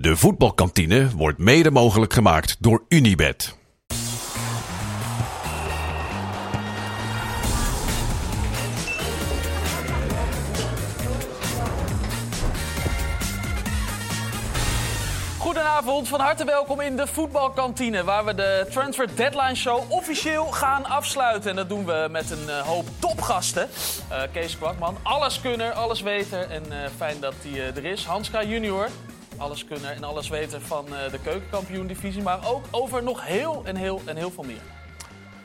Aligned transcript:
De 0.00 0.16
voetbalkantine 0.16 1.10
wordt 1.16 1.38
mede 1.38 1.70
mogelijk 1.70 2.12
gemaakt 2.12 2.56
door 2.60 2.84
Unibed. 2.88 3.56
Goedenavond, 15.38 16.08
van 16.08 16.20
harte 16.20 16.44
welkom 16.44 16.80
in 16.80 16.96
de 16.96 17.06
voetbalkantine, 17.06 18.04
waar 18.04 18.24
we 18.24 18.34
de 18.34 18.66
Transfer 18.70 19.16
Deadline 19.16 19.54
Show 19.54 19.90
officieel 19.92 20.46
gaan 20.46 20.84
afsluiten. 20.84 21.50
En 21.50 21.56
dat 21.56 21.68
doen 21.68 21.86
we 21.86 22.08
met 22.10 22.30
een 22.30 22.48
eh, 22.48 22.60
hoop 22.60 22.86
topgasten. 22.98 23.68
Eh, 24.08 24.22
Kees 24.32 24.56
Kwakman, 24.56 24.96
alleskunner, 25.02 25.72
allesweter 25.72 26.50
en 26.50 26.72
eh, 26.72 26.90
fijn 26.96 27.20
dat 27.20 27.34
hij 27.42 27.74
er 27.74 27.84
is. 27.84 28.04
Hanska 28.04 28.44
junior, 28.44 28.88
alleskunner 29.40 29.90
en 29.90 30.04
allesweter 30.04 30.60
van 30.60 30.86
eh, 30.86 31.10
de 31.10 31.18
keukenkampioen-divisie, 31.18 32.22
maar 32.22 32.48
ook 32.48 32.64
over 32.70 33.02
nog 33.02 33.26
heel 33.26 33.62
en 33.64 33.76
heel 33.76 34.00
en 34.04 34.16
heel 34.16 34.30
veel 34.30 34.44
meer. 34.44 34.60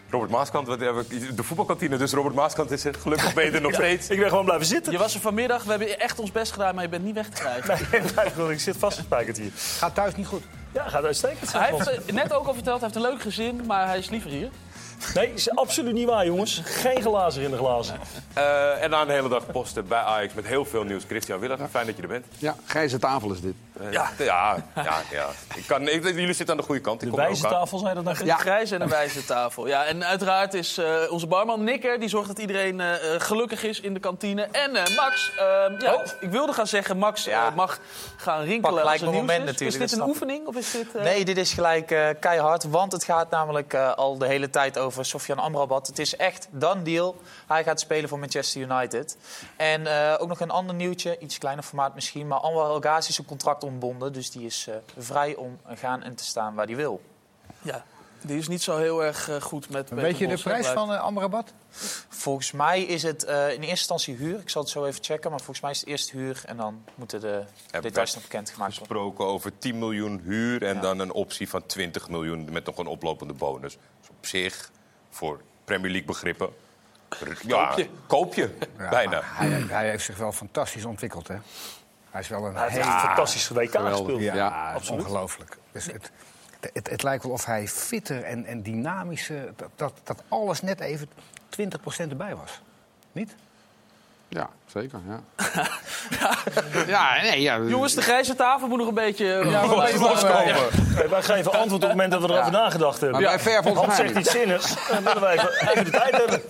Robert 0.09 0.31
Maaskant, 0.31 0.68
de 0.68 1.44
voetbalkantine, 1.44 1.98
dus 1.98 2.13
Robert 2.13 2.35
Maaskant 2.35 2.71
is 2.71 2.85
er 2.85 2.95
gelukkig 2.95 3.34
beter 3.44 3.62
nog 3.62 3.73
steeds. 3.73 4.09
Ik 4.09 4.20
ben 4.20 4.30
gewoon 4.30 4.45
blijven 4.45 4.66
zitten. 4.66 4.91
Je 4.91 4.98
was 4.98 5.13
er 5.16 5.21
vanmiddag, 5.21 5.63
we 5.63 5.70
hebben 5.70 5.99
echt 5.99 6.20
ons 6.20 6.31
best 6.31 6.52
gedaan, 6.52 6.76
maar 6.76 6.84
je 6.84 6.90
bent 6.90 7.04
niet 7.04 7.16
weg 7.16 7.30
te 7.30 7.41
krijgen. 7.41 7.88
Nee, 7.91 8.31
gewoon, 8.31 8.52
ik 8.52 8.59
zit 8.59 8.77
vastgespijkerd 8.77 9.38
hier. 9.38 9.52
Gaat 9.55 9.96
thuis 9.96 10.16
niet 10.16 10.27
goed. 10.27 10.43
Ja, 10.71 10.90
gaat 10.90 11.04
uitstekend. 11.04 11.54
Hij 11.54 11.71
heeft 11.71 11.88
eh, 11.90 12.13
net 12.13 12.34
ook 12.34 12.48
al 12.48 12.54
verteld, 12.54 12.82
hij 12.82 12.90
heeft 12.90 13.05
een 13.05 13.12
leuk 13.12 13.21
gezin, 13.21 13.62
maar 13.66 13.88
hij 13.88 13.98
is 13.98 14.09
liever 14.09 14.30
hier. 14.30 14.49
Nee, 15.13 15.34
is 15.34 15.49
absoluut 15.49 15.94
niet 15.94 16.08
waar, 16.08 16.26
jongens. 16.26 16.62
Geen 16.63 17.02
glazen 17.02 17.41
in 17.44 17.52
de 17.52 17.58
glazen. 17.58 17.99
Eh, 18.34 18.84
en 18.84 18.90
na 18.90 19.02
een 19.02 19.09
hele 19.09 19.30
dag 19.30 19.45
posten 19.52 19.88
bij 19.88 19.99
Ajax 19.99 20.34
met 20.34 20.45
heel 20.45 20.66
veel 20.66 20.84
nieuws. 20.84 21.04
Christian 21.08 21.40
Willig, 21.40 21.59
fijn 21.70 21.85
dat 21.85 21.95
je 21.95 22.02
er 22.02 22.08
bent. 22.08 22.26
Ja, 22.38 22.55
grijze 22.66 22.98
tafel 22.99 23.31
is 23.31 23.41
dit. 23.41 23.55
Eh, 23.80 23.91
ja. 23.91 24.09
Ja, 24.18 24.55
ja, 24.76 25.02
ja. 25.12 25.27
Ik 25.55 25.63
kan, 25.68 25.88
ik, 25.88 26.04
jullie 26.04 26.34
zitten 26.34 26.49
aan 26.49 26.58
de 26.58 26.66
goede 26.66 26.81
kant. 26.81 27.02
Ik 27.02 27.12
De 27.12 27.18
er 27.18 27.23
wijze 27.23 27.41
tafel, 27.41 27.77
zei 27.77 27.94
dat 27.94 28.04
nou? 28.04 28.18
Een 28.30 28.38
grijze 28.38 28.76
en 28.76 28.82
een 28.82 28.90
wijze 28.90 29.26
tafel. 29.26 29.68
Ja, 29.68 29.85
en 29.85 30.05
uiteraard 30.05 30.54
is 30.54 30.77
eh, 30.77 30.85
onze 31.10 31.27
barman 31.27 31.63
Nikker. 31.63 31.99
Die 31.99 32.10
zorgt 32.10 32.27
dat 32.27 32.40
iedereen 32.40 32.82
gelukkig 33.18 33.63
is 33.63 33.79
in 33.79 33.93
de 33.93 33.99
kantine. 33.99 34.41
En 34.51 34.76
eh, 34.76 34.96
Max, 34.96 35.32
ehm, 35.38 35.82
ja, 35.82 36.04
ik 36.20 36.29
wilde 36.29 36.54
gaan 36.54 36.68
zeggen, 36.68 36.98
Max 36.98 37.23
Ja. 37.23 37.49
mag 37.49 37.79
gaan 38.16 38.43
rinkelen 38.43 38.84
Pak 38.84 38.91
als 38.91 39.01
er 39.01 39.07
nieuws 39.07 39.20
moment 39.20 39.40
is. 39.40 39.46
natuurlijk, 39.46 39.84
Is 39.84 39.90
dit 39.90 39.99
een 39.99 40.07
oefening 40.07 40.48
of 40.48 40.55
is 40.55 40.71
dit... 40.71 40.93
Nee, 40.93 41.26
dit 41.26 41.38
is 41.38 41.54
gelijk 41.54 41.91
eh, 41.91 42.07
keihard, 42.20 42.63
want 42.63 42.91
het 42.91 43.04
gaat 43.04 43.29
namelijk 43.29 43.73
eh, 43.73 43.93
al 43.93 44.18
de 44.18 44.27
hele 44.27 44.49
tijd 44.49 44.77
over 44.77 44.85
Sofian 44.91 45.40
Amrabat. 45.40 45.88
Het 45.88 46.00
is 46.00 46.16
echt 46.16 46.48
done 46.52 46.82
deal. 46.82 47.22
Hij 47.48 47.64
gaat 47.64 47.80
spelen 47.80 48.10
voor 48.10 48.20
Manchester 48.20 48.62
United. 48.62 49.18
En 49.55 49.88
eh, 49.88 50.16
ook 50.22 50.28
nog 50.28 50.40
een 50.40 50.52
ander 50.52 50.76
nieuwtje, 50.76 51.20
iets 51.20 51.38
kleiner 51.38 51.64
formaat 51.64 51.96
misschien, 51.96 52.28
maar 52.28 52.40
Anwar 52.40 52.70
El 52.70 52.80
Ghazi 52.80 53.10
is 53.10 53.18
een 53.18 53.26
contract 53.26 53.63
ontbonden, 53.63 54.13
dus 54.13 54.32
die 54.32 54.46
is 54.46 54.68
eh, 54.68 54.76
vrij 54.98 55.36
om 55.36 55.60
gaan 55.68 56.04
en 56.04 56.16
te 56.16 56.24
staan 56.24 56.56
waar 56.56 56.66
hij 56.66 56.76
wil. 56.76 57.02
Ja, 57.62 57.86
die 58.26 58.38
is 58.38 58.48
niet 58.48 58.62
zo 58.62 58.78
heel 58.78 59.04
erg 59.04 59.30
eh, 59.30 59.41
goed 59.41 59.70
met... 59.70 59.90
Weet 59.90 60.18
je 60.18 60.28
de 60.28 60.38
prijs 60.38 60.68
van 60.68 60.91
uh, 60.91 61.00
Amrabat? 61.00 61.54
Volgens 62.10 62.52
mij 62.52 62.84
is 62.84 63.04
het 63.04 63.24
eh, 63.24 63.44
in 63.44 63.50
eerste 63.50 63.70
instantie 63.70 64.16
huur. 64.16 64.40
Ik 64.40 64.50
zal 64.50 64.62
het 64.62 64.72
zo 64.72 64.86
even 64.86 65.03
checken, 65.03 65.30
maar 65.30 65.40
volgens 65.40 65.59
mij 65.59 65.72
is 65.72 65.80
het 65.80 65.90
eerst 65.90 66.12
huur 66.12 66.41
en 66.46 66.58
dan 66.58 66.84
moeten 66.96 67.22
de 67.22 67.44
details 67.81 68.13
nog 68.13 68.24
bekendgemaakt 68.24 68.78
worden. 68.78 68.97
Gesproken 68.97 69.25
over 69.25 69.58
10 69.58 69.80
miljoen 69.80 70.19
huur 70.19 70.63
en 70.63 70.81
dan 70.81 71.00
een 71.00 71.12
optie 71.12 71.50
van 71.50 71.66
20 71.66 72.09
miljoen 72.09 72.52
met 72.52 72.66
nog 72.66 72.78
een 72.78 72.88
oplopende 72.88 73.34
bonus. 73.34 73.78
Dus 74.00 74.09
op 74.09 74.25
zich, 74.25 74.72
voor 75.16 75.41
Premier 75.66 75.90
League 75.91 76.08
begrippen, 76.08 76.50
ja, 77.41 77.66
Koop 77.68 77.78
je. 77.78 77.90
koop 78.08 78.34
je 78.34 78.58
Ja, 78.78 78.90
bijna. 78.90 79.22
Hij, 79.24 79.50
hij 79.50 79.90
heeft 79.90 80.03
zich 80.03 80.18
wel 80.18 80.31
fantastisch 80.31 80.85
ontwikkeld, 80.85 81.28
hè? 81.28 81.35
Hij 82.09 82.22
is 82.22 82.28
wel 82.28 82.46
een 82.46 82.56
Hij 82.56 82.69
heeft 82.69 82.75
hele... 82.84 82.94
een 82.96 83.00
fantastische 83.00 83.53
WK 83.53 83.78
gespeeld. 83.78 84.22
Ja, 84.22 84.35
Ja, 84.35 84.74
absoluut. 84.74 85.02
ongelooflijk. 85.02 85.57
Dus 85.72 85.85
het, 85.85 86.12
het, 86.74 86.90
het 86.90 87.03
lijkt 87.03 87.24
wel 87.24 87.31
of 87.31 87.46
hij 87.46 87.68
fitter 87.68 88.24
en, 88.24 88.46
en 88.46 88.62
dynamischer... 88.62 89.53
Dat, 89.56 89.69
dat, 89.75 89.94
dat 90.03 90.24
alles 90.28 90.62
net 90.62 90.80
even 90.80 91.09
20% 91.62 92.09
erbij 92.09 92.35
was. 92.35 92.62
Niet? 93.12 93.35
Ja, 94.28 94.50
zeker. 94.66 95.00
Ja, 95.07 95.22
ja 96.88 97.21
nee, 97.21 97.41
ja. 97.41 97.59
Jongens, 97.59 97.93
de 97.93 98.01
grijze 98.01 98.35
tafel 98.35 98.67
moet 98.67 98.77
nog 98.77 98.88
een 98.88 98.93
beetje... 98.93 99.25
Ja, 99.25 99.66
maar- 99.66 99.85
even 99.88 99.99
maar- 100.01 100.09
loskomen. 100.09 100.55
Hey, 100.95 101.09
wij 101.09 101.21
geven 101.23 101.51
antwoord 101.51 101.73
op 101.73 101.81
het 101.81 101.89
moment 101.89 102.11
dat 102.11 102.21
we 102.21 102.29
erover 102.29 102.51
nagedacht 102.51 103.01
hebben. 103.01 103.21
Maar 103.21 103.39
volgens 103.39 103.73
Hans 103.73 103.88
mij 103.88 103.95
zegt 103.95 104.13
niet. 104.13 104.25
iets 104.25 104.31
zinnigs. 104.31 104.73
Dan 104.89 105.03
willen 105.03 105.21
wij 105.21 105.33
even, 105.33 105.69
even 105.71 105.85
de 105.85 105.91
tijd 105.91 106.15
hebben. 106.17 106.41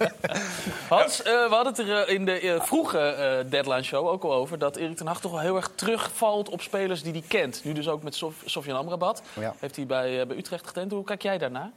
Hans, 0.90 1.22
eh, 1.24 1.32
we 1.32 1.48
hadden 1.56 1.74
het 1.74 1.80
er 1.90 2.04
eh, 2.08 2.14
in 2.14 2.26
de 2.26 2.40
eh, 2.40 2.62
vroege 2.62 3.00
eh, 3.00 3.52
deadline 3.52 3.84
show 3.84 4.08
ook 4.08 4.24
al 4.24 4.34
over... 4.34 4.58
dat 4.60 4.76
Erik 4.76 4.98
ten 4.98 5.08
Hag 5.08 5.20
toch 5.20 5.32
wel 5.32 5.40
heel 5.42 5.56
erg 5.56 5.70
terugvalt 5.76 6.50
op 6.50 6.62
spelers 6.62 7.02
die 7.04 7.12
hij 7.12 7.24
kent. 7.28 7.62
Nu 7.64 7.74
dus 7.74 7.88
ook 7.88 8.04
met 8.04 8.16
Sof 8.16 8.34
Sofian 8.46 8.78
Amrabat. 8.78 9.22
Ja. 9.34 9.54
Heeft 9.60 9.76
hij 9.76 9.86
bij, 9.86 10.20
eh, 10.22 10.28
bij 10.28 10.38
Utrecht 10.38 10.68
getent. 10.68 10.92
Hoe 10.92 11.04
kijk 11.04 11.22
jij 11.22 11.38
daarna? 11.38 11.72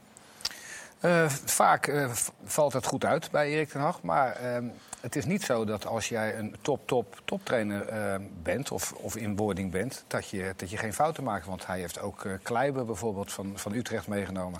Eh, 0.99 1.29
vaak 1.29 1.87
eh, 1.87 2.09
valt 2.43 2.73
het 2.73 2.85
goed 2.85 3.05
uit 3.05 3.31
bij 3.31 3.49
Erik 3.49 3.69
ten 3.69 3.81
Hag. 3.81 4.01
Maar 4.01 4.35
ehm, 4.35 4.65
het 5.01 5.15
is 5.15 5.25
niet 5.25 5.43
zo 5.43 5.65
dat 5.65 5.85
als 5.85 6.09
jij 6.09 6.37
een 6.37 6.55
top, 6.61 6.87
top, 6.87 7.21
toptrainer 7.25 7.87
eh, 7.87 8.15
bent... 8.43 8.71
Of, 8.71 8.91
of 8.91 9.15
in 9.15 9.35
wording 9.35 9.71
bent, 9.71 10.03
dat 10.07 10.29
je, 10.29 10.53
dat 10.55 10.69
je 10.69 10.77
geen 10.77 10.93
fouten 10.93 11.23
maakt. 11.23 11.45
Want 11.45 11.65
hij 11.65 11.79
heeft 11.79 11.99
ook 11.99 12.25
eh 12.25 12.33
Kleiber 12.43 12.85
bijvoorbeeld 12.85 13.31
van, 13.31 13.51
van 13.55 13.73
Utrecht 13.73 14.07
meegenomen. 14.07 14.59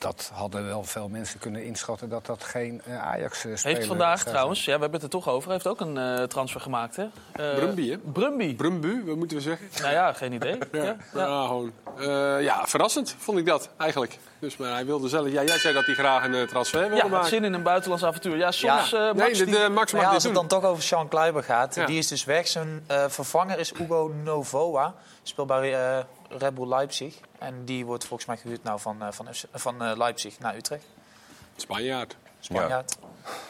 Dat 0.00 0.30
hadden 0.34 0.66
wel 0.66 0.84
veel 0.84 1.08
mensen 1.08 1.38
kunnen 1.40 1.64
inschatten 1.64 2.08
dat 2.08 2.26
dat 2.26 2.44
geen 2.44 2.82
eh, 2.84 3.02
Ajax-speler 3.08 3.60
Heeft 3.62 3.86
vandaag 3.86 4.24
trouwens, 4.24 4.64
ja, 4.64 4.74
we 4.74 4.80
hebben 4.80 4.92
het 4.92 5.02
er 5.02 5.08
toch 5.20 5.28
over... 5.28 5.50
heeft 5.50 5.66
ook 5.66 5.80
een 5.80 5.98
eh, 5.98 6.22
transfer 6.22 6.60
gemaakt, 6.60 6.96
hè? 6.96 7.02
Eh, 7.02 7.54
Brumby, 7.54 7.90
hè? 7.90 7.98
Brumby. 7.98 8.54
Brumbu, 8.56 9.02
wat 9.06 9.16
moeten 9.16 9.36
we 9.36 9.42
zeggen? 9.42 9.68
Nou 9.80 9.92
ja, 9.92 10.12
geen 10.12 10.32
idee. 10.32 10.58
Ja, 10.72 10.82
Ja, 10.82 10.96
ja. 11.14 11.20
ja. 11.20 11.46
gewoon. 11.46 11.72
Eh, 11.98 12.42
ja, 12.42 12.66
verrassend 12.66 13.14
vond 13.18 13.38
ik 13.38 13.46
dat 13.46 13.68
eigenlijk. 13.76 14.18
Dus 14.38 14.56
maar 14.56 14.72
hij 14.72 14.86
wilde 14.86 15.08
zelf. 15.08 15.28
Ja, 15.28 15.42
jij 15.44 15.58
zei 15.58 15.74
dat 15.74 15.84
hij 15.86 15.94
graag 15.94 16.24
een 16.24 16.34
eh, 16.34 16.42
transfer 16.42 16.80
wilde 16.80 16.94
Ja, 16.96 17.02
had 17.02 17.10
maken. 17.10 17.28
zin 17.28 17.44
in 17.44 17.52
een 17.52 17.62
buitenlands 17.62 18.04
avontuur. 18.04 18.36
Ja, 18.36 18.50
soms... 18.50 18.92
eh, 18.92 19.00
Nee, 19.00 19.12
Max, 19.14 19.38
de, 19.38 19.68
Max 19.72 19.92
Maar 19.92 20.00
mag 20.00 20.10
ja, 20.10 20.14
als 20.14 20.24
het 20.24 20.34
doen. 20.34 20.48
dan 20.48 20.60
toch 20.60 20.70
over 20.70 20.82
Sean 20.82 21.08
Kleiber 21.08 21.42
gaat, 21.42 21.74
Ja. 21.74 21.86
die 21.86 21.98
is 21.98 22.08
dus 22.08 22.24
weg. 22.24 22.46
Zijn 22.48 22.84
eh, 22.86 23.04
vervanger 23.08 23.58
is 23.58 23.72
Hugo 23.76 24.12
Novoa, 24.24 24.94
speelt 25.22 25.46
bij 25.46 25.74
eh 25.74 26.04
Red 26.38 26.54
Bull 26.54 26.68
Leipzig. 26.68 27.14
En 27.38 27.64
die 27.64 27.86
wordt 27.86 28.04
volgens 28.04 28.28
mij 28.28 28.36
gehuurd 28.36 28.62
nou 28.62 28.80
van, 28.80 29.02
eh, 29.02 29.12
van, 29.12 29.26
van 29.52 29.82
eh, 29.82 29.96
Leipzig 29.96 30.38
naar 30.38 30.56
Utrecht. 30.56 30.84
Spanjaard. 31.56 32.16
Spanjaard. 32.40 32.98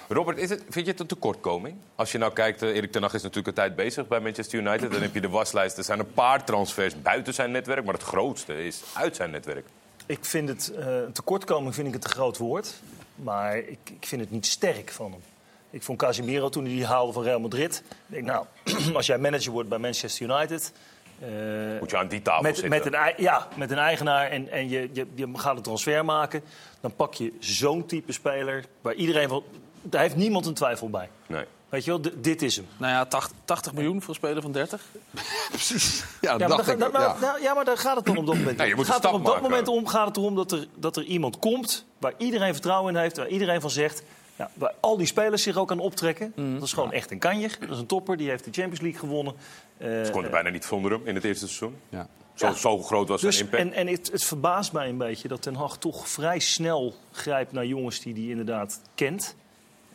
Robert, 0.09 0.39
is 0.39 0.51
het, 0.51 0.63
vind 0.69 0.85
je 0.87 0.91
het 0.91 1.01
een 1.01 1.07
tekortkoming? 1.07 1.77
Als 1.95 2.13
je 2.13 2.19
nou 2.19 2.33
kijkt, 2.33 2.63
eh, 2.63 2.69
Erik 2.77 2.93
ten 2.93 3.03
Hag 3.03 3.15
is 3.15 3.23
natuurlijk 3.23 3.49
een 3.49 3.63
tijd 3.63 3.77
bezig 3.77 4.09
bij 4.09 4.21
Manchester 4.21 4.59
United. 4.59 4.93
Dan 4.93 5.03
heb 5.03 5.15
je 5.15 5.21
de 5.21 5.29
waslijst. 5.29 5.79
Er 5.79 5.85
zijn 5.85 5.99
een 5.99 6.13
paar 6.13 6.45
transfers 6.45 7.03
buiten 7.03 7.35
zijn 7.35 7.51
netwerk, 7.51 7.85
maar 7.85 7.95
het 7.95 8.03
grootste 8.03 8.65
is 8.65 8.83
uit 8.93 9.17
zijn 9.17 9.31
netwerk. 9.31 9.67
Ik 10.07 10.25
vind 10.25 10.49
het, 10.49 10.73
eh, 10.75 10.97
een 10.97 11.13
tekortkoming 11.13 11.75
vind 11.75 11.87
ik 11.87 11.93
het 11.93 12.05
een 12.05 12.11
groot 12.11 12.39
woord. 12.39 12.75
Maar 13.15 13.57
ik, 13.57 13.79
ik 13.85 14.07
vind 14.07 14.21
het 14.21 14.31
niet 14.31 14.47
sterk 14.47 14.91
van 14.91 15.11
hem. 15.11 15.23
Ik 15.71 15.83
vond 15.83 15.99
Casemiro 15.99 16.49
toen 16.49 16.65
hij 16.65 16.73
die 16.73 16.87
haalde 16.87 17.13
van 17.13 17.23
Real 17.23 17.41
Madrid. 17.41 17.83
Ik 17.89 17.95
denk, 18.07 18.25
nou, 18.25 18.47
als 18.95 19.07
jij 19.07 19.19
manager 19.19 19.53
wordt 19.53 19.69
bij 19.69 19.79
Manchester 19.79 20.31
United... 20.31 20.73
eh, 21.21 21.29
Moet 21.81 21.91
je 21.91 21.97
aan 21.97 22.09
die 22.09 22.23
tafel 22.23 22.43
met, 22.43 22.57
zitten. 22.59 22.71
met, 22.83 22.87
een, 22.95 23.13
ja, 23.25 23.49
met 23.57 23.71
een 23.71 23.79
eigenaar 23.79 24.29
en, 24.31 24.49
en 24.51 24.69
je, 24.69 24.89
je, 24.93 25.07
je 25.15 25.29
gaat 25.35 25.57
een 25.57 25.63
transfer 25.63 26.05
maken... 26.05 26.43
dan 26.81 26.95
pak 26.97 27.15
je 27.15 27.33
zo'n 27.41 27.87
type 27.87 28.13
speler 28.13 28.65
waar 28.81 28.95
iedereen 28.95 29.29
van... 29.29 29.43
Daar 29.83 30.01
heeft 30.03 30.17
niemand 30.17 30.47
een 30.47 30.55
twijfel 30.55 30.91
bij. 30.91 31.09
Nee. 31.27 31.45
Weet 31.69 31.85
je 31.85 31.91
wel, 31.91 32.01
d- 32.01 32.13
dit 32.17 32.43
is 32.43 32.57
hem. 32.57 32.67
Nou 32.77 32.93
ja, 32.93 33.05
80, 33.05 33.37
80 33.45 33.73
miljoen 33.73 34.01
voor 34.01 34.09
een 34.09 34.15
speler 34.15 34.43
van 34.43 34.53
30. 34.53 34.83
Precies. 35.51 36.05
Ja, 36.21 36.31
dat 36.31 36.41
Ja 36.41 36.49
maar, 36.49 36.57
dacht 36.57 36.79
daar, 36.79 36.91
nou, 36.93 37.05
ja. 37.05 37.17
nou, 37.21 37.43
ja, 37.43 37.55
maar 37.55 37.65
daar 37.65 37.79
gaat 37.79 37.97
het 37.97 38.07
dan 38.07 38.17
op 38.17 38.27
dat 38.27 38.35
moment 38.37 38.57
Nee, 38.59 38.67
je 38.67 38.73
om. 38.73 38.79
moet 38.79 38.87
Het 38.87 38.97
een 38.97 39.03
gaat 39.03 39.13
er 39.13 39.19
op 39.19 39.25
dat 39.25 39.35
maken. 39.35 39.51
moment 39.51 39.69
om, 39.69 39.87
gaat 39.87 40.07
het 40.07 40.17
erom 40.17 40.35
dat 40.35 40.53
er, 40.53 40.67
dat 40.75 40.97
er 40.97 41.03
iemand 41.03 41.39
komt 41.39 41.85
waar 41.99 42.13
iedereen 42.17 42.53
vertrouwen 42.53 42.95
in 42.95 43.01
heeft, 43.01 43.17
waar 43.17 43.29
iedereen 43.29 43.61
van 43.61 43.71
zegt, 43.71 44.03
ja, 44.37 44.51
waar 44.55 44.75
al 44.81 44.97
die 44.97 45.07
spelers 45.07 45.43
zich 45.43 45.57
ook 45.57 45.71
aan 45.71 45.79
optrekken. 45.79 46.33
Mhm. 46.37 46.55
Dat 46.55 46.63
is 46.63 46.73
gewoon 46.73 46.93
echt 46.93 47.11
een 47.11 47.19
kanjer. 47.19 47.57
Dat 47.61 47.71
is 47.71 47.79
een 47.79 47.87
topper, 47.87 48.17
die 48.17 48.29
heeft 48.29 48.45
de 48.45 48.51
Champions 48.53 48.81
League 48.81 49.01
gewonnen. 49.01 49.35
Eh, 49.77 49.89
Ze 50.05 50.11
konden 50.13 50.31
bijna 50.31 50.49
niet 50.51 50.65
zonder 50.65 50.91
hem 50.93 51.01
in 51.07 51.15
het 51.15 51.25
eerste 51.25 51.47
seizoen. 51.49 51.77
Ja. 51.89 52.09
Zo, 52.35 52.53
zo 52.53 52.83
groot 52.83 53.09
was 53.09 53.21
dus, 53.21 53.37
zijn 53.37 53.49
impact. 53.51 53.69
en 53.69 53.73
en 53.73 53.87
het, 53.87 54.13
het 54.13 54.25
verbaast 54.25 54.73
mij 54.73 54.89
een 54.89 54.97
beetje 54.99 55.29
dat 55.29 55.43
Ten 55.43 55.55
Hag 55.55 55.79
toch 55.79 56.09
vrij 56.09 56.39
snel 56.39 56.95
grijpt 57.13 57.53
naar 57.53 57.67
jongens 57.67 58.01
die 58.01 58.15
hij 58.15 58.23
inderdaad 58.23 58.81
kent. 58.95 59.37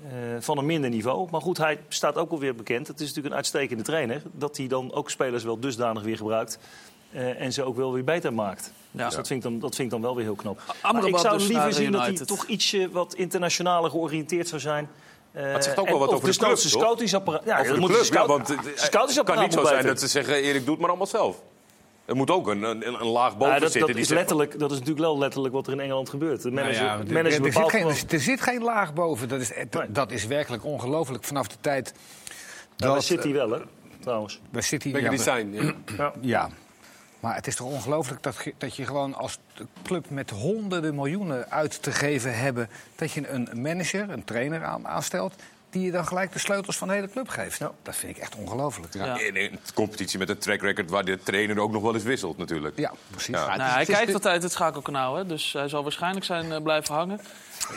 eh, 0.08 0.12
van 0.40 0.58
een 0.58 0.66
minder 0.66 0.90
niveau. 0.90 1.28
Maar 1.32 1.42
goed, 1.42 1.58
hij 1.58 1.80
staat 1.88 2.16
ook 2.16 2.32
alweer 2.32 2.56
bekend. 2.56 2.88
Het 2.88 2.96
is 3.00 3.06
natuurlijk 3.08 3.28
een 3.34 3.38
uitstekende 3.38 3.84
trainer. 3.84 4.22
Dat 4.32 4.58
hij 4.58 4.68
dan 4.68 4.94
ook 4.94 5.10
spelers 5.10 5.44
wel 5.44 5.60
dusdanig 5.60 6.04
weer 6.04 6.18
gebruikt. 6.18 6.60
Eh, 7.16 7.42
en 7.42 7.54
ze 7.54 7.64
ook 7.64 7.76
wel 7.76 7.94
weer 7.94 8.04
beter 8.04 8.34
maakt. 8.34 8.72
Ja. 8.92 9.06
Dus 9.06 9.16
dat 9.16 9.28
vind, 9.28 9.44
ik 9.46 9.52
dan, 9.52 9.60
dat 9.60 9.76
vind 9.76 9.88
ik 9.88 9.90
dan 9.94 10.02
wel 10.02 10.16
weer 10.16 10.26
heel 10.26 10.36
knap. 10.36 10.60
Maar 10.92 11.08
ik 11.08 11.18
zou 11.18 11.38
dus 11.38 11.48
liever 11.48 11.74
zien 11.74 11.92
dat 11.92 12.02
hij 12.02 12.14
toch 12.14 12.46
ietsje 12.46 12.90
wat 12.92 13.14
internationaler 13.14 13.90
georiënteerd 13.90 14.48
zou 14.48 14.62
zijn. 14.62 14.90
Eh, 15.32 15.54
het 15.54 15.64
zegt 15.64 15.78
ook 15.78 15.90
wel 15.90 16.00
wat 16.00 16.08
over 16.08 16.20
de 16.20 16.26
desnoods 16.26 16.62
club, 16.62 16.82
scoutingsapparaat. 16.82 17.42
Ja, 17.46 17.60
Over 17.60 17.74
de 17.74 17.80
moet 17.80 17.90
club, 17.90 18.00
een 18.00 18.06
scout- 18.06 18.28
ja, 18.28 18.34
want 18.36 18.48
het, 18.48 18.82
het 18.82 18.90
kan 19.24 19.40
niet 19.40 19.54
zo 19.54 19.64
zijn 19.64 19.76
beter. 19.76 19.90
dat 19.90 20.00
ze 20.00 20.08
zeggen, 20.08 20.36
Erik 20.36 20.66
doet 20.66 20.80
maar 20.80 20.88
allemaal 20.90 21.08
zelf. 21.08 21.42
Er 22.06 22.16
moet 22.16 22.32
ook 22.32 22.48
een, 22.48 22.64
een, 22.64 22.88
een 23.02 23.08
laag 23.08 23.38
boven 23.38 23.54
Ja, 23.54 23.60
dat, 23.60 23.72
zitten. 23.72 23.80
dat, 23.80 23.90
die 23.90 24.06
is 24.06 24.10
letterlijk, 24.12 24.60
dat 24.60 24.72
is 24.72 24.78
natuurlijk 24.78 25.06
wel 25.06 25.18
letterlijk 25.18 25.54
wat 25.54 25.68
er 25.68 25.74
in 25.74 25.80
Engeland 25.80 26.10
gebeurt. 26.10 26.42
De 26.42 26.52
manager, 26.52 26.84
Nou 26.84 26.86
ja, 26.86 27.06
er- 27.06 27.14
manager 27.14 27.46
er, 27.46 27.54
zit 27.54 27.70
geen, 27.70 28.10
er 28.10 28.20
zit 28.20 28.42
geen 28.42 28.62
laag 28.64 28.94
boven. 28.94 29.28
Dat 29.28 29.40
is, 29.42 29.52
Nee. 29.56 29.92
dat 29.92 30.12
is 30.12 30.26
werkelijk 30.26 30.66
ongelooflijk 30.66 31.24
vanaf 31.24 31.48
de 31.48 31.56
tijd... 31.62 31.94
Ja, 31.96 32.86
daar 32.86 32.94
dat, 32.96 33.04
zit 33.04 33.24
hij 33.24 33.34
wel, 33.34 33.50
hè, 33.50 33.60
trouwens. 34.00 34.40
Bij 34.50 34.62
City, 34.62 34.92
Lekker 34.92 35.12
ja, 35.12 35.18
design. 35.18 35.74
Ja. 35.98 36.14
Ja. 36.22 36.50
Maar 37.20 37.36
het 37.36 37.48
is 37.48 37.56
toch 37.56 37.68
ongelooflijk 37.68 38.24
dat, 38.24 38.36
je- 38.44 38.54
dat 38.58 38.76
je 38.76 38.86
gewoon 38.86 39.14
als 39.14 39.38
club 39.84 40.10
met 40.10 40.30
honderden 40.30 40.96
miljoenen 40.96 41.52
uit 41.52 41.82
te 41.84 41.92
geven 41.92 42.38
hebben... 42.38 42.70
dat 42.96 43.12
je 43.12 43.30
een 43.30 43.50
manager, 43.62 44.10
een 44.10 44.24
trainer 44.24 44.64
aan, 44.64 44.88
aanstelt... 44.88 45.34
die 45.70 45.84
je 45.86 45.92
dan 45.92 46.08
gelijk 46.08 46.32
de 46.34 46.40
sleutels 46.40 46.78
van 46.78 46.88
de 46.88 46.94
hele 46.94 47.10
club 47.10 47.28
geeft. 47.30 47.60
Dat 47.60 47.96
vind 47.96 48.16
ik 48.18 48.22
echt 48.24 48.36
ongelooflijk. 48.36 48.94
Ja, 48.94 49.06
Ja. 49.06 49.20
In 49.20 49.36
een 49.36 49.60
competitie 49.74 50.20
met 50.20 50.30
een 50.30 50.38
track 50.38 50.62
record 50.62 50.90
waar 50.90 51.06
de 51.06 51.20
trainer 51.24 51.60
ook 51.60 51.72
nog 51.72 51.82
wel 51.82 51.94
eens 51.94 52.04
wisselt 52.04 52.38
natuurlijk. 52.38 52.90
precies. 53.10 53.36
Ja. 53.36 53.56
Nou, 53.56 53.70
hij 53.70 53.86
kijkt 53.86 54.14
altijd 54.14 54.44
het 54.44 54.52
schakelkanaal, 54.52 55.16
hè, 55.16 55.26
dus 55.26 55.54
hij 55.54 55.68
zal 55.70 55.84
waarschijnlijk 55.84 56.26
zijn 56.26 56.52
eh, 56.52 56.62
blijven 56.62 56.96
hangen. 56.96 57.20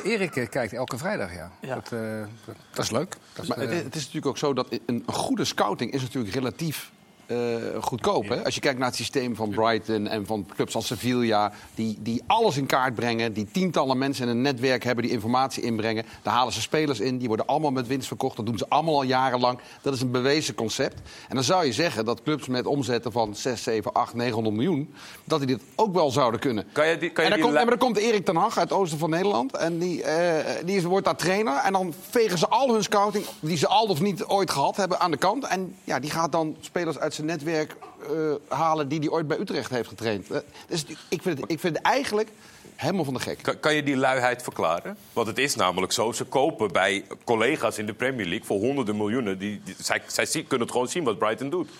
Erik 0.05 0.37
eh, 0.37 0.49
kijkt 0.49 0.73
elke 0.73 0.99
vrijdag, 0.99 1.35
ja. 1.35 1.50
Ja. 1.61 1.75
Dat, 1.75 1.93
eh, 1.93 2.00
dat, 2.44 2.55
dat 2.73 2.85
is 2.85 2.90
leuk. 2.90 3.17
Dat 3.32 3.43
is, 3.43 3.49
Maar 3.49 3.58
het, 3.58 3.70
het 3.70 3.94
is 3.94 4.00
natuurlijk 4.00 4.26
ook 4.26 4.38
zo 4.38 4.52
dat 4.55 4.67
een, 4.70 4.81
een 4.87 5.14
goede 5.14 5.44
scouting 5.44 5.93
is 5.93 6.02
natuurlijk 6.02 6.35
relatief 6.35 6.90
eh, 7.28 7.36
goedkoop. 7.80 8.28
Hè? 8.28 8.44
Als 8.44 8.54
je 8.54 8.60
kijkt 8.60 8.78
naar 8.78 8.88
het 8.88 8.96
systeem 8.96 9.36
van 9.36 9.50
Brighton 9.50 10.06
en 10.06 10.26
van 10.26 10.46
clubs 10.54 10.75
als 10.75 10.86
Sevilla... 10.86 11.52
Die, 11.75 11.98
die 12.00 12.22
alles 12.26 12.56
in 12.56 12.66
kaart 12.66 12.94
brengen, 12.94 13.32
die 13.32 13.48
tientallen 13.52 13.98
mensen 13.98 14.25
in 14.25 14.30
een 14.30 14.42
netwerk 14.42 14.84
hebben... 14.84 15.04
die 15.04 15.12
informatie 15.12 15.62
inbrengen. 15.62 16.04
Daar 16.22 16.34
halen 16.34 16.52
ze 16.52 16.60
spelers 16.60 17.00
in, 17.00 17.19
die 17.19 17.28
worden 17.28 17.46
allemaal 17.46 17.70
met 17.70 17.86
winst 17.86 18.06
verkocht. 18.06 18.36
Dat 18.36 18.46
doen 18.46 18.58
ze 18.58 18.66
allemaal 18.69 18.94
al 18.94 19.02
jarenlang. 19.02 19.58
Dat 19.82 19.94
is 19.94 20.00
een 20.00 20.10
bewezen 20.10 20.54
concept. 20.54 21.00
En 21.28 21.34
dan 21.34 21.44
zou 21.44 21.64
je 21.64 21.72
zeggen 21.72 22.04
dat 22.04 22.22
clubs 22.22 22.46
met 22.46 22.66
omzetten 22.66 23.12
van 23.12 23.34
6, 23.34 23.62
7, 23.62 23.92
8, 23.92 24.14
900 24.14 24.56
miljoen... 24.56 24.94
dat 25.25 25.38
die 25.38 25.48
dit 25.48 25.60
ook 25.75 25.94
wel 25.94 26.10
zouden 26.10 26.40
kunnen. 26.40 26.64
Kan 26.72 26.88
je 26.88 26.98
die, 26.98 27.10
kan 27.10 27.25
je 27.25 27.30
En 27.30 27.36
dan, 27.36 27.46
komt, 27.46 27.58
li- 27.58 27.62
en 27.62 27.69
dan 27.69 27.78
komt 27.78 27.96
Erik 27.96 28.25
ten 28.25 28.36
Hag 28.36 28.58
uit 28.58 28.69
het 28.69 28.78
oosten 28.78 28.98
van 28.98 29.10
Nederland. 29.10 29.56
En 29.56 29.78
die, 29.78 30.02
eh, 30.02 30.64
die 30.64 30.76
is, 30.76 30.84
wordt 30.84 31.04
daar 31.04 31.16
trainer. 31.16 31.56
En 31.56 31.72
dan 31.72 31.94
vegen 32.10 32.38
ze 32.38 32.48
al 32.48 32.72
hun 32.72 32.82
scouting, 32.82 33.25
die 33.40 33.56
ze 33.56 33.69
al 33.69 33.86
of 33.86 34.00
niet 34.00 34.25
ooit 34.25 34.50
gehad 34.50 34.76
hebben, 34.76 35.00
aan 35.00 35.10
de 35.10 35.16
kant. 35.16 35.44
En 35.44 35.75
ja, 35.84 35.98
die 35.98 36.10
gaat 36.10 36.32
dan 36.32 36.56
spelers 36.60 36.98
uit 36.98 37.16
netwerk 37.24 37.76
eh, 38.02 38.34
halen 38.48 38.88
die 38.88 38.98
hij 38.98 39.08
ooit 39.08 39.26
bij 39.26 39.38
Utrecht 39.38 39.70
heeft 39.70 39.88
getraind. 39.88 40.30
Eh, 40.30 40.38
dus 40.68 40.84
ik 41.08 41.22
vind, 41.22 41.40
het, 41.40 41.50
ik 41.50 41.60
vind 41.60 41.76
het 41.76 41.84
eigenlijk 41.86 42.30
helemaal 42.76 43.04
van 43.04 43.14
de 43.14 43.20
gek. 43.20 43.56
Kan, 43.60 43.74
je 43.74 43.82
die 43.82 43.96
luiheid 43.96 44.42
verklaren? 44.42 44.96
Want 45.12 45.26
het 45.26 45.38
is 45.38 45.54
namelijk 45.54 45.92
zo, 45.92 46.12
ze 46.12 46.24
kopen 46.24 46.72
bij 46.72 47.04
collega's 47.24 47.78
in 47.78 47.86
de 47.86 47.94
Premier 47.94 48.26
League 48.26 48.46
voor 48.46 48.58
honderden 48.58 48.96
miljoenen. 48.96 49.38
Die, 49.38 49.62
zij 49.78 50.02
zij 50.06 50.26
kunnen 50.42 50.60
het 50.60 50.70
gewoon 50.70 50.88
zien 50.88 51.04
wat 51.04 51.18
Brighton 51.18 51.50
doet. 51.50 51.70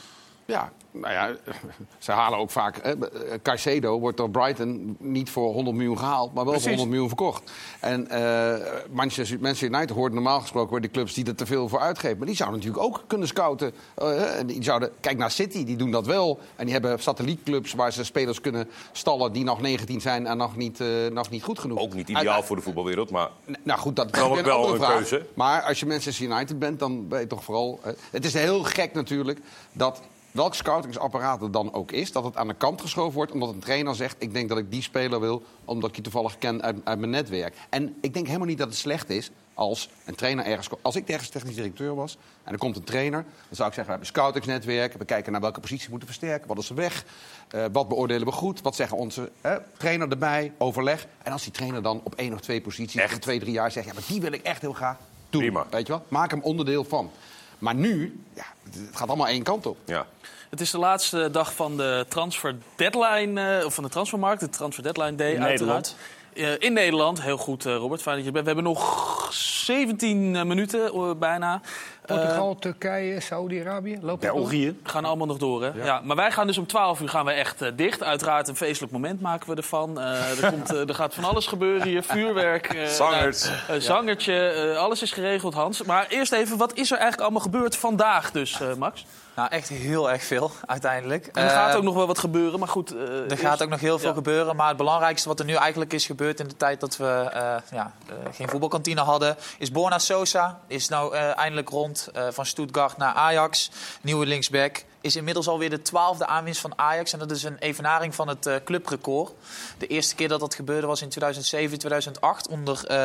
Ja, 0.49 0.73
nou 0.91 1.13
ja, 1.13 1.35
ze 1.99 2.13
halen 2.13 2.39
ook 2.39 2.51
vaak. 2.51 2.79
Hè, 2.83 3.09
eh, 3.09 3.39
Caicedo 3.43 3.99
wordt 4.01 4.17
door 4.17 4.31
Brighton 4.31 4.97
niet 4.99 5.31
voor 5.31 5.53
100 5.53 5.77
miljoen 5.77 5.99
gehaald, 5.99 6.35
maar 6.35 6.45
wel 6.45 6.53
Precies. 6.53 6.63
voor 6.69 6.79
100 6.79 6.91
miljoen 6.91 7.09
verkocht. 7.09 7.51
En 7.81 8.09
eh, 8.11 8.67
Manchester, 8.91 9.39
Manchester 9.41 9.69
United 9.69 9.97
hoort 9.97 10.13
normaal 10.13 10.41
gesproken 10.41 10.71
bij 10.71 10.81
de 10.81 10.91
clubs 10.91 11.15
die 11.15 11.27
er 11.27 11.35
te 11.35 11.47
veel 11.47 11.69
voor 11.69 11.81
uitgeven. 11.81 12.19
Maar 12.19 12.27
die 12.27 12.37
zouden 12.37 12.59
natuurlijk 12.59 12.85
ook 12.87 13.05
kunnen 13.07 13.27
scouten. 13.29 13.73
Eh, 13.95 14.39
en 14.39 14.47
die 14.47 14.63
zouden, 14.65 14.91
kijk 15.01 15.17
naar 15.19 15.31
City, 15.31 15.65
die 15.65 15.77
doen 15.77 15.91
dat 15.91 16.07
wel. 16.07 16.39
En 16.57 16.65
die 16.65 16.73
hebben 16.73 16.99
satellietclubs 16.99 17.73
waar 17.75 17.93
ze 17.93 18.05
spelers 18.05 18.41
kunnen 18.41 18.69
stallen 18.93 19.33
die 19.33 19.45
nog 19.45 19.61
19 19.61 20.01
zijn 20.01 20.27
en 20.27 20.37
nog 20.37 20.57
niet, 20.57 20.81
eh, 20.81 20.89
nog 21.13 21.31
niet 21.31 21.43
goed 21.43 21.59
genoeg. 21.59 21.79
Ook 21.79 21.95
niet 21.95 22.09
ideaal 22.09 22.35
Uit- 22.35 22.45
voor 22.45 22.57
de 22.57 22.63
voetbalwereld, 22.63 23.11
maar 23.11 23.29
nou 23.63 23.81
goed, 23.81 23.97
dat 23.97 24.07
is 24.15 24.21
Wel- 24.21 24.39
een 24.39 24.45
wel 24.45 24.57
andere 24.57 24.73
een 24.75 24.81
vraag. 24.81 24.95
keuze. 24.95 25.27
Maar 25.35 25.63
als 25.63 25.81
je 25.81 25.87
Manchester 25.87 26.25
United 26.27 26.59
bent, 26.59 26.79
dan 26.79 27.09
ben 27.09 27.21
je 27.21 27.27
toch 27.27 27.45
vooral... 27.45 27.81
eh, 27.83 27.93
het 28.11 28.25
is 28.25 28.33
heel 28.35 28.63
gek 28.63 28.93
natuurlijk 28.95 29.39
dat 29.73 30.01
welk 30.31 30.55
scoutingsapparaat 30.55 31.41
het 31.41 31.53
dan 31.53 31.73
ook 31.73 31.93
is... 31.93 32.13
dat 32.13 32.25
het 32.25 32.37
aan 32.37 32.49
de 32.49 32.55
kant 32.55 32.81
geschoven 32.81 33.15
wordt 33.15 33.33
omdat 33.33 33.49
een 33.49 33.59
trainer 33.59 33.95
zegt... 33.95 34.17
ik 34.19 34.33
denk 34.33 34.49
dat 34.49 34.59
ik 34.59 34.71
die 34.71 34.83
speler 34.83 35.21
wil 35.21 35.43
omdat 35.65 35.91
ik 35.91 35.97
je 35.97 36.03
toevallig 36.03 36.39
ken 36.39 36.63
uit, 36.63 36.77
uit 36.85 36.99
mijn 36.99 37.11
netwerk. 37.11 37.57
En 37.69 37.97
ik 38.01 38.15
denk 38.15 38.27
helemaal 38.27 38.47
niet 38.47 38.59
dat 38.59 38.69
het 38.69 38.77
slecht 38.77 39.11
is 39.11 39.31
als 39.55 39.91
een 40.05 40.15
trainer 40.15 40.45
ergens... 40.45 40.69
Als 40.83 40.97
ik 40.97 41.09
ergens 41.09 41.29
technisch 41.29 41.55
directeur 41.55 41.95
was 41.95 42.19
en 42.45 42.53
er 42.53 42.59
komt 42.59 42.77
een 42.77 42.85
trainer... 42.85 43.23
dan 43.23 43.57
zou 43.57 43.69
ik 43.69 43.75
zeggen, 43.75 43.85
we 43.85 43.91
hebben 43.91 44.01
een 44.01 44.15
scoutingsnetwerk... 44.15 44.93
we 44.93 45.05
kijken 45.05 45.33
naar 45.33 45.41
welke 45.41 45.61
positie 45.61 45.85
we 45.85 45.91
moeten 45.91 46.09
versterken, 46.09 46.49
wat 46.49 46.59
is 46.59 46.69
er 46.69 46.75
weg... 46.75 47.05
eh, 47.49 47.65
wat 47.73 47.89
beoordelen 47.89 48.27
we 48.27 48.33
goed, 48.33 48.63
wat 48.63 48.77
zeggen 48.77 48.97
onze 48.97 49.31
eh, 49.41 49.55
trainer 49.77 50.09
erbij, 50.11 50.53
overleg. 50.59 51.07
En 51.23 51.33
als 51.33 51.43
die 51.43 51.53
trainer 51.53 51.83
dan 51.83 52.01
op 52.05 52.15
één 52.15 52.33
of 52.33 52.41
twee 52.41 52.61
posities... 52.61 53.01
Echt? 53.01 53.13
in 53.13 53.21
twee, 53.21 53.39
drie 53.39 53.53
jaar 53.53 53.71
zegt, 53.71 53.87
ja, 53.87 53.93
maar 53.93 54.03
die 54.07 54.21
wil 54.21 54.33
ik 54.33 54.43
echt 54.43 54.61
heel 54.61 54.73
graag 54.73 54.97
doen. 55.31 55.41
Prima. 55.41 55.67
Weet 55.71 55.87
je 55.87 55.93
wel? 55.93 56.05
Maak 56.09 56.31
hem 56.31 56.43
onderdeel 56.43 56.85
van. 56.85 57.11
Maar 57.59 57.75
nu, 57.75 58.21
ja, 58.35 58.45
het 58.63 58.97
gaat 58.97 59.09
allemaal 59.09 59.29
één 59.29 59.43
kant 59.43 59.67
op. 59.67 59.77
ja. 59.85 60.07
Het 60.51 60.61
is 60.61 60.71
de 60.71 60.79
laatste 60.79 61.31
dag 61.31 61.55
van 61.55 61.77
de 61.77 62.07
transfer 62.09 62.57
deadline, 62.77 63.59
eh, 63.59 63.67
of 63.67 63.75
van 63.75 63.85
de 63.85 63.91
transfermarkt, 63.91 64.41
de 64.41 64.49
transfer 64.49 64.83
deadline 64.83 65.15
day 65.15 65.33
In 65.33 65.43
uiteraard. 65.43 65.95
Eh, 66.35 66.53
in 66.59 66.73
Nederland, 66.73 67.23
heel 67.23 67.37
goed 67.37 67.67
eh, 67.67 67.77
Robert, 67.77 68.03
fijn 68.03 68.17
dat 68.17 68.25
je 68.25 68.31
bent. 68.33 68.45
We 68.45 68.51
hebben 68.53 68.71
nog 68.73 69.29
17 69.33 70.37
eh, 70.37 70.43
minuten 70.45 70.93
eh, 70.93 71.11
bijna. 71.19 71.61
Portugal, 72.07 72.55
Turkije, 72.59 73.21
Saudi-Arabië? 73.21 73.99
België. 74.21 74.77
We 74.83 74.89
gaan 74.91 75.05
allemaal 75.05 75.27
nog 75.27 75.37
door, 75.39 75.63
hè? 75.63 75.71
Ja. 75.85 76.01
maar 76.05 76.17
wij 76.17 76.31
gaan 76.33 76.47
dus 76.47 76.59
om 76.59 76.67
12 76.67 77.01
uur 77.01 77.09
gaan 77.09 77.25
we 77.25 77.31
echt 77.31 77.77
dicht. 77.77 78.03
Uiteraard 78.03 78.49
een 78.49 78.57
feestelijk 78.57 78.93
moment 78.93 79.21
maken 79.21 79.51
we 79.51 79.57
ervan. 79.57 80.01
Eh, 80.01 80.43
er, 80.43 80.51
komt, 80.53 80.71
er 80.71 80.95
gaat 80.95 81.15
van 81.15 81.25
alles 81.25 81.47
gebeuren 81.47 81.87
hier. 81.87 82.03
Vuurwerk. 82.03 82.79
Zangers. 82.87 83.51
zangertje. 83.79 84.49
eh, 84.49 84.79
alles 84.79 85.03
is 85.03 85.13
geregeld, 85.13 85.55
Hans. 85.55 85.83
Maar 85.83 86.07
eerst 86.09 86.33
even, 86.33 86.57
wat 86.57 86.73
is 86.75 86.91
er 86.91 86.97
eigenlijk 86.99 87.23
allemaal 87.23 87.43
gebeurd 87.51 87.77
vandaag 87.77 88.31
dus, 88.31 88.61
eh, 88.61 88.75
Max? 88.75 89.05
Nou, 89.39 89.51
echt 89.51 89.69
heel 89.69 90.11
erg 90.11 90.23
veel 90.25 90.51
uiteindelijk. 90.67 91.27
En 91.27 91.45
er 91.45 91.51
gaat 91.51 91.71
Eh, 91.71 91.77
ook 91.77 91.83
nog 91.83 91.95
wel 91.95 92.07
wat 92.07 92.19
gebeuren, 92.19 92.59
maar 92.59 92.69
goed. 92.69 92.91
eh, 92.95 93.01
Er 93.01 93.31
eerst- 93.31 93.43
gaat 93.43 93.63
ook 93.63 93.69
nog 93.69 93.81
heel 93.81 93.99
veel 93.99 94.09
Ja. 94.09 94.15
gebeuren. 94.15 94.57
Maar 94.57 94.69
het 94.69 94.77
belangrijkste 94.77 95.29
wat 95.29 95.39
er 95.39 95.45
nu 95.45 95.55
eigenlijk 95.55 95.93
is 95.93 96.07
gebeurd 96.07 96.41
in 96.41 96.49
de 96.49 96.57
tijd 96.57 96.81
dat 96.81 96.97
we 96.97 97.29
eh, 97.33 97.57
ja, 97.73 97.93
geen 98.33 98.49
voetbalkantine 98.49 99.01
hadden, 99.01 99.37
is 99.59 99.71
Borna 99.71 99.99
Sosa. 99.99 100.59
Is 100.67 100.89
nou 100.89 101.15
eindelijk 101.17 101.69
rond 101.69 102.09
van 102.31 102.47
Stuttgart 102.47 102.97
naar 102.97 103.15
Ajax. 103.15 103.71
Nieuwe 104.01 104.27
linksback. 104.27 104.85
Is 105.09 105.17
inmiddels 105.17 105.49
alweer 105.49 105.71
de 105.71 105.83
twaalfde 105.83 106.27
aanwinst 106.27 106.61
van 106.61 106.79
Ajax. 106.79 107.13
En 107.13 107.19
dat 107.19 107.31
is 107.31 107.43
een 107.43 107.59
evenaring 107.59 108.15
van 108.15 108.29
het 108.29 108.47
eh, 108.47 108.55
clubrecord. 108.65 109.33
De 109.79 109.87
eerste 109.87 110.15
keer 110.15 110.29
dat 110.29 110.41
dat 110.41 110.55
gebeurde 110.55 110.87
was 110.87 111.03
in 111.03 111.09
2007, 111.09 111.79
2008 111.79 112.49
onder 112.49 112.87
eh, 112.87 112.97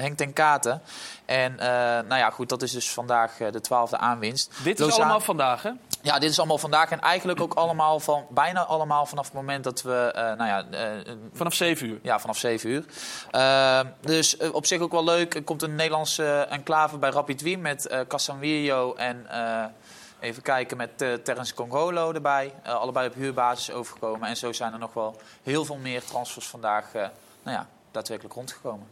Henk 0.00 0.16
ten 0.16 0.32
Katen. 0.32 0.82
En 1.24 1.54
nou 2.08 2.16
ja, 2.16 2.30
goed, 2.30 2.48
dat 2.48 2.62
is 2.62 2.72
dus 2.72 2.90
vandaag 2.90 3.36
de 3.36 3.60
twaalfde 3.60 3.98
aanwinst. 3.98 4.50
Dit 4.62 4.80
is 4.80 4.94
allemaal 4.94 5.20
vandaag, 5.20 5.62
hè? 5.62 5.70
ja, 6.02 6.18
dit 6.18 6.30
is 6.30 6.38
allemaal 6.38 6.58
vandaag 6.58 6.90
en 6.90 7.00
eigenlijk 7.00 7.40
ook 7.40 7.54
allemaal 7.54 8.00
van, 8.00 8.26
bijna 8.30 8.64
allemaal 8.64 9.06
vanaf 9.06 9.24
het 9.24 9.34
moment 9.34 9.64
dat 9.64 9.82
we, 9.82 10.12
nou 10.14 10.46
ja, 10.46 10.64
Vanaf 11.32 11.54
7 11.54 11.86
uur. 11.86 11.98
ja, 12.02 12.18
vanaf 12.18 12.38
7 12.38 12.70
uur. 12.70 12.84
Eh, 13.30 13.80
dus 14.00 14.36
op 14.36 14.66
zich 14.66 14.80
ook 14.80 14.92
wel 14.92 15.04
leuk. 15.04 15.34
Er 15.34 15.42
komt 15.42 15.62
een 15.62 15.74
Nederlandse 15.74 16.46
enclave 16.50 16.98
bij 16.98 17.10
Rapid 17.10 17.42
Wien 17.42 17.60
met 17.60 17.86
eh 17.86 18.00
Casanvirio 18.08 18.94
en 18.94 19.26
even 20.20 20.42
kijken 20.42 20.76
met 20.76 21.02
eh 21.02 21.12
Terence 21.12 21.54
Congolo 21.54 22.12
erbij. 22.12 22.52
Eh, 22.62 22.74
allebei 22.74 23.08
op 23.08 23.14
huurbasis 23.14 23.70
overgekomen. 23.70 24.28
En 24.28 24.36
zo 24.36 24.52
zijn 24.52 24.72
er 24.72 24.78
nog 24.78 24.94
wel 24.94 25.20
heel 25.42 25.64
veel 25.64 25.76
meer 25.76 26.04
transfers 26.04 26.46
vandaag 26.46 26.94
eh, 26.94 27.02
nou 27.42 27.56
ja, 27.56 27.68
daadwerkelijk 27.90 28.34
rondgekomen. 28.34 28.86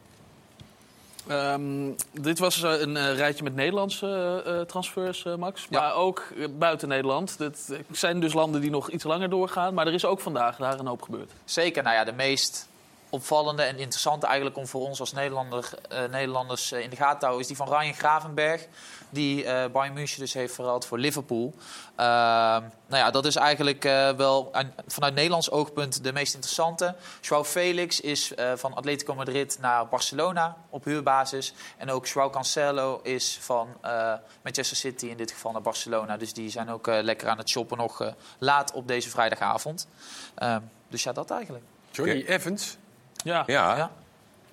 Ehm, 1.26 1.90
dit 2.10 2.38
was 2.38 2.62
een 2.62 3.14
rijtje 3.14 3.44
met 3.44 3.54
Nederlandse 3.54 4.64
transfers, 4.66 5.24
Max. 5.38 5.66
Ja. 5.70 5.80
Maar 5.80 5.94
ook 5.94 6.26
buiten 6.58 6.88
Nederland. 6.88 7.38
Het 7.38 7.78
zijn 7.90 8.20
dus 8.20 8.32
landen 8.32 8.60
die 8.60 8.70
nog 8.70 8.90
iets 8.90 9.04
langer 9.04 9.30
doorgaan. 9.30 9.74
Maar 9.74 9.86
er 9.86 9.94
is 9.94 10.04
ook 10.04 10.20
vandaag 10.20 10.56
daar 10.56 10.78
een 10.78 10.86
hoop 10.86 11.02
gebeurd. 11.02 11.30
Zeker, 11.44 11.82
nou 11.82 11.94
ja, 11.94 12.04
de 12.04 12.12
meest 12.12 12.68
opvallende 13.08 13.62
en 13.62 13.78
interessante 13.78 14.26
eigenlijk 14.26 14.56
om 14.56 14.66
voor 14.66 14.86
ons 14.86 15.00
als 15.00 15.12
Nederlander, 15.12 15.70
Nederlanders 16.10 16.72
in 16.72 16.90
de 16.90 16.96
gaten 16.96 17.18
te 17.18 17.24
houden... 17.24 17.40
is 17.40 17.56
die 17.56 17.66
van 17.66 17.78
Ryan 17.78 17.94
Gravenberg, 17.94 18.66
die 19.14 19.44
eh 19.44 19.70
Bayern 19.70 19.94
München 19.94 20.20
dus 20.20 20.32
heeft 20.32 20.54
verhaald 20.54 20.86
voor 20.86 20.98
Liverpool. 20.98 21.54
Ehm, 21.96 22.62
nou 22.86 23.02
ja, 23.02 23.10
dat 23.10 23.26
is 23.26 23.36
eigenlijk 23.36 23.84
eh, 23.84 24.10
wel 24.10 24.50
vanuit 24.86 25.14
Nederlands 25.14 25.50
oogpunt 25.50 26.04
de 26.04 26.12
meest 26.12 26.34
interessante. 26.34 26.94
Joao 27.20 27.44
Felix 27.44 28.00
is 28.00 28.34
eh, 28.34 28.52
van 28.56 28.74
Atletico 28.74 29.14
Madrid 29.14 29.58
naar 29.60 29.88
Barcelona 29.88 30.56
op 30.70 30.84
huurbasis. 30.84 31.54
En 31.76 31.90
ook 31.90 32.06
Joao 32.06 32.30
Cancelo 32.30 33.00
is 33.02 33.38
van 33.40 33.68
eh, 33.80 34.12
Manchester 34.42 34.76
City 34.76 35.06
in 35.06 35.16
dit 35.16 35.30
geval 35.30 35.52
naar 35.52 35.62
Barcelona. 35.62 36.16
Dus 36.16 36.32
die 36.32 36.50
zijn 36.50 36.70
ook 36.70 36.86
lekker 36.86 37.28
aan 37.28 37.38
het 37.38 37.48
shoppen 37.48 37.78
nog 37.78 38.00
eh, 38.00 38.12
laat 38.38 38.72
op 38.72 38.88
deze 38.88 39.10
vrijdagavond. 39.10 39.86
Ehm, 40.34 40.60
dus 40.88 41.02
ja, 41.02 41.12
dat 41.12 41.30
eigenlijk. 41.30 41.64
Johnny 41.90 42.24
Evans, 42.26 42.76
Ja, 43.16 43.42
Ja. 43.46 43.76
Ja. 43.76 43.90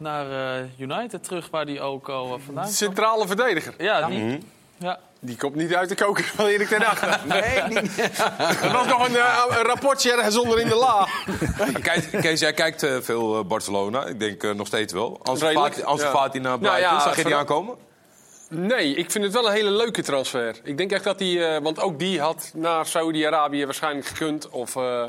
Naar 0.01 0.57
eh, 0.59 0.79
United 0.79 1.23
terug, 1.23 1.49
waar 1.49 1.65
die 1.65 1.81
ook 1.81 2.09
al 2.09 2.25
eh, 2.25 2.31
vandaan 2.45 2.63
kwam. 2.63 2.75
centrale 2.75 3.27
verdediger. 3.27 3.73
Ja, 3.77 4.07
die. 4.07 4.39
Ja. 4.77 4.99
Die 5.19 5.37
komt 5.37 5.55
niet 5.55 5.75
uit 5.75 5.89
de 5.89 5.95
koker 5.95 6.23
van 6.35 6.45
Erik 6.45 6.67
ten 6.67 6.81
Hag. 6.81 7.25
Nee, 7.25 7.61
niet, 7.67 7.97
Er 8.63 8.71
was 8.71 8.87
nog 8.87 9.07
een, 9.07 9.15
eh, 9.15 9.45
een 9.49 9.63
rapportje 9.63 10.11
ergens 10.11 10.37
onder 10.37 10.59
in 10.59 10.67
de 10.67 10.75
la. 10.75 11.07
Kees, 11.81 12.09
Kees, 12.21 12.39
jij 12.39 12.53
kijkt 12.53 12.85
veel 13.01 13.45
Barcelona. 13.45 14.05
Ik 14.05 14.19
denk 14.19 14.53
nog 14.55 14.67
steeds 14.67 14.93
wel. 14.93 15.19
Als 15.23 15.41
Redelijk, 15.41 15.81
als 15.81 16.01
ja. 16.01 16.09
Fati 16.11 16.39
naar 16.39 16.59
Nou 16.59 16.79
ja, 16.79 16.99
zag 16.99 17.15
je 17.15 17.23
die 17.23 17.35
aankomen? 17.35 17.75
Nee, 18.53 18.95
ik 18.95 19.11
vind 19.11 19.23
het 19.23 19.33
wel 19.33 19.47
een 19.47 19.53
hele 19.53 19.71
leuke 19.71 20.01
transfer. 20.01 20.59
Ik 20.63 20.77
denk 20.77 20.91
echt 20.91 21.03
dat 21.03 21.17
die, 21.17 21.45
eh, 21.45 21.61
want 21.61 21.79
ook 21.79 21.99
die 21.99 22.21
had 22.21 22.51
naar 22.53 22.85
Saudi-Arabië 22.85 23.65
waarschijnlijk 23.65 24.07
gekund. 24.07 24.49
Of, 24.49 24.75
eh, 24.75 25.03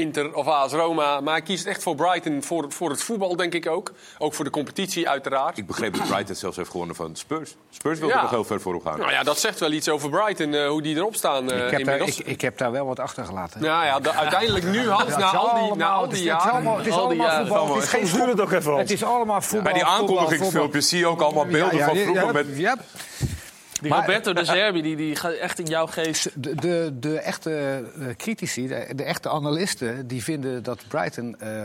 Inter 0.00 0.34
of 0.34 0.46
AS 0.46 0.72
Roma. 0.72 1.20
Maar 1.20 1.32
hij 1.32 1.42
kiest 1.42 1.66
echt 1.66 1.82
voor 1.82 1.94
Brighton, 1.94 2.42
voor, 2.42 2.64
voor 2.68 2.90
het 2.90 3.02
voetbal 3.02 3.36
denk 3.36 3.52
ik 3.54 3.66
ook. 3.68 3.92
Ook 4.18 4.34
voor 4.34 4.44
de 4.44 4.50
competitie 4.50 5.08
uiteraard. 5.08 5.58
Ik 5.58 5.66
begreep 5.66 5.96
dat 5.96 6.06
Brighton 6.08 6.34
zelfs 6.34 6.56
heeft 6.56 6.70
gewonnen 6.70 6.96
van 6.96 7.16
Spurs. 7.16 7.54
Spurs 7.70 7.98
wilde 7.98 8.14
Ja. 8.14 8.20
nog 8.22 8.30
heel 8.30 8.44
ver 8.44 8.60
voorop 8.60 8.84
gaan. 8.86 8.98
Nou 8.98 9.10
ja, 9.10 9.22
dat 9.22 9.38
zegt 9.38 9.60
wel 9.60 9.72
iets 9.72 9.88
over 9.88 10.10
Brighton, 10.10 10.54
eh, 10.54 10.68
hoe 10.68 10.82
die 10.82 10.96
erop 10.96 11.14
staan 11.14 11.50
eh, 11.50 11.56
ik, 11.56 11.62
heb 11.62 11.70
daar, 11.70 11.80
inmiddels. 11.80 12.20
ik, 12.20 12.26
ik 12.26 12.40
heb 12.40 12.58
daar 12.58 12.72
wel 12.72 12.86
wat 12.86 12.98
achter 13.00 13.24
gelaten. 13.24 13.60
Nou 13.62 13.84
ja, 13.84 14.00
de- 14.00 14.12
uiteindelijk 14.12 14.64
nu, 14.64 14.88
Hans, 14.98 15.16
na 15.16 15.30
al 15.30 15.64
die, 15.64 15.74
na 15.76 15.88
al 15.88 16.08
die 16.08 16.12
is, 16.12 16.18
het 16.18 16.18
is 16.18 16.24
jaren... 16.24 16.52
allemaal, 16.52 16.76
het 16.76 16.86
is 16.86 16.92
al 16.92 17.08
die 17.08 17.22
allemaal 17.22 17.46
voetbal. 17.46 17.74
Het 17.74 17.84
is 17.84 17.90
geen 17.90 18.04
duurt 18.18 18.28
het 18.30 18.40
ook 18.40 18.52
even. 18.52 18.76
Het 18.76 18.90
is 18.90 19.04
allemaal 19.04 19.40
voetbal. 19.40 19.62
Bij 19.62 19.72
die 19.72 19.82
voetbal, 19.82 20.18
aankondigingsfilmpjes 20.18 20.88
zie 20.88 20.98
je 20.98 21.06
ook 21.06 21.20
allemaal 21.20 21.46
beelden 21.46 21.84
van 21.84 21.96
vroeger 21.96 22.26
ja, 22.26 22.32
met... 22.32 22.56
Die 23.80 23.90
Maar- 23.90 24.00
Roberto 24.00 24.32
de 24.32 24.44
Zerbi, 24.54 24.82
die, 24.82 24.96
die 24.96 25.16
gaat 25.16 25.32
echt 25.32 25.58
in 25.58 25.66
jouw 25.66 25.86
geest... 25.86 26.30
de, 26.42 26.54
de, 26.54 26.92
de 27.00 27.18
echte 27.18 27.84
eh, 27.98 28.06
critici, 28.16 28.66
de, 28.68 28.86
de 28.94 29.02
echte 29.02 29.28
analisten, 29.28 30.06
die 30.06 30.22
vinden 30.22 30.62
dat 30.62 30.84
Brighton 30.88 31.36
eh, 31.40 31.64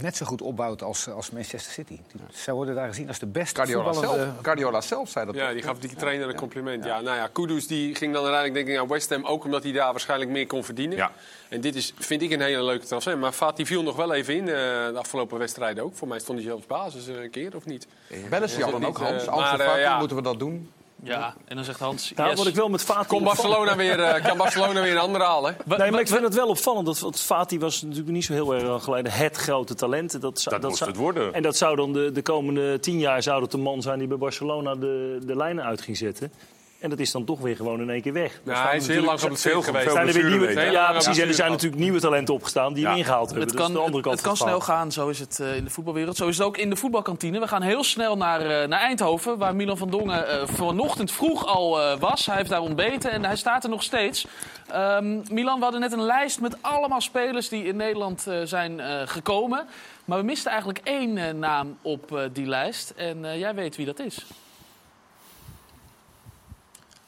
net 0.00 0.16
zo 0.16 0.26
goed 0.26 0.42
opbouwt 0.42 0.82
als, 0.82 1.08
als 1.08 1.30
Manchester 1.30 1.72
City. 1.72 1.98
Die- 2.12 2.20
Zij 2.32 2.54
worden 2.54 2.74
daar 2.74 2.88
gezien 2.88 3.08
als 3.08 3.18
de 3.18 3.26
beste 3.26 3.54
Guardiola 3.54 3.92
voetballende... 3.92 4.24
zelf, 4.24 4.36
Guardiola 4.42 4.80
zelf 4.80 5.08
zei 5.10 5.26
dat. 5.26 5.34
Ja, 5.34 5.52
die 5.52 5.62
gaf 5.62 5.78
die 5.78 5.94
trainer 5.94 6.28
een 6.28 6.34
compliment. 6.34 6.84
Ja. 6.84 7.00
nou 7.00 7.16
ja, 7.16 7.28
Kudus 7.32 7.66
die 7.66 7.94
ging 7.94 8.12
dan 8.12 8.22
uiteindelijk 8.24 8.54
denk 8.54 8.68
ik 8.68 8.74
naar 8.82 8.92
West 8.96 9.10
Ham... 9.10 9.24
ook 9.24 9.44
omdat 9.44 9.62
hij 9.62 9.72
daar 9.72 9.90
waarschijnlijk 9.90 10.30
meer 10.30 10.46
kon 10.46 10.64
verdienen. 10.64 10.96
Ja. 10.96 11.10
En 11.48 11.60
dit 11.60 11.74
is, 11.74 11.92
vind 11.98 12.22
ik, 12.22 12.30
een 12.30 12.40
hele 12.40 12.62
leuke 12.64 12.86
transfer. 12.86 13.18
Maar 13.18 13.32
Fati 13.32 13.66
viel 13.66 13.82
nog 13.82 13.96
wel 13.96 14.12
even 14.14 14.34
in 14.34 14.48
eh, 14.48 14.54
de 14.54 14.92
afgelopen 14.98 15.38
wedstrijden 15.38 15.84
ook. 15.84 15.94
Voor 15.96 16.08
mij 16.08 16.18
stond 16.18 16.38
hij 16.38 16.48
zelfs 16.48 16.66
basis 16.66 17.08
eh, 17.08 17.22
een 17.22 17.30
keer, 17.30 17.56
of 17.56 17.64
niet? 17.64 17.86
Bellen 18.30 18.48
ze 18.48 18.60
het 18.62 18.70
dan 18.70 18.84
ook, 18.86 18.98
Hans. 18.98 19.24
eh, 19.26 19.36
maar, 19.36 19.60
eh, 19.60 19.80
ja. 19.80 19.98
moeten 19.98 20.16
we 20.16 20.22
dat 20.22 20.38
doen. 20.38 20.70
Ja, 21.02 21.34
en 21.44 21.56
dan 21.56 21.64
zegt 21.64 21.78
Hans, 21.80 22.12
Nou, 22.14 22.28
yes. 22.28 22.38
wat 22.38 22.46
ik 22.46 22.54
wel 22.54 22.68
met 22.68 22.82
Fati... 22.82 23.00
Opvallend- 23.00 23.24
Barcelona 23.26 23.76
weer, 23.76 24.00
eh, 24.00 24.24
kan 24.24 24.36
Barcelona 24.36 24.82
weer 24.82 24.92
een 24.92 24.98
ander 24.98 25.20
halen? 25.22 25.56
Nee, 25.64 25.90
maar 25.90 26.00
ik 26.00 26.08
vind 26.08 26.22
het 26.22 26.34
wel 26.34 26.48
opvallend. 26.48 26.86
Dat, 26.86 26.98
want 26.98 27.20
Fati 27.20 27.58
was 27.58 27.82
natuurlijk 27.82 28.10
niet 28.10 28.24
zo 28.24 28.32
heel 28.32 28.54
erg 28.54 28.62
lang 28.62 28.82
geleden 28.82 29.12
het 29.12 29.36
grote 29.36 29.74
talent. 29.74 30.20
Dat, 30.20 30.40
zou- 30.40 30.54
Dat 30.54 30.64
moest 30.64 30.78
zou- 30.78 30.90
het 30.90 30.98
worden. 30.98 31.34
En 31.34 31.42
dat 31.42 31.56
zou 31.56 31.76
dan 31.76 31.92
de, 31.92 32.12
de 32.12 32.22
komende 32.22 32.80
tien 32.80 32.98
jaar 32.98 33.22
zou 33.22 33.40
dat 33.40 33.50
de 33.50 33.58
man 33.58 33.82
zijn 33.82 33.98
die 33.98 34.08
bij 34.08 34.18
Barcelona 34.18 34.74
de, 34.74 35.18
de 35.22 35.36
lijnen 35.36 35.64
uit 35.64 35.80
ging 35.80 35.96
zetten. 35.96 36.32
En 36.78 36.90
dat 36.90 36.98
is 36.98 37.10
dan 37.10 37.24
toch 37.24 37.40
weer 37.40 37.56
gewoon 37.56 37.80
in 37.80 37.90
één 37.90 38.02
keer 38.02 38.12
weg. 38.12 38.40
Staan 38.44 38.66
hij 38.66 38.76
is 38.76 38.86
heel 38.86 39.02
lang 39.02 39.20
geblesseerd 39.20 39.52
veel- 39.54 39.62
geweest. 39.62 39.84
veel 39.84 39.92
zijn 39.94 40.06
er 40.06 40.12
weer 40.12 40.24
nieuwe, 40.30 40.52
ja, 40.52 40.62
Ja, 40.62 40.90
precies. 40.90 41.18
En 41.18 41.28
er 41.28 41.34
zijn 41.34 41.50
natuurlijk 41.50 41.80
nieuwe 41.80 42.00
talenten 42.00 42.34
opgestaan 42.34 42.72
die 42.72 42.82
Ja. 42.84 42.92
we 42.92 42.98
ingehaald 42.98 43.26
hebben. 43.30 43.46
Het 43.46 43.54
is 43.54 43.60
kan, 43.60 43.72
de 43.72 43.78
andere 43.78 44.02
kant 44.02 44.14
het 44.14 44.24
kan 44.24 44.32
het 44.32 44.42
snel 44.42 44.60
gaan, 44.60 44.92
zo 44.92 45.08
is 45.08 45.18
het 45.18 45.40
eh, 45.40 45.56
in 45.56 45.64
de 45.64 45.70
voetbalwereld. 45.70 46.16
Zo 46.16 46.28
is 46.28 46.38
het 46.38 46.46
ook 46.46 46.56
in 46.56 46.70
de 46.70 46.76
voetbalkantine. 46.76 47.40
We 47.40 47.48
gaan 47.48 47.62
heel 47.62 47.84
snel 47.84 48.16
naar, 48.16 48.40
eh, 48.40 48.68
naar 48.68 48.80
Eindhoven, 48.80 49.38
waar 49.38 49.56
Milan 49.56 49.76
van 49.76 49.90
Dongen 49.90 50.28
eh, 50.28 50.46
vanochtend 50.46 51.12
vroeg 51.12 51.46
al 51.46 51.80
eh, 51.82 51.98
was. 51.98 52.26
Hij 52.26 52.36
heeft 52.36 52.50
daar 52.50 52.60
ontbeten 52.60 53.10
en 53.10 53.24
hij 53.24 53.36
staat 53.36 53.64
er 53.64 53.70
nog 53.70 53.82
steeds. 53.82 54.26
Ehm, 54.68 55.16
Milan, 55.32 55.56
we 55.56 55.62
hadden 55.62 55.80
net 55.80 55.92
een 55.92 56.02
lijst 56.02 56.40
met 56.40 56.56
allemaal 56.60 57.00
spelers 57.00 57.48
die 57.48 57.64
in 57.64 57.76
Nederland 57.76 58.26
eh, 58.26 58.36
zijn 58.44 58.80
eh, 58.80 59.00
gekomen. 59.04 59.66
Maar 60.04 60.18
we 60.18 60.24
misten 60.24 60.50
eigenlijk 60.50 60.80
één 60.84 61.18
eh, 61.18 61.32
naam 61.34 61.78
op 61.82 62.16
eh, 62.16 62.22
die 62.32 62.46
lijst. 62.46 62.92
En 62.96 63.24
eh, 63.24 63.38
jij 63.38 63.54
weet 63.54 63.76
wie 63.76 63.86
dat 63.86 63.98
is. 63.98 64.26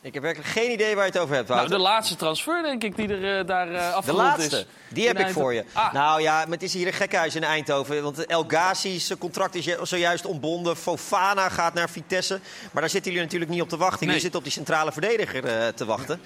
Ik 0.02 0.14
heb 0.14 0.22
werkelijk 0.22 0.50
geen 0.50 0.70
idee 0.70 0.94
waar 0.94 1.04
je 1.04 1.10
het 1.12 1.20
over 1.20 1.34
hebt, 1.34 1.48
Nou, 1.48 1.68
de 1.68 1.78
laatste 1.78 2.16
transfer, 2.16 2.62
denk 2.62 2.84
ik, 2.84 2.96
die 2.96 3.08
er 3.08 3.38
eh, 3.38 3.46
daar 3.46 3.68
eh 3.68 3.74
De 3.74 3.92
afgerond 3.92 4.22
laatste, 4.22 4.56
is. 4.56 4.66
die 4.88 5.06
heb 5.06 5.18
In 5.18 5.26
ik 5.26 5.32
voor 5.32 5.54
je. 5.54 5.64
Ah. 5.72 5.92
Nou 5.92 6.22
ja, 6.22 6.38
maar 6.38 6.52
het 6.52 6.62
is 6.62 6.74
hier 6.74 6.86
een 6.86 6.92
gekhuis 6.92 7.34
in 7.34 7.44
Eindhoven. 7.44 8.02
Want 8.02 8.26
El 8.26 8.44
Ghazi's 8.48 9.12
contract 9.18 9.54
is 9.54 9.76
zojuist 9.82 10.26
ontbonden. 10.26 10.76
Fofana 10.76 11.48
gaat 11.48 11.74
naar 11.74 11.90
Vitesse. 11.90 12.40
Maar 12.72 12.82
daar 12.82 12.90
zitten 12.90 13.10
jullie 13.10 13.26
natuurlijk 13.26 13.50
niet 13.50 13.62
op 13.62 13.68
te 13.68 13.76
wachten. 13.76 13.98
Nee. 13.98 14.06
Jullie 14.06 14.20
zitten 14.20 14.38
op 14.38 14.44
die 14.44 14.54
centrale 14.54 14.92
verdediger 14.92 15.44
eh, 15.44 15.68
te 15.68 15.84
wachten. 15.84 16.20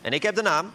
En 0.00 0.12
ik 0.12 0.22
heb 0.22 0.34
de 0.34 0.42
naam. 0.42 0.72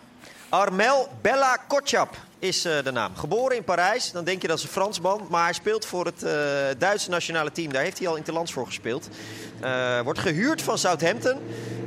Armel 0.50 1.10
Bella 1.22 1.58
Kotschap 1.68 2.18
is 2.40 2.66
eh, 2.66 2.84
de 2.84 2.92
naam. 2.92 3.16
Geboren 3.16 3.56
in 3.56 3.64
Parijs, 3.64 4.12
dan 4.12 4.24
denk 4.24 4.42
je 4.42 4.48
dat 4.48 4.58
is 4.58 4.64
een 4.64 4.70
Fransman. 4.70 5.28
Maar 5.30 5.44
hij 5.44 5.54
speelt 5.54 5.86
voor 5.86 6.06
het 6.06 6.24
eh, 6.24 6.32
Duitse 6.78 7.10
nationale 7.10 7.52
team. 7.52 7.72
Daar 7.72 7.84
heeft 7.84 8.00
hij 8.00 8.08
al 8.08 8.16
interlands 8.16 8.54
voor 8.54 8.66
gespeeld. 8.66 9.10
Eh, 9.60 10.00
wordt 10.00 10.20
gehuurd 10.20 10.62
van 10.62 10.78
Southampton. 10.78 11.38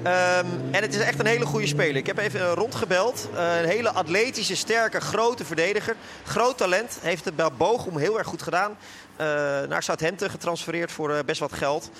Ehm, 0.03 0.47
en 0.71 0.83
het 0.83 0.95
is 0.95 1.01
echt 1.01 1.19
een 1.19 1.27
hele 1.27 1.47
goede 1.47 1.67
speler. 1.67 1.97
Ik 1.97 2.07
heb 2.07 2.19
even 2.19 2.55
rondgebeld. 2.55 3.29
Een 3.35 3.65
hele 3.65 3.91
atletische, 3.91 4.57
sterke, 4.57 5.01
grote 5.01 5.45
verdediger. 5.45 5.97
Groot 6.25 6.59
talent. 6.59 6.99
Heeft 7.01 7.25
het 7.25 7.37
bij 7.37 7.53
Bochum 7.57 7.97
heel 7.97 8.19
erg 8.19 8.27
goed 8.27 8.43
gedaan. 8.43 8.77
Naar 9.69 9.83
Southampton 9.83 10.31
getransfereerd 10.31 10.93
voor 10.93 11.25
best 11.25 11.41
wat 11.41 11.53
geld. 11.53 11.91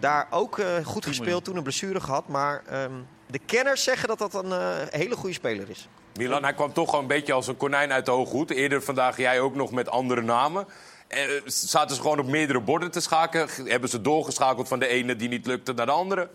Daar 0.00 0.26
ook 0.30 0.60
goed 0.84 1.06
gespeeld, 1.06 1.44
toen 1.44 1.56
een 1.56 1.62
blessure 1.62 2.00
gehad. 2.00 2.28
Maar 2.28 2.62
ehm, 2.68 2.92
de 3.32 3.38
kenners 3.46 3.82
zeggen 3.82 4.08
dat 4.08 4.18
dat 4.18 4.34
een 4.34 4.52
eh, 4.52 4.76
hele 4.90 5.16
goede 5.16 5.34
speler 5.34 5.70
is. 5.70 5.88
Milan, 6.14 6.42
hij 6.42 6.54
kwam 6.54 6.72
toch 6.72 6.88
gewoon 6.88 7.00
een 7.00 7.08
beetje 7.08 7.32
als 7.32 7.46
een 7.46 7.56
konijn 7.56 7.92
uit 7.92 8.04
de 8.04 8.10
hoge 8.10 8.30
hoed. 8.30 8.50
Eerder 8.50 8.82
vandaag 8.82 9.16
jij 9.16 9.40
ook 9.40 9.54
nog 9.54 9.70
met 9.70 9.88
andere 9.90 10.22
namen. 10.22 10.66
Eh, 11.08 11.20
zaten 11.44 11.96
ze 11.96 12.02
gewoon 12.02 12.18
op 12.18 12.26
meerdere 12.26 12.60
borden 12.60 12.90
te 12.90 13.00
schakelen? 13.00 13.48
Hebben 13.64 13.88
ze 13.88 14.00
doorgeschakeld 14.00 14.68
van 14.68 14.78
de 14.78 14.86
ene 14.86 15.16
die 15.16 15.28
niet 15.28 15.46
lukte 15.46 15.72
naar 15.72 15.86
de 15.86 15.92
andere? 15.92 16.28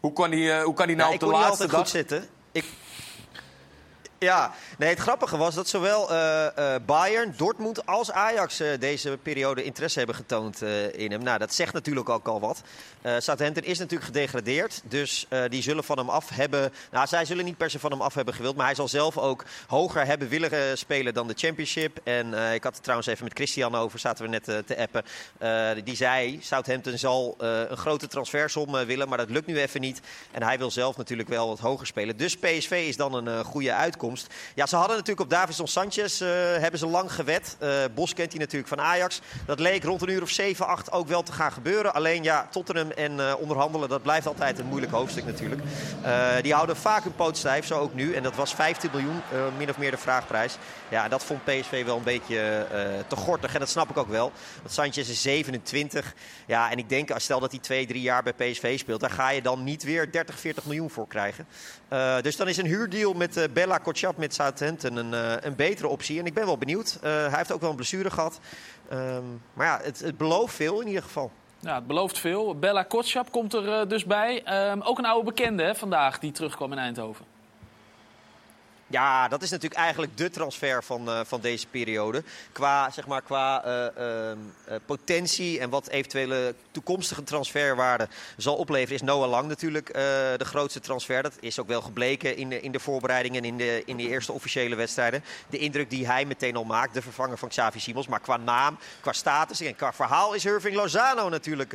Hoe 0.00 0.12
kan 0.12 0.30
hij, 0.30 0.58
eh, 0.58 0.64
hoe 0.64 0.74
kan 0.74 0.86
hij 0.86 0.94
nou 0.94 1.08
Ja, 1.08 1.14
op 1.14 1.14
ik 1.14 1.20
de 1.20 1.26
kon 1.26 1.34
niet 1.34 1.44
laatste 1.44 1.62
altijd 1.62 1.70
dag... 1.70 1.80
goed 1.80 1.88
zitten. 1.88 2.28
Ik... 2.52 2.64
Ja, 4.26 4.52
nee, 4.78 4.88
het 4.88 4.98
grappige 4.98 5.36
was 5.36 5.54
dat 5.54 5.68
zowel 5.68 6.10
eh, 6.10 6.46
eh, 6.46 6.82
Bayern, 6.86 7.34
Dortmund 7.36 7.86
als 7.86 8.12
Ajax 8.12 8.60
eh, 8.60 8.68
deze 8.78 9.18
periode 9.22 9.62
interesse 9.62 9.98
hebben 9.98 10.16
getoond 10.16 10.62
in 10.92 11.10
hem. 11.10 11.22
Nou, 11.22 11.38
dat 11.38 11.54
zegt 11.54 11.72
natuurlijk 11.72 12.08
ook 12.08 12.28
al 12.28 12.40
wat. 12.40 12.62
Southampton 13.18 13.62
is 13.64 13.78
natuurlijk 13.78 14.06
gedegradeerd, 14.06 14.82
dus 14.84 15.26
die 15.48 15.62
zullen 15.62 15.84
van 15.84 15.98
hem 15.98 16.08
af 16.08 16.28
hebben... 16.28 16.72
Nou, 16.90 17.06
zij 17.06 17.24
zullen 17.24 17.44
niet 17.44 17.56
per 17.56 17.70
se 17.70 17.78
van 17.78 17.90
hem 17.90 18.00
af 18.00 18.14
hebben 18.14 18.34
gewild, 18.34 18.56
maar 18.56 18.66
hij 18.66 18.74
zal 18.74 18.88
zelf 18.88 19.18
ook 19.18 19.44
hoger 19.66 20.06
hebben 20.06 20.28
willen 20.28 20.78
spelen 20.78 21.14
dan 21.14 21.28
de 21.28 21.34
Championship. 21.36 21.98
En 22.04 22.34
ik 22.54 22.62
had 22.62 22.74
het 22.74 22.82
trouwens 22.82 23.08
even 23.08 23.24
met 23.24 23.32
Christian 23.34 23.74
over, 23.74 23.98
zaten 23.98 24.24
we 24.24 24.30
net 24.30 24.44
te 24.44 24.76
appen. 24.78 25.04
Die 25.84 25.96
zei, 25.96 26.38
Southampton 26.42 26.98
zal 26.98 27.34
een 27.38 27.76
grote 27.76 28.06
transfersom 28.06 28.72
willen, 28.72 29.08
maar 29.08 29.18
dat 29.18 29.30
lukt 29.30 29.46
nu 29.46 29.60
even 29.60 29.80
niet. 29.80 30.00
En 30.30 30.42
hij 30.42 30.58
wil 30.58 30.70
zelf 30.70 30.96
natuurlijk 30.96 31.28
wel 31.28 31.48
wat 31.48 31.58
hoger 31.58 31.86
spelen. 31.86 32.16
Dus 32.16 32.36
PSV 32.36 32.84
is 32.88 32.96
dan 32.96 33.14
een 33.14 33.44
goede 33.44 33.72
uitkomst. 33.72 34.15
Ja, 34.54 34.66
ze 34.66 34.76
hadden 34.76 34.96
natuurlijk 34.96 35.20
op 35.20 35.30
Davison 35.30 35.68
Sanchez 35.68 36.20
eh, 36.20 36.28
hebben 36.58 36.78
ze 36.78 36.86
lang 36.86 37.12
gewet. 37.12 37.56
Eh, 37.58 37.68
Bos 37.94 38.14
kent 38.14 38.30
hij 38.30 38.40
natuurlijk 38.40 38.68
van 38.68 38.80
Ajax. 38.80 39.20
Dat 39.46 39.60
leek 39.60 39.84
rond 39.84 40.02
een 40.02 40.08
uur 40.08 40.22
of 40.22 40.30
7, 40.30 40.66
8 40.66 40.92
ook 40.92 41.08
wel 41.08 41.22
te 41.22 41.32
gaan 41.32 41.52
gebeuren. 41.52 41.94
Alleen 41.94 42.22
ja, 42.22 42.48
Tottenham 42.50 42.90
en 42.90 43.20
eh, 43.20 43.34
onderhandelen, 43.38 43.88
dat 43.88 44.02
blijft 44.02 44.26
altijd 44.26 44.58
een 44.58 44.66
moeilijk 44.66 44.92
hoofdstuk 44.92 45.24
natuurlijk. 45.24 45.62
Die 46.42 46.54
houden 46.54 46.76
vaak 46.76 47.02
hun 47.02 47.14
poot 47.14 47.36
stijf, 47.36 47.66
zo 47.66 47.78
ook 47.78 47.94
nu. 47.94 48.14
En 48.14 48.22
dat 48.22 48.36
was 48.36 48.54
15 48.54 48.90
miljoen, 48.92 49.22
min 49.56 49.70
of 49.70 49.78
meer 49.78 49.90
de 49.90 49.96
vraagprijs. 49.96 50.56
Ja, 50.88 51.08
dat 51.08 51.24
vond 51.24 51.44
PSV 51.44 51.84
wel 51.84 51.96
een 51.96 52.02
beetje 52.02 52.66
te 53.08 53.16
gortig. 53.16 53.54
En 53.54 53.60
dat 53.60 53.68
snap 53.68 53.90
ik 53.90 53.96
ook 53.96 54.08
wel. 54.08 54.32
Want 54.62 54.74
Sanchez 54.74 55.08
is 55.08 55.22
27. 55.22 56.14
Ja, 56.46 56.70
en 56.70 56.78
ik 56.78 56.88
denk, 56.88 57.10
stel 57.16 57.40
dat 57.40 57.50
hij 57.50 57.60
twee, 57.60 57.86
drie 57.86 58.02
jaar 58.02 58.22
bij 58.22 58.32
PSV 58.32 58.78
speelt... 58.78 59.00
daar 59.00 59.10
ga 59.10 59.30
je 59.30 59.42
dan 59.42 59.64
niet 59.64 59.82
weer 59.82 60.12
30, 60.12 60.38
40 60.38 60.64
miljoen 60.64 60.90
voor 60.90 61.06
krijgen. 61.06 61.46
Dus 62.22 62.36
dan 62.36 62.48
is 62.48 62.56
een 62.56 62.66
huurdeal 62.66 63.12
met 63.12 63.48
Bella 63.52 63.78
Kotschap 63.96 64.16
met 64.16 64.34
Southampton 64.34 64.96
een, 64.96 65.14
eh, 65.14 65.32
een 65.40 65.56
betere 65.56 65.88
optie. 65.88 66.18
En 66.18 66.26
ik 66.26 66.34
ben 66.34 66.46
wel 66.46 66.58
benieuwd. 66.58 66.98
Eh, 67.02 67.10
hij 67.10 67.36
heeft 67.36 67.52
ook 67.52 67.60
wel 67.60 67.70
een 67.70 67.76
blessure 67.76 68.10
gehad. 68.10 68.40
Ehm, 68.88 69.22
maar 69.52 69.66
ja, 69.66 69.80
het, 69.82 69.98
het 70.00 70.16
belooft 70.16 70.54
veel 70.54 70.80
in 70.80 70.86
ieder 70.86 71.02
geval. 71.02 71.30
Ja, 71.60 71.74
het 71.74 71.86
belooft 71.86 72.18
veel. 72.18 72.58
Bella 72.58 72.82
Kotschap 72.82 73.30
komt 73.30 73.54
er 73.54 73.72
eh, 73.72 73.88
dus 73.88 74.04
bij. 74.04 74.42
Ehm, 74.44 74.80
ook 74.80 74.98
een 74.98 75.04
oude 75.04 75.24
bekende 75.24 75.62
hè, 75.62 75.74
vandaag 75.74 76.18
die 76.18 76.32
terugkwam 76.32 76.72
in 76.72 76.78
Eindhoven. 76.78 77.24
Ja, 78.88 79.28
dat 79.28 79.42
is 79.42 79.50
natuurlijk 79.50 79.80
eigenlijk 79.80 80.16
de 80.16 80.30
transfer 80.30 80.84
van, 80.84 81.08
eh, 81.08 81.20
van 81.24 81.40
deze 81.40 81.66
periode. 81.66 82.22
Qua, 82.52 82.90
zeg 82.90 83.06
maar, 83.06 83.22
qua 83.22 83.64
eh, 83.64 83.86
ehm, 83.86 84.38
eh, 84.64 84.76
potentie 84.86 85.60
en 85.60 85.70
wat 85.70 85.88
eventuele 85.88 86.54
toekomstige 86.70 87.24
transferwaarde 87.24 88.08
zal 88.36 88.56
opleveren... 88.56 88.94
is 88.94 89.02
Noah 89.02 89.30
Lang 89.30 89.48
natuurlijk 89.48 89.92
de 90.36 90.44
grootste 90.44 90.80
transfer. 90.80 91.22
Dat 91.22 91.36
is 91.40 91.58
ook 91.58 91.66
wel 91.68 91.82
gebleken 91.82 92.36
in 92.36 92.48
de, 92.48 92.60
in 92.60 92.72
de 92.72 92.80
voorbereidingen 92.80 93.42
en 93.42 93.48
in 93.48 93.56
de, 93.56 93.82
in 93.86 93.96
de 93.96 94.08
eerste 94.08 94.32
officiële 94.32 94.74
wedstrijden. 94.74 95.24
De 95.50 95.58
indruk 95.58 95.90
die 95.90 96.06
hij 96.06 96.24
meteen 96.24 96.56
al 96.56 96.64
maakt, 96.64 96.94
de 96.94 97.02
vervanger 97.02 97.38
van 97.38 97.48
Xavi 97.48 97.80
Simons. 97.80 98.06
Maar 98.06 98.20
qua 98.20 98.36
naam, 98.36 98.78
qua 99.00 99.12
status 99.12 99.60
en 99.60 99.76
qua 99.76 99.92
verhaal 99.92 100.34
is 100.34 100.44
Irving 100.44 100.76
Lozano 100.76 101.28
natuurlijk 101.28 101.70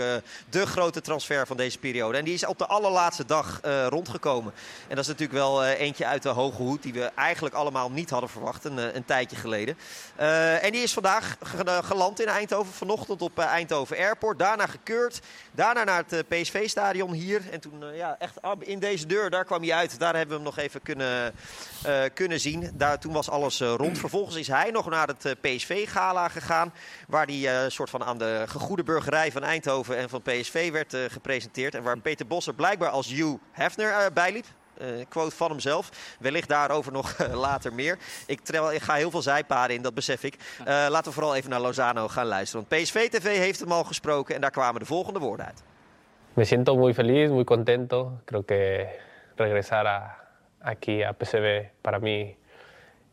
de 0.49 0.65
grote 0.65 1.01
transfer 1.01 1.47
van 1.47 1.57
deze 1.57 1.77
periode. 1.77 2.17
En 2.17 2.25
die 2.25 2.33
is 2.33 2.45
op 2.45 2.57
de 2.57 2.67
allerlaatste 2.67 3.25
dag 3.25 3.59
rondgekomen. 3.89 4.53
En 4.87 4.95
dat 4.95 4.99
is 5.03 5.07
natuurlijk 5.07 5.39
wel 5.39 5.65
eentje 5.65 6.05
uit 6.05 6.23
de 6.23 6.29
hoge 6.29 6.61
hoed 6.61 6.85
eigenlijk 7.15 7.55
allemaal 7.55 7.91
niet 7.91 8.09
hadden 8.09 8.29
verwacht 8.29 8.65
een, 8.65 8.79
eh, 8.79 8.93
een 8.93 9.05
tijdje 9.05 9.35
geleden. 9.35 9.77
Eh, 10.15 10.63
en 10.63 10.71
die 10.71 10.81
is 10.83 10.93
vandaag 10.93 11.37
ge- 11.43 11.79
geland 11.83 12.19
in 12.21 12.27
Eindhoven, 12.27 12.73
vanochtend 12.73 13.21
op 13.21 13.39
eh, 13.39 13.45
Eindhoven 13.45 13.97
Airport. 13.97 14.39
Daarna 14.39 14.67
gekeurd, 14.67 15.19
daarna 15.51 15.83
naar 15.83 15.97
het 16.07 16.13
eh, 16.13 16.19
PSV-stadion 16.41 17.11
hier. 17.11 17.41
En 17.51 17.59
toen, 17.59 17.83
eh, 17.83 17.97
ja, 17.97 18.15
echt 18.19 18.35
in 18.59 18.79
deze 18.79 19.05
deur, 19.05 19.29
daar 19.29 19.45
kwam 19.45 19.61
hij 19.61 19.73
uit. 19.73 19.99
Daar 19.99 20.15
hebben 20.15 20.37
we 20.37 20.43
hem 20.43 20.53
nog 20.55 20.63
even 20.63 20.81
kunnen, 20.81 21.33
eh, 21.83 22.01
kunnen 22.13 22.39
zien. 22.39 22.71
Daar, 22.73 22.99
toen 22.99 23.13
was 23.13 23.29
alles 23.29 23.59
eh, 23.59 23.73
rond. 23.77 23.97
Vervolgens 23.97 24.35
is 24.35 24.47
hij 24.47 24.71
nog 24.71 24.89
naar 24.89 25.07
het 25.07 25.25
eh, 25.25 25.31
PSV-gala 25.41 26.27
gegaan. 26.27 26.73
Waar 27.07 27.25
hij 27.25 27.63
eh, 27.63 27.69
soort 27.69 27.89
van 27.89 28.03
aan 28.03 28.17
de 28.17 28.43
gegoede 28.47 28.83
burgerij 28.83 29.31
van 29.31 29.43
Eindhoven 29.43 29.97
en 29.97 30.09
van 30.09 30.21
PSV 30.21 30.71
werd 30.71 30.93
eh, 30.93 31.01
gepresenteerd. 31.07 31.75
En 31.75 31.83
waar 31.83 31.99
Peter 31.99 32.27
Bosser 32.27 32.53
blijkbaar 32.53 32.89
als 32.89 33.07
Hugh 33.07 33.37
Hefner 33.51 33.91
eh, 33.91 34.05
bijliep. 34.13 34.45
Eh, 34.81 35.05
quote 35.09 35.35
van 35.35 35.49
hemzelf. 35.49 36.15
Wellicht 36.19 36.49
daarover 36.49 36.91
nog 36.91 37.13
eh, 37.13 37.33
later 37.33 37.73
meer. 37.73 37.97
Ik, 38.27 38.39
trel, 38.39 38.73
ik 38.73 38.81
ga 38.81 38.93
heel 38.93 39.11
veel 39.11 39.21
zijpaden 39.21 39.75
in, 39.75 39.81
dat 39.81 39.93
besef 39.93 40.23
ik. 40.23 40.35
Eh, 40.59 40.65
laten 40.65 41.03
we 41.03 41.11
vooral 41.11 41.35
even 41.35 41.49
naar 41.49 41.61
Lozano 41.61 42.07
gaan 42.07 42.25
luisteren. 42.25 42.65
Want 42.69 42.81
PSV 42.81 43.09
TV 43.09 43.37
heeft 43.37 43.59
hem 43.59 43.71
al 43.71 43.83
gesproken 43.83 44.35
en 44.35 44.41
daar 44.41 44.51
kwamen 44.51 44.79
de 44.79 44.85
volgende 44.85 45.19
woorden 45.19 45.45
uit. 45.45 45.63
Me 46.33 46.45
siento 46.45 46.75
muy 46.75 46.93
feliz, 46.93 47.29
muy 47.29 47.43
contento. 47.43 48.11
Creo 48.25 48.45
que 48.45 48.87
regresar 49.35 49.87
a, 49.87 50.17
aquí 50.59 51.03
a 51.03 51.13
PSV 51.13 51.69
para 51.81 51.99
mí 51.99 52.37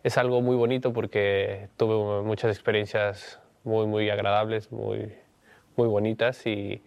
es 0.02 0.16
algo 0.16 0.40
muy 0.40 0.56
bonito 0.56 0.92
porque 0.92 1.68
tuve 1.76 2.22
muchas 2.22 2.50
experiencias 2.50 3.38
muy, 3.62 3.86
muy 3.86 4.10
agradables, 4.10 4.70
muy, 4.70 5.12
muy 5.74 5.88
bonitas 5.88 6.46
y, 6.46 6.82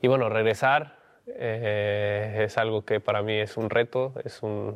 y 0.00 0.08
bueno, 0.08 0.28
regresar 0.28 0.99
eh, 1.36 2.44
es 2.44 2.58
algo 2.58 2.84
que 2.84 3.00
para 3.00 3.22
mí 3.22 3.34
es 3.34 3.56
un 3.56 3.70
reto, 3.70 4.12
es, 4.24 4.42
un, 4.42 4.74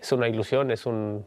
es 0.00 0.12
una 0.12 0.28
ilusión, 0.28 0.70
es, 0.70 0.86
un, 0.86 1.24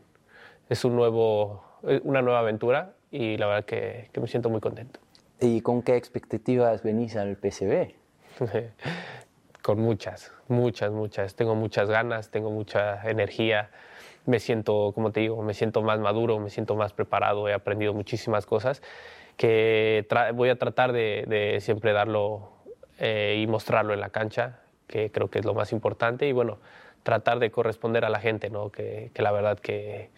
es 0.70 0.86
un 0.86 0.96
nuevo, 0.96 1.64
eh, 1.88 2.02
una 2.04 2.22
nueva 2.22 2.40
aventura 2.40 2.94
y 3.12 3.38
la 3.38 3.48
verdad 3.48 3.66
que, 3.66 4.10
que 4.12 4.20
me 4.20 4.28
siento 4.28 4.50
muy 4.50 4.62
contento. 4.62 5.00
¿Y 5.40 5.62
con 5.62 5.82
qué 5.82 5.96
expectativas 5.96 6.84
venís 6.84 7.16
al 7.16 7.38
PSV? 7.38 7.94
Con 9.62 9.80
muchas, 9.80 10.32
muchas, 10.48 10.92
muchas. 10.92 11.36
Tengo 11.36 11.54
muchas 11.54 11.90
ganas, 11.90 12.32
tengo 12.32 12.50
mucha 12.50 13.02
energía. 13.10 13.70
Me 14.26 14.40
siento, 14.40 14.92
como 14.94 15.12
te 15.12 15.20
digo, 15.20 15.42
me 15.44 15.54
siento 15.54 15.82
más 15.82 16.00
maduro, 16.00 16.40
me 16.40 16.50
siento 16.50 16.76
más 16.76 16.94
preparado. 16.94 17.48
He 17.50 17.54
aprendido 17.54 17.94
muchísimas 17.94 18.46
cosas 18.46 18.82
que 19.38 20.06
voy 20.34 20.50
a 20.50 20.58
tratar 20.58 20.92
de, 20.92 21.26
de 21.28 21.62
siempre 21.62 21.94
darlo 21.94 22.52
eh, 23.00 23.40
y 23.42 23.48
mostrarlo 23.48 23.94
en 23.94 24.00
la 24.00 24.10
cancha, 24.10 24.60
que 24.88 25.12
creo 25.12 25.30
que 25.30 25.40
es 25.40 25.46
lo 25.46 25.54
más 25.54 25.72
importante. 25.72 26.28
Y 26.28 26.32
bueno, 26.32 26.60
tratar 27.04 27.40
de 27.40 27.52
corresponder 27.52 28.06
a 28.06 28.10
la 28.10 28.20
gente, 28.20 28.50
¿no? 28.50 28.72
que, 28.72 29.12
que 29.14 29.22
la 29.22 29.32
verdad 29.32 29.60
que, 29.60 30.10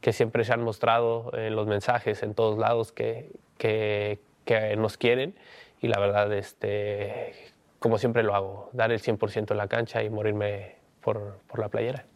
que 0.00 0.12
siempre 0.12 0.44
se 0.44 0.52
han 0.52 0.62
mostrado 0.62 1.30
en 1.34 1.54
los 1.54 1.66
mensajes, 1.66 2.22
en 2.22 2.34
todos 2.34 2.58
lados, 2.58 2.92
que, 2.92 3.30
que, 3.58 4.18
que 4.44 4.76
nos 4.76 4.96
quieren. 4.96 5.34
Y 5.80 5.88
la 5.88 5.98
verdad, 5.98 6.32
este, 6.32 7.34
como 7.78 7.98
siempre 7.98 8.22
lo 8.22 8.34
hago, 8.34 8.70
dar 8.72 8.92
el 8.92 9.00
100% 9.00 9.50
en 9.50 9.56
la 9.56 9.68
cancha 9.68 10.02
y 10.02 10.10
morirme 10.10 10.76
por, 11.00 11.38
por 11.46 11.58
la 11.58 11.68
playera. 11.68 12.06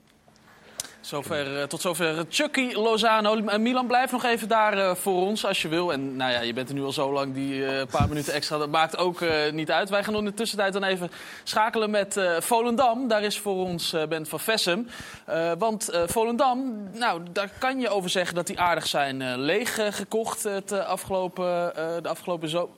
Eh, 1.12 1.62
tot 1.62 1.80
zover 1.80 2.24
Chucky 2.28 2.72
Lozano. 2.72 3.36
Eh, 3.36 3.58
Milan, 3.58 3.86
blijf 3.86 4.12
nog 4.12 4.24
even 4.24 4.48
daar 4.48 4.78
eh, 4.78 4.94
voor 4.94 5.26
ons 5.26 5.46
als 5.46 5.62
je 5.62 5.68
wil. 5.68 5.92
En 5.92 6.16
nou 6.16 6.32
ja, 6.32 6.40
je 6.40 6.52
bent 6.52 6.68
er 6.68 6.74
nu 6.74 6.82
al 6.82 6.92
zo 6.92 7.12
lang, 7.12 7.34
die 7.34 7.66
eh, 7.66 7.86
paar 7.90 8.08
minuten 8.08 8.32
extra, 8.32 8.58
dat 8.58 8.70
maakt 8.70 8.96
ook 8.96 9.20
eh, 9.20 9.52
niet 9.52 9.70
uit. 9.70 9.90
Wij 9.90 10.04
gaan 10.04 10.16
in 10.16 10.24
de 10.24 10.34
tussentijd 10.34 10.72
dan 10.72 10.84
even 10.84 11.10
schakelen 11.44 11.90
met 11.90 12.16
eh, 12.16 12.40
Volendam. 12.40 13.08
Daar 13.08 13.22
is 13.22 13.38
voor 13.38 13.54
ons 13.54 13.92
eh 13.92 14.06
Ben 14.06 14.26
van 14.26 14.40
Vessem. 14.40 14.88
Eh, 15.24 15.52
want 15.58 15.88
eh, 15.88 16.02
Volendam, 16.06 16.88
nou, 16.92 17.20
daar 17.32 17.50
kan 17.58 17.80
je 17.80 17.88
over 17.88 18.10
zeggen 18.10 18.34
dat 18.34 18.46
die 18.46 18.60
aardig 18.60 18.86
zijn 18.86 19.22
eh, 19.22 19.32
leeg 19.36 19.78
eh, 19.78 19.86
gekocht 19.90 20.42
het, 20.42 20.72
eh, 20.72 20.86
afgelopen, 20.86 21.76
eh, 21.76 21.86
de 22.02 22.08
afgelopen 22.08 22.48
zo... 22.48 22.74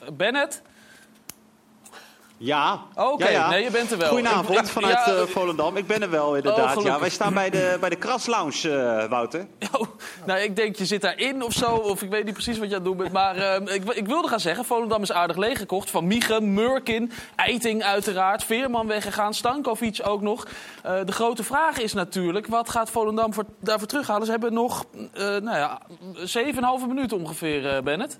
Eh, 0.00 0.08
Bennett? 0.12 0.62
Ja. 2.38 2.82
Oké, 2.94 3.24
ja, 3.24 3.30
ja. 3.30 3.48
nee, 3.48 3.62
je 3.62 3.70
bent 3.70 3.90
er 3.90 3.98
wel. 3.98 4.08
Goedenavond 4.08 4.58
Ik- 4.58 4.66
vanuit 4.66 4.94
ja, 5.06 5.14
eh, 5.14 5.22
Volendam. 5.22 5.76
Ik 5.76 5.86
ben 5.86 6.02
er 6.02 6.10
wel 6.10 6.36
inderdaad. 6.36 6.68
gelukkig. 6.68 6.92
ja, 6.94 7.00
wij 7.00 7.08
staan 7.10 7.34
bij 7.34 7.50
de, 7.50 7.76
bij 7.80 7.88
de 7.88 7.96
Kras 7.96 8.26
Lounge, 8.26 8.70
eh, 8.70 9.08
Wouter. 9.08 9.46
Oh, 9.72 9.86
nou, 10.26 10.40
ik 10.40 10.56
denk 10.56 10.76
je 10.76 10.86
zit 10.86 11.00
daarin 11.00 11.42
of 11.42 11.52
zo. 11.52 11.66
Of 11.74 12.02
ik 12.02 12.10
weet 12.10 12.24
niet 12.24 12.32
precies 12.32 12.58
wat 12.58 12.68
je 12.68 12.74
aan 12.76 12.80
het 12.80 12.88
doen 12.90 12.96
bent. 12.96 13.12
Maar 13.12 13.36
eh, 13.36 13.74
ik, 13.74 13.84
ik 13.84 14.06
wilde 14.06 14.28
gaan 14.28 14.40
zeggen, 14.40 14.64
Volendam 14.64 15.02
is 15.02 15.12
aardig 15.12 15.36
leeggekocht. 15.36 15.90
Van 15.90 16.06
Miegen, 16.06 16.54
Murkin, 16.54 17.12
Eiting 17.36 17.82
uiteraard. 17.82 18.44
Veerman 18.44 18.86
weggegaan, 18.86 19.34
Stankovic 19.34 20.00
ook 20.04 20.20
nog. 20.20 20.46
Eh, 20.82 20.94
de 21.04 21.12
grote 21.12 21.44
vraag 21.44 21.78
is 21.78 21.92
natuurlijk, 21.92 22.46
wat 22.46 22.68
gaat 22.68 22.90
Volendam 22.90 23.34
voor, 23.34 23.44
daarvoor 23.60 23.88
terughalen? 23.88 24.24
Ze 24.24 24.30
hebben 24.30 24.52
nog, 24.52 24.84
nou 25.14 25.56
ja, 25.56 25.80
7,5 26.14 26.86
minuten 26.88 27.18
ongeveer, 27.18 27.82
Bennett. 27.82 28.18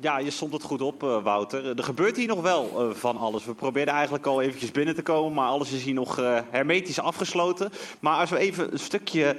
Ja, 0.00 0.18
je 0.18 0.30
stond 0.30 0.52
het 0.52 0.62
goed 0.62 0.82
op, 0.82 1.02
eh, 1.02 1.22
Wouter. 1.22 1.78
Er 1.78 1.84
gebeurt 1.84 2.16
hier 2.16 2.26
nog 2.26 2.40
wel 2.40 2.70
eh, 2.76 2.94
van 2.94 3.16
alles. 3.16 3.44
We 3.44 3.54
probeerden 3.54 3.94
eigenlijk 3.94 4.26
al 4.26 4.42
eventjes 4.42 4.70
binnen 4.70 4.94
te 4.94 5.02
komen, 5.02 5.32
maar 5.32 5.48
alles 5.48 5.72
is 5.72 5.82
hier 5.82 5.94
nog 5.94 6.18
eh, 6.18 6.38
hermetisch 6.50 7.00
afgesloten. 7.00 7.72
Maar 8.00 8.18
als 8.18 8.30
we 8.30 8.38
even 8.38 8.72
een 8.72 8.78
stukje 8.78 9.36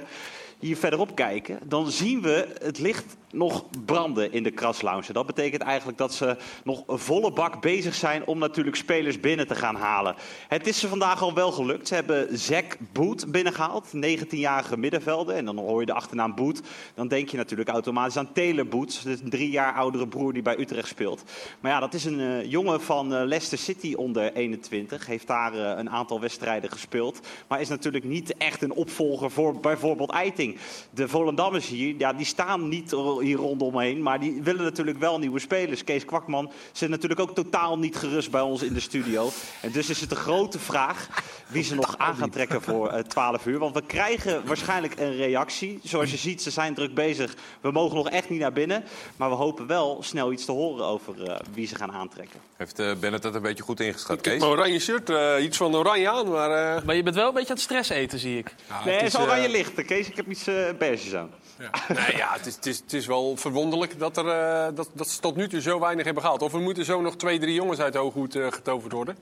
hier 0.58 0.76
verderop 0.76 1.14
kijken, 1.14 1.58
dan 1.64 1.90
zien 1.90 2.22
we 2.22 2.48
het 2.62 2.78
licht 2.78 3.16
nog 3.30 3.64
branden 3.84 4.32
in 4.32 4.42
de 4.42 4.50
kraslounge. 4.50 5.12
Dat 5.12 5.26
betekent 5.26 5.62
eigenlijk 5.62 5.98
dat 5.98 6.14
ze 6.14 6.36
nog 6.64 6.82
een 6.86 6.98
volle 6.98 7.32
bak 7.32 7.60
bezig 7.60 7.94
zijn 7.94 8.26
om 8.26 8.38
natuurlijk 8.38 8.76
spelers 8.76 9.20
binnen 9.20 9.46
te 9.46 9.54
gaan 9.54 9.74
halen. 9.74 10.14
Het 10.48 10.66
is 10.66 10.78
ze 10.78 10.88
vandaag 10.88 11.22
al 11.22 11.34
wel 11.34 11.52
gelukt. 11.52 11.88
Ze 11.88 11.94
hebben 11.94 12.38
Zack 12.38 12.76
Boot 12.92 13.30
binnengehaald, 13.32 13.92
19-jarige 13.96 14.76
middenvelder. 14.76 15.34
En 15.34 15.44
dan 15.44 15.58
hoor 15.58 15.80
je 15.80 15.86
de 15.86 15.92
achternaam 15.92 16.34
Boot. 16.34 16.60
Dan 16.94 17.08
denk 17.08 17.28
je 17.28 17.36
natuurlijk 17.36 17.68
automatisch 17.68 18.16
aan 18.16 18.32
Taylor 18.32 18.66
Boots, 18.66 19.02
de 19.02 19.28
drie 19.28 19.50
jaar 19.50 19.74
oudere 19.74 20.08
broer 20.08 20.32
die 20.32 20.42
bij 20.42 20.58
Utrecht 20.58 20.88
speelt. 20.88 21.22
Maar 21.60 21.72
ja, 21.72 21.80
dat 21.80 21.94
is 21.94 22.04
een 22.04 22.20
eh, 22.20 22.50
jongen 22.50 22.80
van 22.80 23.14
eh, 23.14 23.24
Leicester 23.24 23.58
City 23.58 23.94
onder 23.94 24.32
21. 24.32 25.06
Heeft 25.06 25.26
daar 25.26 25.54
eh, 25.54 25.78
een 25.78 25.90
aantal 25.90 26.20
wedstrijden 26.20 26.70
gespeeld. 26.70 27.20
Maar 27.48 27.60
is 27.60 27.68
natuurlijk 27.68 28.04
niet 28.04 28.36
echt 28.36 28.62
een 28.62 28.72
opvolger 28.72 29.30
voor 29.30 29.60
bijvoorbeeld 29.60 30.10
Eiting. 30.10 30.47
De 30.90 31.08
Volendammers 31.08 31.66
hier, 31.66 31.94
ja, 31.98 32.12
die 32.12 32.26
staan 32.26 32.68
niet 32.68 32.90
hier 33.20 33.36
rondomheen. 33.36 34.02
Maar 34.02 34.20
die 34.20 34.42
willen 34.42 34.62
natuurlijk 34.62 34.98
wel 34.98 35.18
nieuwe 35.18 35.38
spelers. 35.38 35.84
Kees 35.84 36.04
Kwakman 36.04 36.50
zit 36.72 36.88
natuurlijk 36.88 37.20
ook 37.20 37.34
totaal 37.34 37.78
niet 37.78 37.96
gerust 37.96 38.30
bij 38.30 38.40
ons 38.40 38.62
in 38.62 38.72
de 38.74 38.80
studio. 38.80 39.30
En 39.60 39.72
dus 39.72 39.88
is 39.90 40.00
het 40.00 40.10
een 40.10 40.16
grote 40.16 40.58
vraag 40.58 41.08
wie 41.46 41.62
ze 41.62 41.74
nog 41.74 41.98
aan 41.98 42.16
gaan 42.16 42.30
trekken 42.30 42.62
voor 42.62 42.88
eh, 42.88 43.00
12 43.02 43.46
uur. 43.46 43.58
Want 43.58 43.74
we 43.74 43.82
krijgen 43.86 44.46
waarschijnlijk 44.46 44.98
een 45.00 45.16
reactie. 45.16 45.80
Zoals 45.82 46.10
je 46.10 46.16
ziet, 46.16 46.42
ze 46.42 46.50
zijn 46.50 46.74
druk 46.74 46.94
bezig. 46.94 47.34
We 47.60 47.70
mogen 47.70 47.96
nog 47.96 48.08
echt 48.10 48.30
niet 48.30 48.40
naar 48.40 48.52
binnen. 48.52 48.84
Maar 49.16 49.28
we 49.28 49.34
hopen 49.34 49.66
wel 49.66 49.98
snel 50.00 50.32
iets 50.32 50.44
te 50.44 50.52
horen 50.52 50.84
over 50.84 51.22
eh, 51.22 51.36
wie 51.54 51.66
ze 51.66 51.74
gaan 51.74 51.92
aantrekken. 51.92 52.40
Heeft 52.56 52.78
eh, 52.78 52.92
Bennett 53.00 53.22
dat 53.22 53.34
een 53.34 53.42
beetje 53.42 53.62
goed 53.62 53.80
ingeschat, 53.80 54.18
Ik 54.18 54.24
heb 54.24 54.32
Kees? 54.32 54.42
mijn 54.42 54.52
oranje 54.58 54.78
shirt, 54.78 55.10
eh, 55.10 55.34
iets 55.44 55.56
van 55.56 55.76
oranje 55.76 56.08
aan, 56.10 56.28
maar... 56.30 56.76
eh, 56.76 56.82
Maar 56.84 56.94
je 56.96 57.02
bent 57.02 57.16
wel 57.16 57.28
een 57.28 57.34
beetje 57.34 57.48
aan 57.48 57.54
het 57.54 57.64
stress 57.64 57.88
eten, 57.90 58.18
zie 58.18 58.38
ik. 58.38 58.54
ja, 58.68 58.84
nee, 58.84 58.94
het 58.94 59.06
is 59.06 59.18
oranje 59.18 59.48
licht. 59.48 59.84
Kees, 59.84 60.08
ik 60.08 60.16
heb 60.16 60.26
iets 60.38 61.12
eh 61.12 61.18
aan. 61.20 61.30
Ja. 61.58 61.70
Nee, 61.88 62.16
ja, 62.16 62.32
het, 62.32 62.46
is, 62.46 62.54
het, 62.54 62.66
is, 62.66 62.78
het 62.78 62.92
is 62.92 63.06
wel 63.06 63.36
verwonderlijk 63.36 63.98
dat, 63.98 64.16
er, 64.16 64.28
eh, 64.28 64.66
dat, 64.74 64.88
dat 64.92 65.08
ze 65.08 65.20
tot 65.20 65.36
nu 65.36 65.48
toe 65.48 65.60
zo 65.60 65.80
weinig 65.80 66.04
hebben 66.04 66.22
gehaald. 66.22 66.42
Of 66.42 66.52
er 66.52 66.60
moeten 66.60 66.84
zo 66.84 67.00
nog 67.00 67.16
twee, 67.16 67.38
drie 67.38 67.54
jongens 67.54 67.80
uit 67.80 67.94
hooghoed 67.94 68.34
eh, 68.34 68.46
getoverd 68.50 68.92
worden. 68.92 69.18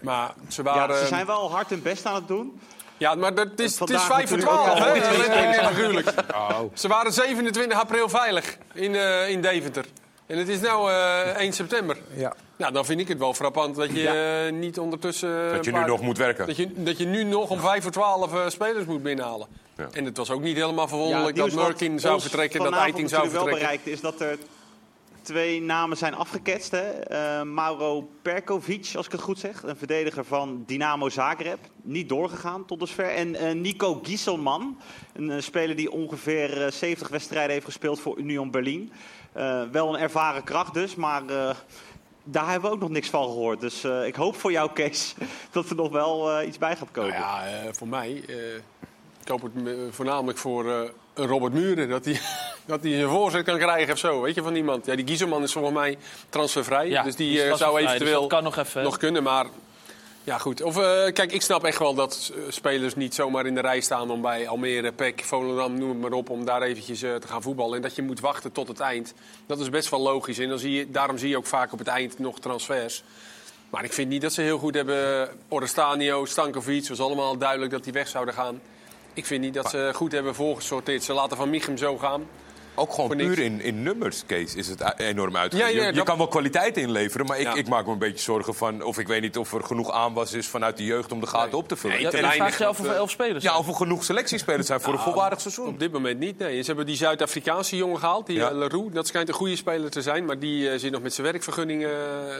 Maar 0.00 0.34
ze 0.48 0.62
waren... 0.62 0.94
Ja, 0.94 1.00
ze 1.00 1.06
zijn 1.06 1.26
wel 1.26 1.50
hard 1.50 1.70
hun 1.70 1.82
best 1.82 2.06
aan 2.06 2.14
het 2.14 2.28
doen. 2.28 2.60
Ja, 2.96 3.14
maar 3.14 3.34
dat, 3.34 3.50
het 3.50 3.60
is, 3.60 3.78
het 3.78 3.90
is 3.90 4.00
Vandaag 4.00 4.26
5 4.26 4.28
voor 4.28 4.38
natuurlijk 4.38 4.64
12, 4.64 4.78
ook 4.78 4.94
hè? 4.94 5.62
natuurlijk. 5.62 6.14
Ze 6.80 6.88
waren 6.88 7.12
27 7.12 7.78
april 7.80 8.08
veilig 8.08 8.56
in, 8.72 8.94
eh, 8.94 9.28
in 9.28 9.40
Deventer. 9.40 9.86
En 10.26 10.38
het 10.38 10.48
is 10.48 10.60
nu 10.60 10.68
1 11.36 11.52
september. 11.52 11.96
Ja. 12.14 12.34
Nou, 12.56 12.72
dan 12.72 12.84
vind 12.84 13.00
ik 13.00 13.08
het 13.08 13.18
wel 13.18 13.34
frappant 13.34 13.76
dat 13.76 13.90
je 13.92 14.08
eh, 14.08 14.52
niet 14.58 14.78
ondertussen... 14.78 15.52
Dat 15.52 15.64
je 15.64 15.70
nu 15.70 15.78
paar- 15.78 15.88
nog 15.88 16.00
moet 16.00 16.18
werken. 16.18 16.46
Dat 16.46 16.56
je, 16.56 16.72
dat 16.82 16.98
je 16.98 17.06
nu 17.06 17.24
nog 17.24 17.50
om 17.50 17.60
5 17.60 17.82
voor 17.82 17.92
12 17.92 18.32
eh, 18.32 18.48
spelers 18.48 18.84
moet 18.84 19.02
binnenhalen. 19.02 19.46
Ja. 19.76 19.88
En 19.92 20.04
het 20.04 20.16
was 20.16 20.30
ook 20.30 20.42
niet 20.42 20.56
helemaal 20.56 20.88
verwonderlijk 20.88 21.36
dat 21.36 21.52
Murkin 21.52 22.00
zou 22.00 22.20
vertrekken, 22.20 22.62
dat 22.62 22.72
Eiting 22.72 23.08
zou 23.08 23.22
natuurlijk 23.22 23.50
wel 23.50 23.58
vertrekken. 23.58 23.82
bereikt 23.84 23.86
is 23.86 24.00
dat 24.00 24.20
er 24.20 24.38
twee 25.22 25.62
namen 25.62 25.96
zijn 25.96 26.14
afgeketst. 26.14 26.70
Hè? 26.70 26.90
Eh, 26.90 27.42
Mauro 27.42 28.08
Perkovic, 28.22 28.92
als 28.96 29.06
ik 29.06 29.12
het 29.12 29.20
goed 29.20 29.38
zeg. 29.38 29.62
Een 29.62 29.76
verdediger 29.76 30.24
van 30.24 30.62
Dynamo 30.66 31.08
Zagreb. 31.08 31.58
Niet 31.82 32.08
doorgegaan 32.08 32.64
tot 32.64 32.78
dusver. 32.80 33.08
En 33.14 33.34
eh, 33.34 33.54
Nico 33.54 34.00
Gieselman. 34.02 34.78
Een 35.12 35.30
eh, 35.30 35.40
speler 35.40 35.76
die 35.76 35.90
ongeveer 35.90 36.64
eh, 36.64 36.72
70 36.72 37.08
wedstrijden 37.08 37.52
heeft 37.52 37.64
gespeeld 37.64 38.00
voor 38.00 38.18
Union 38.18 38.50
Berlin. 38.50 38.92
Eh, 39.32 39.62
wel 39.72 39.94
een 39.94 40.00
ervaren 40.00 40.44
kracht 40.44 40.74
dus, 40.74 40.94
maar... 40.94 41.22
eh, 41.26 41.54
daar 42.24 42.50
hebben 42.50 42.70
we 42.70 42.76
ook 42.76 42.82
nog 42.82 42.90
niks 42.90 43.08
van 43.10 43.22
gehoord. 43.24 43.60
Dus 43.60 43.84
eh, 43.84 44.06
ik 44.06 44.14
hoop 44.14 44.36
voor 44.36 44.52
jou, 44.52 44.70
Kees, 44.72 45.14
dat 45.52 45.68
er 45.70 45.76
nog 45.76 45.90
wel 45.90 46.30
eh, 46.38 46.46
iets 46.48 46.58
bij 46.58 46.76
gaat 46.76 46.88
komen. 46.92 47.10
Nou 47.10 47.22
ja, 47.22 47.46
eh, 47.46 47.72
voor 47.72 47.88
mij. 47.88 48.22
eh, 48.28 48.54
ik 49.22 49.28
hoop 49.28 49.42
het 49.42 49.52
voornamelijk 49.90 50.38
voor 50.38 50.70
eh, 50.70 50.80
een 51.14 51.26
Robert 51.26 51.52
Muren. 51.52 51.88
Dat 51.88 52.04
hij, 52.04 52.20
dat 52.66 52.82
hij 52.82 52.92
zijn 52.92 53.08
voorzet 53.08 53.44
kan 53.44 53.58
krijgen 53.58 53.92
of 53.92 53.98
zo. 53.98 54.20
Weet 54.20 54.34
je 54.34 54.42
van 54.42 54.54
iemand. 54.54 54.86
Ja, 54.86 54.96
die 54.96 55.06
Gieselman 55.06 55.42
is 55.42 55.52
volgens 55.52 55.74
mij 55.74 55.98
transfervrij. 56.28 56.88
Ja, 56.88 57.02
dus 57.02 57.16
die, 57.16 57.56
zou 57.56 57.80
dus 57.80 57.86
eventueel 57.90 58.26
kan 58.26 58.42
nog 58.42 58.56
even. 58.56 58.82
nog 58.82 58.96
kunnen. 58.96 59.22
Maar 59.22 59.46
ja, 60.24 60.38
goed. 60.38 60.62
Of, 60.62 60.76
eh, 60.76 61.12
kijk, 61.12 61.32
ik 61.32 61.42
snap 61.42 61.64
echt 61.64 61.78
wel 61.78 61.94
dat 61.94 62.32
eh, 62.34 62.42
spelers 62.48 62.94
niet 62.94 63.14
zomaar 63.14 63.46
in 63.46 63.54
de 63.54 63.60
rij 63.60 63.80
staan 63.80 64.10
om 64.10 64.20
bij 64.20 64.48
Almere, 64.48 64.92
PEC, 64.92 65.24
Volendam, 65.24 65.78
noem 65.78 65.88
het 65.88 66.00
maar 66.00 66.12
op, 66.12 66.30
om 66.30 66.44
daar 66.44 66.62
eventjes 66.62 67.02
eh, 67.02 67.14
te 67.14 67.26
gaan 67.28 67.42
voetballen. 67.42 67.76
En 67.76 67.82
dat 67.82 67.94
je 67.94 68.02
moet 68.02 68.20
wachten 68.20 68.52
tot 68.52 68.68
het 68.68 68.80
eind. 68.80 69.14
Dat 69.46 69.60
is 69.60 69.70
best 69.70 69.90
wel 69.90 70.00
logisch. 70.00 70.38
En 70.38 70.48
dan 70.48 70.58
zie 70.58 70.72
je, 70.72 70.90
daarom 70.90 71.18
zie 71.18 71.28
je 71.28 71.36
ook 71.36 71.46
vaak 71.46 71.72
op 71.72 71.78
het 71.78 71.88
eind 71.88 72.18
nog 72.18 72.40
transfers. 72.40 73.04
Maar 73.70 73.84
ik 73.84 73.92
vind 73.92 74.08
niet 74.08 74.22
dat 74.22 74.32
ze 74.32 74.42
heel 74.42 74.58
goed 74.58 74.74
hebben. 74.74 75.28
Orrestanio, 75.48 76.24
Stankovic, 76.24 76.88
was 76.88 77.00
allemaal 77.00 77.38
duidelijk 77.38 77.70
dat 77.70 77.84
die 77.84 77.92
weg 77.92 78.08
zouden 78.08 78.34
gaan. 78.34 78.60
Ik 79.14 79.26
vind 79.26 79.40
niet 79.40 79.54
dat 79.54 79.70
ze 79.70 79.90
goed 79.94 80.12
hebben 80.12 80.34
voorgesorteerd. 80.34 81.02
Ze 81.02 81.12
laten 81.12 81.36
Van 81.36 81.50
Michem 81.50 81.76
zo 81.76 81.98
gaan. 81.98 82.26
Ook 82.74 82.92
gewoon 82.92 83.16
puur 83.16 83.38
in, 83.38 83.60
in 83.60 83.82
nummers, 83.82 84.22
Kees, 84.26 84.54
is 84.54 84.68
het 84.68 84.94
enorm. 84.96 85.34
Ja, 85.34 85.46
ja, 85.50 85.66
je, 85.66 85.80
je 85.80 85.92
dat- 85.92 86.04
kan 86.04 86.16
wel 86.18 86.28
kwaliteit 86.28 86.76
inleveren, 86.76 87.26
maar 87.26 87.38
ik, 87.38 87.46
Ja. 87.46 87.54
ik 87.54 87.68
maak 87.68 87.86
me 87.86 87.92
een 87.92 87.98
beetje 87.98 88.18
zorgen 88.22 88.54
van... 88.54 88.82
of 88.82 88.98
ik 88.98 89.06
weet 89.06 89.20
niet 89.22 89.36
of 89.38 89.52
er 89.52 89.64
genoeg 89.64 89.90
aanwas 89.92 90.32
is 90.32 90.46
vanuit 90.48 90.76
de 90.76 90.84
jeugd 90.84 91.12
om 91.12 91.20
de 91.20 91.26
gaten 91.26 91.58
op 91.58 91.68
te 91.68 91.76
vullen. 91.76 92.00
Ja, 92.00 92.10
en 92.10 92.22
dan 92.22 92.32
vraag 92.32 92.58
je 92.58 92.66
af 92.66 92.78
of 92.80 92.84
er 92.86 92.90
eh, 92.90 92.96
elf 92.96 93.10
spelers 93.10 93.42
Ja, 93.44 93.50
zijn. 93.50 93.62
of 93.62 93.68
er 93.68 93.74
genoeg 93.74 94.04
selectiespelers 94.04 94.66
zijn 94.66 94.80
voor 94.80 94.92
een 94.92 94.98
volwaardig 94.98 95.40
seizoen. 95.40 95.66
Op 95.66 95.78
dit 95.78 95.92
moment 95.92 96.18
niet, 96.18 96.38
nee. 96.38 96.60
Ze 96.60 96.66
hebben 96.66 96.86
die 96.86 96.96
Zuid-Afrikaanse 96.96 97.76
jongen 97.76 97.98
gehaald, 97.98 98.26
die 98.26 98.36
Ja. 98.36 98.48
eh, 98.50 98.56
Leroux. 98.56 98.94
Dat 98.94 99.06
schijnt 99.06 99.28
een 99.28 99.34
goede 99.34 99.56
speler 99.56 99.90
te 99.90 100.02
zijn, 100.02 100.24
maar 100.24 100.38
die 100.38 100.70
eh, 100.70 100.78
zit 100.78 100.92
nog 100.92 101.02
met 101.02 101.14
zijn 101.14 101.26
werkvergunning. 101.26 101.86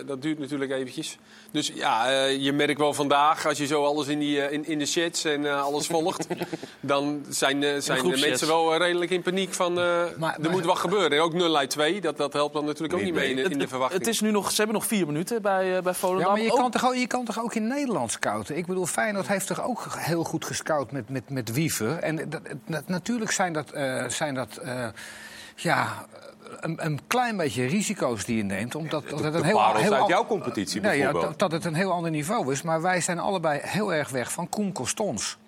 dat 0.07 0.23
duurt 0.23 0.38
natuurlijk 0.38 0.71
eventjes. 0.71 1.18
Dus 1.51 1.73
ja, 1.75 2.25
je 2.27 2.53
merkt 2.53 2.79
wel 2.79 2.95
vandaag, 2.95 3.47
als 3.47 3.59
je 3.59 3.66
zo 3.66 3.85
alles 3.85 4.07
in, 4.07 4.18
die, 4.18 4.51
in, 4.51 4.66
in 4.66 4.79
de 4.79 4.87
chats 4.87 5.25
en 5.25 5.62
alles 5.62 5.87
volgt... 5.87 6.27
dan 6.81 7.25
zijn, 7.29 7.83
zijn 7.83 8.03
de 8.09 8.16
mensen 8.21 8.47
wel 8.47 8.77
redelijk 8.77 9.11
in 9.11 9.23
paniek 9.23 9.55
van... 9.55 9.81
Maar- 10.22 10.38
er 10.42 10.50
moet 10.50 10.64
wat 10.64 10.78
gebeuren. 10.78 11.11
En 11.11 11.20
ook 11.20 11.32
0 11.32 11.56
uit 11.56 11.70
2, 11.70 12.00
dat, 12.00 12.16
dat 12.16 12.32
helpt 12.32 12.54
dan 12.54 12.64
natuurlijk 12.64 12.94
ook 12.94 13.02
Niet 13.02 13.14
mee 13.14 13.35
in, 13.35 13.58
de 13.58 13.68
verwachting. 13.68 14.00
Het 14.00 14.08
is 14.11 14.20
nu 14.20 14.30
nog, 14.30 14.50
ze 14.50 14.56
hebben 14.56 14.74
nog 14.74 14.87
vier 14.87 15.06
minuten 15.06 15.42
bij, 15.42 15.76
eh, 15.76 15.82
bij 15.82 15.94
Volendam. 15.94 16.26
Ja, 16.26 16.32
maar 16.32 16.42
je 16.42 16.50
Ook- 16.52 16.58
kan, 16.58 16.70
toch 16.70 16.87
ook, 16.87 16.94
je 16.94 17.06
kan 17.06 17.24
toch 17.24 17.40
ook 17.42 17.54
in 17.54 17.66
Nederland 17.66 18.11
scouten? 18.12 18.56
Ik 18.56 18.66
bedoel, 18.66 18.87
Feyenoord 18.87 19.28
heeft 19.28 19.46
toch 19.46 19.62
ook 19.62 19.87
heel 19.98 20.24
goed 20.24 20.44
gescout 20.44 20.92
met, 20.92 21.08
met, 21.08 21.30
met 21.30 21.52
Wiever. 21.52 21.98
En 21.98 22.16
dat, 22.28 22.40
dat- 22.66 22.88
natuurlijk 22.88 23.30
zijn 23.30 23.52
dat, 23.52 23.70
eh, 23.70 24.08
zijn 24.08 24.35
dat 24.35 24.56
eh, 24.56 24.87
ja, 25.56 26.06
een, 26.61 26.85
een 26.85 27.00
klein 27.06 27.37
beetje 27.37 27.66
risico's 27.66 28.24
die 28.24 28.37
je 28.37 28.42
neemt. 28.44 28.74
Omdat 28.74 29.08
dat 29.08 29.24
het 29.24 29.35
een 29.35 29.44
heel, 29.44 29.74
heel 29.74 29.94
uit 29.94 30.06
jouw 30.08 30.26
competitie 30.26 30.80
Nee, 30.80 30.96
ja, 30.96 31.02
bijvoorbeeld. 31.02 31.38
dat, 31.38 31.50
dat 31.50 31.62
het 31.62 31.72
een 31.72 31.78
heel 31.78 31.92
ander 31.92 32.11
niveau 32.11 32.52
is. 32.52 32.62
Maar 32.62 32.82
wij 32.82 33.00
zijn 33.00 33.18
allebei 33.18 33.61
heel 33.62 33.94
erg 33.94 34.08
weg 34.08 34.32
van 34.32 34.48
Koen 34.48 34.72
Costons. 34.72 35.38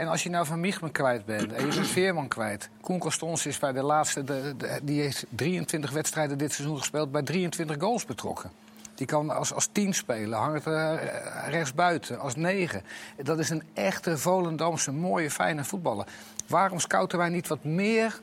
En 0.00 0.08
als 0.08 0.22
je 0.22 0.30
nou 0.30 0.46
Van 0.46 0.60
Michelen 0.60 0.92
kwijt 0.92 1.24
bent 1.24 1.52
en 1.52 1.66
je 1.66 1.74
bent 1.74 1.86
Veerman 1.98 2.28
kwijt. 2.28 2.68
Koen 2.80 2.98
Costons 2.98 3.46
is 3.46 3.58
bij 3.58 3.72
de 3.72 3.82
laatste, 3.82 4.24
de, 4.24 4.54
de- 4.56 4.78
die 4.82 5.00
heeft 5.00 5.24
23 5.28 5.90
wedstrijden 5.90 6.38
dit 6.38 6.52
seizoen 6.52 6.78
gespeeld, 6.78 7.12
bij 7.12 7.22
23 7.22 7.76
goals 7.80 8.04
betrokken. 8.04 8.50
Die 8.94 9.06
kan 9.06 9.30
als, 9.30 9.52
als 9.52 9.68
tien 9.72 9.94
spelen, 9.94 10.38
hangt 10.38 10.64
er 10.66 10.94
eh, 10.94 11.48
rechtsbuiten, 11.48 12.18
als 12.20 12.36
negen. 12.36 12.82
Dat 13.22 13.38
is 13.38 13.50
een 13.50 13.62
echte 13.74 14.18
Volendamse, 14.18 14.92
mooie, 14.92 15.30
fijne 15.30 15.64
voetballer. 15.64 16.06
Waarom 16.46 16.78
scouten 16.80 17.18
wij 17.18 17.28
niet 17.28 17.48
wat 17.48 17.64
meer 17.64 18.20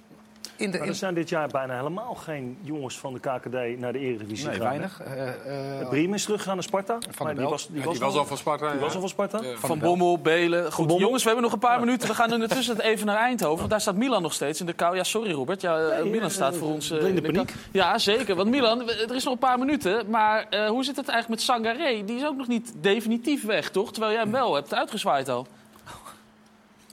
in 0.57 0.71
de... 0.71 0.77
Maar 0.77 0.87
In... 0.87 0.91
er 0.93 0.97
zijn 0.97 1.13
dit 1.13 1.29
jaar 1.29 1.47
bijna 1.47 1.75
helemaal 1.75 2.15
geen 2.15 2.57
jongens 2.61 2.97
van 2.99 3.13
de 3.13 3.19
KKD 3.19 3.79
naar 3.79 3.93
de 3.93 3.99
Eredivisie 3.99 4.45
Nee, 4.47 4.55
gegaan. 4.55 4.69
weinig. 4.69 5.01
Eh, 5.01 5.81
eh, 5.81 5.89
Briem 5.89 6.13
is 6.13 6.23
teruggegaan 6.23 6.53
naar 6.55 6.63
Sparta. 6.63 6.97
Van 7.09 7.35
die 7.35 7.45
was, 7.47 7.67
die 7.67 7.79
Ja, 7.79 7.83
was, 7.85 7.93
die 7.93 8.03
was 8.03 8.13
nog- 8.13 8.21
al 8.21 8.27
van 8.27 8.37
Sparta. 8.37 8.65
Die 8.65 8.75
ja. 8.75 8.81
was 8.81 8.93
al 8.93 8.99
van 8.99 9.09
Sparta. 9.09 9.39
Van 9.57 9.79
Bommel, 9.79 10.19
Belen. 10.19 10.63
Goed, 10.71 10.87
Bommel. 10.87 10.99
jongens, 11.05 11.21
we 11.23 11.29
hebben 11.29 11.45
nog 11.45 11.53
een 11.53 11.67
paar 11.67 11.79
minuten. 11.79 12.07
We 12.07 12.13
gaan 12.15 12.33
in 12.33 12.39
de 12.39 12.47
tussentijd 12.47 12.87
even 12.87 13.05
naar 13.05 13.17
Eindhoven. 13.17 13.57
Want 13.57 13.69
daar 13.69 13.81
staat 13.81 13.95
Milan 13.95 14.21
nog 14.21 14.33
steeds 14.33 14.59
in 14.59 14.65
de 14.65 14.73
kou. 14.73 14.95
Ja, 14.95 15.03
sorry 15.03 15.31
Robert. 15.31 15.61
Ja, 15.61 15.79
eh, 15.79 16.01
Nee, 16.01 16.11
Milan 16.11 16.29
staat 16.31 16.55
voor 16.57 16.67
ons... 16.69 16.91
eh, 16.91 17.07
in 17.07 17.15
de 17.15 17.21
paniek. 17.21 17.53
Ja, 17.71 17.97
zeker. 17.97 18.35
Want 18.35 18.49
Milan, 18.49 18.89
er 18.89 19.15
is 19.15 19.23
nog 19.23 19.33
een 19.33 19.39
paar 19.39 19.59
minuten. 19.59 20.09
Maar 20.09 20.45
eh, 20.49 20.67
hoe 20.69 20.83
zit 20.83 20.95
het 20.95 21.07
eigenlijk 21.09 21.29
met 21.29 21.41
Sangaré? 21.41 22.03
Die 22.05 22.15
is 22.17 22.25
ook 22.25 22.37
nog 22.37 22.47
niet 22.47 22.73
definitief 22.81 23.45
weg, 23.45 23.69
toch? 23.69 23.91
Terwijl 23.91 24.13
jij 24.13 24.21
hem 24.21 24.31
wel 24.31 24.53
hebt 24.55 24.73
uitgezwaaid 24.73 25.29
al. 25.29 25.47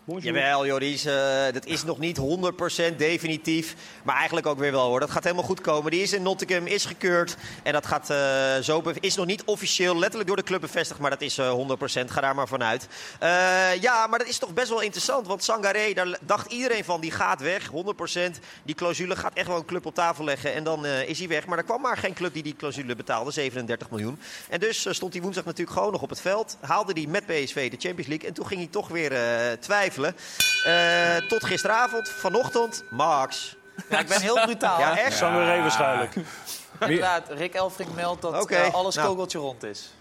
Jawel, 0.07 0.67
joh, 0.67 0.79
die 0.79 0.95
is, 0.95 1.05
eh, 1.05 1.53
dat 1.53 1.67
is 1.67 1.85
nog 1.85 1.99
niet 1.99 2.17
100% 2.17 2.99
definitief. 2.99 3.75
Maar 4.03 4.17
eigenlijk 4.17 4.47
ook 4.47 4.59
weer 4.59 4.73
wel 4.73 4.87
hoor. 4.87 5.01
Dat 5.01 5.11
gaat 5.11 5.23
helemaal 5.23 5.45
goed 5.45 5.61
komen. 5.61 5.91
Die 5.91 6.03
is 6.03 6.13
in 6.13 6.23
Nottingham, 6.23 6.67
is 6.67 6.85
gekeurd. 6.85 7.37
En 7.63 7.73
dat 7.73 7.87
gaat 7.87 8.11
eh, 8.11 8.57
zo. 8.63 8.83
Is 9.01 9.15
nog 9.15 9.27
niet 9.27 9.45
officieel, 9.45 9.99
letterlijk 9.99 10.27
door 10.27 10.37
de 10.37 10.43
club 10.43 10.61
bevestigd. 10.61 11.01
Maar 11.01 11.11
dat 11.11 11.21
is 11.21 11.39
eh 11.39 11.53
100%. 11.53 12.11
Ga 12.11 12.21
daar 12.21 12.35
maar 12.35 12.49
vanuit. 12.49 12.89
Eh, 13.19 13.29
ja, 13.81 14.07
maar 14.07 14.19
dat 14.19 14.29
is 14.29 14.39
toch 14.39 14.53
best 14.53 14.69
wel 14.69 14.81
interessant. 14.81 15.27
Want 15.27 15.45
Sangaré, 15.45 15.93
daar 15.93 16.19
dacht 16.21 16.53
iedereen 16.53 16.85
van, 16.85 17.01
die 17.01 17.11
gaat 17.11 17.41
weg. 17.41 17.71
100%. 17.71 18.39
Die 18.65 18.75
clausule 18.75 19.17
gaat 19.17 19.35
echt 19.35 19.47
wel 19.47 19.57
een 19.57 19.65
club 19.65 19.87
op 19.87 19.95
tafel 19.95 20.25
leggen. 20.25 20.55
En 20.55 20.65
dan 20.65 20.87
eh, 20.87 21.09
is 21.09 21.19
hij 21.19 21.29
weg. 21.29 21.47
Maar 21.47 21.59
er 21.59 21.65
kwam 21.65 21.81
maar 21.81 21.97
geen 21.97 22.15
club 22.15 22.33
die 22.33 22.43
die 22.43 22.57
clausule 22.57 22.97
betaalde. 22.97 23.31
37 23.31 23.91
miljoen. 23.91 24.19
En 24.49 24.61
dus 24.61 24.87
eh, 24.87 24.93
stond 24.93 25.13
hij 25.13 25.23
woensdag 25.23 25.45
natuurlijk 25.45 25.77
gewoon 25.77 25.93
nog 25.93 26.03
op 26.03 26.11
het 26.11 26.21
veld. 26.21 26.57
Haalde 26.61 26.93
hij 26.93 27.07
met 27.07 27.27
PSV 27.27 27.71
de 27.71 27.77
Champions 27.79 28.07
League. 28.07 28.29
En 28.29 28.35
toen 28.35 28.47
ging 28.47 28.61
hij 28.61 28.69
toch 28.71 28.89
weer 28.89 29.13
eh, 29.13 29.53
twijfelen. 29.95 30.17
Eh, 31.21 31.29
tot 31.29 31.45
gisteravond, 31.45 32.09
vanochtend, 32.09 32.85
Max. 32.91 33.57
Ja, 33.89 33.99
ik 33.99 34.07
ben 34.07 34.21
heel 34.21 34.41
brutaal. 34.45 34.79
Ja, 34.81 34.99
echt? 34.99 35.21
Waarschijnlijk. 35.21 36.15
Inderdaad, 36.81 37.23
Rick 37.31 37.55
Elfrink 37.55 37.95
meldt 37.95 38.23
dat 38.23 38.51
eh, 38.51 38.75
alles 38.75 38.95
nou. 38.95 39.09
kogeltje 39.09 39.39
rond 39.39 39.63
is. 39.63 39.95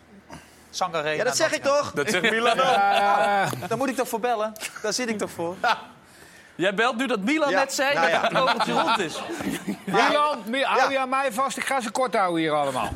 Sangaré. 0.70 1.10
Ja, 1.10 1.24
dat 1.24 1.36
zeg 1.38 1.52
ik 1.52 1.64
toch? 1.64 1.92
Dat 1.92 2.10
zegt 2.10 2.30
Milan 2.34 2.60
ook. 2.60 3.68
Daar 3.68 3.78
moet 3.78 3.90
ik 3.90 3.96
toch 3.96 4.08
voor 4.08 4.20
bellen? 4.20 4.54
Daar 4.82 4.94
zit 4.94 5.10
ik 5.10 5.18
toch 5.18 5.32
voor? 5.32 5.56
Jij 6.56 6.74
belt 6.74 6.96
nu 6.98 7.08
dat 7.08 7.20
Milan 7.20 7.50
Ja, 7.50 7.60
net 7.60 7.74
zei 7.74 7.94
nou 7.94 8.12
dat 8.12 8.22
ja. 8.22 8.22
het 8.22 8.34
kogeltje 8.38 8.74
rond 8.74 9.00
is. 9.00 9.22
Milan, 9.86 10.44
Mi- 10.46 10.64
hou 10.64 10.92
je 10.92 11.00
aan 11.00 11.10
mij 11.10 11.32
vast. 11.32 11.58
Ik 11.58 11.66
ga 11.66 11.82
ze 11.82 11.92
kort 11.92 12.16
houden 12.16 12.40
hier 12.42 12.52
allemaal. 12.52 12.90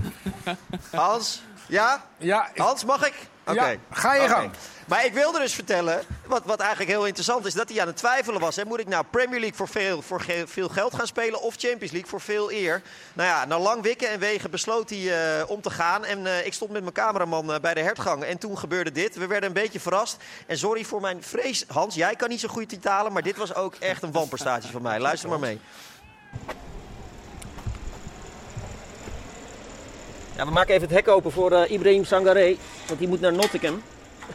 Hans? 0.91 1.41
Ja? 1.67 2.03
Ja, 2.17 2.49
ik- 2.53 2.61
Hans, 2.61 2.85
mag 2.85 3.07
ik? 3.07 3.13
Oké. 3.47 3.65
Ja, 3.67 3.75
ga 3.91 4.13
je 4.15 4.27
gang. 4.27 4.51
Maar 4.87 5.05
ik 5.05 5.13
wilde 5.13 5.39
dus 5.39 5.53
vertellen, 5.53 6.03
wat, 6.25 6.41
wat 6.45 6.59
eigenlijk 6.59 6.89
heel 6.89 7.05
interessant 7.05 7.45
is, 7.45 7.53
dat 7.53 7.69
hij 7.69 7.81
aan 7.81 7.87
het 7.87 7.95
twijfelen 7.97 8.39
was. 8.41 8.55
Hè. 8.55 8.65
Moet 8.65 8.79
ik 8.79 8.87
nou 8.87 9.03
Premier 9.09 9.39
League 9.39 9.57
voor, 9.57 9.67
veel, 9.67 10.01
voor 10.01 10.25
veel 10.45 10.69
geld 10.69 10.95
gaan 10.95 11.07
spelen 11.07 11.41
of 11.41 11.55
Champions 11.57 11.91
League 11.91 12.09
voor 12.09 12.21
veel 12.21 12.51
eer? 12.51 12.81
Nou 13.13 13.29
ja, 13.29 13.45
na 13.45 13.59
lang 13.59 13.81
wikken 13.81 14.09
en 14.09 14.19
wegen 14.19 14.51
besloot 14.51 14.89
hij 14.89 15.37
eh, 15.39 15.49
om 15.49 15.61
te 15.61 15.69
gaan. 15.69 16.05
En 16.05 16.27
eh, 16.27 16.45
ik 16.45 16.53
stond 16.53 16.71
met 16.71 16.81
mijn 16.81 16.93
cameraman 16.93 17.53
eh, 17.53 17.59
bij 17.59 17.73
de 17.73 17.81
hertgang 17.81 18.23
en 18.23 18.37
toen 18.37 18.57
gebeurde 18.57 18.91
dit. 18.91 19.15
We 19.15 19.27
werden 19.27 19.47
een 19.47 19.53
beetje 19.61 19.79
verrast. 19.79 20.17
En 20.47 20.57
sorry 20.57 20.83
voor 20.83 21.01
mijn 21.01 21.23
vrees, 21.23 21.63
Hans, 21.67 21.95
jij 21.95 22.15
kan 22.15 22.29
niet 22.29 22.39
zo 22.39 22.47
goed 22.47 22.69
titalen, 22.69 23.13
maar 23.13 23.23
dit 23.23 23.37
was 23.37 23.55
ook 23.55 23.75
echt 23.75 24.03
een 24.03 24.11
wanprestatie 24.11 24.71
van 24.71 24.81
mij. 24.81 24.99
Luister 24.99 25.29
maar 25.29 25.39
mee. 25.39 25.59
Ja, 30.37 30.45
we 30.45 30.51
maken 30.51 30.73
even 30.73 30.87
het 30.87 30.97
hek 30.97 31.07
open 31.07 31.31
voor 31.31 31.51
eh, 31.51 31.71
Ibrahim 31.71 32.03
Sangaré. 32.03 32.55
Want 32.87 32.99
die 32.99 33.07
moet 33.07 33.19
naar 33.19 33.33
Nottingham. 33.33 33.81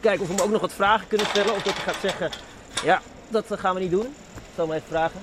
Kijken 0.00 0.22
of 0.22 0.28
we 0.28 0.34
hem 0.34 0.44
ook 0.44 0.50
nog 0.50 0.60
wat 0.60 0.72
vragen 0.72 1.08
kunnen 1.08 1.26
stellen. 1.26 1.54
Of 1.54 1.62
dat 1.62 1.74
hij 1.74 1.82
gaat 1.82 2.00
zeggen, 2.00 2.30
ja, 2.84 3.02
dat 3.28 3.50
eh, 3.50 3.58
gaan 3.58 3.74
we 3.74 3.80
niet 3.80 3.90
doen. 3.90 4.06
Ik 4.06 4.54
zal 4.54 4.66
hem 4.66 4.76
even 4.76 4.88
vragen. 4.88 5.20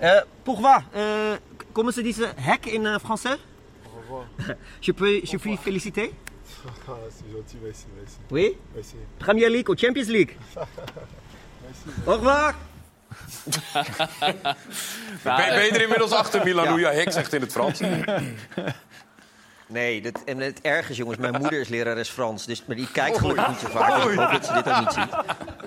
Euh, 0.00 0.20
pourquoi 0.42 0.84
Comment 1.78 1.94
se 1.94 2.02
dit 2.02 2.14
ce 2.14 2.26
hek 2.34 2.66
in 2.66 2.86
euh, 2.86 2.98
français 2.98 3.38
Je 4.80 4.92
peux, 4.92 5.20
je 5.22 5.38
puis 5.38 5.56
féliciter 5.56 6.10
Ah, 6.88 6.92
c'est 7.08 7.30
gentil, 7.30 7.58
merci, 7.62 7.86
merci. 7.96 8.16
Oui 8.30 8.56
merci. 8.74 8.96
Premier 9.18 9.48
League 9.48 9.68
ou 9.68 9.76
Champions 9.76 10.08
League 10.08 10.36
Au 12.06 12.12
revoir 12.12 12.54
Ben, 15.22 15.36
ben 15.36 15.64
je 15.64 15.70
er 15.70 15.82
inmiddels 15.82 16.12
achter, 16.12 16.44
Milan, 16.44 16.78
Ja. 16.78 16.90
hek 16.90 17.12
zegt 17.12 17.32
in 17.32 17.40
het 17.40 17.52
Frans? 17.52 17.80
Nee, 19.70 20.00
dit, 20.00 20.24
en 20.24 20.38
het 20.40 20.60
erg 20.60 20.90
is 20.90 20.96
jongens, 20.96 21.18
mijn 21.18 21.34
moeder 21.40 21.60
is 21.60 21.68
lerares 21.68 22.08
Frans. 22.08 22.46
Dus, 22.46 22.62
maar 22.66 22.76
die 22.76 22.88
kijkt 22.92 23.18
gelukkig 23.18 23.48
niet 23.48 23.58
zo 23.58 23.68
vaak. 23.68 24.02
Dus 24.02 24.12
ik 24.12 24.18
hoop 24.18 24.30
dat 24.32 24.46
ze 24.46 24.52
dit 24.52 24.68
ook 24.68 24.80
niet 24.80 24.92
ziet. 24.92 25.08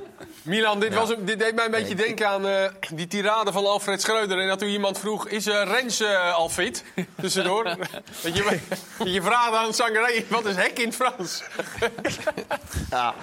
Milan, 0.54 0.80
dit, 0.80 0.94
was, 0.94 1.10
een- 1.10 1.26
dit 1.26 1.40
deed 1.40 1.56
mij 1.56 1.66
een 1.66 1.72
beetje 1.72 1.96
denken 1.96 2.28
aan 2.28 2.48
eh, 2.48 2.70
die 2.94 3.08
tirade 3.08 3.52
van 3.52 3.66
Alfred 3.66 4.02
Schreuder. 4.02 4.40
En 4.40 4.48
dat 4.48 4.60
toen 4.60 4.68
iemand 4.70 5.00
vroeg, 5.00 5.28
is 5.28 5.48
uh, 5.48 5.64
Rens 5.64 6.00
eh, 6.02 6.34
al 6.36 6.50
fit? 6.50 6.84
Tussendoor. 7.22 7.64
dat, 7.64 8.36
je, 8.38 8.60
dat 8.98 9.14
je 9.14 9.22
vraagt 9.22 9.54
aan 9.54 9.74
Sangaré, 9.74 10.24
wat 10.28 10.46
is 10.46 10.56
hek 10.56 10.80
in 10.80 10.86
het 10.88 10.96
Frans? 10.96 11.44
Ja. 12.90 13.14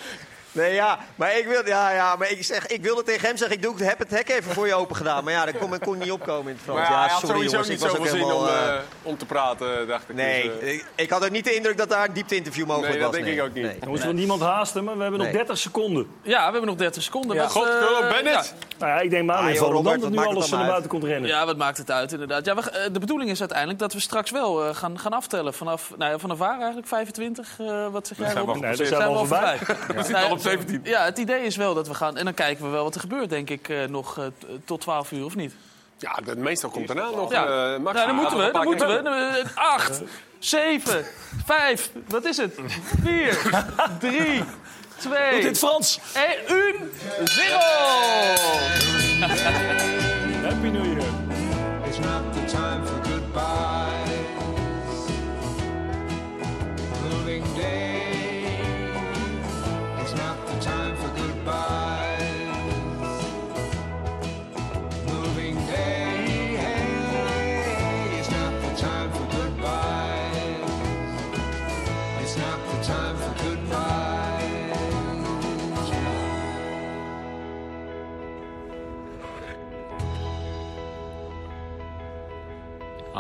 Nee, 0.59 0.75
ja, 0.75 0.99
maar 1.15 1.39
ik 1.39 1.47
wil, 1.47 1.67
ja, 1.67 1.91
ja, 1.91 2.17
maar 2.17 2.31
ik, 2.31 2.45
zeg, 2.45 2.67
ik 2.67 2.83
wilde 2.83 3.03
tegen 3.03 3.27
hem 3.29 3.37
zeggen, 3.37 3.57
ik 3.57 3.63
doe, 3.63 3.73
ik 3.73 3.79
heb 3.85 3.99
het 3.99 4.11
hek 4.11 4.29
even 4.29 4.53
voor 4.53 4.67
je 4.67 4.75
open 4.75 4.97
gedaan. 4.97 5.25
Maar 5.25 5.33
ja, 5.33 5.45
daar 5.45 5.55
kon, 5.55 5.79
kon 5.79 5.99
niet 5.99 6.11
opkomen 6.11 6.51
in 6.51 6.55
het 6.55 6.65
Frans. 6.65 6.79
Maar 6.79 6.91
ja, 6.91 6.95
ja, 6.97 7.01
hij 7.03 7.09
had 7.13 7.21
sorry 7.21 7.35
sowieso 7.35 7.51
jongens, 7.51 7.69
niet 7.69 7.79
ik 7.83 7.87
was 7.89 7.99
ook 7.99 8.07
zoveel 8.07 8.27
zin 8.27 8.37
om, 8.37 8.47
eh, 8.47 8.75
eh, 8.75 8.81
om 9.03 9.17
te 9.17 9.27
praten, 9.27 9.87
dacht 9.87 10.09
ik. 10.09 10.15
nee, 10.15 10.43
Dus, 10.43 10.59
eh, 10.61 10.73
ik, 10.73 10.85
ik 10.95 11.11
had 11.11 11.25
ook 11.25 11.31
niet 11.31 11.45
de 11.45 11.55
indruk 11.55 11.77
dat 11.77 11.89
daar 11.89 12.09
een 12.09 12.13
diepte-interview 12.13 12.67
mogelijk 12.67 12.93
Nee, 12.93 13.03
dat 13.03 13.11
was. 13.15 13.25
denk 13.25 13.37
ik 13.37 13.43
ook 13.45 13.55
niet. 13.55 13.65
Nee. 13.65 13.79
Jongens, 13.85 14.05
wil 14.05 14.13
niemand 14.13 14.41
haasten, 14.41 14.85
maar 14.85 14.97
we 14.97 15.03
hebben 15.03 15.19
nog 15.21 15.29
Nee. 15.29 15.37
30 15.37 15.59
seconden. 15.59 16.07
Ja, 16.23 16.37
we 16.39 16.43
hebben 16.53 16.67
nog 16.67 16.77
30 16.77 17.03
seconden. 17.03 17.37
Ja. 17.37 17.49
God, 17.49 17.69
Bennett. 18.09 18.55
Nou 18.79 18.93
ja, 18.93 19.01
ik 19.01 19.11
denk 19.11 19.27
maar 19.27 19.37
Ah, 19.37 19.53
joh, 19.55 19.71
Robert, 19.73 20.01
dat 20.01 20.11
nu 20.11 20.19
alles 20.19 20.51
naar 20.51 20.61
uit? 20.61 20.69
buiten 20.69 20.91
komt 20.91 21.05
rennen. 21.05 21.31
Ja, 21.31 21.47
wat 21.47 21.57
maakt 21.57 21.79
het 21.79 21.91
uit, 21.91 22.13
inderdaad. 22.13 22.45
Ja, 22.45 22.55
we, 22.55 22.89
de 22.93 22.99
bedoeling 22.99 23.31
is 23.31 23.41
uiteindelijk 23.41 23.79
dat 23.79 23.93
we 23.93 24.01
straks 24.01 24.31
wel 24.31 24.65
eh, 24.65 24.75
gaan, 24.75 24.99
gaan 24.99 25.13
aftellen. 25.13 25.55
Vanaf, 25.55 25.93
nou 25.99 26.11
ja, 26.11 26.19
vanaf 26.19 26.39
waar 26.39 26.59
eigenlijk? 26.59 26.87
25? 26.87 27.57
eh, 27.59 27.87
wat 27.91 28.07
zeg 28.07 28.19
jij, 28.19 28.45
we 28.45 28.53
Nee, 28.53 28.77
daar 28.77 28.87
zijn 28.87 29.01
we 29.01 29.05
al 29.07 29.27
voorbij. 29.27 29.59
We 30.49 30.57
zitten 30.57 30.71
al 30.71 30.81
op 30.81 30.81
17. 30.81 30.81
Ja, 30.93 31.05
het 31.05 31.19
idee 31.19 31.43
is 31.43 31.57
wel 31.57 31.75
dat 31.75 31.89
we 31.89 31.95
gaan... 31.95 32.17
En 32.17 32.25
dan 32.25 32.35
kijken 32.35 32.65
we 32.65 32.71
wel 32.71 32.85
wat 32.85 32.95
er 32.95 33.01
gebeurt, 33.01 33.31
denk 33.31 33.51
ik, 33.51 33.69
eh, 33.69 33.85
nog 33.85 34.19
eh, 34.19 34.25
tot 34.65 34.81
12 34.81 35.13
uur, 35.13 35.25
of 35.25 35.37
niet? 35.37 35.55
ja, 35.99 36.19
het 36.25 36.39
meestal 36.39 36.71
komt 36.71 36.87
daarna 36.87 37.11
nog. 37.11 37.33
Ja, 37.33 37.45
eh, 37.45 37.81
Max, 37.81 37.97
nou, 37.97 38.07
dan 38.07 38.17
moeten 38.17 38.39
we, 38.39 38.51
dan 38.53 38.65
moeten 38.65 38.89
we. 38.89 39.03
Dan, 39.03 39.15
eh, 39.15 39.45
Acht, 39.55 40.03
zeven, 40.39 41.05
vijf, 41.45 41.91
wat 42.09 42.25
is 42.25 42.37
het? 42.37 42.55
Vier, 43.03 43.65
drie, 43.99 44.45
twee... 44.97 45.31
Doet 45.33 45.43
dit 45.43 45.59
Frans. 45.59 46.01
En 46.15 46.55
un, 46.57 46.91
zero! 47.25 47.59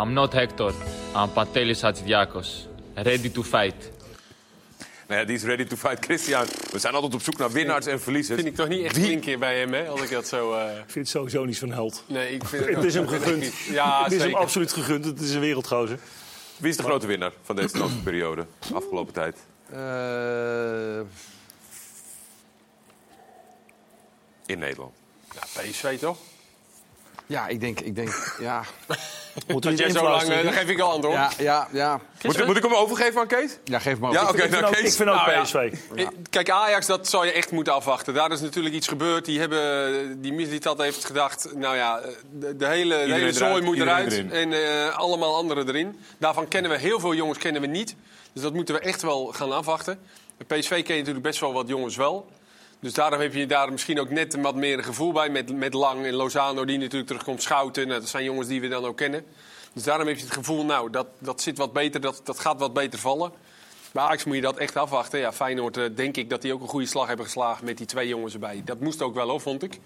I'm 0.02 0.12
not 0.12 0.32
Hector. 0.32 0.72
I'm 1.16 1.32
Pantelis 1.32 1.80
Hatsidiakos. 1.82 2.66
Ready 2.94 3.30
to 3.30 3.42
fight. 3.42 3.90
Nou 5.06 5.20
ja, 5.20 5.26
die 5.26 5.37
is 5.37 5.42
ready 5.42 5.64
to 5.64 5.76
fight 5.76 6.04
Christian. 6.04 6.46
We 6.72 6.78
zijn 6.78 6.94
altijd 6.94 7.14
op 7.14 7.22
zoek 7.22 7.37
naar 7.38 7.50
winnaars 7.50 7.87
en 7.87 8.00
verliezers. 8.00 8.37
Vind 8.40 8.48
ik 8.52 8.56
toch 8.56 8.68
niet 8.68 8.84
echt 8.84 8.94
klinken 8.94 9.38
bij 9.38 9.58
hem, 9.58 9.72
hè? 9.72 9.88
Als 9.88 10.00
ik 10.02 10.11
dat 10.11 10.28
zo... 10.28 10.52
eh, 10.54 10.66
Ik 10.76 10.82
vind 10.87 10.94
het 10.94 11.08
sowieso 11.08 11.44
niet 11.44 11.56
zo'n 11.56 11.72
held. 11.72 12.04
Nee, 12.06 12.34
ik 12.34 12.44
vind 12.44 12.64
Het 12.74 12.84
is 12.84 12.94
hem 12.94 13.08
gegund. 13.08 13.54
Ja, 13.70 14.02
het 14.04 14.12
is 14.12 14.22
hem 14.22 14.34
absoluut 14.34 14.72
gegund. 14.72 15.04
Het 15.04 15.20
is 15.20 15.34
een 15.34 15.40
wereldgozer. 15.40 15.98
Wie 16.56 16.70
is 16.70 16.76
de 16.76 16.82
grote 16.82 17.06
winnaar 17.06 17.32
van 17.42 17.56
deze 17.56 17.68
transferperiode 17.70 18.46
afgelopen 18.74 19.12
tijd? 19.14 19.37
Eh, 19.70 21.00
In 24.46 24.58
Nederland. 24.58 24.92
Ja, 25.34 25.40
PSV 25.62 25.98
toch? 25.98 26.18
Ja, 27.28 27.46
ik 27.48 27.60
denk, 27.60 27.80
ik 27.80 27.94
denk, 27.94 28.36
ja. 28.40 28.62
Moet 29.46 29.62
Dat 29.62 29.78
jij 29.78 29.90
zo 29.90 30.02
lang... 30.02 30.22
eh, 30.22 30.42
dan 30.42 30.52
geef 30.52 30.68
ik 30.68 30.80
al 30.80 30.90
antwoord. 30.90 31.16
Ja, 31.16 31.30
ja, 31.38 31.68
ja. 31.72 32.00
Moet, 32.22 32.46
moet 32.46 32.56
ik 32.56 32.62
hem 32.62 32.74
overgeven 32.74 33.20
aan 33.20 33.26
Kees? 33.26 33.58
Ja, 33.64 33.78
geef 33.78 33.98
maar. 33.98 34.12
Ja. 34.12 34.28
Ik 34.28 34.38
vind 34.40 34.50
nou, 34.50 34.76
ik 34.76 34.92
vind 34.92 35.08
ook 35.08 35.14
Nou 35.14 35.30
ja. 35.30 35.42
PSV. 35.42 35.72
Eh, 35.94 36.06
Kijk, 36.30 36.50
Ajax, 36.50 36.86
dat 36.86 37.08
zou 37.08 37.26
je 37.26 37.32
echt 37.32 37.50
moeten 37.50 37.72
afwachten. 37.72 38.14
Daar 38.14 38.32
is 38.32 38.40
natuurlijk 38.40 38.74
iets 38.74 38.88
gebeurd. 38.88 39.24
Die, 39.24 39.38
hebben, 39.40 40.22
die 40.22 40.32
Mislitat 40.32 40.78
heeft 40.78 41.04
gedacht, 41.04 41.48
nou 41.54 41.76
ja, 41.76 42.00
de, 42.32 42.56
de 42.56 42.66
hele, 42.66 42.94
de 42.94 43.00
hele 43.00 43.14
eruit, 43.14 43.36
zooi 43.36 43.62
moet 43.62 43.76
eruit. 43.78 44.12
erin. 44.12 44.32
En 44.32 44.52
eh, 44.52 44.96
allemaal 44.98 45.34
anderen 45.36 45.68
erin. 45.68 45.98
Daarvan 46.18 46.48
kennen 46.48 46.70
we 46.70 46.78
heel 46.78 47.00
veel 47.00 47.14
jongens 47.14 47.38
kennen 47.38 47.60
we 47.60 47.66
niet. 47.66 47.96
Dus 48.32 48.42
dat 48.42 48.52
moeten 48.52 48.74
we 48.74 48.80
echt 48.80 49.02
wel 49.02 49.26
gaan 49.26 49.52
afwachten. 49.52 49.98
PSV 50.46 50.68
ken 50.68 50.94
je 50.94 50.98
natuurlijk 51.00 51.22
best 51.22 51.40
wel 51.40 51.52
wat 51.52 51.68
jongens 51.68 51.96
wel. 51.96 52.28
Dus 52.80 52.92
daarom 52.92 53.20
heb 53.20 53.34
je 53.34 53.46
daar 53.46 53.72
misschien 53.72 54.00
ook 54.00 54.10
net 54.10 54.40
wat 54.40 54.54
meer 54.54 54.78
een 54.78 54.84
gevoel 54.84 55.12
bij. 55.12 55.30
Met, 55.30 55.56
met 55.56 55.74
Lang 55.74 56.04
en 56.04 56.14
Lozano, 56.14 56.64
die 56.64 56.78
natuurlijk 56.78 57.06
terugkomt. 57.06 57.42
Schouten, 57.42 57.88
nou, 57.88 58.00
dat 58.00 58.08
zijn 58.08 58.24
jongens 58.24 58.48
die 58.48 58.60
we 58.60 58.68
dan 58.68 58.84
ook 58.84 58.96
kennen. 58.96 59.24
Dus 59.72 59.82
daarom 59.82 60.06
heb 60.06 60.16
je 60.16 60.24
het 60.24 60.32
gevoel, 60.32 60.64
nou, 60.64 60.90
dat, 60.90 61.06
dat 61.18 61.40
zit 61.40 61.58
wat 61.58 61.72
beter, 61.72 62.00
dat, 62.00 62.20
dat 62.24 62.38
gaat 62.38 62.58
wat 62.58 62.72
beter 62.72 62.98
vallen. 62.98 63.32
Bij 63.92 64.02
Ajax 64.02 64.24
moet 64.24 64.34
je 64.34 64.40
dat 64.40 64.56
echt 64.56 64.76
afwachten. 64.76 65.18
Ja, 65.18 65.32
Feyenoord 65.32 65.76
eh, 65.76 65.84
denk 65.94 66.16
ik 66.16 66.30
dat 66.30 66.42
die 66.42 66.52
ook 66.52 66.60
een 66.60 66.68
goede 66.68 66.86
slag 66.86 67.06
hebben 67.06 67.24
geslagen 67.24 67.64
met 67.64 67.76
die 67.76 67.86
twee 67.86 68.08
jongens 68.08 68.32
erbij. 68.32 68.62
Dat 68.64 68.80
moest 68.80 69.02
ook 69.02 69.14
wel, 69.14 69.28
hoor, 69.28 69.40
vond 69.40 69.62
ik. 69.62 69.78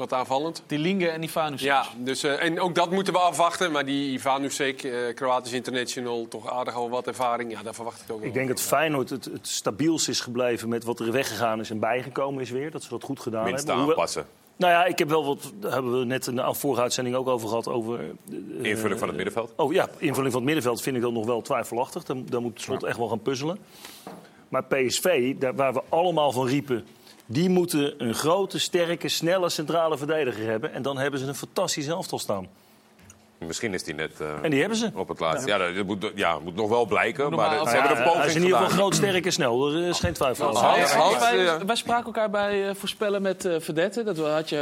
Wat 0.00 0.12
aanvallend. 0.12 0.62
Die 0.66 0.78
Linge 0.78 1.08
en 1.08 1.20
die 1.20 1.30
Vanus. 1.30 1.60
Ja, 1.62 1.84
dus, 1.96 2.22
eh, 2.22 2.42
en 2.42 2.60
ook 2.60 2.74
dat 2.74 2.90
moeten 2.90 3.12
we 3.12 3.18
afwachten. 3.18 3.72
Maar 3.72 3.84
die 3.84 4.12
Ivanusek, 4.12 4.82
eh 4.82 5.14
Kroatisch 5.14 5.52
International, 5.52 6.28
toch 6.28 6.50
aardig 6.50 6.74
al 6.74 6.90
wat 6.90 7.06
ervaring. 7.06 7.52
Ja, 7.52 7.62
daar 7.62 7.74
verwacht 7.74 8.02
ik 8.02 8.12
ook 8.12 8.18
wel. 8.18 8.28
Ik 8.28 8.34
denk 8.34 8.48
dat 8.48 8.60
Feyenoord 8.60 9.10
het, 9.10 9.24
het 9.24 9.48
stabielst 9.48 10.08
is 10.08 10.20
gebleven 10.20 10.68
met 10.68 10.84
wat 10.84 11.00
er 11.00 11.12
weggegaan 11.12 11.60
is 11.60 11.70
en 11.70 11.78
bijgekomen 11.78 12.42
is 12.42 12.50
weer. 12.50 12.70
Dat 12.70 12.82
ze 12.82 12.88
dat 12.88 13.04
goed 13.04 13.20
gedaan 13.20 13.44
Minste 13.44 13.66
hebben. 13.66 13.76
Hoewel- 13.84 13.96
aanpassen. 13.96 14.26
Nou 14.56 14.72
ja, 14.72 14.84
ik 14.84 14.98
heb 14.98 15.08
wel 15.08 15.24
wat, 15.24 15.52
daar 15.60 15.72
hebben 15.72 15.98
we 15.98 16.04
net 16.04 16.26
in 16.26 16.36
de 16.36 16.54
vorige 16.54 16.82
uitzending 16.82 17.16
ook 17.16 17.28
over 17.28 17.48
gehad. 17.48 17.68
Over, 17.68 18.00
eh, 18.00 18.70
Invulling 18.70 18.98
van 18.98 19.08
het 19.08 19.16
middenveld. 19.16 19.52
Oh 19.56 19.72
ja, 19.72 19.88
invulling 19.98 20.32
van 20.32 20.40
het 20.40 20.44
middenveld 20.44 20.82
vind 20.82 20.96
ik 20.96 21.02
dan 21.02 21.12
nog 21.12 21.26
wel 21.26 21.42
twijfelachtig. 21.42 22.04
Daar, 22.04 22.16
daar 22.24 22.40
moet 22.40 22.60
Slot 22.60 22.82
echt 22.82 22.96
wel 22.96 23.08
gaan 23.08 23.22
puzzelen. 23.22 23.58
Maar 24.48 24.64
PSV, 24.64 25.34
daar, 25.38 25.54
waar 25.54 25.72
we 25.72 25.82
allemaal 25.88 26.32
van 26.32 26.46
riepen... 26.46 26.86
die 27.32 27.48
moeten 27.48 28.04
een 28.04 28.14
grote, 28.14 28.58
sterke, 28.58 29.08
snelle 29.08 29.48
centrale 29.48 29.98
verdediger 29.98 30.46
hebben. 30.46 30.72
En 30.72 30.82
dan 30.82 30.98
hebben 30.98 31.20
ze 31.20 31.26
een 31.26 31.34
fantastisch 31.34 31.86
elftal 31.86 32.18
staan. 32.18 32.48
Misschien 33.46 33.74
is 33.74 33.82
die 33.84 33.94
net 33.94 34.10
eh, 34.20 34.26
En 34.42 34.50
die 34.50 34.60
hebben 34.60 34.78
ze. 34.78 34.90
op 34.94 35.08
het 35.08 35.20
laatst. 35.20 35.46
Ja, 35.46 35.58
dat 35.58 35.86
moet, 35.86 36.10
ja, 36.14 36.38
moet 36.38 36.54
nog 36.54 36.68
wel 36.68 36.84
blijken. 36.86 37.24
Moet 37.28 37.36
Maar 37.36 37.50
maar 37.50 37.68
ze 37.68 37.76
hebben 37.76 37.90
een 37.90 37.96
Ja, 37.96 38.02
hij 38.04 38.12
is 38.12 38.18
poging 38.18 38.34
in 38.36 38.42
ieder 38.42 38.56
geval 38.58 38.72
groot, 38.72 38.94
sterk 38.94 39.24
en 39.26 39.32
snel. 39.32 39.72
Er 39.74 39.88
is 39.88 39.98
geen 40.00 40.12
twijfel 40.12 40.48
over. 40.48 40.64
Hans, 40.96 41.18
wij, 41.66 41.76
spraken 41.76 42.04
elkaar 42.04 42.30
bij 42.30 42.68
eh, 42.68 42.74
voorspellen 42.74 43.22
met 43.22 43.44
eh 43.44 43.54
Verdette. 43.58 44.02
Dat 44.02 44.16
had 44.18 44.48
je 44.48 44.56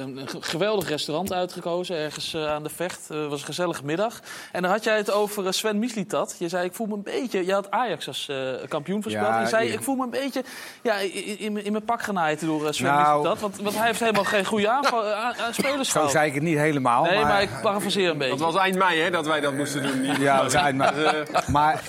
een 0.00 0.28
ge- 0.28 0.36
geweldig 0.40 0.88
restaurant 0.88 1.32
uitgekozen, 1.32 1.96
ergens 1.96 2.36
aan 2.36 2.62
de 2.62 2.68
vecht. 2.68 3.08
Het 3.08 3.28
was 3.28 3.40
een 3.40 3.46
gezellige 3.46 3.84
middag. 3.84 4.20
En 4.52 4.62
dan 4.62 4.70
had 4.70 4.84
jij 4.84 4.96
het 4.96 5.10
over 5.12 5.54
Sven 5.54 5.78
Mislitat. 5.78 6.36
Je 6.38 6.48
zei, 6.48 6.64
ik 6.64 6.74
voel 6.74 6.86
me 6.86 6.94
een 6.94 7.02
beetje... 7.02 7.46
Je 7.46 7.52
had 7.52 7.70
Ajax 7.70 8.06
als 8.06 8.28
eh, 8.28 8.36
kampioen 8.68 9.02
voorspeld. 9.02 9.26
Ja, 9.26 9.40
je 9.40 9.46
zei, 9.46 9.68
ik 9.72 9.82
voel 9.82 9.94
me 9.96 10.04
een 10.04 10.10
beetje 10.10 10.42
ja, 10.82 10.94
in, 10.96 11.38
in, 11.38 11.64
in 11.64 11.72
mijn 11.72 11.84
pak 11.84 12.02
genaaid 12.02 12.40
door 12.40 12.74
Sven 12.74 12.86
Nou. 12.86 13.16
Mislitat. 13.16 13.40
Want, 13.40 13.60
want 13.60 13.76
hij 13.76 13.86
heeft 13.86 14.00
helemaal 14.00 14.24
geen 14.24 14.44
goede 14.44 14.68
aanval, 14.70 15.04
aan, 15.04 15.34
aan 15.36 15.54
spelers 15.54 15.90
Zo 15.90 16.06
zei 16.08 16.26
ik 16.28 16.34
het 16.34 16.42
niet 16.42 16.58
helemaal. 16.58 17.04
Nee, 17.04 17.14
maar, 17.18 17.26
maar 17.26 17.42
ik 17.42 17.50
parafraseer 17.62 18.10
een 18.10 18.17
beetje. 18.18 18.36
Dat 18.38 18.52
was 18.52 18.62
eind 18.62 18.76
mei 18.76 19.00
hè, 19.00 19.10
dat 19.10 19.26
wij 19.26 19.40
dat 19.40 19.54
moesten 19.54 19.82
doen. 19.82 20.00
Niet- 20.00 20.16
Ja, 20.16 20.44
we 20.44 20.50
zijn 20.50 20.76
maar. 20.76 21.04
Eh, 21.04 21.48
maar 21.48 21.74
eh, 21.74 21.80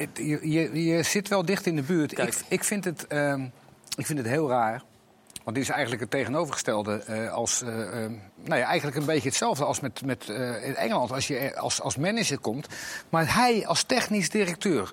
het- 0.00 0.16
je, 0.18 0.38
je, 0.50 0.84
je 0.84 1.02
zit 1.02 1.28
wel 1.28 1.44
dicht 1.44 1.66
in 1.66 1.76
de 1.76 1.82
buurt. 1.82 2.18
Ik, 2.18 2.34
ik, 2.48 2.64
vind 2.64 2.84
het, 2.84 3.06
ehm, 3.06 3.40
ik 3.96 4.06
vind 4.06 4.18
het 4.18 4.28
heel 4.28 4.48
raar. 4.48 4.82
Want 5.44 5.56
dit 5.56 5.64
is 5.64 5.70
eigenlijk 5.72 6.00
het 6.02 6.10
tegenovergestelde. 6.10 7.02
eh, 7.06 7.32
als, 7.32 7.62
eh, 7.62 7.68
ehm, 8.04 8.12
nou 8.44 8.60
ja, 8.60 8.66
eigenlijk 8.66 8.96
een 8.96 9.04
beetje 9.04 9.28
hetzelfde 9.28 9.64
als 9.64 9.80
met, 9.80 10.04
met 10.04 10.28
eh, 10.28 10.66
in 10.66 10.76
Engeland. 10.76 11.12
Als 11.12 11.26
je 11.26 11.56
als, 11.56 11.80
als 11.80 11.96
manager 11.96 12.38
komt. 12.38 12.66
Maar 13.08 13.34
hij 13.34 13.66
als 13.66 13.82
technisch 13.82 14.30
directeur. 14.30 14.92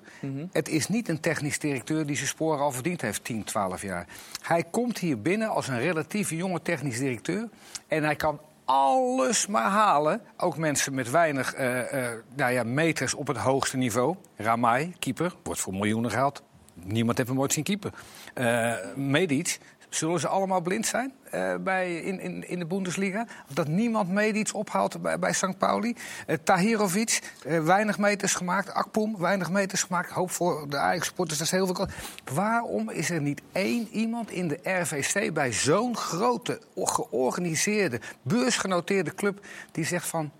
Het 0.52 0.68
is 0.68 0.88
niet 0.88 1.08
een 1.08 1.20
technisch 1.20 1.58
directeur 1.58 2.06
die 2.06 2.16
zijn 2.16 2.28
sporen 2.28 2.60
al 2.60 2.72
verdiend 2.72 3.00
heeft 3.00 3.24
10, 3.24 3.44
12 3.44 3.82
jaar. 3.82 4.06
Hij 4.42 4.64
komt 4.70 4.98
hier 4.98 5.20
binnen 5.22 5.48
als 5.48 5.68
een 5.68 5.78
relatief 5.80 6.30
jonge 6.30 6.62
technisch 6.62 6.98
directeur. 6.98 7.48
En 7.88 8.04
hij 8.04 8.16
kan 8.16 8.40
alles 8.64 9.46
maar 9.46 9.70
halen. 9.70 10.20
Ook 10.36 10.56
mensen 10.56 10.94
met 10.94 11.10
weinig 11.10 11.54
eh, 11.54 12.06
eh, 12.06 12.18
nou 12.34 12.52
ja, 12.52 12.62
meters 12.62 13.14
op 13.14 13.26
het 13.26 13.36
hoogste 13.36 13.76
niveau. 13.76 14.16
Ramai, 14.36 14.94
keeper, 14.98 15.34
wordt 15.42 15.60
voor 15.60 15.74
miljoenen 15.74 16.10
gehaald. 16.10 16.42
Niemand 16.74 17.16
heeft 17.16 17.28
hem 17.28 17.40
ooit 17.40 17.52
zien 17.52 17.64
keeper. 17.64 17.92
Eh 18.34 18.74
Medic, 18.94 19.58
zullen 19.94 20.20
ze 20.20 20.28
allemaal 20.28 20.60
blind 20.60 20.86
zijn 20.86 21.12
eh, 21.30 21.54
bij, 21.60 21.96
in, 21.96 22.20
in, 22.20 22.48
in 22.48 22.58
de 22.58 22.66
Bundesliga? 22.66 23.26
Dat 23.48 23.68
niemand 23.68 24.08
Medic 24.08 24.54
ophaalt 24.54 25.02
bij, 25.02 25.18
bij 25.18 25.32
St. 25.32 25.58
Pauli. 25.58 25.96
Eh, 26.26 26.36
Tahirovic, 26.44 27.20
eh, 27.44 27.64
weinig 27.64 27.98
meters 27.98 28.34
gemaakt. 28.34 28.72
Akpom, 28.72 29.18
weinig 29.18 29.50
meters 29.50 29.82
gemaakt. 29.82 30.10
Hoop 30.10 30.30
voor 30.30 30.68
de 30.68 30.76
Ajax-supporters, 30.76 31.38
dat 31.38 31.46
is 31.46 31.52
heel 31.52 31.66
veel. 31.66 31.86
Waarom 32.34 32.90
is 32.90 33.10
er 33.10 33.20
niet 33.20 33.42
één 33.52 33.88
iemand 33.88 34.30
in 34.30 34.48
de 34.48 34.58
RVC 34.62 35.32
bij 35.32 35.52
zo'n 35.52 35.96
grote, 35.96 36.60
georganiseerde, 36.74 38.00
beursgenoteerde 38.22 39.14
club... 39.14 39.46
die 39.72 39.84
zegt 39.84 40.06
van, 40.06 40.30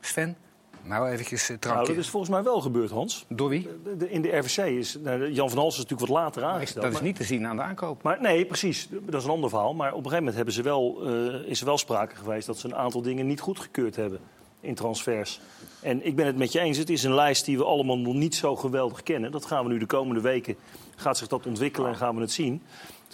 Sven, 0.00 0.36
nou 0.82 1.08
eventjes 1.08 1.42
uh, 1.42 1.48
Nou, 1.48 1.60
drankje. 1.60 1.94
dat 1.94 2.02
is 2.04 2.08
volgens 2.10 2.32
mij 2.32 2.42
wel 2.42 2.60
gebeurd, 2.60 2.90
Hans. 2.90 3.24
Door 3.28 3.48
wie? 3.48 3.68
De- 3.84 3.96
de- 3.96 4.10
in 4.10 4.22
de 4.22 4.36
RVC 4.36 4.56
is... 4.64 4.98
nou, 5.02 5.30
Jan 5.32 5.48
van 5.50 5.58
Hals 5.58 5.72
is 5.74 5.80
natuurlijk 5.82 6.08
wat 6.10 6.18
later 6.18 6.44
aangesteld. 6.44 6.84
Dat 6.84 6.92
is 6.94 7.00
niet 7.00 7.16
te 7.16 7.24
zien 7.24 7.46
aan 7.46 7.56
de 7.56 7.62
aankoop. 7.62 8.02
Maar 8.02 8.20
nee, 8.20 8.44
precies. 8.44 8.88
Dat 8.90 9.14
is 9.20 9.24
een 9.24 9.30
ander 9.30 9.50
verhaal. 9.50 9.74
Maar 9.74 9.88
op 9.88 10.04
een 10.04 10.10
gegeven 10.10 10.18
moment 10.18 10.36
hebben 10.36 10.54
ze 10.54 10.62
wel, 10.62 11.00
eh, 11.06 11.48
is 11.50 11.60
er 11.60 11.66
wel 11.66 11.78
sprake 11.78 12.16
geweest 12.16 12.46
dat 12.46 12.58
ze 12.58 12.66
een 12.66 12.74
aantal 12.76 13.02
dingen 13.02 13.26
niet 13.26 13.40
goedgekeurd 13.40 13.96
hebben 13.96 14.20
in 14.60 14.74
transfers. 14.74 15.40
En 15.82 16.06
ik 16.06 16.16
ben 16.16 16.26
het 16.26 16.36
met 16.36 16.52
je 16.52 16.60
eens. 16.60 16.78
Het 16.78 16.90
is 16.90 17.02
een 17.02 17.14
lijst 17.14 17.44
die 17.44 17.56
we 17.58 17.64
allemaal 17.64 17.98
nog 17.98 18.14
niet 18.14 18.34
zo 18.34 18.56
geweldig 18.56 19.02
kennen. 19.02 19.30
Dat 19.32 19.44
gaan 19.44 19.64
we 19.64 19.70
nu 19.72 19.78
de 19.78 19.86
komende 19.86 20.20
weken. 20.20 20.56
Gaat 20.96 21.18
zich 21.18 21.28
dat 21.28 21.46
ontwikkelen 21.46 21.88
en 21.90 21.96
gaan 21.96 22.14
we 22.14 22.20
het 22.20 22.32
zien. 22.32 22.62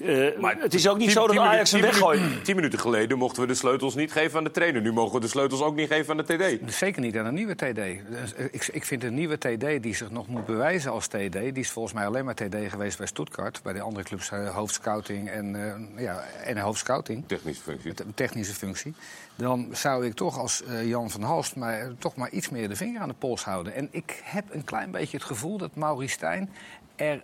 Eh, 0.04 0.38
maar 0.40 0.56
het 0.61 0.74
is 0.74 0.88
ook 0.88 0.96
niet 0.96 1.04
Tien- 1.06 1.14
zo 1.16 1.20
dat 1.26 1.30
tien 1.37 1.40
Ajax 1.44 1.72
hem 1.72 1.80
weggooit. 1.80 2.20
tien 2.44 2.54
minuten- 2.56 2.78
geleden 2.78 3.18
mochten 3.18 3.42
we 3.42 3.48
de 3.48 3.54
sleutels 3.54 3.94
niet 3.94 4.12
geven 4.12 4.38
aan 4.38 4.44
de 4.44 4.50
trainer. 4.50 4.82
Nu 4.82 4.92
mogen 4.92 5.14
we 5.14 5.20
de 5.20 5.28
sleutels 5.28 5.61
ook 5.62 5.74
niet 5.74 5.88
geven 5.88 6.11
aan 6.18 6.24
de 6.26 6.59
TD. 6.61 6.72
Zeker 6.74 7.00
niet 7.02 7.16
aan 7.16 7.26
een 7.26 7.35
nieuwe 7.35 7.54
TD. 7.54 7.74
Dus, 8.11 8.35
eh, 8.35 8.44
Ik, 8.50 8.68
ik 8.72 8.85
vind 8.85 9.04
een 9.04 9.14
nieuwe 9.14 9.38
TD 9.38 9.82
die 9.82 9.94
zich 9.94 10.11
nog 10.11 10.26
moet 10.26 10.46
bewijzen 10.46 10.90
als 10.92 11.06
TD... 11.06 11.32
die 11.32 11.52
is 11.52 11.70
volgens 11.70 11.94
mij 11.94 12.06
alleen 12.06 12.24
maar 12.24 12.35
TD 12.35 12.56
geweest 12.68 12.98
bij 12.98 13.06
Stuttgart. 13.06 13.61
Bij 13.62 13.72
de 13.72 13.80
andere 13.80 14.04
clubs 14.04 14.30
uh, 14.30 14.54
hoofdscouting 14.54 15.28
en, 15.30 15.54
uh, 15.54 16.02
ja, 16.02 16.24
en 16.44 16.59
hoofdscouting. 16.59 17.24
Technische 17.26 17.62
functie. 17.62 17.92
Een 17.96 18.14
technische 18.14 18.54
functie. 18.54 18.94
Dan 19.37 19.68
zou 19.72 20.06
ik 20.06 20.14
toch 20.14 20.38
als 20.38 20.62
uh, 20.70 20.88
Jan 20.88 21.11
van 21.11 21.22
Halst 21.22 21.56
maar, 21.56 21.88
toch 21.98 22.16
maar 22.16 22.30
iets 22.30 22.48
meer 22.48 22.68
de 22.68 22.76
vinger 22.76 23.00
aan 23.00 23.09
de 23.09 23.14
pols 23.18 23.44
houden. 23.44 23.74
En 23.74 23.88
ik 23.90 24.20
heb 24.24 24.44
een 24.50 24.64
klein 24.64 24.90
beetje 24.90 25.16
het 25.16 25.26
gevoel 25.26 25.59
dat 25.59 25.74
Maurice 25.74 26.12
Stijn 26.12 26.50
er 26.96 27.22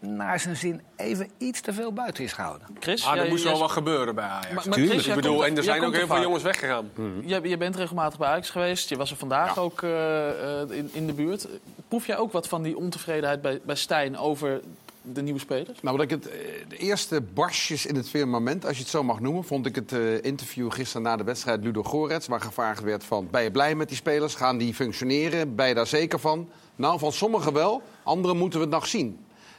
naar 0.00 0.40
zijn 0.40 0.56
zin 0.56 0.80
even 0.96 1.30
iets 1.38 1.60
te 1.60 1.72
veel 1.72 1.92
buiten 1.92 2.24
is 2.24 2.32
gehouden. 2.32 2.66
Chris, 2.80 3.04
ah, 3.04 3.10
er 3.12 3.16
jij- 3.18 3.28
moest 3.28 3.42
jij- 3.42 3.52
wel 3.52 3.60
wat 3.60 3.70
gebeuren 3.70 4.14
bij 4.14 4.24
Ajax. 4.24 4.64
Maar-. 4.66 4.74
Chris, 4.78 5.06
ik 5.06 5.14
bedoel, 5.14 5.46
en 5.46 5.56
er 5.56 5.62
zijn 5.62 5.84
ook 5.84 5.94
heel 5.94 6.06
veel 6.06 6.20
jongens 6.22 6.42
weggegaan. 6.42 6.90
Je, 7.24 7.40
je 7.48 7.56
bent 7.56 7.76
regelmatig 7.76 8.18
bij 8.18 8.28
Ajax 8.28 8.50
geweest. 8.50 8.88
Je 8.88 8.96
was 8.96 9.10
er 9.10 9.16
vandaag 9.16 9.58
ook 9.58 9.82
eh, 9.82 10.60
eh, 10.60 10.70
in, 10.70 10.90
in 10.92 11.06
de 11.06 11.12
buurt. 11.12 11.48
Proef 11.88 12.06
jij 12.06 12.16
ook 12.18 12.32
wat 12.32 12.48
van 12.48 12.62
die 12.62 12.76
ontevredenheid 12.76 13.42
bij, 13.42 13.60
bij 13.64 13.74
Stijn 13.76 14.18
over 14.18 14.60
de 15.02 15.22
nieuwe 15.22 15.40
spelers? 15.40 15.80
Nou, 15.82 15.96
wat 15.96 16.04
ik 16.04 16.10
het, 16.10 16.28
eh, 16.28 16.38
de 16.68 16.76
eerste 16.76 17.20
barsjes 17.20 17.86
in 17.86 17.96
het 17.96 18.08
firmament, 18.08 18.66
als 18.66 18.76
je 18.76 18.82
het 18.82 18.90
zo 18.90 19.02
mag 19.02 19.20
noemen, 19.20 19.44
vond 19.44 19.66
ik 19.66 19.74
het 19.74 19.92
eh, 19.92 20.22
interview 20.24 20.72
gisteren 20.72 21.02
na 21.02 21.16
de 21.16 21.24
wedstrijd 21.24 21.62
Ludo 21.64 21.82
Gorets, 21.82 22.26
waar 22.26 22.40
gevraagd 22.40 22.82
werd 22.82 23.04
van, 23.04 23.28
ben 23.30 23.42
je 23.42 23.50
blij 23.50 23.74
met 23.74 23.88
die 23.88 23.96
spelers? 23.96 24.34
Gaan 24.34 24.58
die 24.58 24.74
functioneren? 24.74 25.54
Ben 25.54 25.68
je 25.68 25.74
daar 25.74 25.86
zeker 25.86 26.18
van? 26.18 26.48
Nou, 26.76 26.98
van 26.98 27.12
sommigen 27.12 27.52
wel, 27.52 27.82
anderen 28.02 28.36
moeten 28.36 28.58
we 28.58 28.64
het 28.64 28.74
nog 28.74 28.86
zien. 28.86 29.18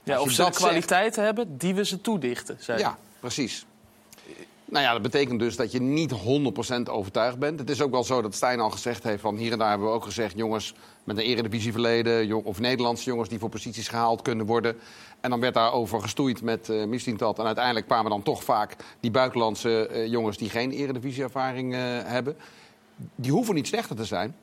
Ja, 0.09 0.21
of 0.21 0.29
ze 0.31 0.35
de 0.35 0.43
dat 0.43 0.55
zegt- 0.55 0.67
kwaliteiten 0.67 1.23
hebben 1.23 1.57
die 1.57 1.75
we 1.75 1.85
ze 1.85 2.01
toedichten. 2.01 2.57
Zei 2.59 2.79
Ja, 2.79 2.97
precies. 3.19 3.65
Nou 4.65 4.83
ja, 4.83 4.91
dat 4.91 5.01
betekent 5.01 5.39
dus 5.39 5.55
dat 5.55 5.71
je 5.71 5.81
niet 5.81 6.11
100% 6.11 6.89
overtuigd 6.89 7.37
bent. 7.39 7.59
Het 7.59 7.69
is 7.69 7.81
ook 7.81 7.91
wel 7.91 8.03
zo 8.03 8.21
dat 8.21 8.35
Stijn 8.35 8.59
al 8.59 8.69
gezegd 8.69 9.03
heeft 9.03 9.21
van 9.21 9.35
hier 9.35 9.51
en 9.51 9.57
daar 9.57 9.69
hebben 9.69 9.87
we 9.87 9.93
ook 9.93 10.03
gezegd... 10.03 10.37
jongens 10.37 10.73
met 11.03 11.17
een 11.17 11.23
eredivisieverleden 11.23 12.27
jong, 12.27 12.45
of 12.45 12.59
Nederlandse 12.59 13.05
jongens 13.09 13.29
die 13.29 13.39
voor 13.39 13.49
posities 13.49 13.87
gehaald 13.87 14.21
kunnen 14.21 14.45
worden. 14.45 14.77
En 15.21 15.29
dan 15.29 15.39
werd 15.39 15.53
daarover 15.53 16.01
gestoeid 16.01 16.41
met 16.41 16.69
uh, 16.69 16.85
Mislintat. 16.85 17.39
En 17.39 17.45
uiteindelijk 17.45 17.85
kwamen 17.85 18.11
dan 18.11 18.23
toch 18.23 18.43
vaak 18.43 18.75
die 18.99 19.11
buitenlandse 19.11 19.89
uh, 19.91 20.07
jongens 20.07 20.37
die 20.37 20.49
geen 20.49 20.71
eredivisieervaring 20.71 21.73
uh, 21.73 21.79
hebben. 22.03 22.35
Die 23.15 23.31
hoeven 23.31 23.55
niet 23.55 23.67
slechter 23.67 23.95
te 23.95 24.05
zijn. 24.05 24.35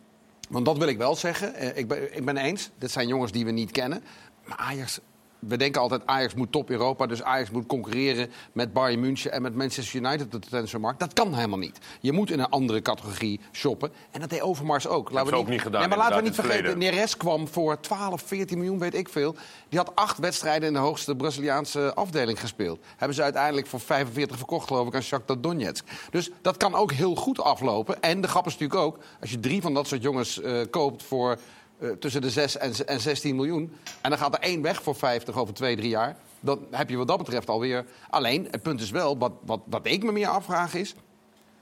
Want 0.48 0.64
dat 0.64 0.78
wil 0.78 0.88
ik 0.88 0.98
wel 0.98 1.16
zeggen. 1.16 1.54
Eh, 1.54 1.76
ik, 1.76 1.88
ben, 1.88 2.16
ik 2.16 2.24
ben 2.24 2.36
eens, 2.36 2.70
dit 2.78 2.90
zijn 2.90 3.08
jongens 3.08 3.32
die 3.32 3.44
we 3.44 3.50
niet 3.50 3.70
kennen. 3.70 4.02
Maar 4.44 4.56
Ajax, 4.58 5.00
we 5.48 5.56
denken 5.56 5.80
altijd 5.80 6.06
Ajax 6.06 6.34
moet 6.34 6.52
top 6.52 6.70
Europa. 6.70 7.06
Dus 7.06 7.22
Ajax 7.22 7.50
moet 7.50 7.66
concurreren 7.66 8.30
met 8.52 8.72
Bayern 8.72 9.00
München 9.00 9.32
en 9.32 9.42
met 9.42 9.54
Manchester 9.54 10.00
United 10.00 10.34
op 10.34 10.42
de 10.42 10.48
transfermarkt. 10.48 11.00
Dat 11.00 11.12
kan 11.12 11.34
helemaal 11.34 11.58
niet. 11.58 11.78
Je 12.00 12.12
moet 12.12 12.30
in 12.30 12.38
een 12.38 12.48
andere 12.48 12.82
categorie 12.82 13.40
shoppen. 13.52 13.92
En 14.10 14.20
dat 14.20 14.30
deed 14.30 14.40
Overmars 14.40 14.86
ook. 14.86 15.10
Hebben 15.12 15.28
ze 15.28 15.34
ook 15.34 15.48
niet 15.48 15.60
gedaan, 15.60 15.80
Nee, 15.80 15.88
maar 15.88 15.98
laten 15.98 16.16
we 16.16 16.22
niet 16.22 16.34
vergeten, 16.34 16.78
Neres 16.78 17.16
kwam 17.16 17.48
voor 17.48 17.80
12, 17.80 18.22
14 18.22 18.58
miljoen, 18.58 18.78
weet 18.78 18.94
ik 18.94 19.08
veel. 19.08 19.34
Die 19.68 19.78
had 19.78 19.94
acht 19.94 20.18
wedstrijden 20.18 20.68
in 20.68 20.74
de 20.74 20.80
hoogste 20.80 21.16
Braziliaanse 21.16 21.94
afdeling 21.94 22.40
gespeeld. 22.40 22.80
Hebben 22.96 23.16
ze 23.16 23.22
uiteindelijk 23.22 23.66
voor 23.66 23.80
45 23.80 24.36
verkocht, 24.36 24.66
geloof 24.66 24.86
ik, 24.86 24.94
aan 24.94 25.02
Shakhtar 25.02 25.40
Donetsk. 25.40 25.84
Dus 26.10 26.30
dat 26.42 26.56
kan 26.56 26.74
ook 26.74 26.92
heel 26.92 27.14
goed 27.14 27.40
aflopen. 27.40 28.02
En 28.02 28.20
de 28.20 28.28
grap 28.28 28.46
is 28.46 28.52
natuurlijk 28.52 28.80
ook, 28.80 28.98
als 29.20 29.30
je 29.30 29.40
drie 29.40 29.62
van 29.62 29.74
dat 29.74 29.86
soort 29.86 30.02
jongens 30.02 30.40
eh, 30.40 30.60
koopt 30.70 31.02
voor 31.02 31.38
eh, 31.78 31.90
tussen 31.90 32.20
de 32.20 32.30
6 32.30 32.56
en, 32.56 32.86
en 32.86 33.00
16 33.00 33.36
miljoen... 33.36 33.76
en 34.00 34.10
dan 34.10 34.18
gaat 34.18 34.34
er 34.34 34.40
één 34.40 34.62
weg 34.62 34.82
voor 34.82 34.94
50 34.94 35.36
over 35.36 35.54
twee, 35.54 35.76
drie 35.76 35.88
jaar... 35.88 36.16
dan 36.40 36.66
heb 36.70 36.90
je 36.90 36.96
wat 36.96 37.08
dat 37.08 37.18
betreft 37.18 37.48
alweer... 37.48 37.86
Alleen, 38.10 38.48
het 38.50 38.62
punt 38.62 38.80
is 38.80 38.90
wel, 38.90 39.18
wat, 39.18 39.32
wat, 39.44 39.60
wat 39.64 39.86
ik 39.86 40.02
me 40.02 40.12
meer 40.12 40.28
afvraag 40.28 40.74
is... 40.74 40.94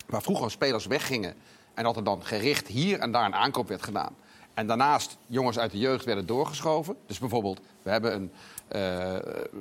waar 0.06 0.22
vroeger 0.22 0.50
spelers 0.50 0.86
weggingen... 0.86 1.34
en 1.74 1.84
dat 1.84 1.96
er 1.96 2.04
dan 2.04 2.24
gericht 2.24 2.66
hier 2.66 2.98
en 2.98 3.12
daar 3.12 3.24
een 3.24 3.34
aankoop 3.34 3.68
werd 3.68 3.82
gedaan... 3.82 4.16
en 4.54 4.66
daarnaast 4.66 5.16
jongens 5.26 5.58
uit 5.58 5.70
de 5.70 5.78
jeugd 5.78 6.04
werden 6.04 6.26
doorgeschoven... 6.26 6.96
dus 7.06 7.18
bijvoorbeeld, 7.18 7.60
we 7.82 7.90
hebben 7.90 8.14
een 8.14 8.32
eh, 8.68 9.16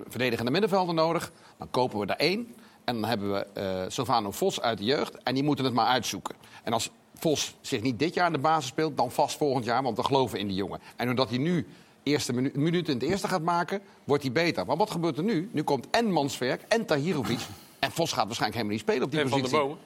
verdedigende 0.07 0.51
middenvelder 0.51 0.95
nodig... 0.95 1.31
dan 1.57 1.69
kopen 1.69 1.99
we 1.99 2.05
er 2.05 2.17
één... 2.17 2.55
En 2.83 3.01
dan 3.01 3.09
hebben 3.09 3.33
we 3.33 3.45
eh 3.53 3.81
Silvano 3.87 4.31
Vos 4.31 4.61
uit 4.61 4.77
de 4.77 4.83
jeugd. 4.83 5.23
En 5.23 5.33
die 5.33 5.43
moeten 5.43 5.65
het 5.65 5.73
maar 5.73 5.85
uitzoeken. 5.85 6.35
En 6.63 6.73
als 6.73 6.89
Vos 7.23 7.55
zich 7.61 7.81
niet 7.81 7.99
dit 7.99 8.13
jaar 8.13 8.27
in 8.27 8.33
de 8.33 8.39
basis 8.39 8.69
speelt, 8.69 8.97
dan 8.97 9.11
vast 9.11 9.37
volgend 9.37 9.65
jaar. 9.65 9.83
Want 9.83 9.97
we 9.97 10.03
geloven 10.03 10.39
in 10.39 10.47
die 10.47 10.55
jongen. 10.55 10.79
En 10.95 11.09
omdat 11.09 11.29
hij 11.29 11.37
nu 11.37 11.67
eerste 12.03 12.33
minu 12.33 12.51
minuten 12.55 12.93
in 12.93 12.99
het 12.99 13.09
eerste 13.09 13.27
gaat 13.27 13.41
maken, 13.41 13.81
wordt 14.03 14.23
hij 14.23 14.31
beter. 14.31 14.65
Maar 14.65 14.77
wat 14.77 14.91
gebeurt 14.91 15.17
er 15.17 15.23
nu? 15.23 15.49
Nu 15.51 15.63
komt 15.63 15.87
en 15.91 16.11
Manswerk 16.11 16.61
en 16.67 16.85
Tahirovic. 16.85 17.39
En 17.79 17.91
Vos 17.91 18.11
gaat 18.11 18.25
waarschijnlijk 18.25 18.53
helemaal 18.53 18.71
niet 18.71 18.79
spelen 18.81 19.03
op 19.03 19.11
die 19.11 19.19
En 19.19 19.29
Van 19.29 19.39
positie. 19.41 19.59
der 19.59 19.67
Bomen. 19.67 19.83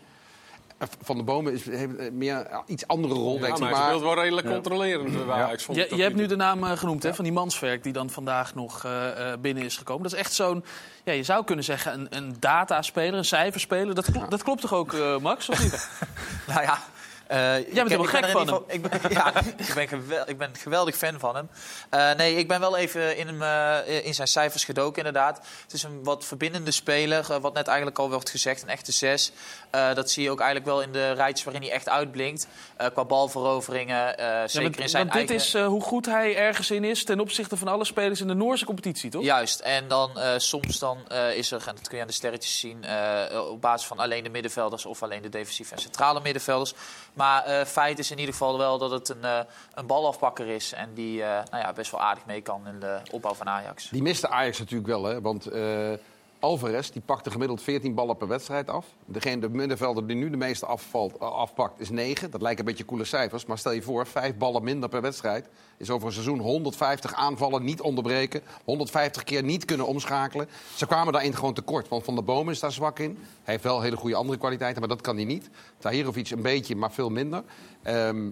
Eh, 0.77 0.87
Van 1.01 1.17
de 1.17 1.23
Bomen 1.23 1.53
is, 1.53 1.65
heeft 1.65 1.95
eh, 1.95 2.11
meer 2.11 2.33
ja, 2.49 2.63
iets 2.65 2.87
andere 2.87 3.13
rol, 3.13 3.33
Ja, 3.35 3.41
denk 3.41 3.53
ik. 3.53 3.59
maar 3.59 3.69
hij 3.75 3.83
speelt 3.85 4.01
wel 4.01 4.15
redelijk 4.23 4.47
controlerend 4.47 5.11
vond 5.63 5.77
ik 5.77 5.89
Je, 5.89 5.95
je 5.95 6.01
hebt 6.01 6.15
nu 6.15 6.25
de 6.25 6.35
naam 6.35 6.63
eh, 6.63 6.71
genoemd 6.77 7.03
hè, 7.03 7.13
van 7.13 7.23
die 7.23 7.33
manswerk 7.33 7.83
die 7.83 7.93
dan 7.93 8.09
vandaag 8.09 8.55
nog 8.55 8.83
eh, 8.85 9.31
eh, 9.31 9.39
binnen 9.39 9.63
is 9.63 9.77
gekomen. 9.77 10.03
Dat 10.03 10.11
is 10.13 10.17
echt 10.19 10.33
zo'n, 10.33 10.63
ja, 11.03 11.13
je 11.13 11.23
zou 11.23 11.43
kunnen 11.43 11.65
zeggen, 11.65 11.93
een, 11.93 12.07
een 12.09 12.35
dataspeler, 12.39 13.13
een 13.13 13.25
cijferspeler. 13.25 13.95
Dat, 13.95 14.11
klopt- 14.11 14.31
dat 14.31 14.43
klopt 14.43 14.61
toch 14.61 14.73
ook, 14.73 14.93
eh, 14.93 15.17
Max? 15.19 15.49
Of 15.49 15.63
niet? 15.63 15.89
Nou 16.47 16.61
ja. 16.61 16.79
Eh, 17.27 17.37
Jij 17.37 17.57
ik- 17.59 17.73
bent 17.73 17.89
helemaal 17.89 18.11
ben 18.11 18.23
gek 18.23 18.31
van 18.31 18.41
geval- 18.41 18.63
Ik 18.67 18.81
ben, 18.81 19.01
ja, 19.19 19.33
ik 19.57 19.73
ben, 19.73 19.87
gewel- 19.87 20.29
ik 20.29 20.37
ben 20.37 20.49
een 20.49 20.55
geweldig 20.55 20.95
fan 20.95 21.19
van 21.19 21.35
hem. 21.35 21.49
Eh, 21.89 22.13
nee, 22.13 22.35
ik 22.35 22.47
ben 22.47 22.59
wel 22.59 22.77
even 22.77 23.17
in, 23.17 23.27
hem, 23.27 23.41
eh, 23.41 24.05
in 24.05 24.13
zijn 24.13 24.27
cijfers 24.27 24.63
gedoken, 24.63 24.97
inderdaad. 24.97 25.37
Het 25.63 25.73
is 25.73 25.83
een 25.83 26.03
wat 26.03 26.25
verbindende 26.25 26.71
speler, 26.71 27.39
wat 27.39 27.53
net 27.53 27.67
eigenlijk 27.67 27.99
al 27.99 28.09
werd 28.09 28.29
gezegd. 28.29 28.61
Een 28.61 28.69
echte 28.69 28.91
zes. 28.91 29.31
Eh, 29.69 29.93
dat 29.93 30.09
zie 30.11 30.23
je 30.23 30.29
ook 30.31 30.39
eigenlijk 30.39 30.69
wel 30.69 30.81
in 30.81 30.91
de 30.91 31.11
rijtjes 31.11 31.43
waarin 31.45 31.63
hij 31.63 31.71
echt 31.71 31.89
uitblinkt. 31.89 32.47
Eh, 32.77 32.87
qua 32.93 33.05
balveroveringen, 33.05 34.17
eh, 34.17 34.25
Ja, 34.25 34.47
zeker 34.47 34.69
want- 34.69 34.79
in 34.81 34.89
zijn 34.89 35.07
want 35.07 35.27
dit 35.27 35.29
is 35.39 35.53
eh, 35.53 35.65
hoe 35.65 35.81
goed 35.81 36.05
hij 36.05 36.35
ergens 36.37 36.71
in 36.71 36.83
is 36.83 37.03
ten 37.03 37.19
opzichte 37.19 37.57
van 37.57 37.67
alle 37.67 37.85
spelers 37.85 38.21
in 38.21 38.27
de 38.27 38.33
Noorse 38.33 38.65
competitie, 38.65 39.09
toch? 39.09 39.23
Juist, 39.23 39.59
en 39.59 39.87
dan 39.87 40.19
eh, 40.19 40.33
soms 40.37 40.79
dan, 40.79 40.97
eh, 41.07 41.35
is 41.37 41.51
er, 41.51 41.63
en 41.67 41.75
dat 41.75 41.87
kun 41.87 41.95
je 41.95 42.01
aan 42.01 42.07
de 42.07 42.13
sterretjes 42.13 42.59
zien, 42.59 42.83
eh, 42.83 43.49
op 43.51 43.61
basis 43.61 43.87
van 43.87 43.99
alleen 43.99 44.23
de 44.23 44.29
middenvelders 44.29 44.85
of 44.85 45.03
alleen 45.03 45.21
de 45.21 45.29
defensieve 45.29 45.73
en 45.75 45.81
centrale 45.81 46.19
middenvelders. 46.21 46.73
Maar 47.13 47.43
eh, 47.43 47.65
feit 47.65 47.99
is 47.99 48.11
in 48.11 48.17
ieder 48.19 48.33
geval 48.33 48.57
wel 48.57 48.77
dat 48.77 48.91
het 48.91 49.09
een, 49.09 49.23
eh, 49.23 49.39
een 49.73 49.85
balafpakker 49.85 50.47
is 50.47 50.73
en 50.73 50.93
die 50.93 51.23
eh, 51.23 51.29
nou 51.51 51.63
ja, 51.63 51.73
best 51.73 51.91
wel 51.91 52.01
aardig 52.01 52.25
mee 52.25 52.41
kan 52.41 52.67
in 52.67 52.79
de 52.79 52.97
opbouw 53.11 53.33
van 53.33 53.47
Ajax. 53.49 53.89
Die 53.89 54.01
miste 54.01 54.27
Ajax 54.29 54.59
natuurlijk 54.59 54.87
wel, 54.89 55.03
hè? 55.03 55.21
want 55.21 55.45
eh, 55.45 55.91
Alvarez 56.39 56.89
die 56.89 57.01
pakte 57.01 57.31
gemiddeld 57.31 57.61
14 57.61 57.93
ballen 57.93 58.17
per 58.17 58.27
wedstrijd 58.27 58.69
af. 58.69 58.85
Degene, 59.05 59.41
de 59.41 59.49
middenvelder 59.49 60.07
die 60.07 60.15
nu 60.15 60.29
de 60.29 60.37
meeste 60.37 60.65
afvalt, 60.65 61.17
eh, 61.17 61.31
afpakt 61.31 61.79
is 61.79 61.89
9. 61.89 62.31
Dat 62.31 62.41
lijken 62.41 62.59
een 62.59 62.65
beetje 62.65 62.85
coole 62.85 63.05
cijfers, 63.05 63.45
maar 63.45 63.57
stel 63.57 63.71
je 63.71 63.81
voor, 63.81 64.07
5 64.07 64.35
ballen 64.35 64.63
minder 64.63 64.89
per 64.89 65.01
wedstrijd. 65.01 65.47
Is 65.77 65.89
over 65.89 66.07
een 66.07 66.13
seizoen 66.13 66.39
150 66.39 67.13
aanvallen 67.13 67.63
niet 67.63 67.81
onderbreken, 67.81 68.41
150 68.63 69.23
keer 69.23 69.43
niet 69.43 69.65
kunnen 69.65 69.87
omschakelen. 69.87 70.49
Ze 70.75 70.85
kwamen 70.85 71.13
daarin 71.13 71.35
gewoon 71.35 71.53
tekort, 71.53 71.87
want 71.87 72.03
Van 72.03 72.15
der 72.15 72.23
Bomen 72.23 72.53
is 72.53 72.59
daar 72.59 72.71
zwak 72.71 72.99
in. 72.99 73.17
Hij 73.43 73.53
heeft 73.53 73.63
wel 73.63 73.81
hele 73.81 73.97
goede 73.97 74.15
andere 74.15 74.37
kwaliteiten, 74.37 74.79
maar 74.79 74.89
dat 74.89 75.01
kan 75.01 75.15
hij 75.15 75.25
niet. 75.25 75.49
Tahirovic 75.77 76.29
een 76.29 76.41
beetje, 76.41 76.75
maar 76.75 76.91
veel 76.91 77.09
minder. 77.09 77.43
Ehm, 77.83 78.29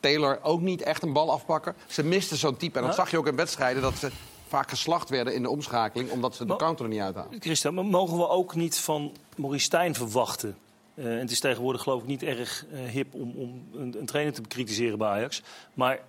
Taylor 0.00 0.38
ook 0.42 0.60
niet 0.60 0.82
echt 0.82 1.02
een 1.02 1.12
bal 1.12 1.32
afpakken. 1.32 1.74
Ze 1.86 2.04
misten 2.04 2.36
zo'n 2.36 2.56
type. 2.56 2.78
En 2.78 2.84
dat 2.84 2.94
zag 2.94 3.10
je 3.10 3.18
ook 3.18 3.26
in 3.26 3.36
wedstrijden 3.36 3.82
dat 3.82 3.96
ze 3.96 4.10
vaak 4.54 4.68
geslacht 4.70 5.08
werden 5.10 5.34
in 5.34 5.42
de 5.42 5.50
omschakeling... 5.50 6.10
omdat 6.10 6.34
ze 6.36 6.44
de 6.46 6.56
counter 6.56 6.84
er 6.84 6.90
niet 6.90 7.00
uithalen. 7.00 7.40
Christian, 7.40 7.74
maar 7.74 7.84
mogen 7.84 8.16
we 8.16 8.28
ook 8.28 8.54
niet 8.54 8.78
van 8.78 9.12
Maurice 9.36 9.64
Stijn 9.64 9.94
verwachten? 9.94 10.56
Eh, 10.94 11.04
en 11.06 11.18
het 11.18 11.30
is 11.30 11.40
tegenwoordig 11.40 11.82
geloof 11.82 12.00
ik 12.00 12.06
niet 12.06 12.22
erg 12.22 12.66
eh, 12.72 12.78
hip 12.90 13.14
om, 13.14 13.32
om 13.36 13.62
een, 13.74 13.94
een 13.98 14.06
trainer 14.06 14.34
te 14.34 14.40
bekritiseren 14.40 14.98
bij 14.98 15.08
Ajax. 15.08 15.42
Maar 15.74 16.00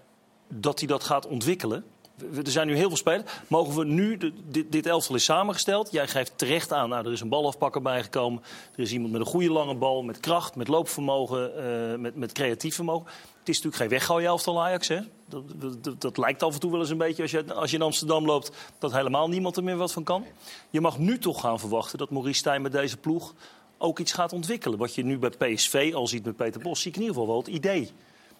dat 0.47 0.79
hij 0.79 0.87
dat 0.87 1.03
gaat 1.03 1.27
ontwikkelen. 1.27 1.83
We- 2.15 2.41
Er 2.41 2.51
zijn 2.51 2.67
nu 2.67 2.75
heel 2.75 2.87
veel 2.87 2.97
spelers. 2.97 3.31
Mogen 3.47 3.75
we 3.77 3.85
nu, 3.85 4.17
de- 4.17 4.33
dit, 4.47 4.71
dit 4.71 4.85
elftal 4.85 5.15
is 5.15 5.23
samengesteld. 5.23 5.91
Jij 5.91 6.07
geeft 6.07 6.37
terecht 6.37 6.73
aan, 6.73 6.89
nou, 6.89 7.05
er 7.05 7.11
is 7.11 7.21
een 7.21 7.29
balafpakker 7.29 7.81
bijgekomen. 7.81 8.41
Er 8.75 8.79
is 8.79 8.91
iemand 8.91 9.11
met 9.11 9.21
een 9.21 9.27
goede 9.27 9.51
lange 9.51 9.75
bal, 9.75 10.03
met 10.03 10.19
kracht, 10.19 10.55
met 10.55 10.67
loopvermogen, 10.67 11.57
eh, 11.91 11.97
met, 11.99 12.15
met 12.15 12.31
creatief 12.31 12.75
vermogen. 12.75 13.05
Het 13.39 13.49
is 13.49 13.55
natuurlijk 13.61 13.75
geen 13.75 13.89
weggooien 13.99 14.27
elftal 14.27 14.63
Ajax, 14.63 14.87
hè? 14.87 14.99
Dat, 15.29 15.43
dat, 15.83 16.01
dat, 16.01 16.17
lijkt 16.17 16.43
af 16.43 16.53
en 16.53 16.59
toe 16.59 16.71
wel 16.71 16.79
eens 16.79 16.89
een 16.89 16.97
beetje 16.97 17.21
als 17.21 17.31
je, 17.31 17.53
als 17.53 17.69
je 17.71 17.77
in 17.77 17.83
Amsterdam 17.83 18.25
loopt... 18.25 18.51
dat 18.79 18.91
helemaal 18.91 19.29
niemand 19.29 19.57
er 19.57 19.63
meer 19.63 19.77
wat 19.77 19.91
van 19.91 20.03
kan. 20.03 20.23
Je 20.69 20.81
mag 20.81 20.97
nu 20.97 21.17
toch 21.19 21.39
gaan 21.41 21.59
verwachten 21.59 21.97
dat 21.97 22.09
Maurice 22.09 22.39
Stijn 22.39 22.61
met 22.61 22.71
deze 22.71 22.97
ploeg 22.97 23.33
ook 23.77 23.99
iets 23.99 24.11
gaat 24.13 24.33
ontwikkelen. 24.33 24.77
Wat 24.79 24.95
je 24.95 25.03
nu 25.03 25.17
bij 25.17 25.29
PSV 25.29 25.91
al 25.95 26.07
ziet 26.07 26.25
met 26.25 26.35
Peter 26.35 26.61
Bos, 26.61 26.81
zie 26.81 26.89
ik 26.91 26.95
in 26.97 27.01
ieder 27.01 27.15
geval 27.17 27.31
wel 27.33 27.41
het 27.43 27.51
idee. 27.53 27.91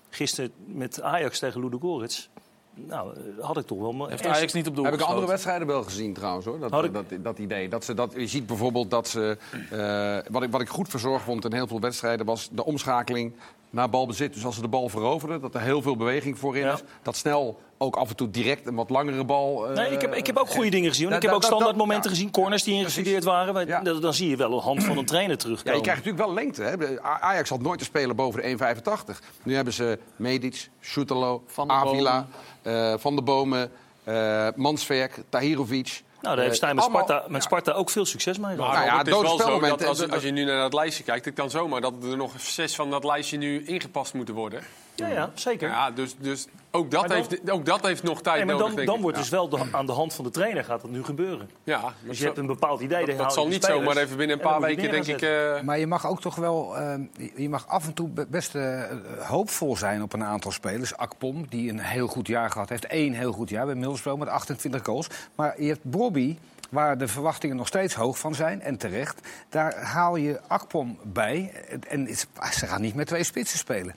Gisteren 0.10 0.52
met 0.66 1.02
Ajax 1.02 1.40
tegen 1.40 1.62
Ludogorets. 1.62 2.30
Nou, 2.74 3.14
eh, 3.16 3.46
had 3.46 3.58
ik 3.58 3.66
toch 3.66 3.80
wel... 3.80 3.92
me- 3.94 4.10
Heeft 4.10 4.26
Ajax 4.26 4.54
niet 4.54 4.68
op 4.68 4.76
doel 4.76 4.86
Heb 4.86 4.94
ik 4.94 5.02
andere 5.02 5.28
wedstrijden 5.28 5.68
wel 5.68 5.84
gezien 5.84 6.14
trouwens 6.14 6.46
hoor. 6.46 6.60
Dat, 6.60 6.84
ik- 6.84 6.94
dat, 6.94 7.06
dat, 7.20 7.40
idee. 7.40 7.70
Dat 7.70 7.86
ze, 7.86 7.94
dat, 7.94 8.14
je 8.18 8.28
ziet 8.28 8.46
bijvoorbeeld 8.46 8.90
dat 8.92 9.08
ze. 9.08 9.38
eh, 9.72 10.32
wat, 10.34 10.44
ik, 10.44 10.52
wat 10.52 10.62
ik 10.62 10.70
goed 10.70 10.90
verzorgd 10.90 11.24
vond 11.26 11.46
in 11.46 11.54
heel 11.54 11.68
veel 11.68 11.80
wedstrijden 11.80 12.26
was 12.26 12.50
de 12.52 12.66
omschakeling 12.66 13.34
naar 13.76 13.90
balbezit. 13.90 14.34
Dus 14.34 14.46
als 14.46 14.56
ze 14.56 14.62
de 14.62 14.68
bal 14.68 14.90
veroverden, 14.90 15.42
dat 15.42 15.56
er 15.56 15.62
heel 15.62 15.82
veel 15.82 15.96
beweging 15.96 16.40
voorin 16.40 16.68
is. 16.68 16.84
Dat 17.02 17.16
snel 17.16 17.60
ook 17.78 17.96
af 17.96 18.10
en 18.10 18.16
toe 18.16 18.30
direct 18.30 18.68
een 18.68 18.76
wat 18.76 18.90
langere 18.90 19.24
bal. 19.26 19.68
eh, 19.70 19.76
Nee, 19.76 19.92
ik 19.92 20.02
heb, 20.02 20.14
ik 20.16 20.28
heb 20.28 20.38
ook 20.38 20.50
goede 20.50 20.70
dingen 20.70 20.90
gezien. 20.90 21.12
ik 21.12 21.22
heb 21.22 21.32
ook 21.32 21.44
standaard 21.44 21.76
momenten 21.76 22.10
ja. 22.10 22.16
gezien, 22.16 22.32
corners 22.32 22.64
die 22.64 22.74
ingestudeerd 22.76 23.24
waren. 23.24 23.54
Maar 23.54 23.84
dan- 23.84 24.02
Dan 24.02 24.14
zie 24.14 24.30
je 24.30 24.36
wel 24.36 24.52
een 24.54 24.60
hand 24.64 24.84
van 24.84 24.98
een 24.98 25.06
trainer 25.06 25.32
Ja, 25.32 25.38
terugkomen. 25.38 25.76
je 25.76 25.82
krijgt 25.82 26.04
natuurlijk 26.06 26.26
wel 26.26 26.36
lengte. 26.36 26.64
Hè. 26.64 27.02
Ajax 27.02 27.50
had 27.50 27.62
nooit 27.62 27.80
te 27.80 27.86
spelen 27.86 28.16
boven 28.16 28.42
de 28.42 28.48
1,85. 28.48 29.22
Nu 29.44 29.56
hebben 29.56 29.74
ze 29.74 30.00
Medic, 30.16 30.70
der 30.94 31.40
Avila, 31.68 32.28
eh, 32.62 32.94
Van 32.98 33.16
de 33.16 33.22
Bomen, 33.22 33.72
eh 34.04 34.48
Mansverk, 34.56 35.24
Tahirovic. 35.30 36.04
Nou, 36.26 36.36
daar 36.38 36.46
heeft 36.46 36.58
Stijn 36.58 36.76
met 36.76 36.84
Eh, 36.86 36.90
allemaal- 36.92 37.08
Sparta, 37.08 37.32
met 37.32 37.44
Sparta 37.44 37.72
ook 37.72 37.90
veel 37.90 38.06
succes 38.06 38.38
mee 38.38 38.56
gehad. 38.56 38.68
Maar 38.72 38.76
Nou 38.80 38.92
ja, 38.92 38.98
het 38.98 39.08
is 39.08 39.14
wel 39.14 39.38
zo 39.40 39.60
dat 39.60 39.86
als, 39.86 40.10
als 40.10 40.24
je 40.24 40.32
nu 40.32 40.44
naar 40.44 40.58
dat 40.62 40.74
lijstje 40.74 41.04
kijkt, 41.04 41.26
het 41.26 41.34
kan 41.34 41.50
zomaar 41.50 41.82
dat 41.82 41.94
er 42.04 42.18
nog 42.18 42.32
zes 42.38 42.76
van 42.76 42.90
dat 42.90 43.04
lijstje 43.04 43.38
nu 43.38 43.66
ingepast 43.66 44.14
moeten 44.14 44.36
worden. 44.36 44.64
Ja, 44.96 45.08
ja, 45.08 45.32
zeker. 45.34 45.70
Ja, 45.70 45.92
dus, 45.92 46.16
dus 46.20 46.48
ook, 46.72 46.92
dat 46.92 47.08
dan- 47.08 47.18
heeft, 47.18 47.52
ook 47.52 47.66
dat 47.66 47.82
heeft 47.86 48.04
nog 48.04 48.22
tijd 48.22 48.36
Nee, 48.36 48.46
maar 48.46 48.54
nodig, 48.56 48.68
dan, 48.68 48.76
denk 48.76 48.88
dan 48.88 48.96
ik. 48.96 49.02
wordt 49.02 49.18
Ja. 49.18 49.24
dus 49.24 49.32
wel 49.32 49.50
de- 49.50 49.66
aan 49.72 49.86
de 49.86 49.92
hand 49.92 50.14
van 50.14 50.24
de 50.26 50.32
trainer 50.32 50.64
gaat 50.64 50.82
dat 50.82 50.92
nu 50.92 51.04
gebeuren. 51.04 51.50
Ja, 51.64 51.82
Dus 51.82 52.10
je 52.10 52.16
zo- 52.16 52.26
hebt 52.26 52.38
een 52.38 52.46
bepaald 52.46 52.82
idee. 52.82 53.06
dat, 53.06 53.18
dat 53.18 53.34
zal 53.34 53.48
niet 53.48 53.64
spelers 53.64 53.84
zomaar 53.86 53.98
even 54.04 54.18
binnen 54.18 54.36
een 54.36 54.42
paar 54.44 54.62
weken, 54.62 54.92
denk 54.92 55.06
ik... 55.08 55.22
eh, 55.22 55.62
Maar 55.62 55.80
je 55.80 55.88
mag 55.88 56.08
ook 56.08 56.22
toch 56.22 56.36
wel, 56.36 56.78
eh, 56.78 56.94
je 57.36 57.50
mag 57.50 57.68
af 57.68 57.86
en 57.86 57.94
toe 57.94 58.10
be- 58.10 58.28
best 58.30 58.56
eh, 58.56 58.82
hoopvol 59.20 59.76
zijn 59.78 60.02
op 60.02 60.14
een 60.14 60.24
aantal 60.24 60.52
spelers. 60.52 60.98
Akpom, 60.98 61.46
die 61.50 61.70
een 61.70 61.80
heel 61.80 62.08
goed 62.08 62.28
jaar 62.28 62.50
gehad 62.50 62.70
heeft. 62.70 62.86
één 62.86 63.14
heel 63.14 63.32
goed 63.32 63.50
jaar 63.50 63.66
bij 63.66 63.76
Middlesbrough 63.76 64.20
met 64.20 64.30
28 64.30 64.86
goals. 64.86 65.08
Maar 65.36 65.62
je 65.62 65.68
hebt 65.68 65.84
Bobby, 65.84 66.38
waar 66.70 66.98
de 66.98 67.08
verwachtingen 67.08 67.56
nog 67.56 67.68
steeds 67.68 67.94
hoog 67.94 68.18
van 68.20 68.36
zijn, 68.36 68.62
en 68.62 68.78
terecht. 68.78 69.28
Daar 69.50 69.76
haal 69.84 70.16
je 70.16 70.40
Akpom 70.48 70.98
bij. 71.04 71.52
En 71.88 72.08
ze 72.52 72.66
gaan 72.68 72.82
niet 72.82 72.96
met 72.96 73.08
twee 73.08 73.24
spitsen 73.24 73.58
spelen. 73.60 73.96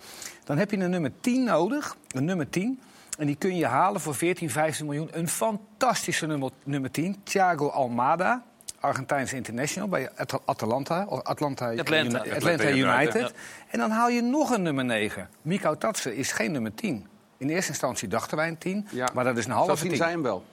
Dan 0.48 0.58
heb 0.58 0.70
je 0.70 0.76
een 0.76 0.90
nummer 0.90 1.12
10 1.20 1.44
nodig, 1.44 1.96
een 2.10 2.24
nummer 2.24 2.48
10. 2.50 2.80
En 3.18 3.26
die 3.26 3.36
kun 3.36 3.56
je 3.56 3.66
halen 3.66 4.00
voor 4.00 4.14
14, 4.14 4.50
15 4.50 4.86
miljoen. 4.86 5.08
Een 5.12 5.28
fantastische 5.28 6.26
nummer, 6.26 6.50
nummer 6.64 6.90
10, 6.90 7.16
Thiago 7.22 7.68
Almada. 7.68 8.42
Argentijnse 8.80 9.36
international 9.36 9.88
bij 9.88 10.10
At- 10.16 10.40
Atalanta, 10.44 11.04
of 11.08 11.22
Atlanta, 11.22 11.64
Atlanta. 11.70 11.70
Uni- 11.72 11.80
Atlanta, 11.80 12.34
Atlanta 12.36 12.68
United. 12.68 13.14
United, 13.14 13.34
En 13.70 13.78
dan 13.78 13.90
haal 13.90 14.08
je 14.08 14.22
nog 14.22 14.50
een 14.50 14.62
nummer 14.62 14.84
9. 14.84 15.28
Mikau 15.42 15.76
Tatsen 15.78 16.16
is 16.16 16.32
geen 16.32 16.52
nummer 16.52 16.74
10. 16.74 17.06
In 17.36 17.48
eerste 17.48 17.70
instantie 17.70 18.08
dachten 18.08 18.36
wij 18.36 18.48
een 18.48 18.58
10, 18.58 18.86
Ja. 18.90 19.08
maar 19.14 19.24
dat 19.24 19.36
is 19.36 19.44
een 19.44 19.50
Zo 19.50 19.56
halve 19.56 19.76
zien 19.76 19.88
10. 19.88 19.96
zij 19.98 20.10
hem 20.10 20.22
wel. 20.22 20.44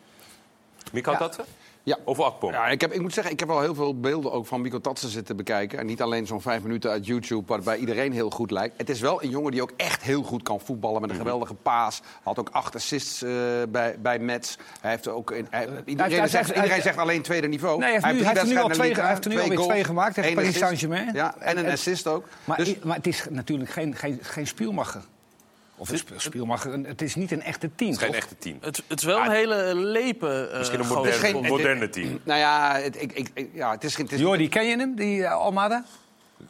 Wie 0.91 1.01
kan 1.01 1.13
Ja. 1.13 1.19
dat? 1.19 1.39
Ja. 1.85 1.97
Of 2.03 2.19
Akpom? 2.19 2.51
Ja, 2.51 2.67
ik, 2.67 2.81
heb, 2.81 2.91
ik 2.93 3.01
moet 3.01 3.13
zeggen, 3.13 3.33
ik 3.33 3.39
heb 3.39 3.49
wel 3.49 3.61
heel 3.61 3.75
veel 3.75 3.99
beelden 3.99 4.31
ook 4.31 4.45
van 4.45 4.61
Mikko 4.61 4.81
Tatsen 4.81 5.09
zitten 5.09 5.35
bekijken. 5.35 5.79
En 5.79 5.85
niet 5.85 6.01
alleen 6.01 6.27
zo'n 6.27 6.41
vijf 6.41 6.61
minuten 6.61 6.91
uit 6.91 7.05
YouTube 7.05 7.43
waarbij 7.47 7.77
iedereen 7.77 8.11
heel 8.13 8.29
goed 8.29 8.51
lijkt. 8.51 8.77
Het 8.77 8.89
is 8.89 8.99
wel 8.99 9.23
een 9.23 9.29
jongen 9.29 9.51
die 9.51 9.61
ook 9.61 9.71
echt 9.77 10.01
heel 10.03 10.23
goed 10.23 10.43
kan 10.43 10.59
voetballen 10.59 11.01
met 11.01 11.09
een 11.09 11.15
geweldige 11.15 11.53
paas. 11.53 12.01
Had 12.23 12.39
ook 12.39 12.49
acht 12.51 12.75
assists 12.75 13.21
eh, 13.21 13.31
bij, 13.69 13.95
bij 13.99 14.19
Mets. 14.19 14.57
Hij 14.81 14.91
heeft 14.91 15.07
ook... 15.07 15.31
In, 15.31 15.47
hij- 15.49 15.67
iedereen, 15.85 16.17
hij- 16.19 16.27
zegt, 16.27 16.49
iedereen 16.55 16.81
zegt 16.81 16.97
alleen 16.97 17.21
tweede 17.21 17.47
niveau. 17.47 17.79
Nee, 17.79 17.83
hij 17.89 17.91
heeft 17.93 18.05
nu- 18.19 18.25
heeft 18.27 18.37
er 18.41 18.47
nu 18.47 18.57
al 18.57 18.69
twee- 18.69 18.93
hij 18.93 19.07
heeft 19.09 19.27
nu 19.27 19.37
goals, 19.55 19.67
twee 19.67 19.83
gemaakt 19.83 20.13
tegen 20.13 20.33
Paris. 20.33 20.57
Saint-Germain. 20.57 21.09
Ja, 21.13 21.35
en 21.39 21.57
een 21.57 21.65
En- 21.65 21.71
assist 21.71 22.07
ook. 22.07 22.25
Maar, 22.43 22.57
Dus- 22.57 22.79
maar 22.83 22.95
het 22.95 23.07
is 23.07 23.25
natuurlijk 23.29 23.69
geen, 23.69 23.95
geen, 23.95 24.19
geen 24.21 24.47
spielmacher. 24.47 25.01
Of 25.77 25.89
een 25.89 25.97
speel- 25.97 26.19
spielmacher. 26.19 26.73
Een- 26.73 26.83
Het 26.85 27.01
is 27.01 27.15
niet 27.15 27.31
een 27.31 27.41
echte 27.41 27.69
team. 27.75 27.91
Het 27.91 27.99
is 27.99 28.03
geen 28.03 28.13
toch? 28.13 28.21
echte 28.23 28.37
team. 28.37 28.57
Het, 28.61 28.83
het 28.87 28.99
is 28.99 29.05
wel 29.05 29.19
een 29.19 29.31
hele 29.31 29.75
lepe. 29.75 30.47
eh, 30.51 30.57
Misschien 30.57 30.79
een 30.79 30.87
moderne, 30.87 31.19
geen- 31.19 31.35
een 31.35 31.43
moderne 31.49 31.89
team. 31.89 32.19
Nou 32.23 32.39
ja, 32.39 32.75
het, 32.79 33.01
ik, 33.01 33.11
ik, 33.13 33.29
ik- 33.33 33.49
ja, 33.53 33.71
het 33.71 33.83
is 33.83 33.95
geen... 33.95 34.05
Het 34.05 34.13
is 34.13 34.19
Jordi, 34.19 34.49
ken 34.49 34.65
je 34.65 34.77
hem, 34.77 34.95
die 34.95 35.23
eh, 35.25 35.31
Almada? 35.33 35.85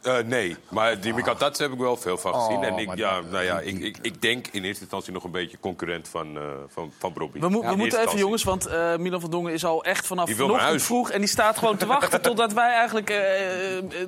Eh, 0.02 0.18
nee, 0.18 0.56
maar 0.68 1.00
die 1.00 1.14
Mikatats 1.14 1.58
heb 1.58 1.72
ik 1.72 1.78
wel 1.78 1.96
veel 1.96 2.18
van 2.18 2.34
gezien. 2.34 2.56
Oh, 2.56 2.64
en 2.66 2.78
ik, 2.78 2.86
maar 2.86 2.96
ja, 2.96 3.20
nou 3.20 3.44
ja, 3.44 3.60
ik, 3.60 3.78
ik, 3.78 3.98
ik 4.02 4.22
denk 4.22 4.46
in 4.46 4.64
eerste 4.64 4.80
instantie 4.82 5.12
nog 5.12 5.24
een 5.24 5.30
beetje 5.30 5.58
concurrent 5.60 6.08
van, 6.08 6.36
eh 6.36 6.42
van, 6.68 6.92
van 6.98 7.12
Brobby. 7.12 7.38
We, 7.40 7.48
mo- 7.48 7.60
Ja, 7.60 7.66
we 7.66 7.72
in 7.72 7.78
moeten 7.78 8.00
even, 8.00 8.18
jongens, 8.18 8.42
want 8.44 8.66
eh, 8.66 8.96
Milan 8.96 9.20
van 9.20 9.30
Dongen 9.30 9.52
is 9.52 9.64
al 9.64 9.84
echt 9.84 10.06
vanaf 10.06 10.30
vanochtend 10.30 10.82
vroeg. 10.82 11.10
En 11.10 11.18
die 11.18 11.28
staat 11.28 11.58
gewoon 11.58 11.76
te 11.76 11.86
wachten 11.86 12.20
totdat 12.22 12.52
wij 12.52 12.70
eigenlijk 12.72 13.14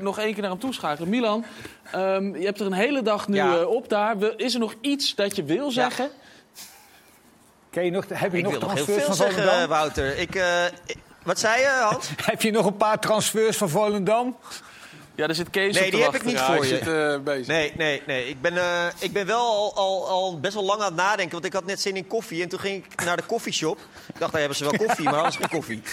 nog 0.01 0.19
één 0.19 0.33
keer 0.33 0.43
naar 0.43 0.51
hem 0.51 0.61
toe 0.61 0.75
schakelen. 0.75 1.09
Milan, 1.09 1.45
ehm, 1.93 2.37
je 2.37 2.45
hebt 2.45 2.61
er 2.61 2.67
een 2.67 2.73
hele 2.73 3.03
dag 3.03 3.29
nu 3.29 3.37
Ja. 3.37 3.63
op 3.65 3.89
daar. 3.89 4.19
We- 4.19 4.35
is 4.37 4.55
er 4.55 4.61
nog 4.61 4.75
iets 4.81 5.15
dat 5.15 5.37
je 5.37 5.45
wil 5.45 5.71
zeggen? 5.71 6.11
Ken 7.71 7.85
je 7.85 7.91
nog, 7.91 8.05
heb 8.13 8.33
je 8.33 8.39
Ik 8.39 8.43
nog 8.45 8.53
wil 8.53 8.61
nog 8.61 8.75
heel 8.75 8.85
veel 8.85 9.01
van 9.01 9.15
zeggen, 9.15 9.43
Volendam? 9.43 9.69
Wouter. 9.69 10.19
Ik, 10.19 10.35
eh, 10.35 10.65
ik- 10.67 10.97
wat 11.23 11.39
zei 11.39 11.61
je, 11.61 11.69
Hans? 11.91 12.09
Heb 12.31 12.43
je 12.43 12.51
nog 12.51 12.67
een 12.67 12.77
paar 12.77 12.99
transfers 13.01 13.57
van 13.57 13.69
Volendam? 13.69 14.37
Ja, 15.19 15.27
daar 15.27 15.35
zit 15.35 15.51
Kees 15.51 15.75
Nee, 15.75 15.85
op 15.85 15.91
die 15.91 16.03
heb 16.03 16.15
ik 16.15 16.25
niet 16.25 16.35
Ja, 16.35 16.47
voor 16.55 16.67
je. 16.67 16.69
zit 16.69 16.87
eh, 16.87 17.19
bezig. 17.19 17.47
Nee, 17.47 17.73
nee, 17.77 18.03
nee. 18.07 18.29
Ik 18.29 18.41
ben, 18.41 18.57
eh, 18.57 18.87
ik 18.99 19.13
ben 19.13 19.27
wel 19.27 19.41
al, 19.41 19.75
al, 19.77 20.09
al 20.09 20.41
best 20.41 20.55
wel 20.55 20.65
lang 20.65 20.81
aan 20.81 20.87
het 20.87 20.95
nadenken. 20.95 21.33
Want 21.33 21.45
ik 21.45 21.53
had 21.53 21.65
net 21.65 21.81
zin 21.81 21.97
in 21.97 22.07
koffie. 22.07 22.43
En 22.43 22.49
toen 22.49 22.59
ging 22.59 22.85
ik 22.85 23.05
naar 23.05 23.17
de 23.17 23.23
koffieshop. 23.23 23.79
Ik 23.79 24.19
dacht, 24.19 24.31
daar 24.33 24.41
hebben 24.41 24.59
ze 24.59 24.65
wel 24.65 24.87
koffie, 24.87 25.05
maar 25.05 25.15
hadden 25.15 25.33
ze 25.33 25.39
geen 25.39 25.49
koffie. 25.49 25.83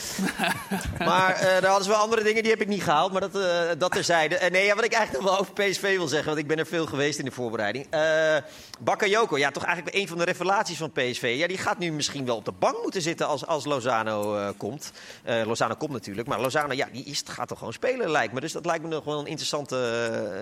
Maar 1.00 1.34
eh, 1.34 1.42
daar 1.42 1.66
hadden 1.66 1.84
ze 1.84 1.90
wel 1.90 2.00
andere 2.00 2.24
dingen, 2.24 2.42
die 2.42 2.52
heb 2.52 2.62
ik 2.62 2.68
niet 2.68 2.84
gehaald. 2.84 3.12
Maar 3.12 3.22
dat, 3.22 3.36
eh 3.36 3.62
dat 3.78 3.92
terzijde. 3.92 4.36
En 4.36 4.52
nee, 4.52 4.66
ja, 4.66 4.76
wat 4.76 4.84
ik 4.84 4.94
eigenlijk 4.94 5.24
nog 5.24 5.34
wel 5.34 5.42
over 5.42 5.54
PSV 5.54 5.96
wil 5.98 6.08
zeggen. 6.08 6.28
Want 6.28 6.40
ik 6.40 6.48
ben 6.48 6.58
er 6.58 6.66
veel 6.66 6.86
geweest 6.86 7.20
in 7.20 7.26
de 7.26 7.32
voorbereiding. 7.32 7.88
Eh 7.90 8.36
Bakayoko, 8.80 9.38
ja, 9.38 9.52
toch 9.52 9.64
eigenlijk 9.64 9.96
een 9.96 10.08
van 10.08 10.18
de 10.18 10.24
revelaties 10.24 10.78
van 10.78 10.92
PSV. 10.92 11.36
Ja, 11.38 11.48
die 11.48 11.58
gaat 11.58 11.78
nu 11.78 11.92
misschien 11.92 12.26
wel 12.26 12.36
op 12.36 12.46
de 12.46 12.52
bank 12.52 12.82
moeten 12.82 13.02
zitten 13.02 13.28
als, 13.28 13.46
als 13.46 13.66
Lozano 13.66 14.38
eh, 14.38 14.48
komt. 14.58 14.92
Eh, 15.24 15.42
Lozano 15.46 15.76
komt 15.76 15.92
natuurlijk. 15.92 16.28
Maar 16.28 16.42
Lozano, 16.42 16.74
ja, 16.74 16.88
die 16.92 17.04
is, 17.04 17.24
gaat 17.26 17.48
toch 17.48 17.58
gewoon 17.58 17.74
spelen, 17.74 18.10
lijkt 18.10 18.34
me. 18.34 18.40
Dus 18.40 18.52
dat 18.52 18.66
lijkt 18.66 18.84
me 18.84 18.90
nog 18.90 19.04
wel 19.04 19.15
een 19.20 19.28
interessante... 19.28 19.76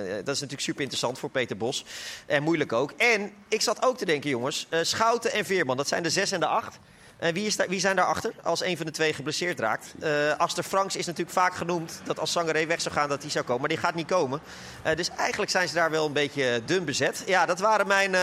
eh, 0.08 0.14
dat 0.16 0.36
is 0.36 0.42
natuurlijk 0.42 0.62
super 0.62 0.82
interessant 0.82 1.20
voor 1.20 1.30
Peter 1.30 1.58
Bos. 1.58 1.86
En 2.26 2.44
moeilijk 2.44 2.74
ook. 2.74 2.92
En 2.98 3.32
ik 3.48 3.62
zat 3.62 3.84
ook 3.86 3.98
te 3.98 4.06
denken, 4.06 4.30
jongens. 4.30 4.68
eh, 4.70 4.80
Schouten 4.82 5.32
en 5.32 5.46
Veerman, 5.46 5.78
dat 5.78 5.88
zijn 5.88 6.04
de 6.04 6.10
zes 6.10 6.32
en 6.32 6.40
de 6.40 6.46
acht. 6.48 6.80
En 7.18 7.34
wie, 7.34 7.46
is 7.46 7.56
daar, 7.56 7.68
wie 7.68 7.80
zijn 7.80 7.96
daarachter 7.96 8.34
als 8.44 8.64
een 8.64 8.78
van 8.78 8.86
de 8.86 8.92
twee 8.92 9.14
geblesseerd 9.14 9.60
raakt? 9.60 9.94
Eh 10.00 10.38
Aster 10.38 10.64
Franks 10.64 10.96
is 10.96 11.06
natuurlijk 11.06 11.38
vaak 11.38 11.56
genoemd 11.56 12.02
dat 12.04 12.20
als 12.20 12.32
Sangaré 12.32 12.66
weg 12.66 12.82
zou 12.82 12.96
gaan 12.96 13.10
dat 13.10 13.22
hij 13.22 13.32
zou 13.32 13.46
komen. 13.46 13.60
Maar 13.62 13.70
die 13.70 13.78
gaat 13.78 13.96
niet 13.96 14.08
komen. 14.08 14.40
Eh, 14.82 14.96
dus 14.96 15.10
eigenlijk 15.10 15.52
zijn 15.52 15.68
ze 15.68 15.74
daar 15.74 15.92
wel 15.92 16.06
een 16.06 16.14
beetje 16.14 16.62
dun 16.66 16.86
bezet. 16.86 17.24
Ja, 17.26 17.46
dat 17.46 17.60
waren 17.60 17.88
mijn 17.88 18.16
eh 18.16 18.22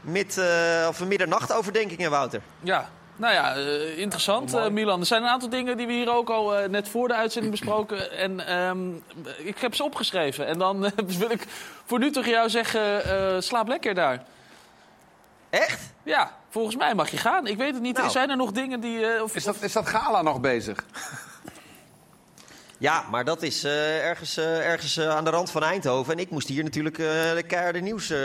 mid, 0.00 0.38
eh, 0.38 0.86
of 0.88 1.04
middernachtoverdenkingen, 1.04 2.10
Wouter. 2.10 2.40
Ja, 2.62 2.90
nou 3.16 3.34
ja, 3.34 3.54
eh, 3.54 3.98
interessant, 3.98 4.54
eh, 4.54 4.68
Milan. 4.68 5.00
Er 5.00 5.06
zijn 5.06 5.22
een 5.22 5.28
aantal 5.28 5.48
dingen 5.48 5.76
die 5.76 5.86
we 5.86 5.92
hier 5.92 6.14
ook 6.14 6.30
al 6.30 6.56
eh, 6.56 6.68
net 6.68 6.88
voor 6.88 7.08
de 7.08 7.14
uitzending 7.14 7.54
besproken. 7.58 8.18
En 8.18 8.46
ehm, 8.46 8.88
ik 9.36 9.58
heb 9.58 9.74
ze 9.74 9.84
opgeschreven. 9.84 10.46
En 10.46 10.58
dan 10.58 10.80
wil 11.18 11.30
ik 11.30 11.46
voor 11.84 11.98
nu 11.98 12.10
tegen 12.10 12.30
jou 12.30 12.48
zeggen, 12.50 13.42
slaap 13.42 13.68
lekker 13.68 13.94
daar. 13.94 14.24
Echt? 15.50 15.80
Ja, 16.02 16.30
volgens 16.50 16.76
mij 16.76 16.94
mag 16.94 17.10
je 17.10 17.16
gaan. 17.16 17.46
Ik 17.46 17.56
weet 17.56 17.72
het 17.72 17.82
niet. 17.82 17.96
Nou. 17.96 18.10
Zijn 18.10 18.30
er 18.30 18.36
nog 18.36 18.52
dingen 18.52 18.80
die... 18.80 19.22
of, 19.22 19.34
Is 19.34 19.44
dat, 19.44 19.62
is 19.62 19.72
dat 19.72 19.88
gala 19.88 20.22
nog 20.22 20.40
bezig? 20.40 20.84
Ja, 22.78 23.04
maar 23.10 23.24
dat 23.24 23.42
is 23.42 23.64
eh, 23.64 24.04
ergens, 24.06 24.36
eh, 24.36 24.66
ergens 24.70 24.96
eh, 24.96 25.08
aan 25.08 25.24
de 25.24 25.30
rand 25.30 25.50
van 25.50 25.62
Eindhoven. 25.62 26.12
En 26.12 26.18
ik 26.18 26.30
moest 26.30 26.48
hier 26.48 26.64
natuurlijk 26.64 26.98
eh 26.98 27.06
de 27.34 27.42
keiharde 27.46 27.80
nieuws, 27.80 28.10
eh, 28.10 28.18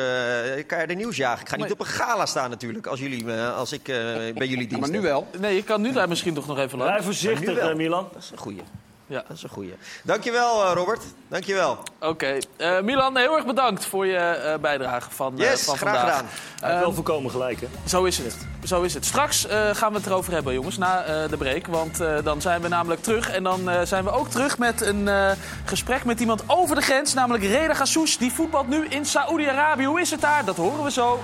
de 0.88 0.93
nieuws 0.95 1.16
jagen. 1.16 1.41
Ik 1.41 1.49
ga 1.49 1.56
niet 1.56 1.72
op 1.72 1.80
een 1.80 1.86
gala 1.86 2.26
staan 2.26 2.49
natuurlijk 2.49 2.88
als, 2.88 2.99
jullie, 2.99 3.32
als 3.32 3.72
ik 3.72 3.88
eh, 3.88 3.95
bij 4.36 4.47
jullie 4.47 4.68
dienst 4.68 4.80
maar 4.80 4.89
nu 4.89 5.02
wel. 5.02 5.28
Nee, 5.39 5.56
je 5.56 5.64
kan 5.64 5.82
nu 5.82 5.91
daar 5.91 6.08
misschien 6.08 6.34
toch 6.34 6.47
nog 6.47 6.60
even 6.60 6.78
langs. 6.78 7.04
voorzichtig, 7.06 7.56
wel. 7.56 7.70
eh, 7.70 7.76
Milan. 7.76 8.10
Dat 8.14 8.22
is 8.24 8.32
een 8.32 8.38
goeie. 8.38 8.62
Ja. 9.12 9.24
Dat 9.28 9.38
is 9.38 9.43
een 9.43 9.49
goeie. 9.49 9.74
Dankjewel, 10.03 10.66
eh, 10.66 10.72
Robert. 10.74 11.01
Dankjewel. 11.28 11.78
Oké. 11.99 12.38
Eh, 12.57 12.80
Milan, 12.82 13.18
heel 13.18 13.36
erg 13.36 13.45
bedankt 13.45 13.86
voor 13.86 14.05
je 14.05 14.18
eh, 14.18 14.59
bijdrage 14.59 15.12
van, 15.12 15.34
Yes, 15.36 15.64
van 15.64 15.78
graag 15.78 15.93
vandaag. 15.95 16.16
gedaan. 16.18 16.30
Hij 16.62 16.70
heeft 16.70 16.82
wel 16.84 16.93
voorkomen 16.93 17.32
gelijk, 17.32 17.62
hè? 17.62 17.68
Zo 17.86 18.03
is 18.03 18.18
het. 18.18 18.38
Zo 18.66 18.82
is 18.82 18.93
het. 18.93 19.05
Straks 19.05 19.47
eh, 19.47 19.70
gaan 19.74 19.91
we 19.91 19.97
het 19.97 20.05
erover 20.07 20.34
hebben, 20.34 20.53
jongens, 20.53 20.78
na 20.78 21.03
eh, 21.03 21.30
de 21.30 21.38
break. 21.38 21.68
Want 21.68 21.99
eh, 21.99 22.16
dan 22.24 22.41
zijn 22.41 22.62
we 22.62 22.68
namelijk 22.68 23.03
terug. 23.03 23.30
En 23.32 23.43
dan 23.43 23.70
eh, 23.70 23.82
zijn 23.84 24.03
we 24.03 24.12
ook 24.12 24.28
terug 24.30 24.57
met 24.57 24.82
een 24.82 25.07
eh, 25.07 25.32
gesprek 25.66 26.05
met 26.05 26.20
iemand 26.20 26.43
over 26.47 26.76
de 26.76 26.82
grens. 26.82 27.14
Namelijk 27.14 27.43
Reda 27.43 27.74
Gassous. 27.74 28.18
Die 28.18 28.32
voetbalt 28.32 28.68
nu 28.68 28.86
in 28.88 29.05
Saoedi-Arabië. 29.05 29.86
Hoe 29.86 30.01
is 30.01 30.12
het 30.12 30.22
daar? 30.22 30.45
Dat 30.45 30.55
horen 30.55 30.84
we 30.84 30.91
zo. 30.91 31.20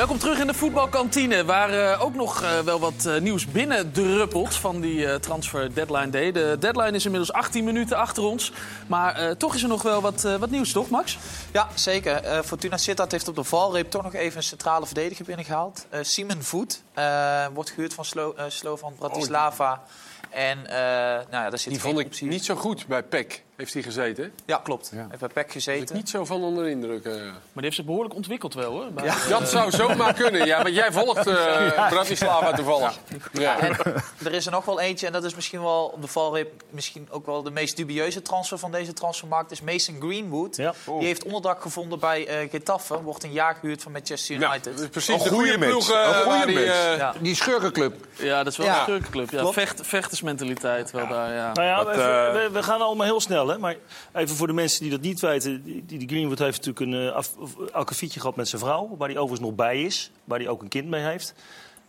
Welkom 0.00 0.18
terug 0.18 0.40
in 0.40 0.46
de 0.46 0.54
voetbalkantine, 0.54 1.44
waar 1.44 1.70
eh, 1.70 2.04
ook 2.04 2.14
nog 2.14 2.42
eh, 2.42 2.58
wel 2.58 2.80
wat 2.80 3.04
eh, 3.06 3.20
nieuws 3.20 3.46
binnen 3.46 3.92
druppelt 3.92 4.54
van 4.54 4.80
die 4.80 5.18
transfer 5.18 5.74
deadline 5.74 6.10
day. 6.10 6.32
De 6.32 6.56
deadline 6.60 6.90
is 6.90 7.04
inmiddels 7.04 7.32
18 7.32 7.64
minuten 7.64 7.96
achter 7.96 8.22
ons, 8.22 8.52
maar 8.86 9.36
toch 9.36 9.54
is 9.54 9.62
er 9.62 9.68
nog 9.68 9.82
wel 9.82 10.00
wat, 10.00 10.22
wat 10.22 10.50
nieuws, 10.50 10.72
toch 10.72 10.90
Max? 10.90 11.18
Ja, 11.52 11.68
zeker. 11.74 12.44
Fortuna 12.44 12.76
Sittard 12.76 13.12
heeft 13.12 13.28
op 13.28 13.36
de 13.36 13.44
valreep 13.44 13.90
toch 13.90 14.02
nog 14.02 14.14
even 14.14 14.36
een 14.36 14.42
centrale 14.42 14.86
verdediger 14.86 15.24
binnengehaald. 15.24 15.86
Eh 15.90 16.00
Simon 16.02 16.42
Voet 16.42 16.82
eh, 16.94 17.46
wordt 17.54 17.70
gehuurd 17.70 17.94
van 17.94 18.04
Slo 18.04 18.34
eh, 18.36 18.44
Slovan 18.48 18.94
Bratislava. 18.98 19.82
En 20.30 20.66
eh, 20.66 20.74
nou 20.76 21.26
ja, 21.30 21.50
daar 21.50 21.58
zit 21.58 21.72
Die 21.72 21.80
vond 21.80 21.98
ik 21.98 22.06
optie. 22.06 22.28
niet 22.28 22.44
zo 22.44 22.54
goed 22.54 22.86
bij 22.86 23.02
PEC. 23.02 23.42
Heeft 23.56 23.72
hij 23.74 23.82
gezeten? 23.82 24.32
Ja, 24.46 24.60
klopt. 24.64 24.90
Ja. 24.94 25.06
Heeft 25.08 25.20
bij 25.20 25.28
PEC 25.28 25.44
Ik 25.46 25.52
gezeten. 25.52 25.96
niet 25.96 26.08
zo 26.08 26.24
van 26.24 26.42
onder 26.42 26.68
indruk. 26.68 27.04
eh. 27.04 27.12
Maar 27.12 27.32
die 27.54 27.62
heeft 27.62 27.74
zich 27.76 27.84
behoorlijk 27.84 28.14
ontwikkeld 28.14 28.54
wel 28.54 28.70
hoor. 28.72 28.86
Ja. 29.04 29.16
Dat 29.28 29.48
zou 29.48 29.70
zomaar 29.70 30.14
kunnen. 30.14 30.46
Ja, 30.46 30.62
want 30.62 30.74
jij 30.74 30.92
volgt 30.92 31.26
eh, 31.26 31.88
Bratislava 31.94 32.52
toevallig. 32.52 32.98
Ja. 33.32 33.58
En 33.58 33.76
er 34.24 34.32
is 34.32 34.46
er 34.46 34.52
nog 34.52 34.64
wel 34.64 34.80
eentje, 34.80 35.06
en 35.06 35.12
dat 35.12 35.24
is 35.24 35.34
misschien 35.34 35.62
wel 35.62 35.84
op 35.94 36.02
de 36.02 36.08
valreep 36.08 36.62
misschien 36.70 37.08
ook 37.10 37.26
wel 37.26 37.42
de 37.42 37.50
meest 37.50 37.76
dubieuze 37.76 38.22
transfer 38.22 38.58
van 38.58 38.70
deze 38.72 38.92
transfermarkt, 38.92 39.50
is 39.50 39.60
Mason 39.60 39.96
Greenwood. 40.00 40.56
Ja. 40.56 40.74
Die 40.98 41.06
heeft 41.06 41.24
onderdak 41.24 41.62
gevonden 41.62 41.98
bij 41.98 42.26
eh 42.26 42.50
Getafe, 42.50 43.02
wordt 43.02 43.24
een 43.24 43.32
jaar 43.32 43.54
gehuurd 43.60 43.82
van 43.82 43.92
Manchester 43.92 44.34
United. 44.36 44.64
dat 44.64 44.80
is 44.80 44.88
precies 44.88 45.14
Een 45.14 45.28
de 45.28 45.34
goede 45.34 45.58
ploeg. 45.58 45.88
Een 45.90 46.14
goede 46.14 46.52
die, 46.90 46.98
mix. 46.98 47.10
eh, 47.14 47.14
Ja. 47.14 47.22
Die 47.22 47.34
schurkenclub. 47.34 47.94
ja, 48.18 48.38
dat 48.42 48.52
is 48.52 48.58
wel 48.58 48.66
Ja. 48.66 48.76
een 48.78 48.82
schurkenclub. 48.84 49.30
Ja, 49.30 49.46
vecht, 49.52 49.80
vechtersmentaliteit 49.86 50.90
wel 50.90 51.08
daar, 51.08 51.32
ja. 51.34 51.52
Nou 51.52 51.66
ja, 51.68 51.84
Wat, 51.84 51.94
even- 51.94 52.26
eh, 52.26 52.32
we, 52.32 52.48
we 52.52 52.62
gaan 52.62 52.80
allemaal 52.80 53.06
heel 53.06 53.20
snel, 53.20 53.48
hè. 53.48 53.58
Maar 53.58 53.76
even 54.14 54.36
voor 54.36 54.46
de 54.46 54.52
mensen 54.52 54.82
die 54.82 54.90
dat 54.90 55.00
niet 55.00 55.20
weten. 55.20 55.62
Die, 55.64 55.84
die 55.86 56.08
Greenwood 56.08 56.38
heeft 56.38 56.66
natuurlijk 56.66 56.92
een 56.92 57.06
uh, 57.06 57.12
af, 57.12 57.30
akkefietje 57.72 58.20
gehad 58.20 58.36
met 58.36 58.48
zijn 58.48 58.60
vrouw. 58.62 58.94
Waar 58.98 59.08
hij 59.08 59.16
overigens 59.18 59.48
nog 59.48 59.56
bij 59.56 59.82
is. 59.82 60.10
Waar 60.24 60.38
hij 60.38 60.48
ook 60.48 60.62
een 60.62 60.68
kind 60.68 60.88
mee 60.88 61.02
heeft. 61.02 61.34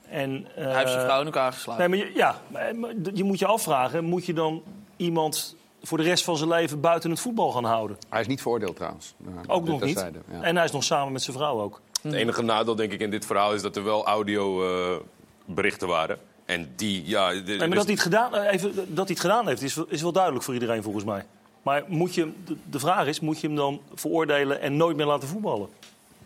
En, 0.09 0.47
eh, 0.55 0.63
Hij 0.65 0.75
heeft 0.77 0.91
zijn 0.91 1.05
vrouw 1.05 1.19
in 1.19 1.25
elkaar 1.25 1.53
geslagen. 1.53 1.89
Nee, 1.89 1.99
maar 1.99 2.07
je, 2.07 2.15
ja, 2.15 2.35
maar, 2.47 2.93
je 3.13 3.23
moet 3.23 3.39
je 3.39 3.45
afvragen. 3.45 4.03
Moet 4.03 4.25
je 4.25 4.33
dan 4.33 4.63
iemand 4.97 5.55
voor 5.83 5.97
de 5.97 6.03
rest 6.03 6.23
van 6.23 6.37
zijn 6.37 6.49
leven 6.49 6.79
buiten 6.81 7.09
het 7.09 7.19
voetbal 7.19 7.51
gaan 7.51 7.63
houden? 7.63 7.97
Hij 8.09 8.21
is 8.21 8.27
niet 8.27 8.41
veroordeeld 8.41 8.75
trouwens. 8.75 9.13
Ja, 9.25 9.31
Ook 9.53 9.67
nog 9.67 9.81
niet. 9.81 10.05
ja. 10.31 10.41
En 10.41 10.55
hij 10.55 10.65
is 10.65 10.71
nog 10.71 10.83
samen 10.83 11.11
met 11.13 11.21
zijn 11.21 11.37
vrouw 11.37 11.61
ook. 11.61 11.81
Het 12.01 12.13
enige 12.13 12.41
nadeel 12.41 12.75
denk 12.75 12.91
ik 12.91 12.99
in 12.99 13.11
dit 13.11 13.25
verhaal 13.25 13.53
is 13.53 13.61
dat 13.61 13.75
er 13.75 13.83
wel 13.83 14.05
audio 14.05 14.63
eh, 14.93 14.97
berichten 15.45 15.87
waren. 15.87 16.17
En 16.45 16.73
die, 16.75 17.03
ja... 17.05 17.29
de- 17.33 17.41
Nee, 17.45 17.57
maar 17.57 17.67
dus- 17.67 17.75
dat 17.77 17.85
hij 17.85 17.93
het 17.93 18.03
gedaan, 18.03 18.35
eh, 18.35 18.53
even, 18.53 18.73
dat 18.75 19.05
hij 19.07 19.15
het 19.15 19.19
gedaan 19.19 19.47
heeft, 19.47 19.61
is, 19.61 19.77
is 19.87 20.01
wel 20.01 20.11
duidelijk 20.11 20.43
voor 20.43 20.53
iedereen 20.53 20.83
volgens 20.83 21.03
mij. 21.03 21.25
Maar 21.61 21.83
moet 21.87 22.13
je, 22.15 22.31
de, 22.69 22.79
vraag 22.79 23.07
is, 23.07 23.19
moet 23.19 23.39
je 23.41 23.47
hem 23.47 23.55
dan 23.55 23.81
veroordelen 23.93 24.61
en 24.61 24.77
nooit 24.77 24.97
meer 24.97 25.05
laten 25.05 25.27
voetballen? 25.27 25.69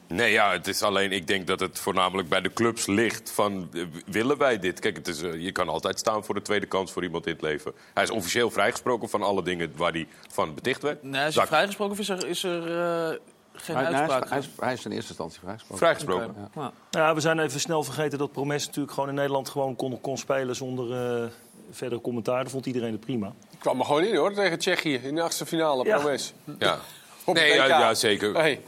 Nee, 0.07 0.31
ja, 0.31 0.51
het 0.51 0.67
is 0.67 0.81
alleen, 0.81 1.11
ik 1.11 1.27
denk 1.27 1.47
dat 1.47 1.59
het 1.59 1.79
voornamelijk 1.79 2.29
bij 2.29 2.41
de 2.41 2.53
clubs 2.53 2.85
ligt 2.85 3.31
van, 3.31 3.69
eh, 3.73 3.81
willen 4.05 4.37
wij 4.37 4.59
dit? 4.59 4.79
Kijk, 4.79 4.95
het 4.95 5.07
is, 5.07 5.19
je 5.19 5.51
kan 5.51 5.69
altijd 5.69 5.99
staan 5.99 6.23
voor 6.25 6.35
de 6.35 6.41
tweede 6.41 6.65
kans 6.65 6.91
voor 6.91 7.03
iemand 7.03 7.25
in 7.27 7.33
het 7.33 7.41
leven. 7.41 7.73
Hij 7.93 8.03
is 8.03 8.09
officieel 8.09 8.49
vrijgesproken 8.51 9.09
van 9.09 9.21
alle 9.23 9.43
dingen 9.43 9.71
waar 9.75 9.91
hij 9.91 10.07
van 10.31 10.53
beticht 10.53 10.81
werd. 10.81 11.03
Nee, 11.03 11.19
hij 11.19 11.27
is 11.27 11.33
Zak- 11.33 11.47
vrijgesproken 11.47 11.93
of 11.93 11.99
is 11.99 12.09
er, 12.09 12.27
is 12.27 12.43
er 12.43 12.79
eh, 13.11 13.17
geen 13.55 13.75
Hij, 13.75 13.85
hij, 13.85 13.93
uitspraak? 13.93 14.23
is, 14.23 14.29
hij, 14.29 14.39
is, 14.39 14.49
hij 14.59 14.73
is 14.73 14.85
in 14.85 14.91
eerste 14.91 15.09
instantie 15.09 15.39
vrijgesproken. 15.39 15.77
Vrijgesproken. 15.77 16.49
Nou, 16.55 16.71
Ja, 16.91 17.13
we 17.13 17.19
zijn 17.21 17.39
even 17.39 17.59
snel 17.59 17.83
vergeten 17.83 18.17
dat 18.17 18.31
Promes 18.31 18.65
natuurlijk 18.65 18.93
gewoon 18.93 19.09
in 19.09 19.15
Nederland 19.15 19.49
gewoon 19.49 19.75
kon, 19.75 20.01
kon 20.01 20.17
spelen 20.17 20.55
zonder 20.55 20.91
eh 21.23 21.29
verder 21.71 22.01
commentaar. 22.01 22.43
Dat 22.43 22.51
vond 22.51 22.65
iedereen 22.65 22.91
het 22.91 22.99
prima. 22.99 23.33
kwam 23.59 23.79
er 23.79 23.85
gewoon 23.85 24.03
in 24.03 24.15
hoor, 24.15 24.33
tegen 24.33 24.59
Tsjechië 24.59 24.95
in 24.95 25.15
de 25.15 25.21
achtste 25.21 25.45
finale. 25.45 25.85
Ja. 25.85 25.97
Promes. 25.97 26.33
Ja. 26.59 26.77
Op 27.23 27.35
Nee, 27.35 27.53
ja, 27.53 27.65
ja, 27.65 27.93
zeker. 27.93 28.33
Hey. 28.33 28.61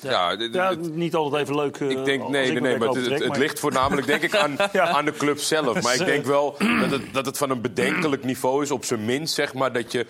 Ja, 0.00 0.36
Ja, 0.52 0.74
niet 0.80 1.14
altijd 1.14 1.42
even 1.42 1.54
leuk. 1.56 1.76
eh, 1.76 1.90
ik 1.90 2.04
denk, 2.04 2.28
nee, 2.28 2.46
ik 2.46 2.52
nee, 2.52 2.60
nee, 2.60 2.78
maar 2.78 2.88
het, 2.88 2.96
overtrek, 2.96 3.18
het 3.18 3.28
maar- 3.28 3.38
ligt 3.38 3.58
voornamelijk 3.58 4.06
denk 4.06 4.22
ik 4.22 4.36
aan, 4.36 4.56
Ja. 4.72 4.86
aan 4.88 5.04
de 5.04 5.12
club 5.12 5.38
zelf. 5.38 5.82
Maar 5.82 5.94
ik 5.94 6.04
denk 6.06 6.24
wel 6.24 6.56
dat 6.80 6.90
het, 6.90 7.02
dat 7.14 7.26
het 7.26 7.38
van 7.38 7.50
een 7.50 7.60
bedenkelijk 7.60 8.24
niveau 8.24 8.62
is, 8.62 8.70
op 8.70 8.84
zijn 8.84 9.04
minst, 9.04 9.34
zeg 9.34 9.54
maar, 9.54 9.72
dat 9.72 9.92
je... 9.92 10.06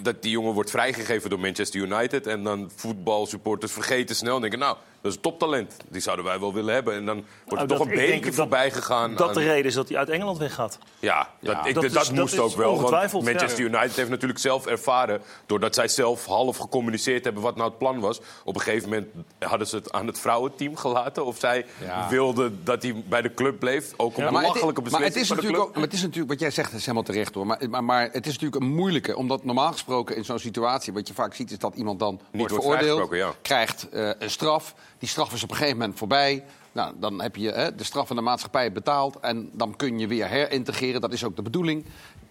Dat 0.00 0.22
die 0.22 0.30
jongen 0.30 0.52
wordt 0.52 0.70
vrijgegeven 0.70 1.30
door 1.30 1.40
Manchester 1.40 1.80
United. 1.80 2.26
En 2.26 2.42
dan 2.42 2.70
voetbalsupporters 2.76 3.72
vergeten 3.72 4.16
snel. 4.16 4.34
En 4.34 4.40
denken, 4.40 4.58
nou, 4.58 4.76
dat 5.02 5.10
is 5.10 5.16
een 5.16 5.22
toptalent. 5.22 5.76
Die 5.88 6.00
zouden 6.00 6.24
wij 6.24 6.40
wel 6.40 6.54
willen 6.54 6.74
hebben. 6.74 6.94
En 6.94 7.04
dan 7.06 7.14
wordt 7.16 7.28
Nou, 7.48 7.60
er 7.60 7.68
toch 7.76 7.80
een 7.86 7.94
beetje 7.94 8.24
dat- 8.24 8.34
voorbij 8.34 8.70
gegaan. 8.70 9.14
Dat 9.14 9.28
aan- 9.28 9.34
de 9.34 9.40
reden 9.42 9.64
is 9.64 9.74
dat 9.74 9.88
hij 9.88 9.98
uit 9.98 10.08
Engeland 10.08 10.38
weggaat. 10.38 10.78
Ja, 10.98 11.28
dat, 11.40 11.56
ik, 11.56 11.62
dat 11.64 11.74
dat, 11.74 11.84
is- 11.84 11.92
dat 11.92 12.12
moest 12.12 12.38
ook 12.38 12.54
wel. 12.56 12.80
Want 12.80 13.12
Manchester 13.12 13.64
ja. 13.70 13.78
United 13.78 13.96
heeft 13.96 14.08
natuurlijk 14.10 14.40
zelf 14.40 14.66
ervaren... 14.66 15.20
doordat 15.46 15.74
zij 15.74 15.88
zelf 15.88 16.26
half 16.26 16.56
gecommuniceerd 16.56 17.24
hebben 17.24 17.42
wat 17.42 17.56
nou 17.56 17.68
het 17.68 17.78
plan 17.78 18.00
was. 18.00 18.20
Op 18.44 18.54
een 18.54 18.60
gegeven 18.60 18.88
moment 18.88 19.08
hadden 19.38 19.66
ze 19.66 19.76
het 19.76 19.92
aan 19.92 20.06
het 20.06 20.18
vrouwenteam 20.18 20.76
gelaten. 20.76 21.24
Of 21.24 21.38
zij 21.38 21.66
Ja. 21.84 22.08
wilden 22.08 22.60
dat 22.64 22.82
hij 22.82 23.02
bij 23.08 23.22
de 23.22 23.34
club 23.34 23.58
bleef. 23.58 23.92
Ook 23.96 24.16
om 24.16 24.22
Ja, 24.22 24.26
een 24.26 24.32
maar 24.32 24.42
het- 24.42 24.52
belachelijke 24.52 24.80
maar 24.80 24.90
beslissing 24.90 25.14
het 25.14 25.22
is 25.22 25.26
van 25.28 25.36
de 25.36 25.42
natuurlijk 25.42 25.52
club. 25.62 25.68
ook, 25.68 25.74
maar 25.74 25.84
het 25.84 25.92
is 25.92 26.02
natuurlijk 26.02 26.30
wat 26.30 26.40
jij 26.40 26.50
zegt, 26.50 26.72
is 26.72 26.80
helemaal 26.80 27.02
terecht 27.02 27.34
hoor. 27.34 27.46
Maar, 27.46 27.58
maar, 27.70 27.84
maar 27.84 28.02
het 28.12 28.26
is 28.26 28.32
natuurlijk 28.32 28.62
een 28.62 28.70
moeilijke, 28.74 29.16
omdat 29.16 29.44
normaal 29.44 29.72
gesproken 29.72 30.16
in 30.16 30.24
zo'n 30.24 30.38
situatie, 30.38 30.92
wat 30.92 31.08
je 31.08 31.14
vaak 31.14 31.34
ziet, 31.34 31.50
is 31.50 31.58
dat 31.58 31.74
iemand 31.74 31.98
dan 31.98 32.08
wordt 32.14 32.30
wordt 32.32 32.52
veroordeeld, 32.54 32.80
vrijgesproken, 33.08 33.18
ja. 33.18 33.32
krijgt 33.42 33.88
eh, 33.88 34.10
een 34.18 34.30
straf. 34.30 34.74
Die 35.02 35.10
straf 35.10 35.32
is 35.32 35.42
op 35.42 35.50
een 35.50 35.56
gegeven 35.56 35.78
moment 35.78 35.98
voorbij. 35.98 36.44
Nou, 36.72 36.94
dan 36.98 37.22
heb 37.22 37.36
je 37.36 37.50
hè, 37.50 37.74
de 37.74 37.84
straf 37.84 38.06
van 38.06 38.16
de 38.16 38.22
maatschappij 38.22 38.72
betaald 38.72 39.20
en 39.20 39.50
dan 39.52 39.76
kun 39.76 39.98
je 39.98 40.06
weer 40.06 40.28
herintegreren. 40.28 41.00
Dat 41.00 41.12
is 41.12 41.24
ook 41.24 41.36
de 41.36 41.42
bedoeling. 41.42 41.84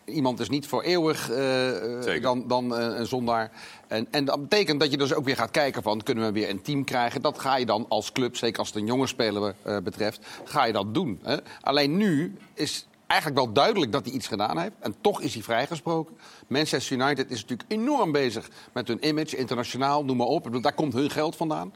Iemand 0.05 0.39
is 0.39 0.49
niet 0.49 0.67
voor 0.67 0.81
eeuwig 0.81 1.29
eh, 1.29 2.15
eh, 2.15 2.23
dan, 2.23 2.47
dan 2.47 2.75
eh, 2.75 2.99
een 2.99 3.05
zondaar. 3.05 3.51
En, 3.87 4.07
en 4.11 4.25
dat 4.25 4.41
betekent 4.41 4.79
dat 4.79 4.91
je 4.91 4.97
dus 4.97 5.13
ook 5.13 5.25
weer 5.25 5.35
gaat 5.35 5.51
kijken 5.51 5.83
van... 5.83 6.01
kunnen 6.01 6.25
we 6.25 6.31
weer 6.31 6.49
een 6.49 6.61
team 6.61 6.83
krijgen? 6.83 7.21
Dat 7.21 7.39
ga 7.39 7.55
je 7.55 7.65
dan 7.65 7.85
als 7.89 8.11
club, 8.11 8.37
zeker 8.37 8.59
als 8.59 8.67
het 8.67 8.77
een 8.77 8.85
jonge 8.85 9.07
speler 9.07 9.55
betreft... 9.83 10.25
ga 10.43 10.65
je 10.65 10.73
dat 10.73 10.93
doen. 10.93 11.19
Hè? 11.23 11.37
Alleen 11.61 11.97
nu 11.97 12.37
is 12.53 12.87
eigenlijk 13.11 13.45
wel 13.45 13.53
duidelijk 13.53 13.91
dat 13.91 14.05
hij 14.05 14.13
iets 14.13 14.27
gedaan 14.27 14.57
heeft. 14.57 14.75
En 14.79 14.95
toch 15.01 15.21
is 15.21 15.33
hij 15.33 15.43
vrijgesproken. 15.43 16.17
Manchester 16.47 16.97
United 16.97 17.31
is 17.31 17.41
natuurlijk 17.41 17.71
enorm 17.71 18.11
bezig 18.11 18.49
met 18.73 18.87
hun 18.87 19.07
image, 19.07 19.37
internationaal, 19.37 20.05
noem 20.05 20.17
maar 20.17 20.27
op. 20.27 20.63
Daar 20.63 20.73
komt 20.73 20.93
hun 20.93 21.09
geld 21.09 21.35
vandaan. 21.35 21.73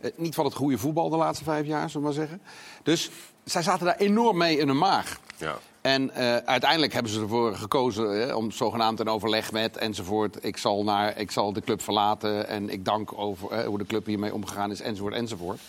Eh, 0.00 0.10
niet 0.16 0.34
van 0.34 0.44
het 0.44 0.54
goede 0.54 0.78
voetbal 0.78 1.08
de 1.08 1.16
laatste 1.16 1.44
vijf 1.44 1.66
jaar, 1.66 1.90
zullen 1.90 2.08
we 2.08 2.14
maar 2.14 2.26
zeggen. 2.26 2.42
Dus 2.82 3.10
zij 3.44 3.62
zaten 3.62 3.86
daar 3.86 3.96
enorm 3.96 4.36
mee 4.36 4.58
in 4.58 4.68
hun 4.68 4.78
maag. 4.78 5.20
Ja. 5.36 5.58
En 5.80 6.10
eh, 6.10 6.36
uiteindelijk 6.36 6.92
hebben 6.92 7.12
ze 7.12 7.20
ervoor 7.20 7.54
gekozen 7.56 8.20
hè, 8.20 8.34
om 8.34 8.50
zogenaamd 8.50 9.00
een 9.00 9.08
overleg 9.08 9.52
met 9.52 9.76
enzovoort. 9.76 10.44
Ik 10.44 10.56
zal, 10.56 10.84
naar, 10.84 11.18
ik 11.18 11.30
zal 11.30 11.52
de 11.52 11.60
club 11.60 11.82
verlaten 11.82 12.48
en 12.48 12.68
ik 12.70 12.84
dank 12.84 13.18
over 13.18 13.54
hè, 13.54 13.64
hoe 13.64 13.78
de 13.78 13.86
club 13.86 14.06
hiermee 14.06 14.34
omgegaan 14.34 14.70
is 14.70 14.80
enzovoort 14.80 15.14
enzovoort. 15.14 15.60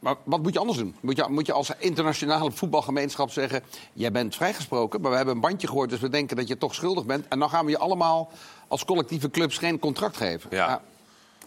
Maar 0.00 0.14
wat 0.24 0.42
moet 0.42 0.52
je 0.52 0.58
anders 0.58 0.78
doen? 0.78 0.94
Moet 1.00 1.16
je, 1.16 1.24
moet 1.28 1.46
je 1.46 1.52
als 1.52 1.70
internationale 1.78 2.50
voetbalgemeenschap 2.52 3.30
zeggen... 3.30 3.62
jij 3.92 4.12
bent 4.12 4.36
vrijgesproken, 4.36 5.00
maar 5.00 5.10
we 5.10 5.16
hebben 5.16 5.34
een 5.34 5.40
bandje 5.40 5.66
gehoord... 5.66 5.90
dus 5.90 6.00
we 6.00 6.08
denken 6.08 6.36
dat 6.36 6.48
je 6.48 6.58
toch 6.58 6.74
schuldig 6.74 7.04
bent... 7.04 7.28
en 7.28 7.38
dan 7.38 7.50
gaan 7.50 7.64
we 7.64 7.70
je 7.70 7.78
allemaal 7.78 8.30
als 8.68 8.84
collectieve 8.84 9.30
clubs 9.30 9.58
geen 9.58 9.78
contract 9.78 10.16
geven. 10.16 10.50
Ja. 10.52 10.82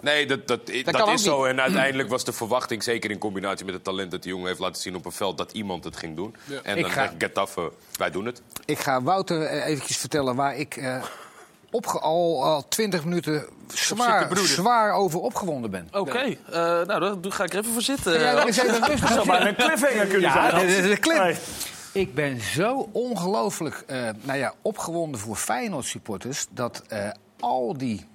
Nee, 0.01 0.25
dat, 0.27 0.47
dat, 0.47 0.59
dat, 0.83 1.07
is 1.09 1.23
zo. 1.23 1.41
niet. 1.41 1.51
En 1.51 1.61
uiteindelijk 1.61 2.09
was 2.09 2.23
de 2.23 2.33
verwachting, 2.33 2.83
zeker 2.83 3.11
in 3.11 3.17
combinatie 3.17 3.65
met 3.65 3.73
het 3.73 3.83
talent 3.83 4.11
dat 4.11 4.21
die 4.23 4.31
jongen 4.31 4.47
heeft 4.47 4.59
laten 4.59 4.81
zien 4.81 4.95
op 4.95 5.05
een 5.05 5.11
veld, 5.11 5.37
dat 5.37 5.51
iemand 5.51 5.83
het 5.83 5.97
ging 5.97 6.15
doen. 6.15 6.35
Ja. 6.45 6.59
En 6.63 6.77
Ik 6.77 6.83
dan 6.83 6.91
ga- 6.91 7.01
zegt 7.01 7.13
Getafe, 7.17 7.71
wij 7.97 8.11
doen 8.11 8.25
het. 8.25 8.41
Ik 8.65 8.79
ga 8.79 9.01
Wouter 9.01 9.41
eh, 9.41 9.65
eventjes 9.67 9.97
vertellen 9.97 10.35
waar 10.35 10.55
ik 10.57 10.75
eh, 10.75 11.03
opge- 11.73 11.99
al, 11.99 12.43
al 12.43 12.67
20 12.67 13.03
minuten 13.03 13.45
zwaar, 14.43 14.93
over 14.93 15.19
opgewonden 15.19 15.71
ben. 15.71 15.87
Oké, 15.91 16.19
eh, 16.19 16.35
nou 16.61 17.19
daar 17.21 17.31
ga 17.31 17.43
ik 17.43 17.53
er 17.53 17.59
even 17.59 17.73
voor 17.73 17.81
zitten. 17.81 18.13
Ja, 18.19 18.33
daar 18.33 18.47
is 18.47 18.57
even 18.57 18.85
rustig 18.87 19.09
Zou 19.11 19.25
maar 19.25 19.47
een 19.47 19.55
cliffhanger 19.55 20.05
kunnen 20.05 20.21
ja, 20.29 20.49
zijn. 20.49 20.67
dit 20.67 20.77
is 20.77 20.91
een 20.91 20.99
clip. 20.99 21.17
Nee. 21.23 21.35
Ik 21.91 22.15
ben 22.15 22.41
zo 22.41 22.89
ongelooflijk 22.91 23.83
eh, 23.87 24.09
nou 24.21 24.37
ja, 24.39 24.53
opgewonden 24.61 25.19
voor 25.19 25.35
Feyenoord 25.35 25.85
supporters... 25.85 26.47
dat 26.49 26.83
eh, 26.87 27.09
al 27.39 27.77
die, 27.77 28.05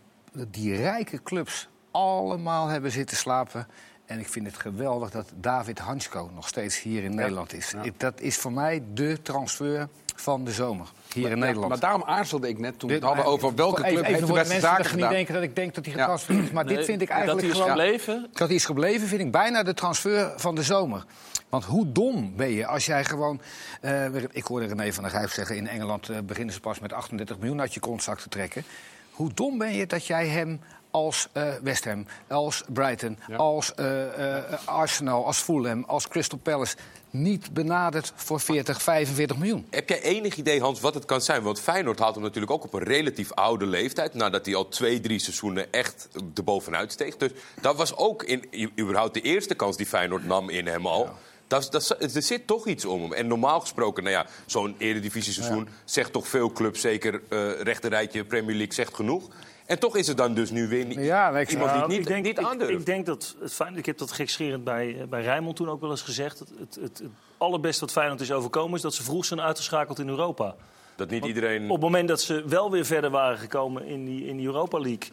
die 0.50 0.76
rijke 0.76 1.22
clubs 1.22 1.68
allemaal 1.90 2.66
hebben 2.66 2.90
zitten 2.90 3.16
slapen. 3.16 3.66
En 4.08 4.18
ik 4.18 4.28
vind 4.28 4.46
het 4.46 4.56
geweldig 4.56 5.10
dat 5.10 5.26
David 5.34 5.78
Hansko 5.78 6.30
nog 6.34 6.48
steeds 6.48 6.80
hier 6.82 7.04
in 7.04 7.14
Nederland 7.14 7.52
is. 7.52 7.72
Dat 7.96 8.20
is 8.20 8.36
voor 8.36 8.52
mij 8.52 8.82
de 8.94 9.22
transfer 9.22 9.88
van 10.16 10.44
de 10.44 10.52
zomer 10.52 10.86
hier 11.12 11.30
in 11.30 11.38
Nederland. 11.38 11.68
maar 11.68 11.78
daarom 11.80 12.02
aarzelde 12.06 12.48
ik 12.48 12.58
net 12.58 12.78
toen 12.78 12.88
we 12.88 12.94
het 12.94 13.04
hadden 13.04 13.24
over 13.24 13.54
welke 13.54 13.84
Even- 13.84 13.88
club 13.92 14.04
even 14.04 14.06
heeft 14.06 14.20
de 14.20 14.26
voor 14.26 14.34
de 14.36 14.40
beste 14.42 14.52
mensen 14.52 14.68
zaken 14.70 14.82
dat 14.84 14.92
niet 14.92 15.02
gedaan. 15.02 15.16
denken 15.16 15.34
dat 15.34 15.42
ik 15.42 15.56
denk 15.56 15.74
dat 15.74 15.84
hij 15.84 15.94
Ja. 15.94 16.00
getransfereerd 16.00 16.44
is. 16.44 16.50
Maar 16.50 16.64
Nee, 16.64 16.76
dit 16.76 16.84
vind 16.84 17.00
ik 17.00 17.08
dat 17.08 17.16
eigenlijk 17.16 17.46
hij 17.46 17.56
is 17.56 17.62
gewoon... 17.62 17.78
gebleven? 17.78 18.28
Dat 18.32 18.46
hij 18.48 18.56
is 18.56 18.64
gebleven 18.64 19.08
vind 19.08 19.20
ik 19.20 19.30
bijna 19.30 19.62
de 19.62 19.74
transfer 19.74 20.32
van 20.36 20.54
de 20.54 20.62
zomer. 20.62 21.04
Want 21.48 21.64
hoe 21.64 21.92
dom 21.92 22.36
ben 22.36 22.50
je 22.50 22.66
als 22.66 22.86
jij 22.86 23.04
gewoon... 23.04 23.40
eh, 23.80 24.14
ik 24.30 24.44
hoorde 24.44 24.66
René 24.66 24.92
van 24.92 25.02
der 25.02 25.12
Grijp 25.12 25.30
zeggen... 25.30 25.56
in 25.56 25.68
Engeland 25.68 26.08
eh, 26.08 26.16
beginnen 26.24 26.54
ze 26.54 26.60
pas 26.60 26.78
met 26.78 26.92
38 26.92 27.38
miljoen 27.38 27.60
uit 27.60 27.74
je 27.74 27.80
contract 27.80 28.22
te 28.22 28.28
trekken. 28.28 28.64
Hoe 29.10 29.30
dom 29.34 29.58
ben 29.58 29.72
je 29.74 29.86
dat 29.86 30.06
jij 30.06 30.26
hem 30.28 30.60
als 30.90 31.28
eh, 31.32 31.48
West 31.62 31.84
Ham, 31.84 32.06
als 32.28 32.62
Brighton, 32.68 33.18
als 33.36 33.74
eh, 33.74 34.36
eh, 34.38 34.44
Arsenal, 34.64 35.26
als 35.26 35.38
Fulham, 35.38 35.84
als 35.86 36.08
Crystal 36.08 36.38
Palace... 36.38 36.76
niet 37.10 37.52
benadert 37.52 38.12
voor 38.16 38.40
40, 38.40 38.82
45 38.82 39.36
miljoen? 39.36 39.66
Heb 39.70 39.88
jij 39.88 40.02
enig 40.02 40.36
idee, 40.36 40.60
Hans, 40.60 40.80
wat 40.80 40.94
het 40.94 41.04
kan 41.04 41.20
zijn? 41.20 41.42
Want 41.42 41.60
Feyenoord 41.60 41.98
haalt 41.98 42.14
hem 42.14 42.24
natuurlijk 42.24 42.52
ook 42.52 42.64
op 42.64 42.72
een 42.72 42.82
relatief 42.82 43.32
oude 43.32 43.66
leeftijd. 43.66 44.14
Nadat 44.14 44.46
hij 44.46 44.54
al 44.54 44.68
twee, 44.68 45.00
drie 45.00 45.18
seizoenen 45.18 45.72
echt 45.72 46.08
erbovenuit 46.34 46.92
steeg. 46.92 47.16
Dus 47.16 47.30
dat 47.60 47.76
was 47.76 47.96
ook 47.96 48.22
in, 48.22 48.44
u- 48.50 48.70
überhaupt 48.78 49.14
de 49.14 49.20
eerste 49.20 49.54
kans 49.54 49.76
die 49.76 49.86
Feyenoord 49.86 50.24
nam 50.24 50.48
in 50.50 50.66
hem 50.66 50.86
al. 50.86 51.08
Dat, 51.46 51.68
dat, 51.70 51.96
er 52.14 52.22
zit 52.22 52.46
toch 52.46 52.66
iets 52.66 52.84
om 52.84 53.02
hem. 53.02 53.12
En 53.12 53.26
normaal 53.26 53.60
gesproken, 53.60 54.02
nou 54.02 54.14
ja, 54.14 54.26
zo'n 54.46 54.74
eredivisie-seizoen 54.78 55.68
zegt 55.84 56.12
toch 56.12 56.28
veel 56.28 56.52
clubs, 56.52 56.80
zeker 56.80 57.20
eh 57.28 57.60
rechterrijtje 57.60 58.24
Premier 58.24 58.56
League, 58.56 58.74
zegt 58.74 58.94
genoeg. 58.94 59.28
En 59.68 59.78
toch 59.78 59.96
is 59.96 60.06
het 60.06 60.16
dan 60.16 60.34
dus 60.34 60.50
nu 60.50 60.68
weer 60.68 60.84
niet, 60.84 60.96
iemand 60.98 61.48
die 61.48 61.56
Nou, 61.58 61.78
het 61.78 61.86
niet, 61.88 61.98
ik 61.98 62.06
denk, 62.06 62.24
niet 62.24 62.38
ik- 62.38 62.44
aandurft. 62.44 62.72
Ik, 62.72 62.86
denk 62.86 63.06
dat 63.06 63.34
het 63.40 63.52
fijn, 63.52 63.76
ik 63.76 63.86
heb 63.86 63.98
dat 63.98 64.12
gekscherend 64.12 64.64
bij, 64.64 64.96
eh, 65.00 65.06
bij 65.06 65.22
Rijnmond 65.22 65.56
toen 65.56 65.68
ook 65.68 65.80
wel 65.80 65.90
eens 65.90 66.02
gezegd. 66.02 66.38
Het, 66.38 66.48
het, 66.58 66.74
het, 66.80 66.98
het 66.98 67.10
allerbeste 67.38 67.80
wat 67.80 67.92
Feyenoord 67.92 68.20
is 68.20 68.32
overkomen 68.32 68.74
is 68.76 68.82
dat 68.82 68.94
ze 68.94 69.02
vroeg 69.02 69.24
zijn 69.24 69.40
uitgeschakeld 69.40 69.98
in 69.98 70.08
Europa. 70.08 70.54
dat 70.96 71.10
niet 71.10 71.20
Want 71.20 71.34
iedereen... 71.34 71.64
Op 71.64 71.70
het 71.70 71.80
moment 71.80 72.08
dat 72.08 72.20
ze 72.20 72.44
wel 72.46 72.70
weer 72.70 72.84
verder 72.84 73.10
waren 73.10 73.38
gekomen 73.38 73.84
in 73.86 74.04
die, 74.04 74.26
in 74.26 74.36
die 74.36 74.46
Europa 74.46 74.78
League... 74.78 75.08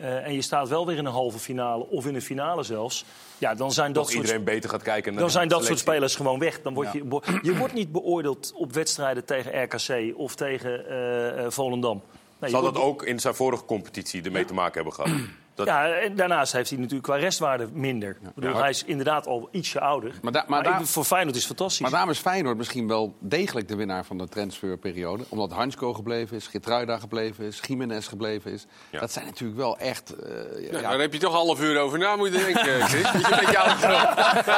eh, 0.00 0.26
en 0.26 0.34
je 0.34 0.42
staat 0.42 0.68
wel 0.68 0.86
weer 0.86 0.96
in 0.96 1.04
een 1.06 1.12
halve 1.12 1.38
finale 1.38 1.86
of 1.88 2.06
in 2.06 2.14
een 2.14 2.22
finale 2.22 2.62
zelfs... 2.62 3.04
Ja, 3.38 3.54
dan 3.54 3.72
zijn 3.72 3.92
dat 3.92 4.04
soort 4.10 4.20
iedereen 4.20 4.44
beter 4.44 4.70
gaat 4.70 4.82
kijken 4.82 5.10
naar 5.12 5.18
dan 5.20 5.28
de 5.30 5.34
zijn 5.34 5.48
dat 5.48 5.64
soort 5.64 5.78
spelers 5.78 6.16
gewoon 6.16 6.38
weg. 6.38 6.62
Dan 6.62 6.74
word 6.74 6.92
Ja. 6.92 7.00
je, 7.02 7.38
je 7.42 7.56
wordt 7.56 7.74
niet 7.74 7.92
beoordeeld 7.92 8.52
op 8.54 8.72
wedstrijden 8.72 9.24
tegen 9.24 9.62
RKC 9.62 10.18
of 10.18 10.34
tegen 10.34 10.88
eh, 10.88 11.44
Volendam. 11.48 12.02
Nee, 12.40 12.50
je 12.50 12.56
Zal 12.56 12.72
dat 12.72 12.82
ook 12.82 13.02
in 13.02 13.18
zijn 13.20 13.34
vorige 13.34 13.64
competitie 13.64 14.22
ermee 14.22 14.44
te 14.44 14.54
maken 14.54 14.74
hebben 14.74 14.92
gehad? 14.92 15.10
Dat... 15.10 15.18
Ja, 15.66 15.88
en 15.92 16.14
daarnaast 16.16 16.52
heeft 16.52 16.68
hij 16.70 16.78
natuurlijk 16.78 17.04
qua 17.06 17.16
restwaarde 17.16 17.68
minder. 17.72 18.10
Ik 18.10 18.34
bedoel, 18.34 18.50
Ja. 18.50 18.58
hij 18.60 18.70
is 18.70 18.84
inderdaad 18.84 19.26
al 19.26 19.48
ietsje 19.52 19.80
ouder. 19.80 20.14
Maar 20.22 20.32
da- 20.32 20.38
maar 20.38 20.48
maar 20.62 20.62
daar- 20.72 20.80
ik- 20.80 20.86
voor 20.86 21.04
Feyenoord 21.04 21.34
is 21.36 21.40
het 21.44 21.48
fantastisch. 21.56 21.80
Maar 21.80 21.90
daarom 21.90 22.10
is 22.10 22.18
Feyenoord 22.18 22.56
misschien 22.56 22.88
wel 22.88 23.14
degelijk 23.18 23.68
de 23.68 23.76
winnaar 23.76 24.04
van 24.04 24.18
de 24.18 24.28
transferperiode. 24.28 25.24
Omdat 25.28 25.52
Hansko 25.52 25.92
gebleven 25.94 26.36
is, 26.36 26.46
Gitruida 26.46 26.98
gebleven 26.98 27.44
is, 27.44 27.60
Jiménez 27.66 28.08
gebleven 28.08 28.52
is. 28.52 28.66
Dat 28.90 29.12
zijn 29.12 29.24
natuurlijk 29.24 29.58
wel 29.58 29.78
echt... 29.78 30.14
eh, 30.14 30.32
Ja, 30.72 30.78
ja, 30.80 30.88
Daar 30.90 30.98
heb 31.00 31.12
je 31.12 31.18
toch 31.18 31.32
een 31.32 31.38
half 31.38 31.60
uur 31.60 31.78
over 31.80 31.98
na 31.98 32.16
moeten 32.16 32.40
denken, 32.40 32.62
Chris. 32.88 33.10
Je, 33.12 33.18
bent. 33.30 33.50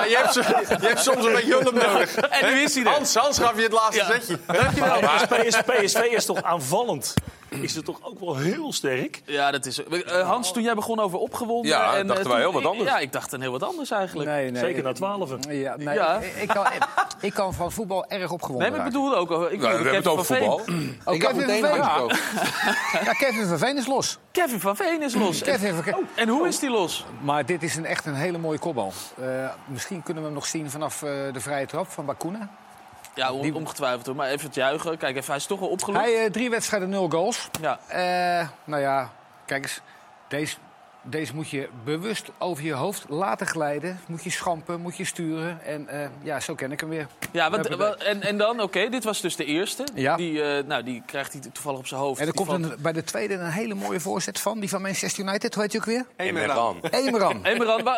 je, 0.09 0.17
hebt, 0.23 0.33
zo- 0.33 0.41
je 0.81 0.87
hebt 0.89 1.01
soms 1.01 1.25
een 1.25 1.33
beetje 1.33 1.59
hulp 1.59 1.73
nodig. 1.75 2.17
En 2.17 2.55
nu 2.55 2.61
is 2.61 2.75
hij 2.75 2.85
er. 2.85 2.91
Hans, 2.91 3.15
Hans 3.15 3.39
gaf 3.39 3.57
je 3.57 3.63
het 3.63 3.73
laatste 3.73 4.05
Ja. 4.05 4.11
zetje. 4.13 4.39
Dankjewel. 4.47 5.01
Maar 5.01 5.27
PSV 5.67 5.99
is 5.99 6.25
toch 6.25 6.43
aanvallend? 6.43 7.15
Is 7.61 7.75
het 7.75 7.85
toch 7.85 7.99
ook 8.03 8.21
wel 8.21 8.37
heel 8.37 8.73
sterk? 8.73 9.23
Ja, 9.27 9.51
dat 9.51 9.67
is. 9.67 9.85
eh, 9.85 10.29
Hans, 10.29 10.53
toen 10.53 10.63
jij 10.63 10.75
begon 10.75 11.01
over 11.01 11.19
opgewonden. 11.19 11.71
Ja, 11.71 11.95
en, 11.97 12.07
dachten 12.07 12.25
eh, 12.27 12.31
wij 12.33 12.41
heel 12.41 12.53
wat 12.53 12.65
anders. 12.65 12.91
Ja, 12.91 12.99
ik 12.99 13.13
dacht 13.13 13.33
een 13.33 13.41
heel 13.41 13.53
wat 13.53 13.63
anders 13.63 13.91
eigenlijk. 13.91 14.31
Nee, 14.31 14.51
nee, 14.51 14.63
Zeker 14.63 14.79
ik- 14.79 14.85
na 14.85 14.93
twaalf. 14.93 15.31
Ja, 15.49 15.77
nee, 15.77 15.95
Ja. 15.95 16.19
Ik, 16.21 16.35
ik 16.35 16.49
kan, 16.49 16.67
ik 17.21 17.35
kan 17.35 17.55
van 17.55 17.73
voetbal 17.73 18.07
erg 18.09 18.31
opgewonden 18.31 18.63
Nee, 18.71 18.79
maar 18.79 18.87
ik 18.87 18.93
bedoel 18.93 19.17
ook. 19.17 19.31
eh, 19.31 19.37
Ik 19.37 19.43
Ja, 19.43 19.49
bedoel 19.51 19.69
we 19.71 19.75
hebben 19.77 19.95
het 19.95 20.07
over 20.07 20.25
van 20.25 20.37
voetbal. 20.37 20.61
Oh, 21.05 21.15
ik 21.15 21.21
Kevin 21.21 21.41
van 21.41 21.49
Veen. 21.49 21.65
Hansko. 21.81 22.09
Ja, 23.05 23.13
Kevin 23.13 23.47
van 23.47 23.59
Veen 23.59 23.77
is 23.77 23.87
los. 23.87 24.19
Kevin 24.33 24.61
van 24.61 24.77
Veen 24.77 25.03
is 25.03 25.15
los. 25.15 25.43
Kevin 25.51 25.75
van- 25.83 25.95
Oh, 25.95 26.01
en 26.15 26.29
hoe 26.29 26.49
is 26.49 26.59
die 26.59 26.71
los? 26.71 27.05
Maar 27.21 27.47
dit 27.47 27.63
is 27.63 27.77
een, 27.77 27.85
echt 27.87 28.07
een 28.07 28.15
hele 28.15 28.39
mooie 28.39 28.59
kopbal. 28.59 28.93
Eh, 29.21 29.27
misschien 29.67 30.03
kunnen 30.03 30.23
we 30.23 30.29
hem 30.29 30.39
nog 30.39 30.47
zien 30.47 30.71
vanaf 30.71 31.03
eh, 31.03 31.11
de 31.33 31.41
vrije 31.41 31.67
trap 31.67 31.89
van 31.91 32.07
Bakuna. 32.07 32.51
Ja, 33.15 33.33
on- 33.33 33.55
ongetwijfeld 33.55 34.07
hoor. 34.07 34.17
Maar 34.17 34.29
even 34.29 34.47
het 34.47 34.55
juichen. 34.55 34.99
Kijk 34.99 35.17
even, 35.17 35.27
hij 35.29 35.37
is 35.37 35.47
toch 35.47 35.61
wel 35.61 35.69
opgelucht. 35.69 36.05
Hij 36.05 36.25
eh, 36.25 36.31
drie 36.31 36.51
wedstrijden, 36.51 36.89
nul 36.89 37.09
goals. 37.11 37.49
Ja. 37.61 37.79
Eh, 37.89 38.49
nou 38.65 38.83
ja, 38.83 39.11
kijk 39.47 39.63
eens. 39.63 39.81
Deze, 40.29 40.57
deze 41.03 41.35
moet 41.35 41.49
je 41.51 41.69
bewust 41.85 42.31
over 42.39 42.65
je 42.65 42.73
hoofd 42.73 43.05
laten 43.09 43.47
glijden. 43.47 44.01
Moet 44.07 44.25
je 44.25 44.31
schampen, 44.31 44.81
moet 44.81 44.97
je 44.97 45.05
sturen. 45.05 45.65
En 45.65 45.89
eh, 45.89 46.07
ja, 46.23 46.41
zo 46.41 46.55
ken 46.55 46.73
ik 46.73 46.81
hem 46.81 46.89
weer. 46.89 47.07
Ja, 47.31 47.51
wat, 47.51 47.69
wat- 47.69 48.03
en, 48.03 48.23
en 48.23 48.39
dan, 48.39 48.61
oké, 48.61 48.89
dit 48.89 49.05
was 49.05 49.21
dus 49.21 49.37
de 49.37 49.45
eerste. 49.45 49.85
Ja. 49.95 50.17
Die, 50.17 50.43
eh, 50.43 50.65
nou, 50.65 50.83
die 50.83 51.03
krijgt 51.07 51.33
hij 51.33 51.43
toevallig 51.53 51.79
op 51.79 51.87
zijn 51.87 52.01
hoofd. 52.01 52.21
En 52.21 52.27
er 52.27 52.35
komt 52.35 52.51
een, 52.51 52.73
bij 52.79 52.93
de 52.93 53.05
tweede 53.05 53.35
een 53.35 53.51
hele 53.51 53.75
mooie 53.75 54.01
voorzet 54.01 54.41
van. 54.41 54.61
Die 54.61 54.69
van 54.69 54.83
Manchester 54.83 55.25
United. 55.25 55.55
Hoe 55.55 55.63
heet 55.63 55.73
je 55.73 55.79
ook 55.79 55.85
weer? 55.85 56.07
Emeran. 56.17 56.81
Emeran. 56.91 57.41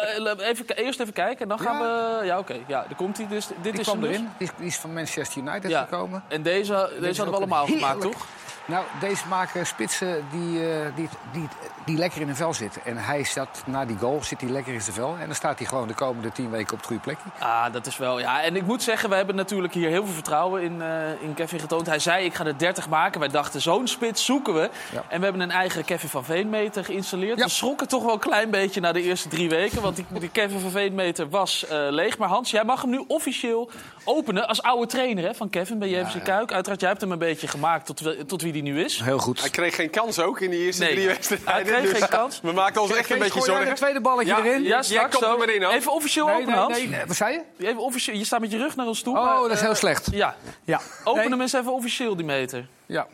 Eh, 0.05 0.49
even, 0.49 0.67
eerst 0.77 1.01
even 1.01 1.13
kijken 1.13 1.39
en 1.43 1.49
dan 1.49 1.59
gaan 1.59 1.79
we... 1.79 2.25
Ja, 2.27 2.39
oké, 2.39 2.53
ja, 2.53 2.81
daar 2.89 2.95
komt 2.97 3.17
hij. 3.17 3.27
Dus, 3.29 3.47
dit 3.47 3.57
Die 3.63 3.73
is 3.73 3.81
kwam 3.87 4.03
hem 4.03 4.09
dus. 4.09 4.17
erin. 4.17 4.29
Die 4.59 4.67
is, 4.67 4.77
van 4.77 4.93
Manchester 4.93 5.43
United 5.43 5.71
Ja. 5.71 5.83
gekomen. 5.83 6.23
En 6.29 6.43
deze, 6.43 6.91
deze 6.99 7.09
is 7.11 7.17
hadden 7.17 7.35
we 7.35 7.41
allemaal 7.41 7.67
heerlijk. 7.67 7.87
gemaakt, 7.87 8.01
toch? 8.13 8.27
Nou, 8.67 8.85
deze 9.01 9.29
maken 9.29 9.67
spitsen 9.67 10.25
die, 10.31 10.73
eh, 10.73 10.97
die, 10.97 11.09
die, 11.33 11.49
die 11.85 11.97
lekker 11.97 12.21
in 12.21 12.29
een 12.29 12.37
vel 12.37 12.55
zitten. 12.55 12.85
En 12.85 12.97
hij 12.97 13.25
zat 13.25 13.63
na 13.67 13.85
die 13.85 13.97
goal, 13.99 14.23
zit 14.23 14.41
hij 14.41 14.51
lekker 14.51 14.73
in 14.73 14.81
zijn 14.81 14.95
vel. 14.97 15.17
En 15.21 15.27
dan 15.27 15.35
staat 15.35 15.59
hij 15.59 15.67
gewoon 15.67 15.89
de 15.89 15.95
komende 15.95 16.33
tien 16.33 16.51
weken 16.51 16.73
op 16.73 16.79
het 16.79 16.87
goede 16.87 17.03
plekje. 17.03 17.29
Ah, 17.39 17.73
dat 17.73 17.87
is 17.87 17.97
wel... 17.97 18.21
Ja, 18.21 18.43
en 18.43 18.57
ik 18.57 18.67
moet 18.67 18.83
zeggen, 18.83 19.09
we 19.09 19.15
hebben 19.15 19.35
natuurlijk 19.35 19.75
hier 19.75 19.89
heel 19.89 20.05
veel 20.05 20.15
vertrouwen 20.15 20.63
in, 20.63 20.83
eh, 20.83 21.23
in 21.23 21.35
Kevin 21.35 21.61
getoond. 21.61 21.87
Hij 21.87 21.99
zei, 21.99 22.25
ik 22.25 22.35
ga 22.35 22.45
er 22.45 22.59
30 22.59 22.89
maken. 22.89 23.21
Wij 23.21 23.29
dachten, 23.29 23.61
zo'n 23.61 23.87
spits 23.87 24.25
zoeken 24.25 24.55
we. 24.55 24.71
En 25.09 25.19
we 25.19 25.25
hebben 25.25 25.41
een 25.43 25.51
eigen 25.51 25.85
Kevin 25.85 26.09
van 26.09 26.25
Veen 26.25 26.49
meter 26.51 26.85
geïnstalleerd. 26.85 27.43
We 27.43 27.49
schrokken 27.49 27.89
toch 27.89 28.03
wel 28.05 28.13
een 28.13 28.19
klein 28.19 28.51
beetje 28.51 28.81
na 28.81 28.93
de 28.93 29.03
eerste 29.03 29.29
drie 29.29 29.49
weken. 29.49 29.83
Want 29.83 29.97
die, 29.97 30.07
die 30.09 30.29
Kevin 30.29 30.61
van 30.61 30.71
Veen 30.71 30.95
meter 30.95 31.29
was 31.29 31.67
eh, 31.67 31.79
leeg. 31.91 32.19
Maar 32.19 32.29
Hans, 32.29 32.51
jij 32.51 32.65
mag 32.65 32.81
hem 32.81 32.91
nu 32.91 33.05
officieel 33.07 33.71
openen 34.05 34.49
als 34.49 34.63
oude 34.63 34.87
trainer 34.87 35.25
hè, 35.25 35.35
van 35.35 35.51
Kevin 35.51 35.79
bij 35.79 35.89
JFC 35.89 36.25
Kuik. 36.25 36.53
Uiteraard, 36.53 36.81
jij 36.81 36.89
hebt 36.89 37.01
hem 37.01 37.13
een 37.13 37.19
beetje 37.19 37.49
gemaakt 37.49 37.87
tot, 37.87 38.29
tot 38.29 38.43
wie 38.43 38.53
die 38.53 38.63
nu 38.63 38.83
is. 38.85 39.01
Heel 39.01 39.19
goed. 39.19 39.41
Hij 39.41 39.51
kreeg 39.51 39.75
geen 39.75 39.91
kans 39.91 40.19
ook 40.19 40.41
in 40.41 40.51
die 40.51 40.61
eerste 40.61 40.83
Nee, 40.83 40.93
drie 40.93 41.05
hij 41.07 41.15
wedstrijden. 41.15 41.73
kreeg 41.73 41.91
dus 41.91 41.99
geen 41.99 42.09
kans. 42.09 42.41
We 42.43 42.53
maakten 42.53 42.83
ons 42.83 42.95
echt 42.95 43.11
een 43.11 43.19
beetje 43.19 43.41
zorgen. 43.41 43.67
het 43.67 43.77
tweede 43.77 44.01
balletje 44.01 44.33
ja, 44.33 44.39
erin? 44.39 44.63
Ja, 44.63 44.69
Ja, 44.69 44.69
jij 44.69 44.83
straks 44.83 45.11
komt 45.13 45.25
er 45.25 45.31
zo. 45.31 45.39
maar 45.39 45.49
in, 45.51 45.63
hoor. 45.63 45.73
Even 45.73 45.93
officieel 45.93 46.27
Nee, 46.27 46.35
openen, 46.35 46.53
nee, 46.55 46.63
Hans. 46.65 46.79
nee, 46.79 46.89
nee. 46.89 47.07
Wat 47.07 47.17
zei 47.17 47.33
je? 47.59 47.67
Even 47.67 47.81
officieel, 47.83 48.17
je 48.17 48.25
staat 48.25 48.41
met 48.41 48.51
je 48.51 48.59
rug 48.59 48.77
naar 48.77 48.87
ons 48.87 49.03
toe. 49.03 49.17
Oh, 49.19 49.25
maar, 49.25 49.37
dat 49.49 49.51
is 49.51 49.61
heel 49.61 49.75
slecht. 49.75 50.09
Ja, 50.13 50.37
Ja. 50.65 50.81
open 51.05 51.21
Nee. 51.21 51.31
hem 51.31 51.41
eens 51.41 51.53
even 51.53 51.73
officieel, 51.73 52.17
die 52.17 52.25
meter. 52.27 52.67
Ja. 52.87 53.07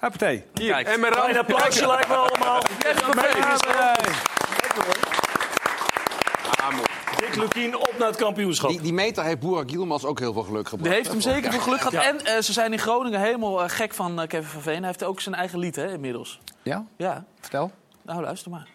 Huppatee. 0.00 0.44
Hier, 0.54 0.72
Kijk. 0.72 0.88
Emeran. 0.88 1.28
Een 1.28 1.38
applausje 1.38 1.86
lijkt 1.86 2.08
me 2.08 2.14
allemaal. 2.14 2.62
Kevin 2.78 3.02
van 3.04 3.14
Veen. 3.24 3.42
Ah, 6.60 6.70
mooi. 6.70 6.84
Dick 7.20 7.36
Lukien 7.36 7.76
op 7.76 7.94
naar 7.98 8.08
het 8.08 8.16
kampioenschap. 8.16 8.70
Die, 8.70 8.80
die 8.80 8.92
meter 8.92 9.24
heeft 9.24 9.38
Boerak 9.40 9.70
Yilmaz 9.70 10.04
ook 10.04 10.18
heel 10.18 10.32
veel 10.32 10.42
geluk 10.42 10.60
Die 10.60 10.68
gebracht. 10.70 10.94
heeft 10.94 11.08
hem 11.08 11.20
zeker 11.20 11.50
veel 11.50 11.60
geluk 11.60 11.80
gehad. 11.80 12.04
En 12.04 12.24
eh, 12.24 12.42
ze 12.42 12.52
zijn 12.52 12.72
in 12.72 12.78
Groningen 12.78 13.20
helemaal 13.20 13.62
eh, 13.62 13.68
gek 13.70 13.94
van 13.94 14.20
eh, 14.20 14.28
Kevin 14.28 14.48
van 14.48 14.62
Veen. 14.62 14.76
Hij 14.78 14.86
heeft 14.86 15.04
ook 15.04 15.20
zijn 15.20 15.34
eigen 15.34 15.58
lied, 15.58 15.76
hè, 15.76 15.92
inmiddels. 15.92 16.40
Ja? 16.62 16.84
Ja, 16.96 17.24
Vertel. 17.40 17.70
nou 18.02 18.20
luister 18.22 18.50
maar. 18.50 18.68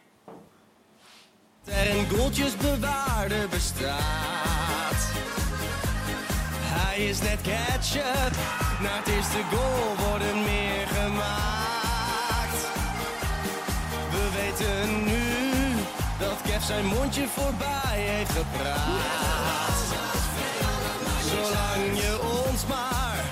bewaarde 2.61 3.47
bestaat. 3.49 5.13
Hij 6.77 7.05
is 7.05 7.21
net 7.21 7.41
ketchup, 7.41 8.35
na 8.81 8.89
het 8.97 9.07
eerste 9.07 9.37
goal 9.51 10.09
worden 10.09 10.35
meer 10.43 10.87
gemaakt. 10.87 12.61
We 14.11 14.29
weten 14.35 15.03
zijn 16.65 16.85
mondje 16.85 17.27
voorbij 17.27 17.97
heeft 17.97 18.31
gepraat. 18.31 18.79
Zolang 21.29 21.97
je 21.99 22.19
ons 22.49 22.65
maar 22.67 23.23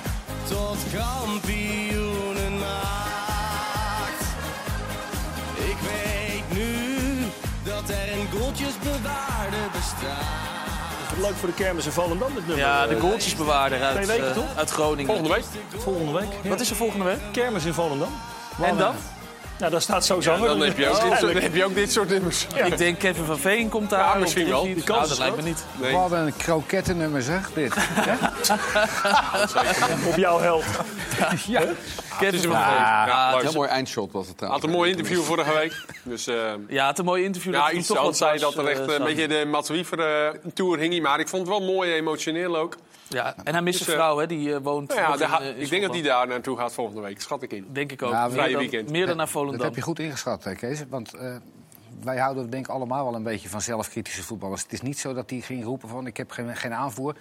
tot 0.48 0.78
kampioenen 0.94 2.58
maakt. 2.58 4.24
Ik 5.56 5.78
weet 5.82 6.58
nu 6.58 6.76
dat 7.64 7.90
er 7.90 8.12
een 8.20 8.40
goaltjes 8.40 8.80
bewaarde 8.80 9.58
bestaat. 9.72 11.22
Leuk 11.22 11.36
voor 11.36 11.50
de 11.50 11.56
kermis 11.56 11.86
in 11.86 11.92
Volendam, 11.92 12.34
dit 12.34 12.48
nummer. 12.48 12.66
Ja, 12.66 12.88
de 12.88 13.00
goaltjesbewaarder 13.00 13.82
uit, 13.82 13.96
Twee 13.96 14.08
weken, 14.08 14.28
eh, 14.28 14.34
toch? 14.34 14.56
uit 14.58 14.70
Groningen. 14.70 15.06
Volgende 15.06 15.30
week. 15.34 15.44
Volgende 15.82 16.12
week. 16.20 16.30
Wat 16.50 16.60
is 16.60 16.70
er 16.70 16.76
volgende 16.76 17.06
week? 17.06 17.20
Kermis 17.32 17.66
in 17.66 17.74
Volendam. 17.74 18.12
En 18.62 18.78
dan? 18.78 18.96
Nou, 19.64 19.76
daar 19.76 19.84
staat 19.84 20.06
zo 20.06 20.18
Ja, 20.22 20.38
dan 20.38 20.60
heb 20.62 20.78
je, 20.78 20.90
ook 20.90 21.02
dit 21.02 21.18
soort, 21.20 21.34
dan 21.34 21.42
heb 21.42 21.56
je 21.56 21.64
ook 21.66 21.76
dit 21.76 21.92
soort 21.92 22.10
nummers. 22.10 22.48
Ik 22.66 22.78
denk 22.78 23.00
Kevin 23.00 23.26
van 23.26 23.40
Veen 23.40 23.70
komt 23.70 23.90
daar. 23.90 24.00
Ja, 24.00 24.16
misschien 24.16 24.48
wel. 24.50 24.64
Die 24.64 24.74
Nou, 24.74 24.86
kans 24.86 25.02
dat 25.02 25.12
is 25.12 25.18
lijkt 25.18 25.36
me 25.36 25.42
niet. 25.42 25.66
We 25.80 25.88
hadden 25.96 26.20
een 26.20 26.36
krokettennummer, 26.38 27.22
zeg. 27.22 27.52
Dit. 27.54 27.74
Op 30.08 30.16
jouw 30.16 30.40
held. 30.40 30.64
ja. 31.48 31.62
Kevin 32.20 32.40
van 32.40 32.50
wel 32.50 32.62
Veen. 32.62 32.74
Ja, 32.76 33.06
Ja. 33.08 33.38
Heel 33.42 33.52
mooi 33.54 33.70
eindshot 33.70 34.12
was 34.12 34.28
het 34.28 34.38
trouwens. 34.38 34.64
Had 34.64 34.72
een 34.72 34.78
mooi 34.78 34.92
interview 34.92 35.22
vorige 35.22 35.54
week. 35.54 35.86
Dus, 36.04 36.28
eh, 36.28 36.36
ja, 36.68 36.88
het 36.88 37.00
een 37.00 37.06
mooi 37.06 37.24
interview. 37.24 37.54
ja, 37.54 37.66
dat 37.66 37.72
iets 37.74 37.88
toch 37.88 37.98
anders 37.98 38.20
wat 38.20 38.30
zei 38.30 38.40
dat 38.40 38.58
er 38.58 38.68
echt 38.72 38.80
eh, 38.80 38.86
een 38.86 38.92
zag. 38.94 39.06
beetje 39.06 39.28
de 39.28 39.46
Mats 39.46 39.70
Wiever 39.70 40.00
eh, 40.00 40.30
tour 40.54 40.80
hing. 40.80 41.02
Maar 41.02 41.20
ik 41.20 41.28
vond 41.28 41.48
het 41.48 41.58
wel 41.58 41.68
mooi 41.74 41.94
emotioneel 41.94 42.58
ook. 42.58 42.78
Ja, 43.10 43.36
en 43.44 43.54
hij 43.54 43.62
mist 43.62 43.78
Dus, 43.78 43.88
zijn 43.88 43.98
eh, 44.00 44.04
vrouw, 44.04 44.18
hè, 44.18 44.28
die 44.28 44.54
eh, 44.54 44.60
woont. 44.62 44.90
Nou 44.90 45.02
ja, 45.02 45.18
daar 45.18 45.42
in, 45.42 45.48
eh, 45.48 45.56
in 45.56 45.62
ik 45.62 45.70
denk 45.70 45.82
dat 45.82 45.94
hij 45.94 46.02
daar 46.02 46.28
naartoe 46.28 46.58
gaat 46.58 46.74
volgende 46.74 47.02
week. 47.02 47.22
Schat 47.22 47.42
ik 47.42 47.52
in. 47.52 47.68
Denk 47.72 47.92
ik 47.92 48.02
ook. 48.02 48.12
Ja, 48.12 48.24
meer, 48.24 48.32
vrije 48.32 48.52
dan, 48.52 48.60
weekend. 48.60 48.90
meer 48.90 49.06
dan 49.06 49.16
naar 49.16 49.26
Dat 49.26 49.34
Volendam. 49.36 49.66
heb 49.66 49.76
je 49.76 49.82
goed 49.82 50.00
ingeschat, 50.00 50.44
hè, 50.44 50.56
Kees. 50.56 50.84
Want 50.90 51.14
eh, 51.14 51.36
wij 52.04 52.18
houden 52.18 52.50
denk 52.50 52.66
ik 52.66 52.72
allemaal 52.72 53.04
wel 53.04 53.16
een 53.16 53.24
beetje 53.24 53.50
van 53.50 53.62
zelfkritische 53.62 54.24
voetballers. 54.24 54.62
Het 54.64 54.74
is 54.74 54.82
niet 54.82 55.00
zo 55.00 55.14
dat 55.14 55.30
hij 55.30 55.40
ging 55.40 55.64
roepen 55.64 55.90
van 55.90 56.08
ik 56.08 56.18
heb 56.18 56.32
geen, 56.32 56.56
geen 56.56 56.74
aanvoer. 56.74 57.16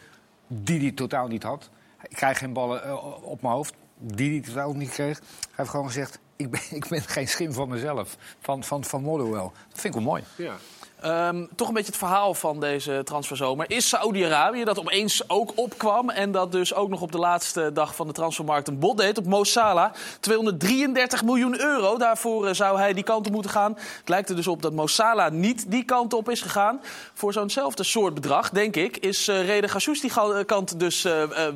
Die 0.46 0.80
hij 0.80 0.92
totaal 0.92 1.26
niet 1.26 1.42
had. 1.42 1.70
Ik 2.08 2.16
krijg 2.16 2.38
geen 2.38 2.52
ballen 2.52 3.02
op 3.22 3.42
mijn 3.42 3.54
hoofd. 3.54 3.74
Die 3.98 4.30
hij 4.30 4.40
totaal 4.40 4.72
niet 4.72 4.90
kreeg. 4.90 5.18
Hij 5.18 5.26
heeft 5.56 5.70
gewoon 5.70 5.86
gezegd, 5.86 6.18
ik 6.36 6.50
ben, 6.50 6.60
ik 6.80 6.88
ben 6.88 7.02
geen 7.02 7.28
schim 7.28 7.52
van 7.52 7.68
mezelf. 7.68 8.16
Van, 8.40 8.64
van, 8.64 8.84
van 8.84 9.02
Motherwell. 9.02 9.50
Dat 9.68 9.80
vind 9.80 9.84
ik 9.84 9.92
wel 9.92 10.02
mooi. 10.02 10.22
Ja. 10.36 10.54
Ehm, 11.02 11.44
toch 11.56 11.68
een 11.68 11.74
beetje 11.74 11.90
het 11.90 11.98
verhaal 12.00 12.34
van 12.34 12.60
deze 12.60 13.00
transferzomer. 13.04 13.70
Is 13.70 13.88
Saoedi-Arabië 13.88 14.64
dat 14.64 14.78
opeens 14.78 15.28
ook 15.28 15.52
opkwam. 15.54 16.10
En 16.10 16.32
dat 16.32 16.52
dus 16.52 16.74
ook 16.74 16.88
nog 16.88 17.00
op 17.00 17.12
de 17.12 17.18
laatste 17.18 17.70
dag 17.72 17.94
van 17.94 18.06
de 18.06 18.12
transfermarkt 18.12 18.68
een 18.68 18.78
bod 18.78 18.96
deed 18.96 19.18
op 19.18 19.26
Mo 19.26 19.44
Salah. 19.44 19.92
233 20.20 21.24
miljoen 21.24 21.60
euro. 21.60 21.98
Daarvoor 21.98 22.46
eh, 22.46 22.54
zou 22.54 22.78
hij 22.78 22.92
die 22.92 23.04
kant 23.04 23.26
op 23.26 23.32
moeten 23.32 23.50
gaan. 23.50 23.72
Het 23.98 24.08
lijkt 24.08 24.28
er 24.28 24.36
dus 24.36 24.46
op 24.46 24.62
dat 24.62 24.72
Mo 24.72 24.86
Salah 24.86 25.32
niet 25.32 25.70
die 25.70 25.84
kant 25.84 26.12
op 26.12 26.30
is 26.30 26.40
gegaan. 26.40 26.80
Voor 27.14 27.32
zo'nzelfde 27.32 27.82
soort 27.82 28.14
bedrag, 28.14 28.50
denk 28.50 28.76
ik, 28.76 28.96
is 28.96 29.28
eh 29.28 29.46
Rede 29.46 29.68
Gassous 29.68 30.00
die 30.00 30.12
eh, 30.14 30.44
kant 30.46 30.78
dus 30.78 31.06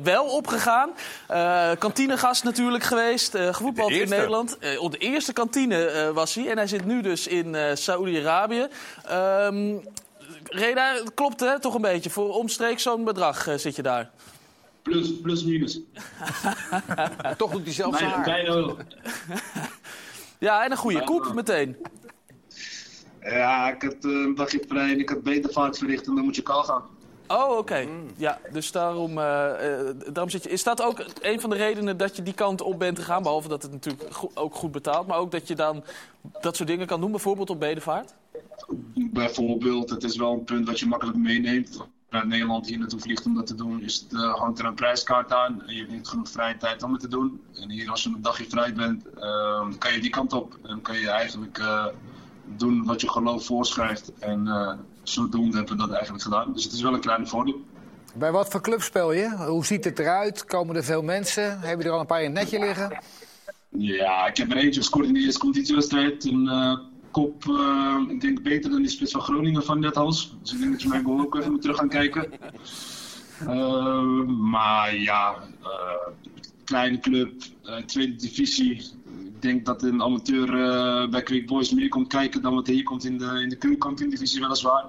wel 0.03 0.25
opgegaan. 0.25 0.89
Eh 1.27 1.69
kantinegast 1.79 2.43
natuurlijk 2.43 2.83
geweest. 2.83 3.35
eh 3.35 3.53
gevoetbald 3.53 3.91
in. 3.91 4.09
Nederland. 4.09 4.57
Op 4.79 4.91
de 4.91 4.97
eerste 4.97 5.33
kantine 5.33 6.11
was 6.13 6.35
hij. 6.35 6.49
En 6.49 6.57
hij 6.57 6.67
zit 6.67 6.85
nu 6.85 7.01
dus 7.01 7.27
in 7.27 7.55
eh 7.55 7.75
Ehm 9.37 9.79
Reda, 10.49 10.93
het 10.93 11.13
klopt 11.13 11.39
hè, 11.39 11.59
toch 11.59 11.73
een 11.73 11.81
beetje. 11.81 12.09
Voor 12.09 12.33
omstreeks 12.33 12.83
zo'n 12.83 13.03
bedrag 13.03 13.47
eh, 13.47 13.55
zit 13.55 13.75
je 13.75 13.81
daar. 13.81 14.11
Plus, 14.81 15.21
plus 15.21 15.43
minus. 15.43 15.79
Toch 17.37 17.51
doet 17.51 17.63
hij 17.63 17.73
zelf 17.73 17.97
zijn 17.97 18.23
Bijna, 18.23 18.53
haar. 18.53 18.75
Ja, 20.39 20.63
en 20.63 20.71
een 20.71 20.77
goede 20.77 21.03
koek 21.03 21.33
meteen. 21.33 21.77
Ja, 23.21 23.73
ik 23.73 23.81
had 23.81 23.93
eh, 23.93 24.11
een 24.11 24.35
dagje 24.35 24.63
vrij 24.67 24.91
en 24.91 24.99
ik 24.99 25.09
had 25.09 25.23
betervaart 25.23 25.77
verricht 25.77 26.07
en 26.07 26.15
dan 26.15 26.23
moet 26.23 26.35
je 26.35 26.41
kal 26.41 26.63
gaan. 26.63 26.83
Oh, 27.27 27.57
oké. 27.57 27.87
Ja, 28.15 28.39
dus 28.51 28.71
daarom, 28.71 29.17
eh, 29.17 29.79
eh, 29.79 29.95
daarom 30.05 30.29
zit 30.29 30.43
je. 30.43 30.49
Is 30.49 30.63
dat 30.63 30.81
ook 30.81 31.05
een 31.21 31.41
van 31.41 31.49
de 31.49 31.55
redenen 31.55 31.97
dat 31.97 32.15
je 32.15 32.23
die 32.23 32.33
kant 32.33 32.61
op 32.61 32.79
bent 32.79 32.99
gegaan? 32.99 33.23
Behalve 33.23 33.47
dat 33.47 33.63
het 33.63 33.71
natuurlijk 33.71 34.03
ook 34.33 34.55
goed 34.55 34.71
betaalt, 34.71 35.07
maar 35.07 35.17
ook 35.17 35.31
dat 35.31 35.47
je 35.47 35.55
dan 35.55 35.83
dat 36.41 36.55
soort 36.55 36.69
dingen 36.69 36.87
kan 36.87 37.01
doen, 37.01 37.11
bijvoorbeeld 37.11 37.49
op 37.49 37.59
bedevaart? 37.59 38.13
Bijvoorbeeld, 38.95 39.89
het 39.89 40.03
is 40.03 40.15
wel 40.15 40.33
een 40.33 40.43
punt 40.43 40.67
wat 40.67 40.79
je 40.79 40.85
makkelijk 40.85 41.17
meeneemt. 41.17 41.85
Naar 42.09 42.27
Nederland 42.27 42.67
hier 42.67 42.79
naartoe 42.79 42.99
vliegt 42.99 43.25
om 43.25 43.35
dat 43.35 43.47
te 43.47 43.55
doen, 43.55 43.83
is 43.83 43.95
het, 43.95 44.13
eh, 44.13 44.33
hangt 44.33 44.59
er 44.59 44.65
een 44.65 44.73
prijskaart 44.73 45.33
aan. 45.33 45.63
Je 45.65 45.85
hebt 45.89 46.07
genoeg 46.07 46.29
vrije 46.29 46.57
tijd 46.57 46.83
om 46.83 46.91
het 46.91 47.01
te 47.01 47.07
doen. 47.07 47.41
En 47.53 47.69
hier, 47.71 47.89
als 47.89 48.03
je 48.03 48.09
een 48.09 48.21
dagje 48.21 48.45
vrij 48.49 48.73
bent, 48.73 49.05
eh, 49.09 49.67
kan 49.77 49.93
je 49.93 49.99
die 49.99 50.09
kant 50.09 50.33
op. 50.33 50.57
En 50.63 50.81
kan 50.81 50.99
je 50.99 51.09
eigenlijk 51.09 51.61
doen 52.45 52.85
wat 52.85 53.01
je 53.01 53.09
geloof 53.09 53.45
voorschrijft. 53.45 54.11
En 54.19 54.47
zodoende 55.09 55.57
hebben 55.57 55.75
we 55.75 55.81
dat 55.81 55.91
eigenlijk 55.91 56.23
gedaan. 56.23 56.53
Dus 56.53 56.63
het 56.63 56.73
is 56.73 56.81
wel 56.81 56.93
een 56.93 56.99
kleine 56.99 57.27
voordeel. 57.27 57.61
Bij 58.13 58.31
wat 58.31 58.49
voor 58.49 58.61
club 58.61 58.81
speel 58.81 59.11
je? 59.11 59.29
Hoe 59.29 59.65
ziet 59.65 59.83
het 59.83 59.99
eruit? 59.99 60.45
Komen 60.45 60.75
er 60.75 60.83
veel 60.83 61.01
mensen? 61.01 61.59
Heb 61.59 61.79
je 61.79 61.85
er 61.85 61.91
al 61.91 61.99
een 61.99 62.05
paar 62.05 62.23
in 62.23 62.35
het 62.35 62.39
netje 62.39 62.59
liggen? 62.59 62.97
Ja, 63.69 64.27
ik 64.27 64.37
heb 64.37 64.51
er 64.51 64.57
eentje 64.57 64.79
gescoord 64.79 65.05
in 65.05 65.13
de 65.13 65.19
eerste 65.19 65.39
competitiewedstrijd. 65.39 66.25
Een 66.25 66.47
eh, 66.47 66.77
kop, 67.11 67.43
eh, 67.47 67.95
ik 68.07 68.21
denk 68.21 68.41
beter 68.41 68.71
dan 68.71 68.81
die 68.81 68.89
spits 68.89 69.11
van 69.11 69.21
Groningen 69.21 69.63
van 69.63 69.79
Nethals. 69.79 70.35
Dus 70.41 70.53
ik 70.53 70.59
denk 70.59 70.71
dat 70.71 70.81
je 70.81 70.87
mijn 70.87 71.03
goal 71.03 71.19
ook 71.19 71.35
even 71.35 71.51
moet 71.51 71.61
terug 71.61 71.77
gaan 71.77 71.89
kijken. 71.89 72.31
Eh, 73.39 74.23
maar 74.27 74.95
ja, 74.95 75.35
kleine 76.63 76.99
club, 76.99 77.31
tweede 77.85 78.15
divisie. 78.15 78.75
Ik 79.25 79.41
denk 79.41 79.65
dat 79.65 79.83
een 79.83 80.01
amateur 80.01 80.49
bij 81.09 81.23
Quick 81.23 81.47
Boys 81.47 81.73
meer 81.73 81.89
komt 81.89 82.07
kijken 82.07 82.41
dan 82.41 82.53
wat 82.53 82.67
er 82.67 82.73
hier 82.73 82.83
komt 82.83 83.05
in 83.05 83.17
de, 83.17 83.39
in 83.41 83.49
de 83.49 83.57
keukenkampioen-divisie 83.57 84.41
weliswaar. 84.41 84.85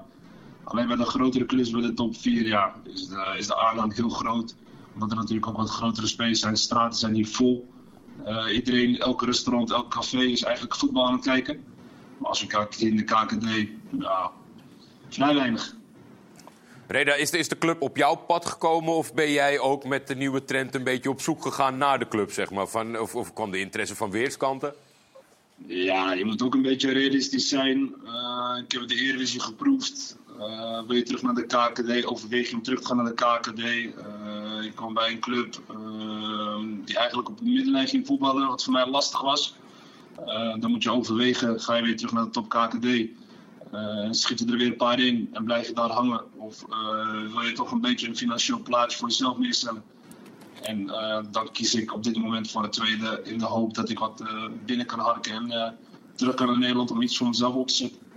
Alleen 0.69 0.87
bij 0.87 0.97
de 0.97 1.05
grotere 1.05 1.47
clubs, 1.47 1.71
bij 1.71 1.81
de 1.81 1.95
top 1.95 2.17
4, 2.17 2.47
ja, 2.47 2.75
is 2.85 3.09
de, 3.09 3.35
is 3.39 3.47
de 3.47 3.57
aanhang 3.57 3.95
heel 3.95 4.09
groot. 4.09 4.55
Omdat 4.95 5.11
er 5.11 5.17
natuurlijk 5.17 5.47
ook 5.47 5.57
wat 5.57 5.71
grotere 5.71 6.07
spaces 6.07 6.41
zijn. 6.41 6.53
De 6.53 6.59
straten 6.59 6.99
zijn 6.99 7.15
hier 7.15 7.27
vol. 7.27 7.69
Eh, 8.25 8.55
iedereen, 8.55 8.99
elk 8.99 9.23
restaurant, 9.23 9.71
elk 9.71 9.91
café 9.91 10.23
is 10.23 10.43
eigenlijk 10.43 10.77
voetbal 10.77 11.07
aan 11.07 11.13
het 11.13 11.25
kijken. 11.25 11.65
Maar 12.19 12.29
als 12.29 12.41
we 12.41 12.47
kijken 12.47 12.81
in 12.81 12.97
de 12.97 13.03
KKD, 13.03 13.69
ja, 13.99 14.31
vrij 15.09 15.35
weinig. 15.35 15.77
Reda, 16.87 17.15
is 17.15 17.31
de, 17.31 17.39
is 17.39 17.49
de 17.49 17.59
club 17.59 17.83
op 17.83 17.97
jouw 17.97 18.15
pad 18.15 18.47
gekomen 18.47 18.95
of 18.95 19.15
ben 19.15 19.33
jij 19.33 19.59
ook 19.59 19.85
met 19.85 20.07
de 20.07 20.15
nieuwe 20.15 20.45
trend 20.45 20.75
een 20.75 20.85
beetje 20.85 21.11
op 21.11 21.21
zoek 21.21 21.43
gegaan 21.43 21.79
naar 21.79 21.99
de 21.99 22.09
club, 22.09 22.33
zeg 22.33 22.51
maar? 22.51 22.67
Van, 22.67 22.99
of, 22.99 23.15
of 23.15 23.33
kwam 23.33 23.51
de 23.51 23.59
interesse 23.59 23.97
van 23.97 24.11
weerskanten? 24.11 24.75
Ja, 25.67 26.13
je 26.13 26.25
moet 26.25 26.43
ook 26.43 26.55
een 26.55 26.63
beetje 26.63 26.93
realistisch 26.93 27.49
zijn. 27.49 27.95
Eh, 28.05 28.63
ik 28.65 28.73
heb 28.73 28.89
de 28.89 28.95
Eredivisie 28.95 29.41
geproefd. 29.41 30.18
Eh, 30.39 30.81
wil 30.87 30.97
je 30.97 31.03
terug 31.03 31.23
naar 31.23 31.35
de 31.35 31.47
KKD? 31.47 32.05
Overweeg 32.05 32.51
je 32.51 32.57
om 32.57 32.63
terug 32.63 32.81
te 32.81 32.87
gaan 32.87 32.97
naar 32.97 33.07
de 33.07 33.15
KKD? 33.15 33.61
Eh, 33.61 34.65
ik 34.65 34.75
kwam 34.75 34.95
bij 34.95 35.11
een 35.11 35.19
club 35.19 35.63
eh, 35.69 36.57
die 36.85 36.97
eigenlijk 36.97 37.29
op 37.29 37.39
de 37.39 37.45
middenlijn 37.45 37.89
ging 37.89 38.07
voetballen, 38.07 38.49
wat 38.49 38.65
voor 38.65 38.73
mij 38.73 38.87
lastig 38.87 39.21
was. 39.21 39.55
Eh, 40.27 40.55
dan 40.61 40.71
moet 40.71 40.83
je 40.83 40.91
overwegen, 40.91 41.61
ga 41.61 41.75
je 41.75 41.83
weer 41.83 41.97
terug 41.97 42.13
naar 42.13 42.25
de 42.25 42.31
top 42.31 42.49
KKD? 42.49 42.87
Eh 43.73 44.07
schieten 44.11 44.49
er 44.49 44.57
weer 44.57 44.67
een 44.67 44.77
paar 44.77 45.01
in 45.01 45.29
en 45.33 45.45
blijf 45.45 45.67
je 45.67 45.73
daar 45.73 45.91
hangen? 45.91 46.23
Of 46.37 46.65
wil 47.33 47.43
je 47.43 47.53
toch 47.55 47.71
een 47.71 47.81
beetje 47.81 48.09
een 48.09 48.17
financieel 48.17 48.63
plaatje 48.63 48.99
voor 48.99 49.09
jezelf 49.09 49.39
neerstellen? 49.39 49.83
En 50.63 50.91
eh, 50.91 51.25
dan 51.31 51.53
kies 51.53 51.75
ik 51.75 51.95
op 51.95 52.03
dit 52.03 52.17
moment 52.17 52.51
voor 52.51 52.63
het 52.63 52.73
tweede 52.73 53.21
in 53.25 53.39
de 53.39 53.45
hoop 53.45 53.75
dat 53.75 53.89
ik 53.89 53.99
wat 53.99 54.23
binnen 54.65 54.87
kan 54.87 54.99
harken 54.99 55.33
en 55.33 55.77
terug 56.15 56.35
kan 56.35 56.47
naar 56.47 56.59
Nederland 56.59 56.91
om 56.91 57.03
iets 57.03 57.17
voor 57.17 57.29
mezelf 57.29 57.55
op 57.55 57.69
te 57.69 57.75
zetten. 57.75 58.08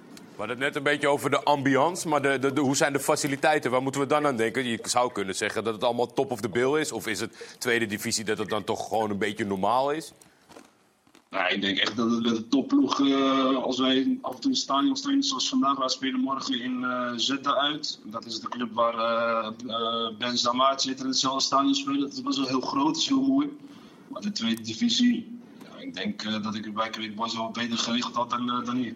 We 0.41 0.47
hadden 0.47 0.65
het 0.65 0.73
net 0.73 0.83
een 0.85 0.91
beetje 0.91 1.07
over 1.07 1.29
de 1.29 1.43
ambiance, 1.43 2.07
maar 2.07 2.21
de, 2.21 2.53
de, 2.53 2.61
hoe 2.61 2.75
zijn 2.75 2.93
de 2.93 2.99
faciliteiten? 2.99 3.71
Waar 3.71 3.81
moeten 3.81 4.01
we 4.01 4.07
dan 4.07 4.25
aan 4.25 4.35
denken? 4.35 4.65
Je 4.65 4.79
zou 4.83 5.11
kunnen 5.11 5.35
zeggen 5.35 5.63
dat 5.63 5.73
het 5.73 5.83
allemaal 5.83 6.13
top 6.13 6.31
of 6.31 6.41
the 6.41 6.49
bill 6.49 6.79
is. 6.79 6.91
Of 6.91 7.07
is 7.07 7.19
het 7.19 7.55
tweede 7.57 7.85
divisie 7.85 8.23
dat 8.23 8.37
het 8.37 8.49
dan 8.49 8.63
toch 8.63 8.87
gewoon 8.87 9.09
een 9.09 9.17
beetje 9.17 9.45
normaal 9.45 9.91
is? 9.91 10.13
Nou, 11.29 11.53
ik 11.53 11.61
denk 11.61 11.77
echt 11.77 11.95
dat 11.95 12.11
het 12.11 12.23
de 12.23 12.47
topploeg, 12.47 12.99
eh, 12.99 13.63
als 13.63 13.79
wij 13.79 14.17
af 14.21 14.35
en 14.35 14.41
toe 14.41 14.51
het 14.51 14.59
stadion 14.59 14.95
staan, 14.95 15.23
zoals 15.23 15.49
vandaag, 15.49 15.77
wij 15.77 15.89
spelen 15.89 16.19
morgen 16.19 16.61
in 16.61 16.83
eh 16.83 17.11
Zeta 17.15 17.53
uit. 17.53 17.99
Dat 18.03 18.25
is 18.25 18.39
de 18.39 18.49
club 18.49 18.73
waar 18.73 18.93
eh, 18.93 20.17
Ben 20.17 20.37
Zamaat 20.37 20.81
zit 20.81 20.99
in 20.99 21.07
hetzelfde 21.07 21.41
stadion 21.41 21.75
spelen. 21.75 21.99
Dat 21.99 22.23
best 22.23 22.37
wel 22.37 22.47
heel 22.47 22.61
groot, 22.61 22.97
is 22.97 23.07
heel 23.07 23.21
mooi. 23.21 23.57
Maar 24.07 24.21
de 24.21 24.31
tweede 24.31 24.61
divisie, 24.61 25.39
ja, 25.63 25.77
ik 25.79 25.93
denk 25.93 26.43
dat 26.43 26.55
ik 26.55 26.73
bij 26.73 26.89
Quick 26.89 27.15
Boys 27.15 27.35
wel 27.35 27.51
beter 27.51 27.77
geregeld 27.77 28.15
had 28.15 28.29
dan, 28.29 28.63
dan 28.65 28.75
hier. 28.75 28.95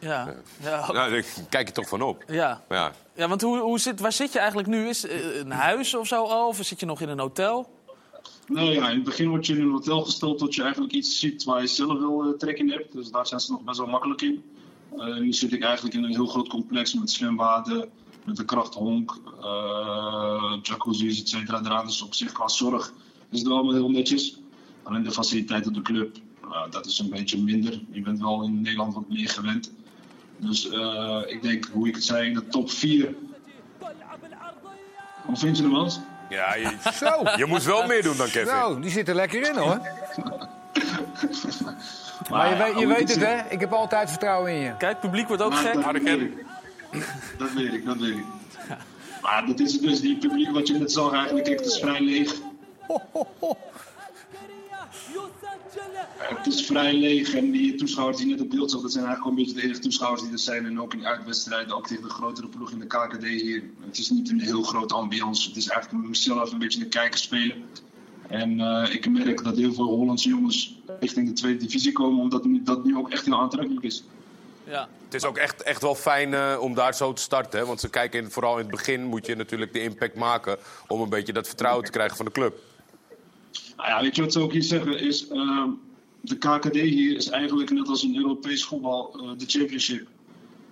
Ja, 0.00 0.34
ja. 0.62 0.92
Nou, 0.92 1.10
daar 1.10 1.24
kijk 1.48 1.66
je 1.66 1.74
toch 1.74 1.88
van 1.88 2.02
op. 2.02 2.24
ja. 2.28 2.62
Ja. 2.68 2.92
ja 3.14 3.28
want 3.28 3.42
hoe, 3.42 3.58
hoe 3.58 3.78
zit, 3.78 4.00
waar 4.00 4.12
zit 4.12 4.32
je 4.32 4.38
eigenlijk 4.38 4.68
nu? 4.68 4.88
Is 4.88 5.06
eh, 5.06 5.36
een 5.38 5.50
huis 5.50 5.94
of 5.94 6.06
zo 6.06 6.24
al? 6.24 6.48
Of 6.48 6.58
zit 6.60 6.80
je 6.80 6.86
nog 6.86 7.00
in 7.00 7.08
een 7.08 7.18
hotel? 7.18 7.78
Nou 8.46 8.66
ja, 8.70 8.88
in 8.88 8.94
het 8.94 9.04
begin 9.04 9.28
word 9.28 9.46
je 9.46 9.56
in 9.56 9.62
een 9.62 9.70
hotel 9.70 10.02
gesteld 10.04 10.38
tot 10.38 10.54
je 10.54 10.62
eigenlijk 10.62 10.92
iets 10.92 11.18
ziet 11.18 11.44
waar 11.44 11.60
je 11.60 11.66
zelf 11.66 11.98
wel 11.98 12.24
eh, 12.24 12.38
trek 12.38 12.58
in 12.58 12.70
hebt. 12.70 12.92
Dus 12.92 13.10
daar 13.10 13.26
zijn 13.26 13.40
ze 13.40 13.52
nog 13.52 13.62
best 13.62 13.78
wel 13.78 13.86
makkelijk 13.86 14.22
in. 14.22 14.42
Eh, 14.98 15.16
nu 15.16 15.32
zit 15.32 15.52
ik 15.52 15.62
eigenlijk 15.62 15.94
in 15.94 16.04
een 16.04 16.10
heel 16.10 16.26
groot 16.26 16.48
complex 16.48 16.94
met 16.94 17.10
zwembaden, 17.10 17.88
met 18.24 18.38
een 18.38 18.44
krachthonk, 18.46 19.18
eh 19.42 20.56
jacuzzi's, 20.62 21.20
et 21.20 21.28
cetera. 21.28 21.60
eraan. 21.64 21.86
Dus 21.86 22.02
op 22.02 22.14
zich 22.14 22.32
qua 22.32 22.48
zorg 22.48 22.92
is 23.30 23.38
het 23.38 23.48
wel 23.48 23.56
allemaal 23.56 23.74
heel 23.74 23.90
netjes. 23.90 24.40
Alleen 24.82 25.02
de 25.02 25.10
faciliteit 25.12 25.66
op 25.66 25.74
de 25.74 25.82
club, 25.82 26.16
dat 26.70 26.86
is 26.86 26.98
een 26.98 27.10
beetje 27.10 27.38
minder. 27.42 27.80
Je 27.90 28.00
bent 28.00 28.20
wel 28.20 28.42
in 28.42 28.60
Nederland 28.60 28.94
wat 28.94 29.08
meer 29.08 29.28
gewend. 29.28 29.72
Dus 30.40 30.70
eh, 30.70 31.20
ik 31.26 31.42
denk, 31.42 31.68
hoe 31.72 31.88
ik 31.88 31.94
het 31.94 32.04
zei, 32.04 32.26
in 32.26 32.34
de 32.34 32.46
top 32.46 32.70
4. 32.70 33.14
Hoe 35.22 35.36
vind 35.36 35.56
je 35.56 35.62
hem, 35.62 35.74
Hans? 35.74 36.00
Ja, 36.28 36.54
je, 36.54 36.76
Zo. 36.94 37.22
je 37.36 37.46
moest 37.46 37.66
wel 37.66 37.86
meer 37.86 38.02
doen 38.02 38.16
dan 38.16 38.26
Kevin. 38.26 38.46
Zo, 38.46 38.80
die 38.80 38.90
zit 38.90 39.08
er 39.08 39.14
lekker 39.14 39.48
in 39.48 39.56
hoor. 39.56 39.80
Maar 40.24 40.48
Maar 42.30 42.48
je, 42.48 42.56
ja, 42.56 42.64
weet, 42.64 42.78
je 42.78 42.86
weet 42.86 42.98
het 42.98 43.10
het 43.10 43.24
hè, 43.24 43.48
ik 43.48 43.60
heb 43.60 43.72
altijd 43.72 44.10
vertrouwen 44.10 44.52
in 44.52 44.58
je. 44.58 44.76
Kijk, 44.76 44.92
het 44.92 45.00
publiek 45.00 45.28
wordt 45.28 45.42
ook 45.42 45.50
Maar 45.50 45.62
gek. 45.62 45.74
Dat 45.82 46.02
weet 46.02 46.20
ik. 46.20 46.44
Dat 47.38 47.52
weet 47.52 47.72
ik, 47.72 47.84
dat 47.84 47.96
weet 47.96 48.16
ik. 48.16 48.24
Maar 49.22 49.46
dat 49.46 49.60
is 49.60 49.80
dus 49.80 50.00
die 50.00 50.16
publiek 50.18 50.50
wat 50.50 50.68
je 50.68 50.78
net 50.78 50.92
zag 50.92 51.12
eigenlijk, 51.12 51.44
kijk, 51.44 51.58
het 51.58 51.68
is 51.68 51.78
vrij 51.78 52.00
leeg. 52.00 52.34
Het 56.16 56.46
is 56.46 56.66
vrij 56.66 56.92
leeg 56.92 57.34
en 57.34 57.50
die 57.50 57.74
toeschouwers 57.74 58.18
die 58.18 58.26
net 58.26 58.40
op 58.40 58.50
beeld 58.50 58.70
zag, 58.70 58.80
dat 58.80 58.92
zijn 58.92 59.04
eigenlijk 59.04 59.22
gewoon 59.22 59.38
een 59.38 59.44
beetje 59.44 59.60
de 59.60 59.66
enige 59.66 59.80
toeschouwers 59.80 60.22
die 60.22 60.32
er 60.32 60.38
zijn. 60.38 60.66
En 60.66 60.80
ook 60.80 60.94
in 60.94 61.06
uitwedstrijden, 61.06 61.76
ook 61.76 61.86
tegen 61.86 62.02
de 62.02 62.08
grotere 62.08 62.46
ploeg 62.46 62.70
in 62.70 62.78
de 62.78 62.86
KKD 62.86 63.24
hier. 63.24 63.62
Het 63.86 63.98
is 63.98 64.10
niet 64.10 64.30
een 64.30 64.40
heel 64.40 64.62
grote 64.62 64.94
ambiance. 64.94 65.48
Het 65.48 65.56
is 65.56 65.68
eigenlijk 65.68 66.08
mezelf 66.08 66.52
een 66.52 66.58
beetje 66.58 66.80
een 66.80 66.88
kijker 66.88 67.18
spelen. 67.18 67.64
En 68.28 68.60
eh, 68.60 68.94
ik 68.94 69.08
merk 69.08 69.44
dat 69.44 69.56
heel 69.56 69.74
veel 69.74 69.84
Hollandse 69.84 70.28
jongens 70.28 70.78
richting 71.00 71.28
de 71.28 71.32
tweede 71.32 71.58
divisie 71.58 71.92
komen, 71.92 72.20
omdat 72.20 72.46
dat 72.64 72.84
nu 72.84 72.96
ook 72.96 73.10
echt 73.10 73.24
heel 73.24 73.40
aantrekkelijk 73.40 73.84
is. 73.84 74.04
Ja. 74.64 74.88
Het 75.04 75.14
is 75.14 75.24
ook 75.24 75.36
echt, 75.36 75.62
echt 75.62 75.82
wel 75.82 75.94
fijn 75.94 76.34
eh, 76.34 76.56
om 76.60 76.74
daar 76.74 76.94
zo 76.94 77.12
te 77.12 77.22
starten. 77.22 77.66
Want 77.66 77.80
ze 77.80 77.90
kijken 77.90 78.20
in, 78.20 78.30
vooral 78.30 78.52
in 78.52 78.58
het 78.58 78.70
begin 78.70 79.04
moet 79.04 79.26
je 79.26 79.36
natuurlijk 79.36 79.72
de 79.72 79.82
impact 79.82 80.14
maken... 80.14 80.56
om 80.86 81.00
een 81.00 81.08
beetje 81.08 81.32
dat 81.32 81.46
vertrouwen 81.46 81.84
te 81.84 81.90
krijgen 81.90 82.16
van 82.16 82.24
de 82.24 82.32
club. 82.32 82.58
Nou 83.76 83.88
ja, 83.88 84.00
weet 84.00 84.16
je 84.16 84.22
wat 84.22 84.32
ze 84.32 84.40
ook 84.40 84.52
hier 84.52 84.62
zeggen? 84.62 85.00
Is, 85.00 85.28
ehm, 85.28 85.68
de 86.20 86.36
KKD 86.36 86.74
hier 86.74 87.16
is 87.16 87.28
eigenlijk 87.28 87.70
net 87.70 87.88
als 87.88 88.04
in 88.04 88.16
Europees 88.16 88.64
voetbal 88.64 89.20
eh, 89.20 89.38
de 89.38 89.44
championship. 89.46 90.08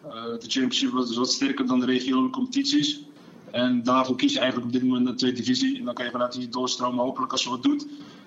Eh, 0.05 0.23
de 0.23 0.47
championship 0.49 0.93
dus 0.93 1.17
wat 1.17 1.33
sterker 1.33 1.67
dan 1.67 1.81
de 1.81 1.87
regionale 1.87 2.31
competities. 2.31 3.01
En 3.51 3.83
daarvoor 3.83 4.17
kies 4.17 4.33
je 4.33 4.39
eigenlijk 4.39 4.69
op 4.69 4.81
dit 4.81 4.89
moment 4.89 5.07
de 5.07 5.15
tweede 5.15 5.37
divisie. 5.37 5.79
En 5.79 5.85
dan 5.85 5.95
kan 5.95 6.05
je 6.05 6.11
vanuit 6.11 6.33
die 6.33 6.49
doorstromen 6.49 7.05
hopelijk 7.05 7.33
als 7.33 7.43
je 7.43 7.51
wat 7.51 7.63
doet. 7.63 7.87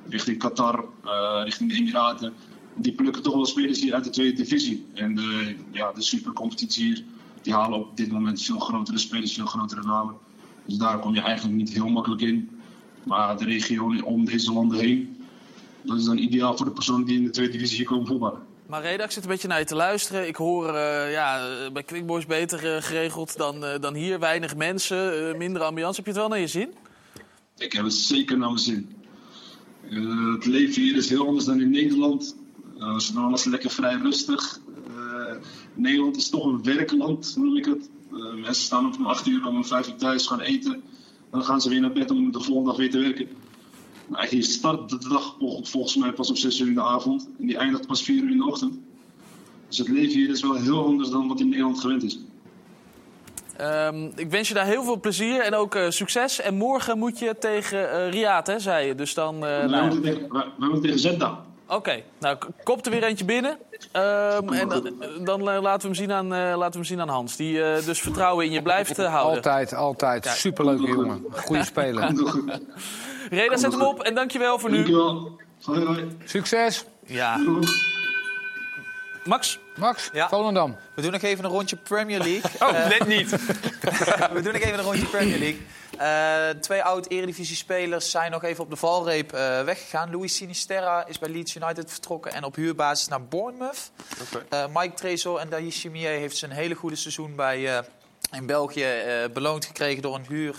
Richting 0.09 0.37
Qatar, 0.37 0.85
eh, 1.03 1.41
richting 1.43 1.69
de 1.69 1.75
Emiraten. 1.75 2.33
Die 2.75 2.93
plukken 2.93 3.23
toch 3.23 3.33
wel 3.33 3.45
spelers 3.45 3.81
hier 3.81 3.93
uit 3.93 4.03
de 4.03 4.09
tweede 4.09 4.35
divisie. 4.35 4.85
En 4.93 5.15
de, 5.15 5.55
ja, 5.71 5.91
de 5.91 6.01
supercompetitie 6.01 6.85
hier, 6.85 7.03
die 7.41 7.53
halen 7.53 7.79
op 7.79 7.97
dit 7.97 8.11
moment 8.11 8.41
veel 8.41 8.59
grotere 8.59 8.97
spelers, 8.97 9.33
veel 9.33 9.45
grotere 9.45 9.83
namen. 9.83 10.15
Dus 10.65 10.77
daar 10.77 10.99
kom 10.99 11.13
je 11.13 11.21
eigenlijk 11.21 11.57
niet 11.57 11.73
heel 11.73 11.89
makkelijk 11.89 12.21
in. 12.21 12.60
Maar 13.03 13.37
de 13.37 13.45
regio 13.45 13.95
om 14.03 14.25
deze 14.25 14.53
landen 14.53 14.79
heen, 14.79 15.25
dat 15.81 15.97
is 15.97 16.05
dan 16.05 16.17
ideaal 16.17 16.57
voor 16.57 16.65
de 16.65 16.71
personen 16.71 17.05
die 17.05 17.17
in 17.17 17.23
de 17.23 17.29
tweede 17.29 17.51
divisie 17.51 17.85
komen 17.85 18.07
voetballen. 18.07 18.39
Maar 18.71 18.81
Reda, 18.81 19.03
ik 19.03 19.11
zit 19.11 19.23
een 19.23 19.29
beetje 19.29 19.47
naar 19.47 19.59
je 19.59 19.65
te 19.65 19.75
luisteren. 19.75 20.27
Ik 20.27 20.35
hoor 20.35 20.67
eh, 20.75 21.11
ja, 21.11 21.47
eh, 21.47 21.71
bij 21.71 21.83
Quick 21.83 22.05
Boys 22.05 22.25
beter 22.25 22.75
eh, 22.75 22.81
geregeld 22.81 23.37
dan, 23.37 23.65
dan 23.81 23.93
hier. 23.93 24.19
Weinig 24.19 24.55
mensen, 24.55 25.37
minder 25.37 25.61
ambiance. 25.61 25.95
Heb 25.95 26.05
je 26.05 26.11
het 26.11 26.19
wel 26.19 26.29
naar 26.29 26.39
je 26.39 26.47
zin? 26.47 26.69
Ik 27.57 27.73
heb 27.73 27.83
het 27.83 27.93
zeker 27.93 28.37
naar 28.37 28.47
mijn 28.47 28.59
zin. 28.59 28.95
Het 30.33 30.45
leven 30.45 30.81
hier 30.81 30.95
is 30.95 31.09
heel 31.09 31.27
anders 31.27 31.45
dan 31.45 31.61
in 31.61 31.69
Nederland. 31.69 32.35
Uh, 32.77 32.99
ze 32.99 33.13
doen 33.13 33.23
alles 33.23 33.43
lekker 33.43 33.69
vrij 33.69 33.95
rustig. 33.95 34.59
Nederland 35.73 36.17
is 36.17 36.29
toch 36.29 36.45
een 36.45 36.63
werkland, 36.63 37.33
noem 37.37 37.57
ik 37.57 37.65
het. 37.65 37.89
Mensen 38.35 38.63
staan 38.63 38.85
op 38.85 38.95
om 38.97 39.05
8 39.05 39.27
uur, 39.27 39.47
om 39.47 39.65
5 39.65 39.87
uur 39.87 39.95
thuis, 39.95 40.27
gaan 40.27 40.39
eten. 40.39 40.83
Dan 41.31 41.43
gaan 41.43 41.61
ze 41.61 41.69
weer 41.69 41.81
naar 41.81 41.91
bed 41.91 42.11
om 42.11 42.31
de 42.31 42.39
volgende 42.39 42.69
dag 42.69 42.77
weer 42.79 42.91
te 42.91 42.99
werken. 42.99 43.27
Hier 44.29 44.43
start 44.43 44.89
de 44.89 45.09
dag 45.09 45.35
vol- 45.39 45.63
volgens 45.65 45.95
mij 45.95 46.11
pas 46.11 46.29
om 46.29 46.35
6 46.35 46.59
uur 46.59 46.67
in 46.67 46.73
de 46.73 46.81
avond. 46.83 47.29
En 47.39 47.45
die 47.47 47.57
eindigt 47.57 47.87
pas 47.87 48.03
4 48.03 48.23
uur 48.23 48.31
in 48.31 48.37
de 48.37 48.45
ochtend. 48.45 48.79
Dus 49.67 49.77
het 49.77 49.87
leven 49.87 50.13
hier 50.19 50.29
is 50.29 50.41
wel 50.41 50.53
heel 50.55 50.85
anders 50.85 51.09
dan 51.09 51.27
wat 51.27 51.39
in 51.39 51.49
Nederland 51.49 51.79
gewend 51.79 52.03
is. 52.03 52.19
Ehm, 53.57 54.09
ik 54.15 54.29
wens 54.29 54.47
je 54.47 54.53
daar 54.53 54.65
heel 54.65 54.83
veel 54.83 54.99
plezier 54.99 55.39
en 55.41 55.53
ook 55.53 55.75
eh, 55.75 55.89
succes. 55.89 56.41
En 56.41 56.55
morgen 56.55 56.97
moet 56.97 57.19
je 57.19 57.35
tegen 57.39 57.91
eh 57.91 58.09
Riyadh, 58.09 58.47
hè, 58.49 58.59
zei 58.59 58.87
je. 58.87 58.95
Dus 58.95 59.13
dan... 59.13 59.35
eh, 59.35 59.41
wij, 59.41 59.65
nou, 59.67 59.83
moeten 59.85 60.01
tegen, 60.01 60.31
wij, 60.33 60.43
wij 60.57 60.67
moeten 60.67 60.81
tegen 60.81 60.99
Zedda. 60.99 61.45
Oké, 61.71 62.01
nou 62.19 62.37
k- 62.37 62.47
kop 62.63 62.85
er 62.85 62.91
weer 62.91 63.03
eentje 63.03 63.25
binnen. 63.25 63.57
Ehm, 63.91 64.53
en 64.53 64.67
dan, 64.67 64.93
dan 65.23 65.49
eh, 65.49 65.61
laten, 65.61 65.81
we 65.81 65.85
hem 65.87 65.95
zien 65.95 66.11
aan, 66.11 66.33
eh, 66.33 66.39
laten 66.39 66.71
we 66.71 66.77
hem 66.77 66.83
zien 66.83 67.01
aan 67.01 67.09
Hans. 67.09 67.35
Die 67.35 67.63
eh, 67.63 67.85
dus 67.85 68.01
vertrouwen 68.01 68.45
in 68.45 68.51
je 68.51 68.61
blijft 68.61 68.97
houden. 68.97 69.35
Altijd, 69.35 69.73
altijd. 69.73 70.23
Kijk. 70.23 70.35
Superleuke 70.35 70.87
jongen. 70.87 71.25
Goeie 71.31 71.63
speler. 71.63 72.13
Reda, 73.29 73.57
zet 73.57 73.71
hem 73.71 73.81
op 73.81 74.01
en 74.03 74.15
dankjewel 74.15 74.59
voor 74.59 74.69
nu. 74.69 74.75
Dankjewel. 74.75 75.39
Hoi, 75.63 75.85
hoi. 75.85 76.17
Succes. 76.25 76.85
Ja. 77.05 77.37
Max? 79.23 79.59
Max, 79.75 80.09
Ja. 80.13 80.27
Volendam. 80.29 80.75
We 80.95 81.01
doen 81.01 81.11
nog 81.11 81.21
even 81.21 81.43
een 81.45 81.51
rondje 81.51 81.75
Premier 81.75 82.19
League. 82.19 82.51
Oh, 82.59 82.87
net 82.87 83.07
niet. 83.07 83.29
we 84.33 84.41
doen 84.43 84.53
nog 84.53 84.61
even 84.61 84.79
een 84.79 84.85
rondje 84.85 85.05
Premier 85.05 85.37
League. 85.39 85.61
Eh, 85.97 86.49
twee 86.49 86.83
oud-eredivisie-spelers 86.83 88.11
zijn 88.11 88.31
nog 88.31 88.43
even 88.43 88.63
op 88.63 88.69
de 88.69 88.75
valreep 88.75 89.33
eh, 89.33 89.63
weggegaan. 89.63 90.11
Louis 90.11 90.35
Sinisterra 90.35 91.07
is 91.07 91.19
bij 91.19 91.29
Leeds 91.29 91.55
United 91.55 91.91
vertrokken 91.91 92.33
en 92.33 92.43
op 92.43 92.55
huurbasis 92.55 93.07
naar 93.07 93.23
Bournemouth. 93.23 93.91
Eh, 94.49 94.65
Mike 94.73 94.93
Trezor 94.93 95.39
en 95.39 95.49
Daïs 95.49 95.79
Chimier 95.79 96.09
heeft 96.09 96.37
zijn 96.37 96.51
hele 96.51 96.75
goede 96.75 96.95
seizoen 96.95 97.35
bij, 97.35 97.83
in 98.31 98.45
België 98.45 98.87
beloond 99.33 99.65
gekregen 99.65 100.01
door 100.01 100.15
een 100.15 100.55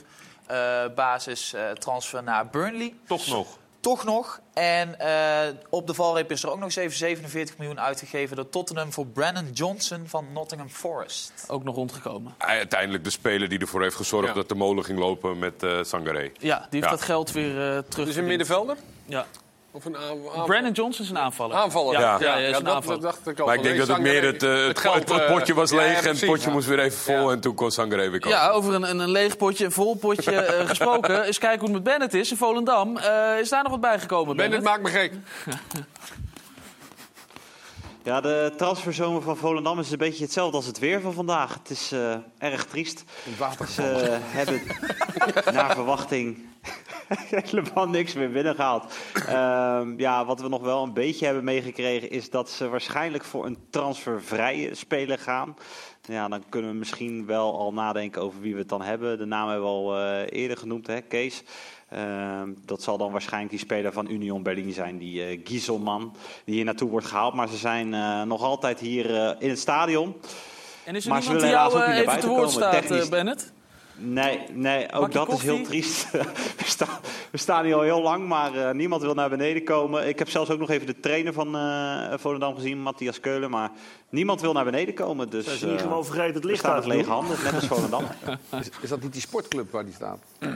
huurbasis 0.48 1.54
transfer 1.78 2.22
naar 2.22 2.46
Burnley. 2.46 2.94
Toch 3.06 3.26
nog. 3.26 3.58
Toch 3.82 4.04
nog. 4.04 4.40
En 4.54 4.98
eh, 5.00 5.54
op 5.70 5.86
de 5.86 5.94
valreep 5.94 6.30
is 6.30 6.42
er 6.42 6.48
ook 6.50 6.54
nog 6.56 6.64
eens 6.64 6.76
even 6.76 6.96
47 6.96 7.58
miljoen 7.58 7.80
uitgegeven 7.80 8.36
door 8.36 8.48
Tottenham 8.48 8.92
voor 8.92 9.06
Brandon 9.06 9.50
Johnson 9.52 10.02
van 10.06 10.26
Nottingham 10.32 10.68
Forest. 10.68 11.32
Ook 11.48 11.64
nog 11.64 11.74
rondgekomen. 11.74 12.34
Uiteindelijk 12.38 13.04
de 13.04 13.10
speler 13.10 13.48
die 13.48 13.58
ervoor 13.58 13.82
heeft 13.82 13.96
gezorgd 13.96 14.28
Ja. 14.28 14.34
dat 14.34 14.48
de 14.48 14.54
molen 14.54 14.84
ging 14.84 14.98
lopen 14.98 15.38
met 15.38 15.62
eh 15.62 15.78
Sangaré. 15.82 16.30
Ja, 16.38 16.58
die 16.58 16.66
heeft 16.70 16.84
Ja. 16.84 16.90
dat 16.90 17.02
geld 17.02 17.30
weer 17.32 17.76
eh 17.76 17.78
terug. 17.88 18.06
Dus 18.06 18.16
een 18.16 18.26
middenvelder? 18.26 18.76
Ja. 19.06 19.26
Of 19.74 19.84
een? 19.84 19.96
Brandon 20.46 20.72
Johnson 20.72 21.04
is 21.04 21.10
een 21.10 21.18
aanvaller. 21.18 21.56
Aanvaller. 21.56 21.92
Ja, 21.92 22.00
Ja, 22.00 22.16
ja, 22.20 22.36
ja, 22.36 22.48
is 22.48 22.56
een 22.58 22.64
dat- 22.64 22.74
aanvaller. 22.74 23.00
dat 23.00 23.12
dacht 23.12 23.26
ik 23.26 23.38
al. 23.40 23.46
Maar 23.46 23.54
ik 23.54 23.62
denk 23.62 23.78
dat 23.78 23.88
het 23.88 23.98
meer 24.00 24.22
het, 24.24 24.42
eh, 24.42 24.66
het, 24.66 24.82
het, 24.82 25.08
het 25.12 25.26
potje 25.26 25.54
was 25.54 25.70
ja, 25.70 25.80
ja, 25.80 25.86
leeg 25.86 26.02
en 26.02 26.14
het 26.16 26.24
potje 26.26 26.50
moest 26.50 26.66
weer 26.68 26.78
even 26.78 26.98
vol. 26.98 27.30
En 27.30 27.40
toen 27.40 27.54
kon 27.54 27.70
Sangare 27.70 28.10
weer 28.10 28.20
komen. 28.20 28.38
Ja, 28.38 28.48
over 28.50 28.74
een, 28.74 28.90
een, 28.90 28.98
een 28.98 29.10
leeg 29.10 29.36
potje, 29.36 29.64
een 29.64 29.72
vol 29.72 29.94
potje 29.96 30.32
eh, 30.32 30.68
gesproken. 30.72 31.22
Eens 31.24 31.38
kijken 31.38 31.58
hoe 31.60 31.68
het 31.68 31.84
met 31.84 31.84
Bennett 31.92 32.14
is 32.14 32.30
in 32.30 32.36
Volendam. 32.36 32.96
Eh, 32.96 33.38
is 33.40 33.48
daar 33.48 33.62
nog 33.62 33.72
wat 33.72 33.80
bijgekomen, 33.80 34.36
Bennett 34.36 34.62
Bennett? 34.62 34.82
maakt 34.84 34.94
me 34.94 35.00
gek. 35.00 35.12
Ja, 38.04 38.20
de 38.20 38.52
transferzomer 38.56 39.22
van 39.22 39.36
Volendam 39.36 39.78
is 39.78 39.90
een 39.90 39.98
beetje 39.98 40.24
hetzelfde 40.24 40.56
als 40.56 40.66
het 40.66 40.78
weer 40.78 41.00
van 41.00 41.12
vandaag. 41.12 41.54
Het 41.54 41.70
is 41.70 41.92
eh, 41.92 42.14
erg 42.38 42.64
triest. 42.64 43.04
Ze 43.68 43.82
eh, 43.82 44.18
hebben 44.38 44.62
naar 45.54 45.74
verwachting 45.74 46.38
helemaal 47.44 47.88
niks 47.88 48.14
meer 48.14 48.30
binnengehaald. 48.30 48.94
Ehm, 49.26 50.00
ja, 50.00 50.24
wat 50.24 50.40
we 50.40 50.48
nog 50.48 50.62
wel 50.62 50.82
een 50.82 50.92
beetje 50.92 51.24
hebben 51.24 51.44
meegekregen 51.44 52.10
is 52.10 52.30
dat 52.30 52.50
ze 52.50 52.68
waarschijnlijk 52.68 53.24
voor 53.24 53.46
een 53.46 53.58
transfervrije 53.70 54.74
speler 54.74 55.18
gaan. 55.18 55.56
Ja, 56.02 56.28
dan 56.28 56.42
kunnen 56.48 56.70
we 56.70 56.76
misschien 56.76 57.26
wel 57.26 57.58
al 57.58 57.72
nadenken 57.72 58.22
over 58.22 58.40
wie 58.40 58.52
we 58.52 58.58
het 58.58 58.68
dan 58.68 58.82
hebben. 58.82 59.18
De 59.18 59.24
naam 59.24 59.48
hebben 59.48 59.66
we 59.66 59.72
al 59.72 59.98
eh, 59.98 60.40
eerder 60.40 60.56
genoemd, 60.56 60.86
hè, 60.86 61.00
Kees. 61.00 61.42
Ehm, 61.94 62.48
dat 62.64 62.82
zal 62.82 62.98
dan 62.98 63.12
waarschijnlijk 63.12 63.50
die 63.50 63.60
speler 63.60 63.92
van 63.92 64.10
Union 64.10 64.42
Berlin 64.42 64.72
zijn, 64.72 64.98
die 64.98 65.24
eh 65.24 65.40
Gieselman, 65.44 66.16
die 66.44 66.54
hier 66.54 66.64
naartoe 66.64 66.90
wordt 66.90 67.06
gehaald. 67.06 67.34
Maar 67.34 67.48
ze 67.48 67.56
zijn 67.56 67.94
eh, 67.94 68.22
nog 68.22 68.42
altijd 68.42 68.80
hier 68.80 69.14
eh, 69.16 69.30
in 69.38 69.48
het 69.48 69.58
stadion. 69.58 70.14
En 70.84 70.94
is 70.94 71.04
er 71.04 71.10
Maar 71.10 71.22
ze 71.22 71.28
niemand 71.28 71.46
die 71.46 71.58
willen 71.58 71.70
jou 71.70 71.72
ook 71.72 71.98
eh, 71.98 72.06
naar 72.06 72.20
te 72.20 72.26
woord 72.26 72.38
komen. 72.38 72.52
staat, 72.52 72.72
Technisch- 72.72 73.04
eh, 73.04 73.10
Bennett? 73.10 73.52
Nee, 73.94 74.40
nee 74.52 74.92
ook 74.92 75.12
dat 75.12 75.32
is 75.32 75.42
heel 75.42 75.62
triest. 75.62 76.10
we, 76.60 76.64
staan, 76.64 76.98
we 77.30 77.38
staan 77.38 77.64
hier 77.64 77.74
al 77.74 77.80
heel 77.80 78.02
lang, 78.02 78.28
maar 78.28 78.54
eh, 78.54 78.74
niemand 78.74 79.02
wil 79.02 79.14
naar 79.14 79.28
beneden 79.28 79.64
komen. 79.64 80.08
Ik 80.08 80.18
heb 80.18 80.28
zelfs 80.28 80.50
ook 80.50 80.58
nog 80.58 80.70
even 80.70 80.86
de 80.86 81.00
trainer 81.00 81.32
van 81.32 81.56
eh 81.56 82.12
Volendam 82.18 82.54
gezien, 82.54 82.78
Matthias 82.82 83.20
Keulen. 83.20 83.50
Maar 83.50 83.70
niemand 84.08 84.40
wil 84.40 84.52
naar 84.52 84.64
beneden 84.64 84.94
komen. 84.94 85.30
Dus, 85.30 85.44
Zijn 85.44 85.58
ze 85.58 85.66
niet 85.66 85.80
gewoon 85.80 86.04
vergeten 86.04 86.34
het 86.34 86.44
licht 86.44 86.58
staan 86.58 86.72
uit 86.74 86.80
met 86.86 86.90
te 86.90 86.96
lege 86.98 87.10
handen, 87.10 87.36
net 87.44 87.54
als 87.54 87.66
Volendam. 87.66 88.04
Is, 88.60 88.68
is 88.80 88.88
dat 88.88 89.02
niet 89.02 89.12
die 89.12 89.20
sportclub 89.20 89.70
waar 89.70 89.84
die 89.84 89.94
staat? 89.94 90.18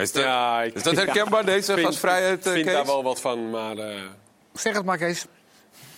Is 0.00 0.12
dat, 0.12 0.22
Ja, 0.22 0.62
ik- 0.62 0.74
is 0.74 0.82
dat 0.82 0.96
herkenbaar, 0.96 1.44
deze 1.44 1.72
vind- 1.72 1.86
gastvrijheid, 1.86 2.46
eh, 2.46 2.46
Ik 2.46 2.52
vind 2.52 2.64
Kees? 2.64 2.74
daar 2.74 2.86
wel 2.86 3.02
wat 3.02 3.20
van, 3.20 3.50
maar... 3.50 3.76
eh, 3.78 3.94
Zeg 4.52 4.74
het 4.76 4.84
maar, 4.84 4.98
Kees. 4.98 5.26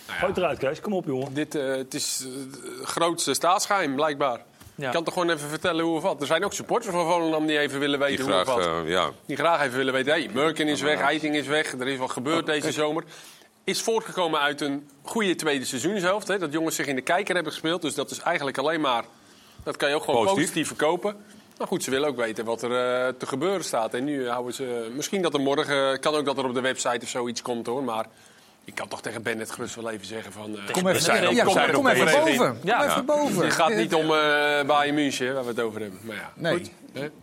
Gooi 0.07 0.27
het 0.31 0.37
eruit, 0.37 0.57
Kees. 0.59 0.79
Kom 0.81 0.93
op, 0.93 1.05
jongen. 1.05 1.33
Dit, 1.33 1.55
eh, 1.55 1.67
het 1.67 1.93
is 1.93 2.23
eh, 2.25 2.31
het 2.79 2.87
grootste 2.87 3.33
staatsgeheim, 3.33 3.95
blijkbaar. 3.95 4.39
Ja. 4.75 4.85
Ik 4.87 4.93
kan 4.93 5.03
toch 5.03 5.13
gewoon 5.13 5.29
even 5.29 5.49
vertellen 5.49 5.85
hoe 5.85 5.95
of 5.95 6.01
wat. 6.03 6.21
Er 6.21 6.27
zijn 6.27 6.45
ook 6.45 6.53
supporters 6.53 6.93
van 6.93 7.05
Volendam 7.11 7.45
die 7.45 7.59
even 7.59 7.79
willen 7.79 7.99
weten 7.99 8.25
Die 8.25 8.33
hoe 8.33 8.41
of 8.43 8.47
wat. 8.47 8.65
eh, 8.65 8.79
ja. 8.85 9.09
Die 9.25 9.35
graag 9.37 9.61
even 9.65 9.77
willen 9.77 9.93
weten. 9.93 10.11
Hey, 10.13 10.29
Merkin 10.33 10.67
is 10.67 10.81
weg, 10.81 10.99
Heiting 10.99 11.35
is 11.35 11.47
weg. 11.47 11.71
Er 11.73 11.87
is 11.87 11.97
wat 11.97 12.11
gebeurd 12.11 12.45
deze 12.45 12.71
zomer. 12.71 13.03
Is 13.63 13.81
voortgekomen 13.81 14.39
uit 14.39 14.61
een 14.61 14.89
goede 15.03 15.35
tweede 15.35 15.65
seizoenshelft. 15.65 16.27
Hè, 16.27 16.37
dat 16.37 16.51
jongens 16.51 16.75
zich 16.75 16.85
in 16.85 16.95
de 16.95 17.01
kijker 17.01 17.35
hebben 17.35 17.51
gespeeld. 17.51 17.81
Dus 17.81 17.93
dat 17.95 18.11
is 18.11 18.19
eigenlijk 18.19 18.57
alleen 18.57 18.81
maar... 18.81 19.03
Dat 19.63 19.77
kan 19.77 19.89
je 19.89 19.95
ook 19.95 20.03
gewoon 20.03 20.19
Positief. 20.23 20.43
positief, 20.43 20.67
verkopen. 20.67 21.15
Maar 21.63 21.71
goed, 21.71 21.83
ze 21.83 21.89
willen 21.91 22.07
ook 22.09 22.15
weten 22.17 22.45
wat 22.45 22.61
er 22.61 22.71
eh, 22.71 23.13
te 23.17 23.25
gebeuren 23.25 23.63
staat. 23.63 23.93
En 23.93 24.03
nu 24.03 24.27
houden 24.29 24.53
ze... 24.53 24.91
Misschien 24.95 25.21
dat 25.21 25.33
er 25.33 25.39
morgen... 25.39 25.99
Kan 25.99 26.15
ook 26.15 26.25
dat 26.25 26.37
er 26.37 26.45
op 26.45 26.53
de 26.53 26.61
website 26.61 26.99
of 27.03 27.07
zoiets 27.09 27.41
komt 27.41 27.65
hoor. 27.67 27.83
Maar 27.83 28.05
ik 28.65 28.75
kan 28.75 28.87
toch 28.87 29.01
tegen 29.01 29.21
Bennett 29.21 29.51
gerust 29.51 29.75
wel 29.75 29.89
even 29.89 30.05
zeggen 30.05 30.31
van... 30.31 30.57
eh, 30.57 30.71
Kom 30.71 30.87
even, 30.87 31.35
ja, 31.35 31.43
kom, 31.43 31.53
zijn 31.53 31.71
kom 31.71 31.87
ook 31.87 31.93
even 31.93 32.05
boven. 32.25 32.59
Ja. 32.63 32.77
Kom 32.79 32.89
even 32.89 33.05
boven. 33.05 33.43
Het 33.45 33.53
gaat 33.53 33.75
niet 33.75 33.93
om 33.93 34.03
eh 34.13 34.63
Bayern 34.65 34.95
München, 34.95 35.27
hè, 35.27 35.33
waar 35.33 35.43
we 35.43 35.49
het 35.49 35.59
over 35.59 35.81
hebben. 35.81 35.99
Maar 36.03 36.15
ja, 36.15 36.31
Nee. 36.35 36.53
goed. 36.53 36.69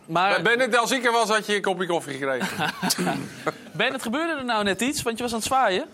Maar 0.05 0.41
Bennett, 0.41 0.77
als 0.77 0.91
ik 0.91 1.05
er 1.05 1.11
was, 1.11 1.29
had 1.29 1.45
je 1.45 1.55
een 1.55 1.61
kopje 1.61 1.87
koffie 1.87 2.13
gekregen. 2.17 2.73
Bennett, 3.71 4.03
gebeurde 4.03 4.33
er 4.37 4.45
nou 4.45 4.63
net 4.63 4.81
iets? 4.81 5.01
Want 5.01 5.17
je 5.17 5.23
was 5.23 5.31
aan 5.31 5.37
het 5.39 5.47
zwaaien. 5.47 5.85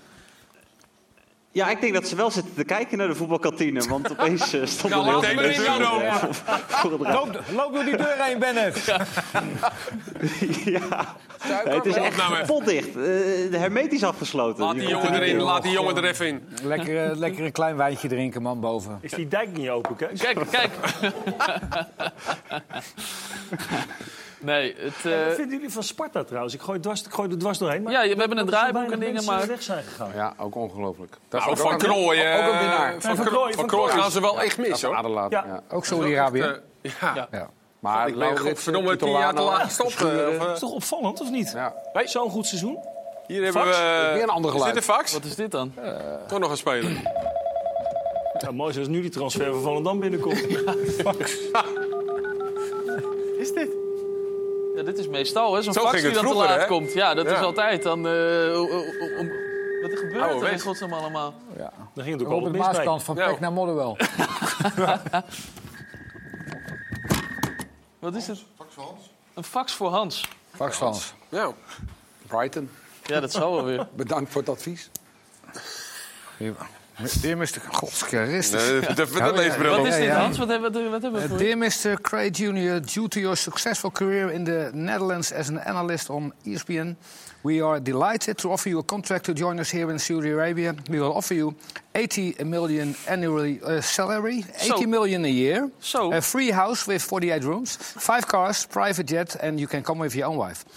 Ja, 1.58 1.70
ik 1.70 1.82
denk 1.82 1.94
dat 1.94 2.08
ze 2.08 2.16
wel 2.16 2.32
zitten 2.32 2.54
te 2.54 2.64
kijken 2.64 2.98
naar 2.98 3.08
de 3.08 3.16
voetbalkantine. 3.16 3.88
Want 3.88 4.12
opeens 4.20 4.54
eh, 4.54 4.66
stond 4.66 4.94
er 4.94 5.04
heel 5.04 5.22
het 5.22 5.58
raam. 5.58 6.02
Loop, 7.14 7.42
loop 7.56 7.74
door 7.74 7.84
die 7.84 7.98
deur 7.98 8.16
heen, 8.18 8.40
Bennett. 8.40 8.86
Ja. 10.66 11.16
Nee, 11.66 11.76
het 11.76 11.86
is 11.86 11.96
echt 11.96 12.18
nou 12.18 12.46
potdicht. 12.46 12.96
Eh, 12.96 13.60
hermetisch 13.60 14.04
afgesloten. 14.04 14.64
Laat 14.64 14.76
die 14.76 14.88
jongen 14.88 15.14
er 15.14 15.22
erin, 15.22 15.36
in. 15.36 15.42
laat 15.42 15.64
die 15.64 15.72
jongen 15.72 15.98
er 15.98 16.06
even 16.06 16.28
in. 16.28 16.44
Lekker, 16.64 17.06
eh, 17.06 17.18
lekker 17.18 17.46
een 17.46 17.52
klein 17.52 17.76
wijntje 17.76 18.08
drinken, 18.08 18.42
man, 18.42 18.60
boven. 18.60 18.98
Is 19.02 19.12
die 19.12 19.28
dijk 19.28 19.58
niet 19.58 19.70
open, 19.70 19.96
Kees? 19.96 20.22
Kijk, 20.22 20.40
kijk. 20.52 20.72
Nee, 24.40 24.76
het... 24.78 25.14
eh, 25.14 25.26
Wat 25.26 25.36
vinden 25.36 25.50
jullie 25.56 25.70
van 25.72 25.84
Sparta 25.84 26.24
trouwens? 26.24 26.54
Ik 26.54 26.62
gooi, 26.62 26.80
dwars, 26.80 27.04
ik 27.04 27.12
gooi 27.14 27.30
er 27.32 27.38
dwars 27.38 27.58
doorheen. 27.58 27.82
Maar 27.84 27.92
Ja, 27.94 28.02
we 28.02 28.08
hebben 28.08 28.30
een 28.38 28.46
dat 28.46 28.48
draaiboek 28.48 28.92
en 28.92 29.00
dingen, 29.00 29.26
maar- 29.26 29.48
weg 29.48 29.62
zijn 29.64 29.84
gegaan. 29.84 30.12
Ja, 30.16 30.34
ook 30.38 30.56
ongelooflijk. 30.56 31.16
Dat 31.30 31.40
Nou, 31.40 31.52
ook 31.52 31.58
van 31.58 31.78
Krooi, 31.78 32.20
eh, 32.22 32.34
Ook 32.48 32.54
een 32.54 32.60
winnaar. 32.60 32.96
van, 33.00 33.16
van 33.16 33.26
Krooi, 33.26 33.54
van 33.54 33.68
Krooi 33.68 33.92
gaan 33.92 34.12
ze 34.12 34.22
wel 34.22 34.42
echt 34.42 34.58
mis, 34.58 34.82
hoor. 34.82 35.10
Ja. 35.10 35.28
ja. 35.30 35.62
Ook 35.70 35.86
Saudi-Arabië. 35.86 36.42
Eh, 36.42 36.92
ja. 37.02 37.28
Ja. 37.32 37.50
Maar 37.80 38.08
Ik 38.08 38.18
ben 38.18 38.34
Laurits, 38.34 38.64
verdomme 38.64 38.96
tien 38.96 39.10
jaar 39.12 39.34
te 39.34 39.42
laat 39.42 39.64
gestopt. 39.64 40.02
eh, 40.04 40.36
eh, 40.36 40.52
is 40.54 40.60
toch 40.60 40.72
opvallend, 40.72 41.22
of 41.22 41.30
niet? 41.32 41.52
Ja. 41.52 41.74
Zo'n 42.06 42.30
goed 42.30 42.46
seizoen. 42.48 42.78
Hier 43.28 43.44
hebben 43.44 43.64
we... 43.64 44.12
Weer 44.14 44.24
een 44.24 44.30
ander 44.30 44.52
Is 44.52 44.56
dit 44.56 44.66
geluid. 44.66 44.76
een 44.76 44.82
fax? 44.94 45.14
Wat 45.14 45.24
is 45.24 45.36
dit 45.36 45.52
dan? 45.52 45.74
Toch 46.28 46.40
nog 46.40 46.52
een 46.52 46.58
speler. 46.58 46.92
Ja, 48.38 48.52
mooi 48.52 48.78
als 48.80 48.88
nu 48.88 49.02
die 49.02 49.10
transfer 49.10 49.52
van 49.54 49.62
Volendam 49.62 50.00
binnenkomt. 50.00 50.46
Is 53.40 53.54
dit? 53.54 53.70
Ja, 54.78 54.84
dit 54.84 54.98
is 54.98 55.08
meestal, 55.08 55.54
hè? 55.54 55.62
Zo'n 55.62 55.74
Zo 55.74 55.82
fax 55.82 56.02
die 56.02 56.12
dan 56.12 56.26
te 56.28 56.34
laat 56.34 56.60
hè? 56.60 56.66
komt. 56.66 56.94
Ja, 56.94 57.14
dat 57.14 57.26
is 57.26 57.32
Ja. 57.32 57.40
altijd 57.40 57.84
dan... 57.84 58.08
eh, 58.08 58.60
om- 59.20 59.32
wat 59.82 59.92
er 59.92 59.98
gebeurt 59.98 60.22
Oude 60.32 60.46
er 60.46 60.52
in 60.52 60.60
godsnaam 60.60 60.94
allemaal? 60.94 61.34
Dan 61.94 62.04
ging 62.04 62.20
het 62.20 62.28
ook 62.28 62.44
al. 62.44 62.50
Maaskant 62.50 63.04
van 63.04 63.16
Ja. 63.16 63.28
Peck 63.28 63.40
naar 63.40 63.52
Modderwell. 63.54 63.96
Wat 68.00 68.16
is 68.16 68.28
het? 68.28 68.44
Een 69.34 69.44
fax 69.44 69.74
voor 69.74 69.90
Hans. 69.90 70.30
Fax 70.56 70.76
Frans. 70.78 71.14
Ja. 71.30 71.52
Brighton, 72.28 72.70
Ja, 73.04 73.20
dat 73.20 73.32
zal 73.32 73.54
wel 73.56 73.64
weer. 73.66 73.88
bedankt 73.96 74.32
voor 74.32 74.42
het 74.42 74.50
advies. 74.50 74.90
Dear 76.98 77.38
Mr. 77.38 77.62
God 77.72 77.90
Christus. 77.92 78.64
Nee, 78.72 78.80
de, 78.80 78.94
de, 78.94 79.06
de 79.06 79.18
Ja, 79.18 79.32
leesbril 79.32 79.70
Wat 79.70 79.80
op. 79.80 79.86
is 79.86 79.96
dit. 79.96 80.10
Hans? 80.10 80.38
Wat 80.38 80.48
hebben, 80.48 80.72
wat, 80.72 80.84
wat 80.92 81.02
hebben 81.02 81.22
we 81.22 81.28
voor... 81.28 81.38
dear 81.38 81.58
Mr. 81.58 82.02
Craig 82.02 82.38
Jr., 82.38 82.80
due 82.94 83.08
to 83.08 83.20
your 83.20 83.36
successful 83.38 83.92
career 83.92 84.32
in 84.32 84.44
the 84.44 84.70
Netherlands 84.74 85.32
as 85.34 85.48
an 85.50 85.60
analyst 85.60 86.10
on 86.10 86.34
ESPN, 86.44 86.96
we 87.44 87.62
are 87.64 87.82
delighted 87.82 88.38
to 88.38 88.50
offer 88.50 88.70
you 88.70 88.80
a 88.80 88.84
contract 88.84 89.24
to 89.26 89.34
join 89.34 89.60
us 89.60 89.70
here 89.72 89.92
in 89.92 90.00
Saudi 90.00 90.30
Arabia. 90.30 90.74
We 90.90 91.00
will 91.00 91.14
offer 91.14 91.36
you 91.36 91.54
80 91.94 92.44
million 92.44 92.96
annually 93.08 93.60
uh, 93.64 93.80
salary, 93.82 94.44
80 94.56 94.68
Zo. 94.68 94.88
million 94.88 95.24
a 95.26 95.30
year, 95.32 95.70
Zo. 95.80 96.12
a 96.12 96.22
free 96.22 96.52
house 96.52 96.88
with 96.92 97.04
48 97.04 97.44
rooms, 97.44 97.78
five 97.80 98.26
cars, 98.26 98.66
private 98.66 99.06
jet, 99.08 99.36
and 99.42 99.60
you 99.60 99.68
can 99.68 99.84
come 99.84 100.00
with 100.00 100.16
your 100.16 100.26
own 100.30 100.38
wife. 100.38 100.66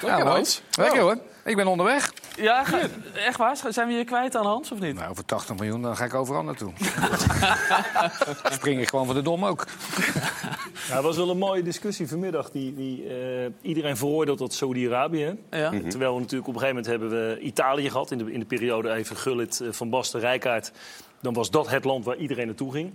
Lekker, 0.00 0.22
hoor. 0.22 0.24
Hans. 0.36 0.62
Lekker 0.78 1.00
hoor. 1.00 1.16
Ik 1.48 1.56
ben 1.56 1.66
onderweg. 1.66 2.12
Ja, 2.36 2.64
ga- 2.64 2.78
echt 3.14 3.36
waar? 3.36 3.56
Zijn 3.68 3.86
we 3.88 3.92
hier 3.94 4.04
kwijt 4.04 4.36
aan 4.36 4.46
Hans 4.46 4.72
of 4.72 4.80
niet? 4.80 4.94
Nou, 4.94 5.14
voor 5.14 5.24
80 5.24 5.56
miljoen, 5.56 5.82
dan 5.82 5.96
ga 5.96 6.04
ik 6.04 6.14
overal 6.14 6.42
naartoe. 6.42 6.72
Spring 8.58 8.80
ik 8.80 8.88
gewoon 8.88 9.04
voor 9.04 9.14
de 9.14 9.22
dom 9.22 9.44
ook. 9.44 9.66
Ja, 10.88 10.94
het 10.94 11.02
was 11.02 11.16
wel 11.16 11.30
een 11.30 11.38
mooie 11.38 11.62
discussie 11.62 12.08
vanmiddag. 12.08 12.50
Die, 12.50 12.74
die, 12.74 13.04
eh, 13.08 13.46
iedereen 13.62 13.96
veroordeelt 13.96 14.38
tot 14.38 14.52
Saudi-Arabië. 14.52 15.36
Ja. 15.50 15.70
Terwijl 15.88 16.14
we 16.14 16.20
natuurlijk 16.20 16.48
op 16.48 16.54
een 16.54 16.60
gegeven 16.60 16.66
moment 16.82 16.86
hebben 16.86 17.10
we 17.10 17.40
Italië 17.40 17.90
gehad. 17.90 18.10
In 18.10 18.18
de, 18.18 18.32
in 18.32 18.40
de 18.40 18.46
periode 18.46 18.92
even 18.92 19.16
Gullit, 19.16 19.60
eh, 19.60 19.68
Van 19.72 19.90
Basten, 19.90 20.20
Rijkaard. 20.20 20.72
Dan 21.20 21.32
was 21.34 21.50
dat 21.50 21.68
het 21.68 21.84
land 21.84 22.04
waar 22.04 22.16
iedereen 22.16 22.46
naartoe 22.46 22.72
ging. 22.72 22.92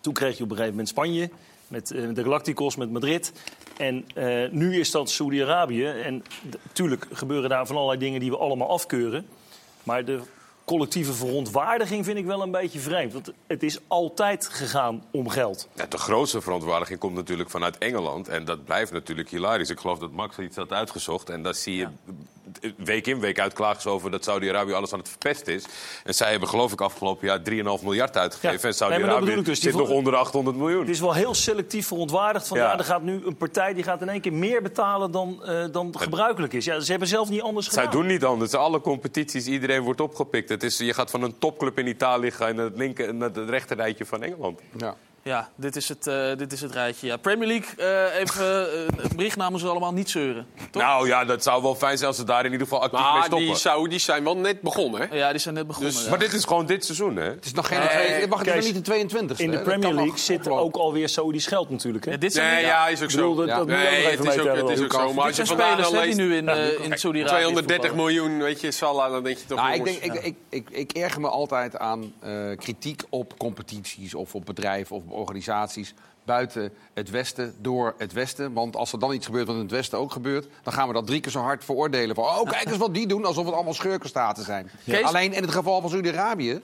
Toen 0.00 0.12
kreeg 0.12 0.36
je 0.36 0.42
op 0.44 0.50
een 0.50 0.56
gegeven 0.56 0.70
moment 0.70 0.88
Spanje. 0.88 1.30
Met 1.72 1.90
eh, 1.90 2.02
de 2.14 2.22
Galacticos, 2.22 2.76
met 2.76 2.90
Madrid. 2.90 3.32
En 3.76 4.04
eh, 4.14 4.50
nu 4.50 4.78
is 4.78 4.90
dat 4.90 5.10
Saudi-Arabië. 5.10 5.86
En 5.86 6.24
natuurlijk 6.62 7.06
gebeuren 7.12 7.50
daar 7.50 7.66
van 7.66 7.76
allerlei 7.76 7.98
dingen 7.98 8.20
die 8.20 8.30
we 8.30 8.36
allemaal 8.36 8.68
afkeuren. 8.68 9.26
Maar 9.82 10.04
de 10.04 10.20
collectieve 10.64 11.12
verontwaardiging 11.12 12.04
vind 12.04 12.18
ik 12.18 12.26
wel 12.26 12.42
een 12.42 12.50
beetje 12.50 12.78
vreemd. 12.78 13.12
Want 13.12 13.32
het 13.46 13.62
is 13.62 13.78
altijd 13.86 14.48
gegaan 14.48 15.04
om 15.10 15.28
geld. 15.28 15.68
Ja, 15.74 15.86
de 15.86 15.98
grootste 15.98 16.40
verontwaardiging 16.40 16.98
komt 16.98 17.14
natuurlijk 17.14 17.50
vanuit 17.50 17.78
Engeland. 17.78 18.28
En 18.28 18.44
dat 18.44 18.64
blijft 18.64 18.92
natuurlijk 18.92 19.30
hilarisch. 19.30 19.70
Ik 19.70 19.80
geloof 19.80 19.98
dat 19.98 20.12
Max 20.12 20.38
iets 20.38 20.56
had 20.56 20.72
uitgezocht. 20.72 21.30
En 21.30 21.42
daar 21.42 21.54
zie 21.54 21.76
je 21.76 21.88
week 22.76 23.06
in, 23.06 23.20
week 23.20 23.40
uit 23.40 23.52
klagen 23.52 23.82
ze 23.82 23.88
over 23.88 24.10
dat 24.10 24.24
Saudi-Arabië 24.24 24.72
alles 24.72 24.92
aan 24.92 24.98
het 24.98 25.08
verpesten 25.08 25.54
is. 25.54 25.64
En 26.04 26.14
zij 26.14 26.30
hebben 26.30 26.48
geloof 26.48 26.72
ik 26.72 26.80
afgelopen 26.80 27.26
jaar 27.26 27.38
3,5 27.78 27.84
miljard 27.84 28.16
uitgegeven. 28.16 28.58
Ja. 28.60 28.66
En 28.66 28.74
Saudi-Arabië 28.74 29.42
dus. 29.42 29.60
Zit 29.60 29.74
nog 29.74 29.88
onder 29.88 30.12
de 30.12 30.18
800 30.18 30.56
miljoen. 30.56 30.80
Het 30.80 30.88
is 30.88 31.00
wel 31.00 31.12
heel 31.12 31.34
selectief 31.34 31.86
verontwaardigd. 31.86 32.48
Van, 32.48 32.58
ja. 32.58 32.64
Ja. 32.64 32.78
er 32.78 32.84
gaat 32.84 33.02
nu 33.02 33.22
een 33.26 33.36
partij 33.36 33.74
die 33.74 33.82
gaat 33.82 34.00
in 34.00 34.08
één 34.08 34.20
keer 34.20 34.32
meer 34.32 34.62
betalen 34.62 35.10
dan, 35.10 35.44
eh, 35.44 35.64
dan 35.72 35.94
gebruikelijk 35.98 36.52
is. 36.52 36.64
Ja, 36.64 36.80
ze 36.80 36.90
hebben 36.90 37.08
zelf 37.08 37.28
niet 37.28 37.42
anders 37.42 37.66
Zij 37.66 37.84
gedaan. 37.84 38.00
doen 38.00 38.06
niet 38.10 38.24
anders. 38.24 38.54
Alle 38.54 38.80
competities, 38.80 39.46
iedereen 39.46 39.82
wordt 39.82 40.00
opgepikt. 40.00 40.50
Het 40.52 40.62
is, 40.62 40.78
je 40.78 40.94
gaat 40.94 41.10
van 41.10 41.22
een 41.22 41.38
topclub 41.38 41.78
in 41.78 41.86
Italië 41.86 42.30
naar 42.38 42.56
het, 42.56 42.76
linker, 42.76 43.14
naar 43.14 43.30
het 43.30 43.48
rechterrijtje 43.48 44.06
van 44.06 44.22
Engeland. 44.22 44.60
Ja. 44.76 44.96
Ja, 45.24 45.50
dit 45.56 45.76
is 45.76 45.88
het, 45.88 46.06
eh, 46.06 46.36
dit 46.36 46.52
is 46.52 46.60
het 46.60 46.72
rijtje. 46.72 47.06
Ja. 47.06 47.16
Premier 47.16 47.48
League, 47.48 47.86
eh, 47.86 48.20
even 48.20 48.66
uh, 49.04 49.10
bericht 49.16 49.36
namens 49.36 49.62
ze 49.62 49.68
allemaal 49.68 49.92
niet 49.92 50.10
zeuren. 50.10 50.46
Toch? 50.70 50.82
Nou 50.82 51.06
ja, 51.06 51.24
dat 51.24 51.42
zou 51.42 51.62
wel 51.62 51.74
fijn 51.74 51.96
zijn 51.96 52.08
als 52.08 52.16
ze 52.18 52.24
daar 52.24 52.44
in 52.44 52.52
ieder 52.52 52.66
geval 52.66 52.82
actief 52.82 53.00
mee 53.00 53.08
Maar 53.08 53.24
stoppen. 53.24 53.80
die, 53.80 53.88
die 53.88 53.98
zijn 53.98 54.24
wel 54.24 54.36
net 54.36 54.60
begonnen, 54.60 55.00
hè? 55.00 55.16
Ja, 55.16 55.30
die 55.30 55.40
zijn 55.40 55.54
net 55.54 55.66
begonnen. 55.66 55.92
Dus- 55.92 56.04
ja. 56.04 56.10
Maar 56.10 56.18
dit 56.18 56.32
is 56.32 56.44
gewoon 56.44 56.66
dit 56.66 56.84
seizoen, 56.84 57.16
hè? 57.16 57.24
Het 57.24 57.44
is 57.44 57.52
nog 57.52 57.66
geen... 57.68 57.78
Nee, 57.78 58.26
mag 58.26 58.44
het 58.44 58.64
niet 58.64 58.74
de 58.74 58.80
22 58.80 59.38
In 59.38 59.50
de 59.50 59.60
Premier 59.60 59.94
League 59.94 60.18
zit 60.18 60.48
ook 60.48 60.76
alweer 60.76 61.08
Saudi 61.08 61.40
geld 61.40 61.70
natuurlijk. 61.70 62.04
Hè? 62.04 62.10
Ja, 62.10 62.16
dit 62.16 62.32
zijn 62.32 62.54
Nee, 62.54 62.64
ja, 62.64 62.88
is 62.88 63.02
ook 63.02 63.08
Ik 63.10 63.16
bedoel, 63.16 63.34
zo. 63.36 63.46
dat- 63.46 63.66
nee, 63.66 64.06
het 64.06 64.24
is 64.24 64.38
ook, 64.38 64.56
het 64.56 64.68
is 64.68 64.80
ook 64.80 64.92
zo. 64.92 65.12
Maar 65.12 65.24
als 65.26 65.36
je 65.36 65.46
vandaag 65.46 65.68
spelers 65.70 65.90
dan 65.90 66.00
leest... 66.00 66.16
nu 66.16 66.36
in, 66.36 66.48
in 66.48 66.98
Saudi-Arabië 66.98 67.38
230 67.40 67.90
voetballen. 67.90 67.96
miljoen, 67.96 68.38
weet 68.42 68.60
je, 68.60 68.70
Salah, 68.70 69.12
dan 69.12 69.22
denk 69.22 69.38
je 69.38 69.46
toch... 69.46 69.58
Nou, 69.58 69.74
ik, 69.74 69.84
denk, 69.84 69.98
ik, 69.98 70.24
ik, 70.24 70.36
ik, 70.48 70.70
ik 70.70 70.92
erger 70.92 71.20
me 71.20 71.28
altijd 71.28 71.78
aan 71.78 72.12
eh, 72.20 72.32
kritiek 72.56 73.02
op 73.08 73.38
competities 73.38 74.14
of 74.14 74.34
op 74.34 74.46
bedrijven 74.46 74.96
of 74.96 75.02
organisaties 75.12 75.94
buiten 76.24 76.72
het 76.94 77.10
Westen, 77.10 77.54
door 77.60 77.94
het 77.98 78.12
Westen. 78.12 78.52
Want 78.52 78.76
als 78.76 78.92
er 78.92 78.98
dan 78.98 79.12
iets 79.12 79.26
gebeurt 79.26 79.46
wat 79.46 79.56
in 79.56 79.62
het 79.62 79.70
Westen 79.70 79.98
ook 79.98 80.12
gebeurt... 80.12 80.48
dan 80.62 80.72
gaan 80.72 80.88
we 80.88 80.94
dat 80.94 81.06
drie 81.06 81.20
keer 81.20 81.32
zo 81.32 81.40
hard 81.40 81.64
veroordelen. 81.64 82.14
Van, 82.14 82.24
oh, 82.24 82.50
kijk 82.50 82.64
eens 82.64 82.76
wat 82.76 82.94
die 82.94 83.06
doen, 83.06 83.24
alsof 83.24 83.44
het 83.44 83.54
allemaal 83.54 83.74
schurkenstaten 83.74 84.44
zijn. 84.44 84.70
Kees? 84.86 85.02
Alleen 85.02 85.32
in 85.32 85.42
het 85.42 85.52
geval 85.52 85.80
van 85.80 85.90
Saudi-Arabië... 85.90 86.60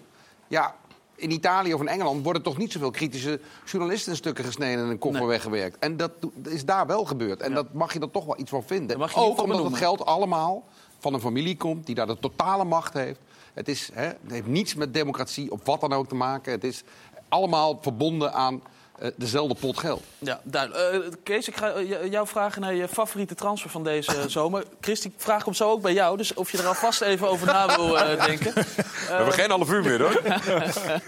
ja, 0.48 0.74
in 1.18 1.30
Italië 1.30 1.74
of 1.74 1.80
in 1.80 1.88
Engeland 1.88 2.24
worden 2.24 2.42
toch 2.42 2.56
niet 2.56 2.72
zoveel 2.72 2.90
kritische 2.90 3.40
journalisten 3.64 4.16
stukken 4.16 4.44
gesneden 4.44 4.84
en 4.84 4.90
een 4.90 4.98
koffer 4.98 5.26
weggewerkt. 5.26 5.78
En 5.78 5.96
dat 5.96 6.12
is 6.44 6.64
daar 6.64 6.86
wel 6.86 7.04
gebeurd. 7.04 7.40
En 7.40 7.54
dat 7.54 7.72
mag 7.72 7.92
je 7.92 8.00
er 8.00 8.10
toch 8.10 8.24
wel 8.24 8.38
iets 8.38 8.50
van 8.50 8.62
vinden. 8.62 9.14
Ook 9.14 9.42
omdat 9.42 9.64
het 9.64 9.76
geld 9.76 10.04
allemaal 10.04 10.64
van 10.98 11.14
een 11.14 11.20
familie 11.20 11.56
komt 11.56 11.86
die 11.86 11.94
daar 11.94 12.06
de 12.06 12.18
totale 12.20 12.64
macht 12.64 12.92
heeft. 12.92 13.20
Het, 13.54 13.68
is, 13.68 13.90
hè, 13.92 14.04
het 14.04 14.18
heeft 14.26 14.46
niets 14.46 14.74
met 14.74 14.94
democratie 14.94 15.52
of 15.52 15.60
wat 15.64 15.80
dan 15.80 15.92
ook 15.92 16.08
te 16.08 16.14
maken. 16.14 16.52
Het 16.52 16.64
is 16.64 16.82
allemaal 17.28 17.78
verbonden 17.82 18.32
aan 18.32 18.62
eh, 18.98 19.08
dezelfde 19.16 19.54
pot 19.54 19.78
geld. 19.78 20.02
Ja, 20.18 20.40
duidelijk. 20.42 21.04
Eh, 21.04 21.12
Kees, 21.22 21.48
ik 21.48 21.56
ga 21.56 21.70
eh, 21.72 22.10
jou 22.10 22.26
vragen 22.26 22.60
naar 22.60 22.74
je 22.74 22.88
favoriete 22.88 23.34
transfer 23.34 23.70
van 23.70 23.84
deze 23.84 24.12
zomer. 24.28 24.64
Chris, 24.80 25.00
die 25.00 25.14
vraag 25.16 25.42
komt 25.42 25.56
zo 25.56 25.70
ook 25.70 25.82
bij 25.82 25.92
jou. 25.92 26.16
Dus 26.16 26.34
of 26.34 26.50
je 26.52 26.58
er 26.58 26.66
alvast 26.66 27.00
even 27.00 27.28
over 27.28 27.46
na 27.46 27.66
wil 27.76 27.88
denken. 28.26 28.52
We 28.54 28.64
hebben 29.08 29.32
geen 29.34 29.50
half 29.50 29.70
uur 29.70 29.82
meer, 29.82 30.00
hoor. 30.02 30.20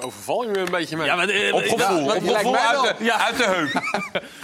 Overval 0.00 0.42
je 0.42 0.48
me 0.48 0.58
een 0.58 0.70
beetje 0.70 0.96
mee. 0.96 1.06
Ja, 1.06 1.16
maar, 1.16 1.28
eh, 1.28 1.54
Op 1.54 1.62
ja, 1.62 1.68
gevoel, 1.86 2.04
op 2.16 2.22
mij 2.52 2.66
uit 2.66 2.98
de, 2.98 3.04
Ja. 3.04 3.26
uit 3.26 3.36
de 3.36 3.44
heup. 3.44 3.82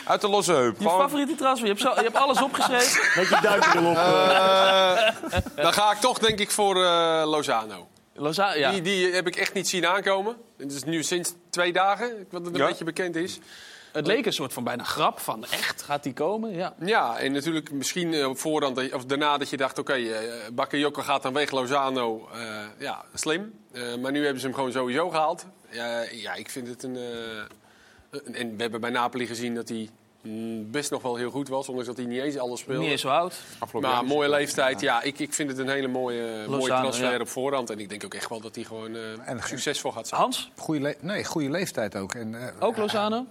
uit 0.05 0.20
de 0.20 0.28
losse 0.28 0.53
heup. 0.53 0.76
Je 0.78 0.84
Gewoon- 0.89 1.01
favoriete 1.01 1.34
transfer, 1.34 1.66
je 1.68 1.72
hebt, 1.72 1.84
zo, 1.84 1.95
je 1.95 2.03
hebt 2.03 2.16
alles 2.16 2.43
opgeschreven. 2.43 3.20
Met 3.20 3.28
je 3.28 3.39
duimpje 3.43 3.78
erop. 3.78 3.97
Eh, 3.97 5.34
dan 5.64 5.72
ga 5.72 5.93
ik 5.93 5.99
toch 5.99 6.18
denk 6.18 6.39
ik 6.39 6.51
voor 6.51 6.84
eh, 6.84 7.22
Lozano. 7.24 7.89
Loza 8.16 8.54
ja. 8.54 8.70
Die, 8.72 8.82
die 8.82 9.12
heb 9.12 9.26
ik 9.26 9.36
echt 9.36 9.54
niet 9.54 9.68
zien 9.68 9.86
aankomen. 9.86 10.36
Het 10.56 10.72
is 10.72 10.84
nu 10.84 11.02
sinds 11.02 11.34
twee 11.50 11.72
dagen, 11.72 12.26
wat 12.30 12.44
het 12.44 12.54
een 12.54 12.60
Ja. 12.60 12.66
beetje 12.66 12.84
bekend 12.84 13.16
is. 13.16 13.38
Het 13.92 14.06
leek 14.06 14.26
een 14.26 14.32
soort 14.32 14.52
van 14.52 14.64
bijna 14.64 14.82
grap 14.84 15.18
van 15.18 15.44
echt, 15.44 15.82
gaat 15.82 16.02
die 16.02 16.12
komen? 16.12 16.54
Ja. 16.54 16.74
Ja, 16.84 17.18
en 17.18 17.32
natuurlijk 17.32 17.70
misschien 17.72 18.14
eh, 18.14 18.28
op 18.28 18.38
voorhand, 18.38 18.92
of 18.92 19.04
daarna 19.04 19.38
dat 19.38 19.50
je 19.50 19.56
dacht... 19.56 19.78
oké, 19.78 19.92
eh 19.92 20.18
Bakayoko 20.52 21.02
gaat 21.02 21.22
dan 21.22 21.32
weg, 21.32 21.50
Lozano, 21.50 22.28
eh, 22.32 22.64
ja, 22.78 23.04
slim. 23.14 23.52
Maar 24.00 24.12
nu 24.12 24.22
hebben 24.22 24.40
ze 24.40 24.46
hem 24.46 24.54
gewoon 24.54 24.72
sowieso 24.72 25.08
gehaald. 25.08 25.46
Ja, 25.70 26.02
ja 26.12 26.34
ik 26.34 26.50
vind 26.50 26.68
het 26.68 26.82
een... 26.82 26.96
en 28.32 28.56
we 28.56 28.62
hebben 28.62 28.80
bij 28.80 28.90
Napoli 28.90 29.26
gezien 29.26 29.54
dat 29.54 29.68
hij 29.68 29.90
best 30.70 30.91
nog 30.91 31.03
wel 31.03 31.16
heel 31.16 31.31
goed 31.31 31.49
was... 31.49 31.68
ondanks 31.68 31.89
dat 31.89 31.97
hij 31.97 32.07
niet 32.07 32.20
eens 32.20 32.39
alles 32.39 32.61
speelde. 32.61 32.81
Niet 32.81 32.91
eens 32.91 33.01
zo 33.01 33.09
oud. 33.09 33.35
Afgelopen 33.59 33.91
Maar 33.91 34.05
mooie 34.05 34.29
leeftijd, 34.29 34.81
ja, 34.81 35.03
ik, 35.03 35.18
ik 35.18 35.35
vind 35.35 35.51
het 35.51 35.59
een 35.59 35.68
hele 35.68 35.89
mooie, 35.89 36.45
mooie 36.49 36.66
transfer 36.66 37.12
ja. 37.12 37.20
op 37.20 37.29
voorhand. 37.29 37.70
En 37.70 37.79
ik 37.79 37.89
denk 37.89 38.05
ook 38.05 38.14
echt 38.14 38.29
wel 38.29 38.41
dat 38.41 38.55
hij 38.55 38.64
gewoon 38.64 38.95
eh, 38.97 39.29
En- 39.29 39.41
succesvol 39.43 39.93
gaat 39.93 40.09
zijn. 40.09 40.20
Hans, 40.20 40.51
Goeie 40.57 40.97
nee, 41.01 41.24
goede 41.24 41.51
leeftijd 41.51 41.97
ook. 41.97 42.14
En, 42.14 42.35
eh, 42.47 42.53
ook 42.61 42.77
Lozano? 42.77 43.27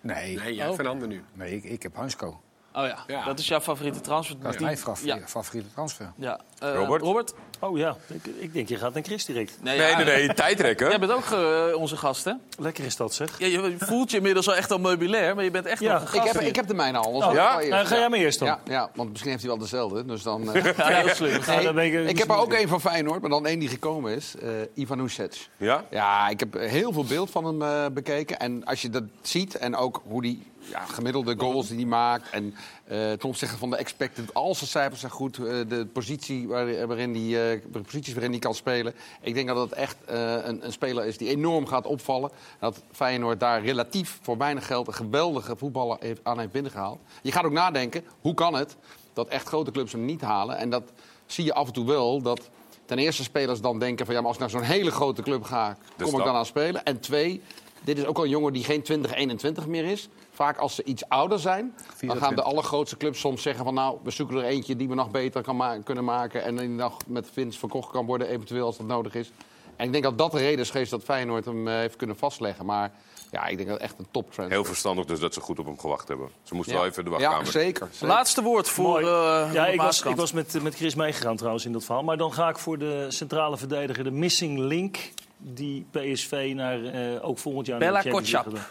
Nee, 0.00 0.38
Nee, 0.38 0.54
jij 0.54 0.68
Oh. 0.68 0.76
van 0.76 0.86
Ander 0.86 1.08
nu. 1.08 1.22
nee 1.32 1.56
ik, 1.56 1.64
ik 1.64 1.82
heb 1.82 1.96
Hansko. 1.96 2.40
Oh 2.74 2.86
ja, 2.86 3.04
Ja. 3.06 3.24
dat 3.24 3.38
is 3.38 3.48
jouw 3.48 3.60
favoriete 3.60 4.00
transfer. 4.00 4.40
Dat 4.40 4.54
is 4.54 4.60
mijn 4.60 4.78
favori- 4.78 5.08
Ja. 5.20 5.26
favoriete 5.26 5.68
transfer. 5.72 6.12
ja. 6.16 6.40
Eh, 6.60 6.74
Robert? 6.74 7.02
Robert? 7.02 7.34
Oh 7.60 7.78
ja, 7.78 7.96
ik, 8.06 8.26
ik 8.38 8.52
denk 8.52 8.68
je 8.68 8.76
gaat 8.76 8.94
naar 8.94 9.02
Chris 9.02 9.24
direct. 9.24 9.58
Nee, 9.62 9.78
Nee, 9.78 9.88
ja, 9.90 9.96
nee, 9.96 10.04
nee, 10.26 10.34
tijdrekken. 10.44 10.88
Jij 10.88 10.98
bent 10.98 11.12
ook 11.12 11.30
eh, 11.30 11.64
onze 11.76 11.96
gast, 11.96 12.24
hè? 12.24 12.32
Lekker 12.58 12.84
is 12.84 12.96
dat 12.96 13.14
zeg. 13.14 13.38
Ja, 13.38 13.46
je 13.46 13.74
voelt 13.78 14.10
je 14.10 14.16
inmiddels 14.16 14.48
al 14.48 14.54
echt 14.56 14.70
al 14.70 14.78
meubilair, 14.78 15.34
maar 15.34 15.44
je 15.44 15.50
bent 15.50 15.66
echt 15.66 15.80
Ja, 15.80 15.92
nog 15.92 16.00
een 16.00 16.08
Ik 16.14 16.14
gast 16.20 16.32
heb, 16.32 16.40
hier. 16.40 16.48
ik 16.48 16.56
heb 16.56 16.66
de 16.66 16.74
mijne 16.74 16.98
al. 16.98 17.04
anders 17.04 17.24
Oh, 17.26 17.32
ik 17.32 17.38
ja? 17.38 17.56
eerst. 17.58 17.70
Nou, 17.70 17.86
ga 17.86 17.96
jij 17.98 18.08
maar 18.08 18.18
eerst 18.18 18.38
dan. 18.38 18.48
Ja, 18.48 18.60
ja, 18.64 18.90
want 18.94 19.08
misschien 19.10 19.30
heeft 19.30 19.42
hij 19.42 19.50
wel 19.52 19.60
dezelfde. 19.60 20.04
Dus 20.04 20.22
dan, 20.22 20.52
eh, 20.54 20.64
Ja, 20.76 20.86
heel 20.86 21.14
slim. 21.14 21.40
Ja, 21.46 21.62
dan 21.62 21.74
ben 21.74 21.84
ik, 21.84 22.08
ik 22.08 22.18
heb 22.18 22.28
er 22.30 22.36
ook 22.36 22.52
één 22.52 22.68
van 22.68 22.80
Feyenoord, 22.80 23.20
maar 23.20 23.30
dan 23.30 23.46
één 23.46 23.58
die 23.58 23.68
gekomen 23.68 24.14
is. 24.14 24.34
eh 24.42 24.48
Ivan 24.74 24.98
Husic. 25.00 25.48
Ja? 25.56 25.84
Ja, 25.90 26.28
ik 26.28 26.40
heb 26.40 26.54
heel 26.54 26.92
veel 26.92 27.04
beeld 27.04 27.30
van 27.30 27.44
hem 27.44 27.62
eh, 27.62 27.86
bekeken. 27.92 28.38
En 28.38 28.64
als 28.64 28.82
je 28.82 28.90
dat 28.90 29.04
ziet 29.22 29.54
en 29.56 29.76
ook 29.76 30.02
hoe 30.08 30.22
die 30.22 30.48
ja, 30.58 30.80
gemiddelde 30.84 31.34
goals 31.38 31.68
die 31.68 31.76
hij 31.76 31.86
maakt... 31.86 32.30
en 32.30 32.54
eh 32.84 32.96
ten 32.98 33.28
opzichte 33.28 33.56
van 33.56 33.70
de 33.70 33.76
expected, 33.76 34.34
al 34.34 34.54
zijn 34.54 34.70
cijfers 34.70 35.00
zijn 35.00 35.12
goed... 35.12 35.38
eh, 35.38 35.44
de, 35.68 35.86
positie 35.92 36.48
waarin 36.86 37.12
die, 37.12 37.32
de 37.32 37.80
posities 37.82 38.12
waarin 38.12 38.30
hij 38.30 38.40
kan 38.40 38.54
spelen... 38.54 38.94
ik 39.20 39.34
denk 39.34 39.48
dat 39.48 39.56
het 39.56 39.72
echt 39.72 39.96
eh, 40.04 40.34
een, 40.44 40.64
een 40.64 40.72
speler 40.72 41.06
is 41.06 41.16
die 41.16 41.28
enorm 41.28 41.66
gaat 41.66 41.86
opvallen. 41.86 42.30
Dat 42.60 42.82
Feyenoord 42.92 43.40
daar 43.40 43.62
relatief 43.62 44.18
voor 44.22 44.36
weinig 44.36 44.66
geld... 44.66 44.86
een 44.86 44.94
geweldige 44.94 45.56
voetballer 45.56 45.96
heeft, 46.00 46.20
aan 46.22 46.38
heeft 46.38 46.52
binnengehaald. 46.52 46.98
Je 47.22 47.32
gaat 47.32 47.44
ook 47.44 47.52
nadenken, 47.52 48.04
hoe 48.20 48.34
kan 48.34 48.54
het 48.54 48.76
dat 49.12 49.28
echt 49.28 49.46
grote 49.46 49.70
clubs 49.70 49.92
hem 49.92 50.04
niet 50.04 50.20
halen? 50.20 50.56
En 50.56 50.70
dat 50.70 50.92
zie 51.26 51.44
je 51.44 51.54
af 51.54 51.66
en 51.66 51.72
toe 51.72 51.86
wel, 51.86 52.22
dat... 52.22 52.50
Ten 52.84 52.98
eerste 52.98 53.22
spelers 53.22 53.60
dan 53.60 53.78
denken 53.78 54.06
van 54.06 54.14
ja, 54.14 54.20
maar 54.20 54.28
als 54.28 54.36
ik 54.36 54.42
naar 54.42 54.60
zo'n 54.60 54.76
hele 54.76 54.90
grote 54.90 55.22
club 55.22 55.42
ga, 55.44 55.76
kom 55.96 56.18
ik 56.18 56.24
dan 56.24 56.34
aan 56.34 56.46
spelen. 56.46 56.84
En 56.84 57.00
twee, 57.00 57.42
dit 57.84 57.98
is 57.98 58.04
ook 58.04 58.16
al 58.16 58.24
een 58.24 58.30
jongen 58.30 58.52
die 58.52 58.64
geen 58.64 58.82
20, 58.82 59.14
21 59.14 59.66
meer 59.66 59.84
is. 59.84 60.08
Vaak 60.30 60.58
als 60.58 60.74
ze 60.74 60.84
iets 60.84 61.08
ouder 61.08 61.38
zijn, 61.38 61.74
dan 61.76 61.76
gaan 61.76 61.88
de 61.90 61.96
24. 61.96 62.44
allergrootste 62.44 62.96
clubs 62.96 63.20
soms 63.20 63.42
zeggen 63.42 63.64
van 63.64 63.74
nou, 63.74 63.98
we 64.02 64.10
zoeken 64.10 64.36
er 64.36 64.44
eentje 64.44 64.76
die 64.76 64.88
we 64.88 64.94
nog 64.94 65.10
beter 65.10 65.42
kan 65.42 65.56
ma- 65.56 65.78
kunnen 65.78 66.04
maken. 66.04 66.42
En 66.42 66.56
die 66.56 66.68
nog 66.68 66.96
met 67.06 67.34
winst 67.34 67.58
verkocht 67.58 67.90
kan 67.90 68.06
worden, 68.06 68.28
eventueel 68.28 68.66
als 68.66 68.76
dat 68.76 68.86
nodig 68.86 69.14
is. 69.14 69.32
En 69.76 69.86
ik 69.86 69.92
denk 69.92 70.04
dat 70.04 70.18
dat 70.18 70.32
de 70.32 70.38
reden 70.38 70.60
is 70.60 70.70
geweest 70.70 70.90
dat 70.90 71.02
Feyenoord 71.02 71.44
hem 71.44 71.68
eh, 71.68 71.74
heeft 71.74 71.96
kunnen 71.96 72.16
vastleggen. 72.16 72.66
Maar 72.66 72.92
ja, 73.30 73.46
ik 73.46 73.56
denk 73.56 73.68
dat 73.68 73.78
het 73.80 73.88
echt 73.88 73.98
een 73.98 74.06
toptrend 74.10 74.50
Heel 74.50 74.64
verstandig 74.64 75.04
dus 75.04 75.20
dat 75.20 75.34
ze 75.34 75.40
goed 75.40 75.58
op 75.58 75.66
hem 75.66 75.78
gewacht 75.78 76.08
hebben. 76.08 76.28
Ze 76.42 76.54
moesten 76.54 76.74
ja. 76.74 76.80
wel 76.80 76.90
even 76.90 77.04
de 77.04 77.10
wachtkamer. 77.10 77.44
Ja, 77.44 77.50
zeker. 77.50 77.88
zeker. 77.90 78.06
Laatste 78.08 78.42
woord 78.42 78.68
voor 78.68 79.00
eh 79.00 79.50
ja, 79.52 79.66
ik 79.66 79.80
was, 79.80 80.02
ik 80.02 80.16
was 80.16 80.32
met, 80.32 80.62
met 80.62 80.74
Chris 80.74 80.94
meegegaan 80.94 81.36
trouwens 81.36 81.64
in 81.64 81.72
dat 81.72 81.84
verhaal. 81.84 82.02
Maar 82.02 82.16
dan 82.16 82.32
ga 82.32 82.48
ik 82.48 82.58
voor 82.58 82.78
de 82.78 83.06
centrale 83.08 83.56
verdediger, 83.56 84.04
de 84.04 84.10
missing 84.10 84.58
link... 84.58 85.12
die 85.36 85.86
PSV 85.90 86.52
naar, 86.54 86.84
eh, 86.84 87.28
ook 87.28 87.38
volgend 87.38 87.66
jaar 87.66 87.78
Bella 87.78 87.92
naar 87.92 88.02
de 88.02 88.10
Champions 88.10 88.42
Kotschap. 88.44 88.70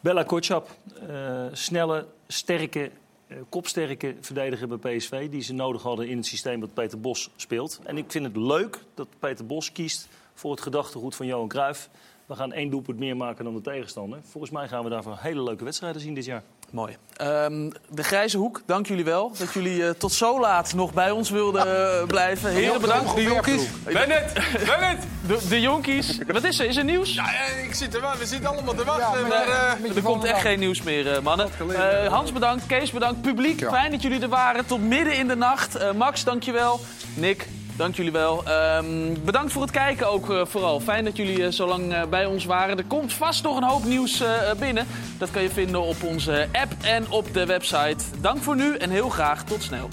Bella 0.00 0.22
Kotschap. 0.22 0.70
eh, 1.08 1.44
snelle, 1.52 2.06
sterke, 2.26 2.90
eh, 3.26 3.36
kopsterke 3.48 4.14
verdediger 4.20 4.68
bij 4.68 4.96
PSV... 4.96 5.28
die 5.28 5.42
ze 5.42 5.52
nodig 5.52 5.82
hadden 5.82 6.08
in 6.08 6.16
het 6.16 6.26
systeem 6.26 6.60
dat 6.60 6.74
Peter 6.74 7.00
Bos 7.00 7.30
speelt. 7.36 7.80
En 7.84 7.98
ik 7.98 8.04
vind 8.08 8.24
het 8.24 8.36
leuk 8.36 8.78
dat 8.94 9.08
Peter 9.18 9.46
Bos 9.46 9.72
kiest 9.72 10.08
voor 10.34 10.50
het 10.50 10.60
gedachtegoed 10.60 11.14
van 11.14 11.26
Johan 11.26 11.48
Cruijff. 11.48 11.88
We 12.26 12.34
gaan 12.34 12.52
één 12.52 12.70
doelpunt 12.70 12.98
meer 12.98 13.16
maken 13.16 13.44
dan 13.44 13.54
de 13.54 13.60
tegenstander. 13.60 14.18
Volgens 14.30 14.52
mij 14.52 14.68
gaan 14.68 14.84
we 14.84 14.90
daarvoor 14.90 15.16
hele 15.20 15.42
leuke 15.42 15.64
wedstrijden 15.64 16.00
zien 16.00 16.14
dit 16.14 16.24
jaar. 16.24 16.42
Mooi. 16.70 16.96
Ehm, 17.16 17.70
de 17.90 18.02
Grijze 18.02 18.38
Hoek, 18.38 18.62
dank 18.66 18.86
jullie 18.86 19.04
wel. 19.04 19.32
Dat 19.38 19.52
jullie 19.52 19.86
eh, 19.86 19.90
tot 19.90 20.12
zo 20.12 20.40
laat 20.40 20.74
nog 20.74 20.94
bij 20.94 21.10
ons 21.10 21.30
wilden 21.30 21.66
eh, 22.00 22.06
blijven. 22.06 22.50
Heren, 22.50 22.80
bedankt. 22.80 23.14
De 23.14 23.22
jonkies. 23.22 23.68
Bennett, 23.84 24.32
Bennett. 24.66 25.06
De, 25.26 25.46
de 25.48 25.60
jonkies. 25.60 26.18
Wat 26.26 26.44
is 26.44 26.58
er? 26.58 26.66
Is 26.66 26.76
er 26.76 26.84
nieuws? 26.84 27.14
Ja, 27.14 27.30
ik 27.64 27.74
zit 27.74 27.94
er 27.94 28.00
wel. 28.00 28.16
We 28.16 28.26
zitten 28.26 28.50
allemaal 28.50 28.74
te 28.74 28.84
wachten. 28.84 29.28
maar, 29.28 29.48
eh, 29.48 29.96
Er 29.96 30.02
komt 30.02 30.24
echt 30.24 30.40
geen 30.40 30.58
nieuws 30.58 30.82
meer, 30.82 31.22
mannen. 31.22 31.48
Eh, 31.74 32.12
Hans 32.12 32.32
bedankt, 32.32 32.66
Kees 32.66 32.90
bedankt, 32.90 33.20
publiek. 33.20 33.66
Fijn 33.68 33.90
dat 33.90 34.02
jullie 34.02 34.20
er 34.20 34.28
waren 34.28 34.66
tot 34.66 34.80
midden 34.82 35.16
in 35.16 35.28
de 35.28 35.36
nacht. 35.36 35.74
Eh, 35.74 35.92
Max, 35.92 36.24
dankjewel. 36.24 36.80
Nick, 37.14 37.48
Dank 37.76 37.96
jullie 37.96 38.12
wel. 38.12 38.44
Ehm, 38.44 39.14
bedankt 39.24 39.52
voor 39.52 39.62
het 39.62 39.70
kijken 39.70 40.10
ook 40.10 40.30
eh, 40.30 40.46
vooral. 40.46 40.80
Fijn 40.80 41.04
dat 41.04 41.16
jullie 41.16 41.44
eh, 41.44 41.52
zo 41.52 41.66
lang 41.66 41.92
eh, 41.92 42.06
bij 42.06 42.26
ons 42.26 42.44
waren. 42.44 42.78
Er 42.78 42.84
komt 42.84 43.12
vast 43.12 43.42
nog 43.42 43.56
een 43.56 43.62
hoop 43.62 43.84
nieuws 43.84 44.22
binnen. 44.58 44.86
Dat 45.18 45.30
kan 45.30 45.42
je 45.42 45.50
vinden 45.50 45.82
op 45.82 46.02
onze 46.02 46.48
app 46.52 46.72
en 46.80 47.10
op 47.10 47.34
de 47.34 47.46
website. 47.46 48.04
Dank 48.20 48.42
voor 48.42 48.56
nu 48.56 48.76
en 48.76 48.90
heel 48.90 49.08
graag 49.08 49.44
tot 49.44 49.62
snel. 49.62 49.88